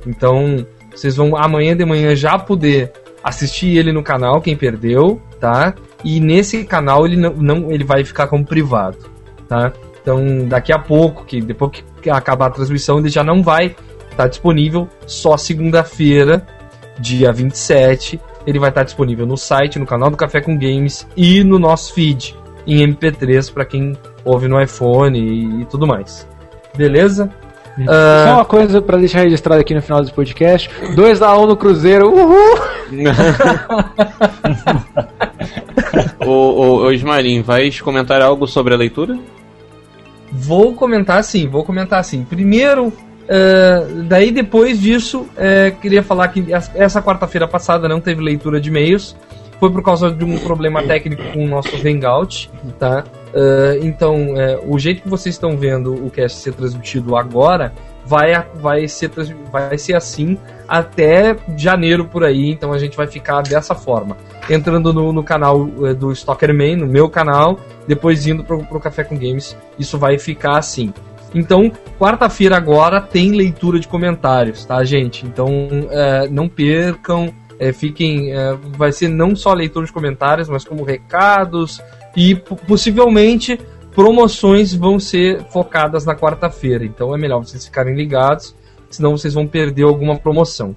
Então, 0.06 0.66
vocês 0.98 1.16
vão 1.16 1.38
amanhã 1.38 1.78
de 1.78 1.86
manhã 1.86 2.16
já 2.16 2.40
poder 2.40 2.92
assistir 3.24 3.78
ele 3.78 3.92
no 3.92 4.02
canal, 4.02 4.42
quem 4.42 4.58
perdeu, 4.58 5.22
tá? 5.40 5.76
E 6.04 6.20
nesse 6.20 6.64
canal 6.64 7.06
ele 7.06 7.16
não, 7.16 7.34
não 7.34 7.72
ele 7.72 7.84
vai 7.84 8.04
ficar 8.04 8.26
como 8.28 8.44
privado, 8.44 8.98
tá? 9.48 9.72
Então, 10.02 10.48
daqui 10.48 10.74
a 10.74 10.80
pouco, 10.80 11.24
que 11.24 11.40
depois 11.40 11.84
que 12.02 12.10
acabar 12.10 12.48
a 12.48 12.50
transmissão, 12.50 12.98
ele 12.98 13.10
já 13.10 13.24
não 13.24 13.44
vai 13.44 13.68
estar 13.68 14.16
tá 14.16 14.28
disponível 14.28 14.88
só 15.06 15.38
segunda-feira, 15.38 16.48
dia 17.00 17.32
27. 17.32 18.20
Ele 18.48 18.58
vai 18.58 18.70
estar 18.70 18.82
tá 18.82 18.86
disponível 18.86 19.26
no 19.28 19.38
site, 19.38 19.78
no 19.78 19.86
canal 19.86 20.10
do 20.10 20.18
Café 20.18 20.42
com 20.42 20.58
Games 20.58 21.06
e 21.16 21.44
no 21.44 21.60
nosso 21.60 21.94
feed 21.94 22.36
em 22.66 22.86
MP3 22.86 23.54
para 23.54 23.66
quem 23.66 23.96
ouve 24.26 24.48
no 24.48 24.60
iPhone 24.62 25.20
e, 25.20 25.62
e 25.62 25.66
tudo 25.66 25.86
mais. 25.86 26.28
Beleza? 26.76 27.30
Uh... 27.78 28.26
Só 28.26 28.34
uma 28.34 28.46
coisa 28.46 28.82
para 28.82 28.98
deixar 28.98 29.22
registrado 29.22 29.62
aqui 29.62 29.74
no 29.74 29.82
final 29.82 30.02
desse 30.02 30.14
podcast: 30.14 30.70
2 30.96 31.22
a 31.22 31.38
1 31.38 31.44
um 31.44 31.48
no 31.48 31.56
Cruzeiro, 31.56 32.12
uhul! 32.12 32.60
ô, 36.26 36.32
ô, 36.32 36.86
ô 36.86 36.92
Ismarim, 36.92 37.42
vai 37.42 37.72
comentar 37.72 38.22
algo 38.22 38.48
sobre 38.48 38.74
a 38.74 38.78
leitura? 38.78 39.18
Vou 40.32 40.74
comentar 40.74 41.24
sim, 41.24 41.48
vou 41.48 41.64
comentar 41.64 42.04
sim. 42.04 42.24
Primeiro, 42.24 42.88
uh, 42.88 44.04
daí 44.04 44.32
depois 44.32 44.80
disso, 44.80 45.22
uh, 45.22 45.80
queria 45.80 46.04
falar 46.04 46.28
que 46.30 46.46
essa 46.76 47.02
quarta-feira 47.02 47.48
passada 47.48 47.88
não 47.88 48.02
teve 48.02 48.22
leitura 48.22 48.60
de 48.60 48.70
e-mails. 48.70 49.16
Foi 49.60 49.72
por 49.72 49.82
causa 49.82 50.12
de 50.12 50.24
um 50.24 50.38
problema 50.38 50.84
técnico 50.84 51.24
com 51.34 51.44
o 51.44 51.48
nosso 51.48 51.76
Hangout, 51.76 52.48
tá? 52.78 53.04
Uh, 53.38 53.86
então, 53.86 54.16
é, 54.36 54.60
o 54.66 54.80
jeito 54.80 55.04
que 55.04 55.08
vocês 55.08 55.36
estão 55.36 55.56
vendo 55.56 55.94
o 55.94 56.10
cast 56.10 56.40
ser 56.40 56.54
transmitido 56.54 57.16
agora 57.16 57.72
vai, 58.04 58.34
vai, 58.56 58.88
ser, 58.88 59.12
vai 59.52 59.78
ser 59.78 59.96
assim 59.96 60.40
até 60.68 61.36
janeiro 61.56 62.06
por 62.06 62.24
aí. 62.24 62.50
Então 62.50 62.74
a 62.74 62.80
gente 62.80 62.98
vai 62.98 63.06
ficar 63.06 63.44
dessa 63.44 63.76
forma. 63.76 64.18
Entrando 64.50 64.92
no, 64.92 65.14
no 65.14 65.24
canal 65.24 65.70
é, 65.84 65.94
do 65.94 66.12
Stalkerman, 66.14 66.78
no 66.78 66.88
meu 66.88 67.10
canal, 67.10 67.60
depois 67.88 68.26
indo 68.26 68.44
pro, 68.44 68.64
pro 68.64 68.80
Café 68.80 69.04
com 69.04 69.16
Games, 69.16 69.56
isso 69.78 70.00
vai 70.00 70.18
ficar 70.18 70.58
assim. 70.58 70.92
Então, 71.36 71.72
quarta-feira 72.00 72.58
agora 72.58 73.00
tem 73.00 73.34
leitura 73.34 73.80
de 73.80 73.88
comentários, 73.88 74.66
tá, 74.66 74.84
gente? 74.84 75.28
Então, 75.28 75.70
é, 75.92 76.28
não 76.30 76.50
percam, 76.50 77.32
é, 77.60 77.74
fiquem. 77.74 78.34
É, 78.34 78.58
vai 78.78 78.92
ser 78.92 79.10
não 79.10 79.36
só 79.36 79.54
leitura 79.54 79.86
de 79.86 79.92
comentários, 79.92 80.48
mas 80.48 80.64
como 80.64 80.84
recados, 80.84 81.82
e 82.18 82.36
possivelmente 82.36 83.60
promoções 83.94 84.74
vão 84.74 85.00
ser 85.00 85.44
focadas 85.52 86.04
na 86.04 86.16
quarta-feira. 86.16 86.84
Então 86.84 87.14
é 87.14 87.18
melhor 87.18 87.46
vocês 87.46 87.66
ficarem 87.66 87.96
ligados, 87.96 88.56
senão 88.90 89.16
vocês 89.16 89.36
vão 89.36 89.46
perder 89.46 89.84
alguma 89.84 90.18
promoção. 90.18 90.76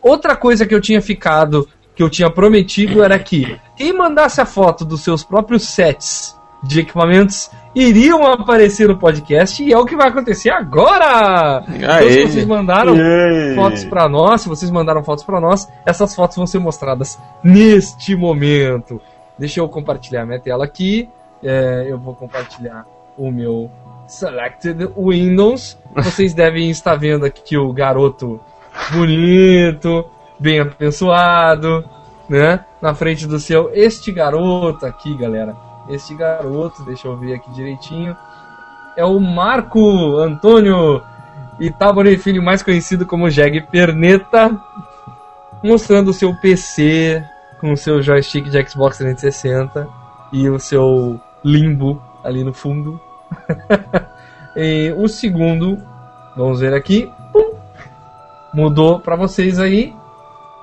Outra 0.00 0.34
coisa 0.34 0.66
que 0.66 0.74
eu 0.74 0.80
tinha 0.80 1.02
ficado, 1.02 1.68
que 1.94 2.02
eu 2.02 2.08
tinha 2.08 2.30
prometido 2.30 3.04
era 3.04 3.18
que 3.18 3.58
quem 3.76 3.92
mandasse 3.92 4.40
a 4.40 4.46
foto 4.46 4.84
dos 4.84 5.02
seus 5.02 5.22
próprios 5.22 5.68
sets 5.68 6.34
de 6.62 6.80
equipamentos 6.80 7.50
iriam 7.74 8.24
aparecer 8.24 8.88
no 8.88 8.98
podcast 8.98 9.62
e 9.62 9.72
é 9.72 9.78
o 9.78 9.84
que 9.84 9.96
vai 9.96 10.08
acontecer 10.08 10.50
agora. 10.50 11.64
Então, 11.68 12.08
se 12.08 12.26
vocês 12.28 12.46
mandaram 12.46 12.94
Aê. 12.94 13.54
fotos 13.54 13.84
para 13.84 14.08
nós, 14.08 14.40
se 14.42 14.48
vocês 14.48 14.70
mandaram 14.70 15.02
fotos 15.02 15.24
para 15.24 15.40
nós, 15.40 15.68
essas 15.84 16.14
fotos 16.14 16.36
vão 16.36 16.46
ser 16.46 16.60
mostradas 16.60 17.18
neste 17.42 18.14
momento. 18.14 19.00
Deixa 19.42 19.58
eu 19.58 19.68
compartilhar 19.68 20.24
minha 20.24 20.38
tela 20.38 20.64
aqui. 20.64 21.08
É, 21.42 21.84
eu 21.88 21.98
vou 21.98 22.14
compartilhar 22.14 22.86
o 23.18 23.28
meu 23.28 23.68
Selected 24.06 24.88
Windows. 24.96 25.76
Vocês 25.96 26.32
devem 26.32 26.70
estar 26.70 26.94
vendo 26.94 27.26
aqui 27.26 27.58
o 27.58 27.72
garoto 27.72 28.40
bonito, 28.92 30.04
bem 30.38 30.60
abençoado, 30.60 31.84
né? 32.28 32.64
Na 32.80 32.94
frente 32.94 33.26
do 33.26 33.40
seu. 33.40 33.68
Este 33.74 34.12
garoto 34.12 34.86
aqui, 34.86 35.12
galera. 35.16 35.56
Este 35.88 36.14
garoto, 36.14 36.84
deixa 36.84 37.08
eu 37.08 37.16
ver 37.16 37.34
aqui 37.34 37.50
direitinho. 37.50 38.16
É 38.96 39.04
o 39.04 39.18
Marco 39.18 40.18
Antônio 40.18 41.02
Itabore 41.58 42.16
Filho, 42.16 42.40
mais 42.40 42.62
conhecido 42.62 43.04
como 43.04 43.28
Jeg 43.28 43.60
Perneta, 43.62 44.56
mostrando 45.64 46.12
o 46.12 46.14
seu 46.14 46.32
PC, 46.36 47.24
com 47.62 47.72
o 47.72 47.76
seu 47.76 48.02
joystick 48.02 48.50
de 48.50 48.68
Xbox 48.68 48.98
360 48.98 49.88
e 50.32 50.50
o 50.50 50.58
seu 50.58 51.20
limbo 51.44 52.02
ali 52.24 52.42
no 52.42 52.52
fundo. 52.52 53.00
e 54.56 54.92
o 54.98 55.06
segundo, 55.06 55.78
vamos 56.36 56.58
ver 56.58 56.74
aqui, 56.74 57.08
pum, 57.32 57.54
mudou 58.52 58.98
para 58.98 59.14
vocês 59.14 59.60
aí. 59.60 59.94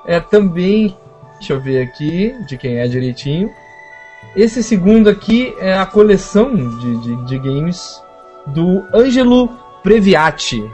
É 0.05 0.19
também, 0.19 0.93
deixa 1.37 1.53
eu 1.53 1.61
ver 1.61 1.81
aqui 1.81 2.35
de 2.45 2.57
quem 2.57 2.79
é 2.79 2.87
direitinho. 2.87 3.49
Esse 4.35 4.61
segundo 4.61 5.09
aqui 5.09 5.55
é 5.57 5.73
a 5.73 5.85
coleção 5.85 6.53
de, 6.53 6.97
de, 6.97 7.25
de 7.25 7.39
games 7.39 8.03
do 8.47 8.85
Angelo 8.93 9.47
Previati. 9.81 10.69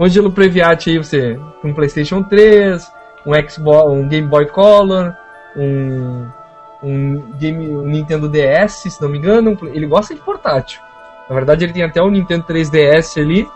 Angelo 0.00 0.32
Previati 0.32 0.88
aí 0.88 0.96
você 0.98 1.38
um 1.62 1.74
PlayStation 1.74 2.22
3, 2.22 2.90
um 3.26 3.32
Xbox, 3.46 3.92
um 3.92 4.08
Game 4.08 4.26
Boy 4.26 4.46
Color, 4.46 5.14
um, 5.56 6.28
um, 6.82 7.32
game, 7.32 7.68
um 7.68 7.86
Nintendo 7.86 8.28
DS, 8.28 8.72
se 8.72 9.02
não 9.02 9.08
me 9.08 9.18
engano. 9.18 9.56
Ele 9.72 9.86
gosta 9.86 10.14
de 10.14 10.20
portátil. 10.20 10.80
Na 11.28 11.34
verdade, 11.34 11.64
ele 11.64 11.72
tem 11.72 11.82
até 11.82 12.00
o 12.00 12.10
Nintendo 12.10 12.44
3DS 12.44 13.20
ali 13.20 13.48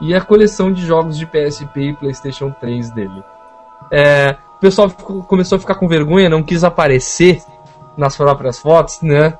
e 0.00 0.14
a 0.14 0.20
coleção 0.20 0.72
de 0.72 0.84
jogos 0.84 1.16
de 1.16 1.26
PSP 1.26 1.80
e 1.80 1.94
PlayStation 1.94 2.50
3 2.50 2.90
dele. 2.90 3.22
É, 3.90 4.36
o 4.56 4.60
pessoal 4.60 4.88
ficou, 4.88 5.22
começou 5.22 5.56
a 5.56 5.60
ficar 5.60 5.76
com 5.76 5.88
vergonha, 5.88 6.28
não 6.28 6.42
quis 6.42 6.64
aparecer 6.64 7.42
nas 7.96 8.16
próprias 8.16 8.58
fotos, 8.58 9.00
né? 9.00 9.38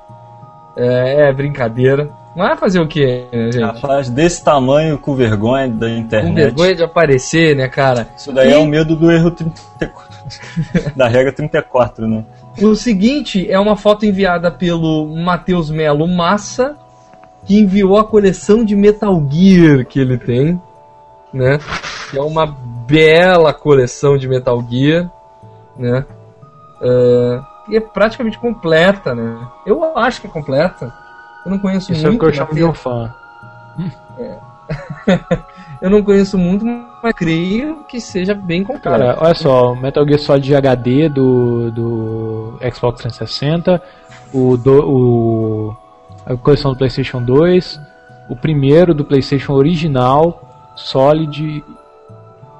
É, 0.75 1.29
é 1.29 1.33
brincadeira. 1.33 2.09
Mas 2.39 2.57
fazer 2.57 2.79
o 2.79 2.87
que, 2.87 3.05
né, 3.33 3.51
gente? 3.51 3.59
Rapaz, 3.59 4.09
desse 4.09 4.41
tamanho, 4.41 4.97
com 4.97 5.13
vergonha 5.13 5.67
da 5.67 5.89
internet. 5.89 6.29
Com 6.29 6.35
vergonha 6.35 6.73
de 6.73 6.83
aparecer, 6.83 7.53
né, 7.53 7.67
cara? 7.67 8.07
Isso 8.15 8.31
daí 8.31 8.51
e... 8.51 8.53
é 8.53 8.57
o 8.57 8.65
medo 8.65 8.95
do 8.95 9.11
erro 9.11 9.29
34. 9.29 10.95
da 10.95 11.09
regra 11.09 11.33
34, 11.33 12.07
né? 12.07 12.23
O 12.63 12.75
seguinte 12.75 13.45
é 13.51 13.59
uma 13.59 13.75
foto 13.75 14.05
enviada 14.05 14.49
pelo 14.49 15.05
Matheus 15.05 15.69
Melo 15.69 16.07
Massa, 16.07 16.77
que 17.45 17.59
enviou 17.59 17.97
a 17.97 18.05
coleção 18.05 18.63
de 18.63 18.73
Metal 18.73 19.21
Gear 19.29 19.85
que 19.85 19.99
ele 19.99 20.17
tem, 20.17 20.61
né? 21.33 21.59
Que 22.09 22.17
é 22.17 22.21
uma 22.21 22.47
bela 22.87 23.53
coleção 23.53 24.17
de 24.17 24.29
Metal 24.29 24.65
Gear, 24.69 25.11
né? 25.77 26.05
Uh, 26.81 27.43
e 27.69 27.75
é 27.75 27.81
praticamente 27.81 28.39
completa, 28.39 29.13
né? 29.13 29.45
Eu 29.65 29.97
acho 29.97 30.21
que 30.21 30.27
é 30.27 30.29
completa. 30.29 31.08
Eu 31.45 31.51
não 31.51 31.59
conheço 31.59 31.91
Isso 31.91 32.03
muito. 32.03 32.07
Isso 32.07 32.07
é 32.07 32.15
o 32.15 32.19
que 32.19 32.25
eu 32.25 32.33
chamo 32.33 32.55
de 32.55 32.63
um 32.63 32.73
fã. 32.73 33.13
É. 34.17 34.37
eu 35.81 35.89
não 35.89 36.03
conheço 36.03 36.37
muito, 36.37 36.65
mas 36.65 37.13
creio 37.15 37.83
que 37.87 37.99
seja 37.99 38.33
bem 38.33 38.63
completa. 38.63 38.89
Cara, 38.89 39.17
olha 39.19 39.35
só, 39.35 39.73
Metal 39.75 40.05
Gear 40.05 40.19
Solid 40.19 40.55
HD 40.55 41.09
do, 41.09 41.71
do 41.71 42.59
Xbox 42.73 43.01
360, 43.01 43.81
o, 44.33 44.57
do, 44.57 44.89
o 44.89 45.77
a 46.25 46.35
coleção 46.35 46.71
do 46.71 46.77
PlayStation 46.77 47.23
2, 47.23 47.79
o 48.29 48.35
primeiro 48.35 48.93
do 48.93 49.03
PlayStation 49.03 49.53
original, 49.53 50.71
Solid, 50.75 51.63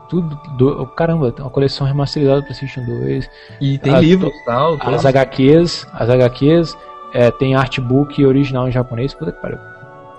tudo. 0.10 0.35
Do, 0.57 0.88
caramba, 0.88 1.34
uma 1.39 1.49
coleção 1.49 1.85
remasterizada 1.85 2.41
do 2.41 2.45
PlayStation 2.45 2.84
2. 2.84 3.30
E 3.61 3.77
tem 3.77 3.93
a, 3.93 3.99
livros 3.99 4.34
tal. 4.43 4.77
As 4.80 5.06
HQs, 5.06 5.88
as 5.93 6.10
HQs, 6.10 6.77
é, 7.14 7.31
tem 7.31 7.56
artbook 7.56 8.26
original 8.26 8.68
em 8.68 8.72
japonês, 8.72 9.14
puta 9.14 9.31
que 9.31 9.41
pariu. 9.41 9.57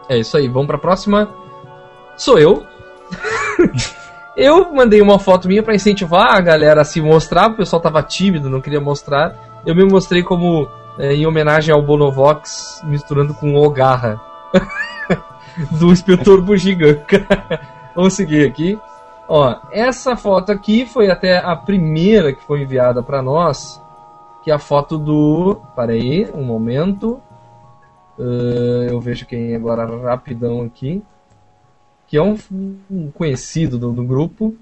É 0.09 0.19
isso 0.19 0.37
aí, 0.37 0.49
vamos 0.49 0.67
pra 0.67 0.79
próxima. 0.79 1.29
Sou 2.17 2.39
eu. 2.39 2.67
eu 4.37 4.73
mandei 4.73 5.01
uma 5.01 5.19
foto 5.19 5.49
minha 5.49 5.63
para 5.63 5.75
incentivar 5.75 6.35
a 6.35 6.41
galera 6.41 6.81
a 6.81 6.85
se 6.85 7.01
mostrar, 7.01 7.51
o 7.51 7.57
pessoal 7.57 7.81
tava 7.81 8.03
tímido, 8.03 8.51
não 8.51 8.61
queria 8.61 8.81
mostrar. 8.81 9.35
Eu 9.65 9.75
me 9.75 9.85
mostrei 9.85 10.23
como 10.23 10.69
é, 10.99 11.15
em 11.15 11.27
homenagem 11.27 11.75
ao 11.75 11.83
Bonovox, 11.83 12.83
misturando 12.85 13.35
com 13.35 13.55
o 13.55 13.65
Ogarra. 13.65 14.21
do 15.71 15.91
inspetor 15.91 16.41
Bugiganka. 16.41 17.27
Vamos 17.95 18.15
seguir 18.15 18.47
aqui. 18.47 18.79
Ó, 19.29 19.57
essa 19.71 20.17
foto 20.17 20.51
aqui 20.51 20.85
foi 20.87 21.11
até 21.11 21.39
a 21.39 21.55
primeira 21.55 22.33
que 22.33 22.43
foi 22.43 22.63
enviada 22.63 23.03
para 23.03 23.23
nós, 23.23 23.81
que 24.43 24.51
é 24.51 24.55
a 24.55 24.59
foto 24.59 24.99
do. 24.99 25.61
Para 25.75 25.93
aí, 25.93 26.29
um 26.35 26.43
momento. 26.43 27.21
Uh, 28.19 28.85
eu 28.89 29.01
vejo 29.01 29.27
quem 29.27 29.53
é 29.53 29.57
agora 29.57 29.87
rapidão 30.03 30.63
aqui. 30.63 31.03
Que 32.07 32.17
é 32.17 32.23
um, 32.23 32.37
um 32.91 33.11
conhecido 33.11 33.79
do, 33.79 33.93
do, 33.93 34.05
grupo. 34.05 34.57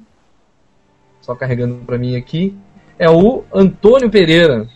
Só 1.21 1.35
carregando 1.35 1.77
para 1.87 1.99
mim 1.99 2.17
aqui. 2.17 2.57
É 2.99 3.09
o 3.09 3.45
Antônio 3.53 4.11
Pereira 4.11 4.69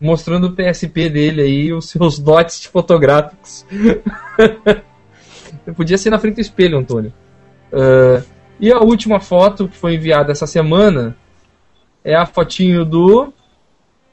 mostrando 0.00 0.48
o 0.48 0.52
PSP 0.52 1.08
dele 1.08 1.42
aí, 1.42 1.72
os 1.72 1.88
seus 1.88 2.18
dots 2.20 2.64
fotográficos. 2.64 3.64
Podia 5.76 5.96
ser 5.96 6.10
na 6.10 6.18
frente 6.18 6.36
do 6.36 6.40
espelho, 6.40 6.76
Antônio. 6.78 7.12
Uh, 7.72 8.24
e 8.58 8.72
a 8.72 8.80
última 8.80 9.20
foto 9.20 9.68
que 9.68 9.76
foi 9.76 9.94
enviada 9.94 10.32
essa 10.32 10.46
semana 10.46 11.16
é 12.04 12.16
a 12.16 12.26
fotinho 12.26 12.84
do. 12.84 13.32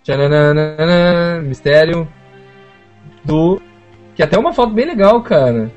Tchananana, 0.03 1.41
mistério. 1.41 2.07
Do. 3.23 3.61
Que 4.15 4.21
é 4.21 4.25
até 4.25 4.37
uma 4.37 4.53
foto 4.53 4.73
bem 4.73 4.85
legal, 4.85 5.21
cara. 5.21 5.71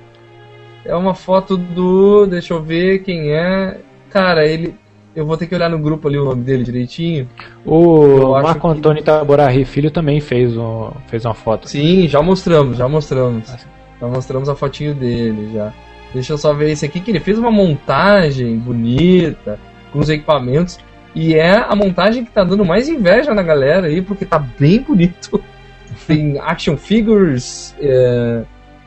É 0.84 0.94
uma 0.94 1.14
foto 1.14 1.56
do. 1.56 2.26
Deixa 2.26 2.54
eu 2.54 2.62
ver 2.62 3.00
quem 3.00 3.32
é. 3.32 3.78
Cara, 4.10 4.46
ele. 4.46 4.74
Eu 5.14 5.26
vou 5.26 5.36
ter 5.36 5.46
que 5.46 5.54
olhar 5.54 5.68
no 5.68 5.78
grupo 5.78 6.08
ali 6.08 6.18
o 6.18 6.24
nome 6.24 6.42
dele 6.42 6.64
direitinho. 6.64 7.28
O 7.66 8.30
Marco 8.30 8.60
que... 8.60 8.78
Antônio 8.78 9.02
Taborari 9.02 9.62
Filho 9.66 9.90
também 9.90 10.20
fez, 10.20 10.56
um, 10.56 10.90
fez 11.06 11.26
uma 11.26 11.34
foto. 11.34 11.68
Sim, 11.68 12.08
já 12.08 12.22
mostramos, 12.22 12.78
já 12.78 12.88
mostramos. 12.88 13.54
Já 14.00 14.08
mostramos 14.08 14.48
a 14.48 14.54
fotinho 14.54 14.94
dele 14.94 15.52
já. 15.52 15.70
Deixa 16.14 16.32
eu 16.32 16.38
só 16.38 16.54
ver 16.54 16.70
esse 16.70 16.86
aqui 16.86 16.98
que 16.98 17.10
ele 17.10 17.20
fez 17.20 17.38
uma 17.38 17.50
montagem 17.50 18.58
bonita, 18.58 19.58
com 19.92 19.98
os 19.98 20.08
equipamentos. 20.08 20.78
E 21.14 21.34
é 21.34 21.56
a 21.56 21.74
montagem 21.76 22.24
que 22.24 22.30
tá 22.30 22.42
dando 22.42 22.64
mais 22.64 22.88
inveja 22.88 23.34
na 23.34 23.42
galera 23.42 23.86
aí, 23.86 24.00
porque 24.00 24.24
tá 24.24 24.38
bem 24.38 24.80
bonito. 24.80 25.42
Tem 26.06 26.38
action 26.38 26.76
figures 26.76 27.74
é, 27.78 28.42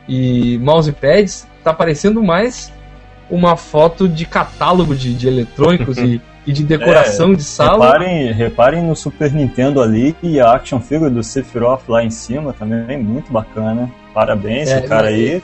e 0.08 0.58
mousepads. 0.58 1.46
Tá 1.62 1.72
parecendo 1.72 2.22
mais 2.22 2.72
uma 3.30 3.56
foto 3.56 4.08
de 4.08 4.24
catálogo 4.24 4.94
de, 4.94 5.14
de 5.14 5.26
eletrônicos 5.26 5.98
e, 5.98 6.20
e, 6.46 6.52
de 6.52 6.62
decoração 6.64 7.32
é, 7.32 7.36
de 7.36 7.44
sala. 7.44 7.86
Reparem, 7.86 8.32
reparem 8.32 8.82
no 8.82 8.96
Super 8.96 9.32
Nintendo 9.32 9.80
ali 9.80 10.16
e 10.22 10.40
a 10.40 10.52
action 10.52 10.80
figure 10.80 11.10
do 11.10 11.22
Sephiroth 11.22 11.88
lá 11.88 12.04
em 12.04 12.10
cima 12.10 12.52
também, 12.52 12.98
muito 12.98 13.32
bacana. 13.32 13.90
Parabéns, 14.12 14.68
é, 14.68 14.78
esse 14.78 14.88
cara 14.88 15.08
aí. 15.08 15.42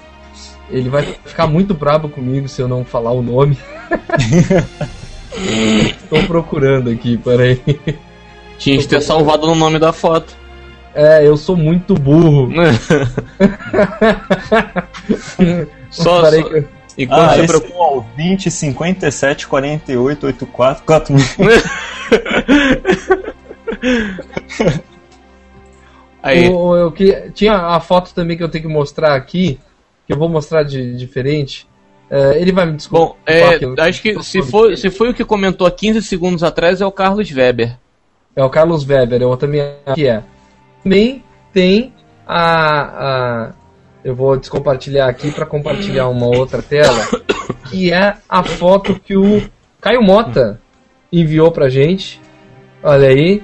Ele 0.69 0.89
vai 0.89 1.03
ficar 1.03 1.47
muito 1.47 1.75
bravo 1.75 2.09
comigo 2.09 2.49
se 2.49 2.61
eu 2.61 2.67
não 2.67 2.85
falar 2.85 3.13
o 3.13 3.23
nome. 3.23 3.57
Estou 5.35 6.23
procurando 6.25 6.91
aqui, 6.91 7.17
peraí. 7.17 7.61
Tinha 8.59 8.79
que 8.79 8.87
ter 8.87 9.01
salvado 9.01 9.47
no 9.47 9.55
nome 9.55 9.79
da 9.79 9.93
foto. 9.93 10.37
É, 10.95 11.27
eu 11.27 11.37
sou 11.37 11.57
muito 11.57 11.95
burro. 11.95 12.51
só, 15.91 16.31
só... 16.31 16.31
Que... 16.31 16.65
E 16.97 17.07
quando 17.07 17.21
ah, 17.21 17.37
você 17.37 17.47
procura 17.47 17.79
ao 17.79 18.07
20 18.17 18.51
57 18.51 19.49
48 19.49 20.27
84 20.27 20.85
4 20.85 21.15
Aí. 26.23 26.47
Eu, 26.47 26.77
eu, 26.77 26.93
que, 26.93 27.31
tinha 27.35 27.55
a 27.55 27.81
foto 27.81 28.15
também 28.15 28.37
que 28.37 28.45
eu 28.45 28.49
tenho 28.49 28.65
que 28.65 28.73
mostrar 28.73 29.15
aqui, 29.17 29.59
que 30.07 30.13
eu 30.13 30.19
vou 30.19 30.29
mostrar 30.29 30.63
de 30.63 30.95
diferente. 30.97 31.67
É, 32.13 32.39
ele 32.39 32.53
vai 32.53 32.67
me 32.67 32.77
desculpar. 32.77 33.09
Bom, 33.09 33.17
é, 33.27 33.89
acho 33.89 34.03
que 34.03 34.23
se 34.23 34.43
foi, 34.43 34.77
se 34.77 34.91
foi 34.91 35.09
o 35.09 35.15
que 35.15 35.25
comentou 35.25 35.67
há 35.67 35.71
15 35.71 36.03
segundos 36.03 36.43
atrás, 36.43 36.83
é 36.83 36.87
o 36.87 36.93
Carlos 36.93 37.33
Weber. 37.33 37.79
É 38.37 38.45
o 38.45 38.51
Carlos 38.51 38.87
Weber, 38.87 39.23
eu 39.23 39.35
também 39.39 39.63
acho 39.63 39.95
que 39.95 40.07
é. 40.07 40.23
Também 40.83 41.25
tem 41.55 41.95
a, 42.27 43.47
a 43.47 43.53
eu 44.05 44.15
vou 44.15 44.37
descompartilhar 44.37 45.09
aqui 45.09 45.31
para 45.31 45.47
compartilhar 45.47 46.09
uma 46.09 46.27
outra 46.27 46.61
tela, 46.61 47.03
que 47.71 47.91
é 47.91 48.15
a 48.29 48.43
foto 48.43 49.01
que 49.01 49.17
o 49.17 49.43
Caio 49.81 50.03
Mota 50.03 50.61
enviou 51.11 51.51
pra 51.51 51.71
gente. 51.71 52.21
Olha 52.83 53.09
aí. 53.09 53.43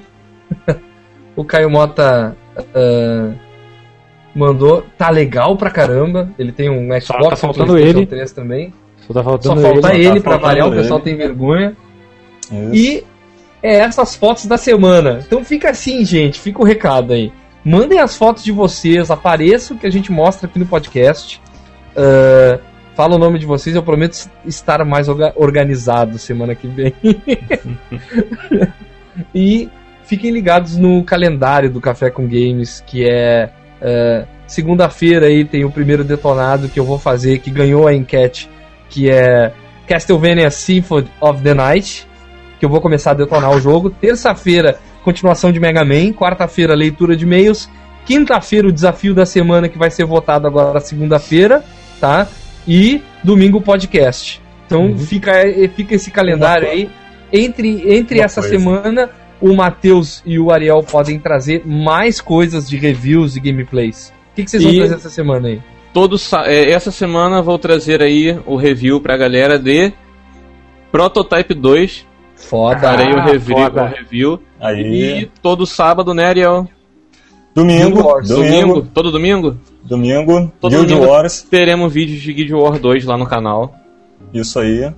o 1.35 1.43
Caio 1.43 1.71
Mota 1.71 2.35
uh, 2.57 3.35
mandou. 4.39 4.83
Tá 4.97 5.09
legal 5.09 5.55
pra 5.55 5.69
caramba. 5.69 6.29
Ele 6.39 6.51
tem 6.51 6.69
um 6.69 6.89
Xbox, 6.99 7.29
tá 7.29 7.35
faltando 7.35 7.77
ele. 7.77 8.05
3 8.05 8.31
também. 8.31 8.73
Só, 9.05 9.13
tá 9.13 9.23
faltando 9.23 9.61
Só 9.61 9.73
falta 9.73 9.93
ele, 9.93 10.07
ele 10.07 10.21
tá 10.21 10.29
pra 10.29 10.37
variar, 10.37 10.67
o 10.67 10.71
pessoal 10.71 10.99
tem 10.99 11.15
vergonha. 11.15 11.75
Isso. 12.51 12.73
E 12.73 13.03
é 13.61 13.79
essas 13.79 14.15
fotos 14.15 14.45
da 14.45 14.57
semana. 14.57 15.19
Então 15.25 15.43
fica 15.43 15.69
assim, 15.69 16.05
gente, 16.05 16.39
fica 16.39 16.61
o 16.61 16.65
recado 16.65 17.13
aí. 17.13 17.31
Mandem 17.63 17.99
as 17.99 18.15
fotos 18.15 18.43
de 18.43 18.51
vocês, 18.51 19.11
apareçam 19.11 19.77
que 19.77 19.85
a 19.85 19.91
gente 19.91 20.11
mostra 20.11 20.47
aqui 20.47 20.57
no 20.57 20.65
podcast. 20.65 21.41
Uh, 21.91 22.59
fala 22.95 23.15
o 23.15 23.19
nome 23.19 23.37
de 23.37 23.45
vocês, 23.45 23.75
eu 23.75 23.83
prometo 23.83 24.29
estar 24.45 24.83
mais 24.85 25.07
organizado 25.35 26.17
semana 26.17 26.55
que 26.55 26.67
vem. 26.67 26.93
e 29.35 29.69
fiquem 30.05 30.31
ligados 30.31 30.77
no 30.77 31.03
calendário 31.03 31.69
do 31.69 31.81
Café 31.81 32.09
com 32.09 32.23
Games, 32.23 32.81
que 32.85 33.07
é 33.07 33.49
uh, 33.81 34.27
segunda-feira 34.47 35.27
aí 35.27 35.45
tem 35.45 35.65
o 35.65 35.71
primeiro 35.71 36.03
detonado 36.03 36.69
que 36.69 36.79
eu 36.79 36.85
vou 36.85 36.99
fazer, 36.99 37.39
que 37.39 37.49
ganhou 37.49 37.87
a 37.87 37.93
enquete, 37.93 38.49
que 38.89 39.09
é 39.09 39.51
Castlevania 39.87 40.49
Symphony 40.49 41.07
of 41.19 41.41
the 41.41 41.53
Night, 41.53 42.07
que 42.59 42.65
eu 42.65 42.69
vou 42.69 42.81
começar 42.81 43.11
a 43.11 43.15
detonar 43.15 43.51
o 43.51 43.59
jogo. 43.59 43.89
Terça-feira 43.89 44.79
continuação 45.03 45.51
de 45.51 45.59
Mega 45.59 45.83
Man. 45.83 46.13
Quarta-feira, 46.13 46.75
leitura 46.75 47.15
de 47.15 47.25
e-mails. 47.25 47.69
Quinta-feira, 48.05 48.67
o 48.67 48.71
desafio 48.71 49.13
da 49.13 49.25
semana 49.25 49.69
que 49.69 49.77
vai 49.77 49.91
ser 49.91 50.05
votado 50.05 50.47
agora 50.47 50.79
segunda-feira, 50.79 51.63
tá? 51.99 52.27
E 52.67 53.01
domingo, 53.23 53.61
podcast. 53.61 54.41
Então 54.65 54.87
uhum. 54.87 54.97
fica, 54.97 55.31
fica 55.75 55.95
esse 55.95 56.11
calendário 56.11 56.67
aí. 56.67 56.89
Entre, 57.31 57.93
entre 57.93 58.19
essa 58.19 58.41
coisa. 58.41 58.57
semana, 58.57 59.09
o 59.41 59.55
Matheus 59.55 60.21
e 60.25 60.39
o 60.39 60.51
Ariel 60.51 60.83
podem 60.83 61.19
trazer 61.19 61.65
mais 61.65 62.19
coisas 62.19 62.69
de 62.69 62.77
reviews 62.77 63.35
e 63.35 63.39
gameplays. 63.39 64.13
O 64.31 64.35
que, 64.35 64.43
que 64.43 64.51
vocês 64.51 64.63
vão 64.63 64.75
trazer 64.75 64.95
essa 64.95 65.09
semana 65.09 65.47
aí? 65.47 65.61
Todo, 65.93 66.17
é, 66.45 66.71
essa 66.71 66.91
semana 66.91 67.41
vou 67.41 67.57
trazer 67.57 68.01
aí 68.01 68.39
o 68.45 68.55
review 68.55 69.01
pra 69.01 69.17
galera 69.17 69.57
de 69.57 69.91
Prototype 70.91 71.53
2. 71.53 72.07
Foda. 72.35 72.79
Farei 72.79 73.13
o 73.13 73.21
review. 73.21 73.57
Foda. 73.57 73.83
O 73.83 73.87
review. 73.87 74.39
Aí. 74.59 75.21
E 75.21 75.31
todo 75.41 75.65
sábado, 75.65 76.13
né, 76.13 76.25
Ariel? 76.25 76.67
Domingo, 77.53 78.01
domingo, 78.01 78.23
domingo. 78.23 78.81
Todo 78.93 79.11
domingo? 79.11 79.57
Domingo. 79.83 80.51
Todo 80.61 80.71
Guild 80.71 80.87
domingo 80.87 81.11
Wars. 81.11 81.41
teremos 81.41 81.91
vídeos 81.91 82.21
de 82.21 82.31
Guild 82.31 82.53
War 82.53 82.79
2 82.79 83.05
lá 83.05 83.17
no 83.17 83.25
canal. 83.25 83.75
Isso 84.33 84.59
aí. 84.59 84.93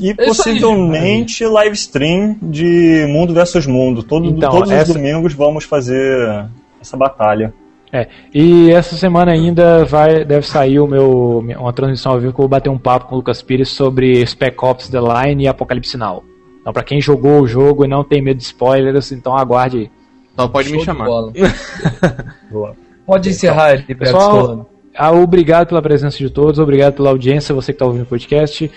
E 0.00 0.14
possivelmente 0.14 1.44
aí, 1.44 1.50
live 1.50 1.74
stream 1.74 2.36
de 2.42 3.06
Mundo 3.08 3.34
versus 3.34 3.66
Mundo. 3.66 4.02
Todo, 4.02 4.26
então, 4.26 4.50
todos 4.50 4.70
essa... 4.70 4.90
os 4.90 4.96
domingos 4.96 5.34
vamos 5.34 5.64
fazer 5.64 6.46
essa 6.80 6.96
batalha. 6.96 7.52
É, 7.90 8.06
e 8.34 8.70
essa 8.70 8.96
semana 8.96 9.32
ainda 9.32 9.84
vai, 9.84 10.24
deve 10.24 10.46
sair 10.46 10.78
o 10.78 10.86
meu, 10.86 11.38
uma 11.58 11.72
transmissão 11.72 12.12
ao 12.12 12.20
vivo 12.20 12.32
que 12.32 12.38
eu 12.38 12.42
vou 12.42 12.48
bater 12.48 12.68
um 12.68 12.76
papo 12.76 13.06
com 13.06 13.14
o 13.14 13.18
Lucas 13.18 13.40
Pires 13.40 13.70
sobre 13.70 14.24
Spec 14.26 14.62
Ops 14.62 14.88
The 14.88 14.98
Line 15.00 15.44
e 15.44 15.48
Apocalipse 15.48 15.96
Now. 15.96 16.22
Então, 16.60 16.72
pra 16.72 16.82
quem 16.82 17.00
jogou 17.00 17.40
o 17.40 17.46
jogo 17.46 17.84
e 17.84 17.88
não 17.88 18.04
tem 18.04 18.20
medo 18.20 18.36
de 18.36 18.42
spoilers, 18.42 19.10
então 19.10 19.34
aguarde. 19.36 19.90
Então 20.34 20.48
pode 20.50 20.68
Show 20.68 20.78
me 20.78 20.84
chamar. 20.84 21.08
pode 23.06 23.30
encerrar 23.30 23.72
ele, 23.72 23.94
Pessoal, 23.94 24.68
ah, 24.94 25.12
obrigado 25.12 25.68
pela 25.68 25.80
presença 25.80 26.18
de 26.18 26.28
todos, 26.28 26.58
obrigado 26.58 26.94
pela 26.94 27.10
audiência, 27.10 27.54
você 27.54 27.72
que 27.72 27.76
está 27.76 27.86
ouvindo 27.86 28.02
o 28.02 28.06
podcast. 28.06 28.70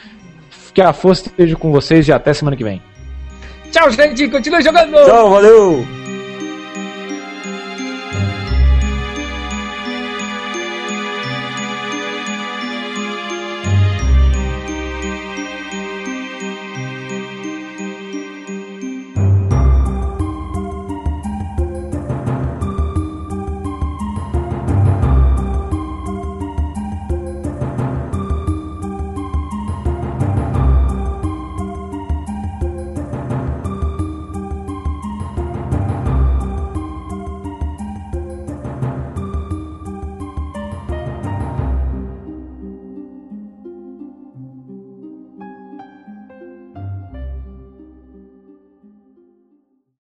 Que 0.74 0.82
a 0.82 0.94
força 0.94 1.28
esteja 1.28 1.56
com 1.56 1.72
vocês 1.72 2.08
e 2.08 2.12
até 2.12 2.34
semana 2.34 2.56
que 2.56 2.64
vem. 2.64 2.82
Tchau, 3.72 3.90
gente. 3.92 4.28
Continue 4.30 4.62
jogando. 4.62 4.94
Tchau, 5.06 5.30
valeu. 5.30 6.01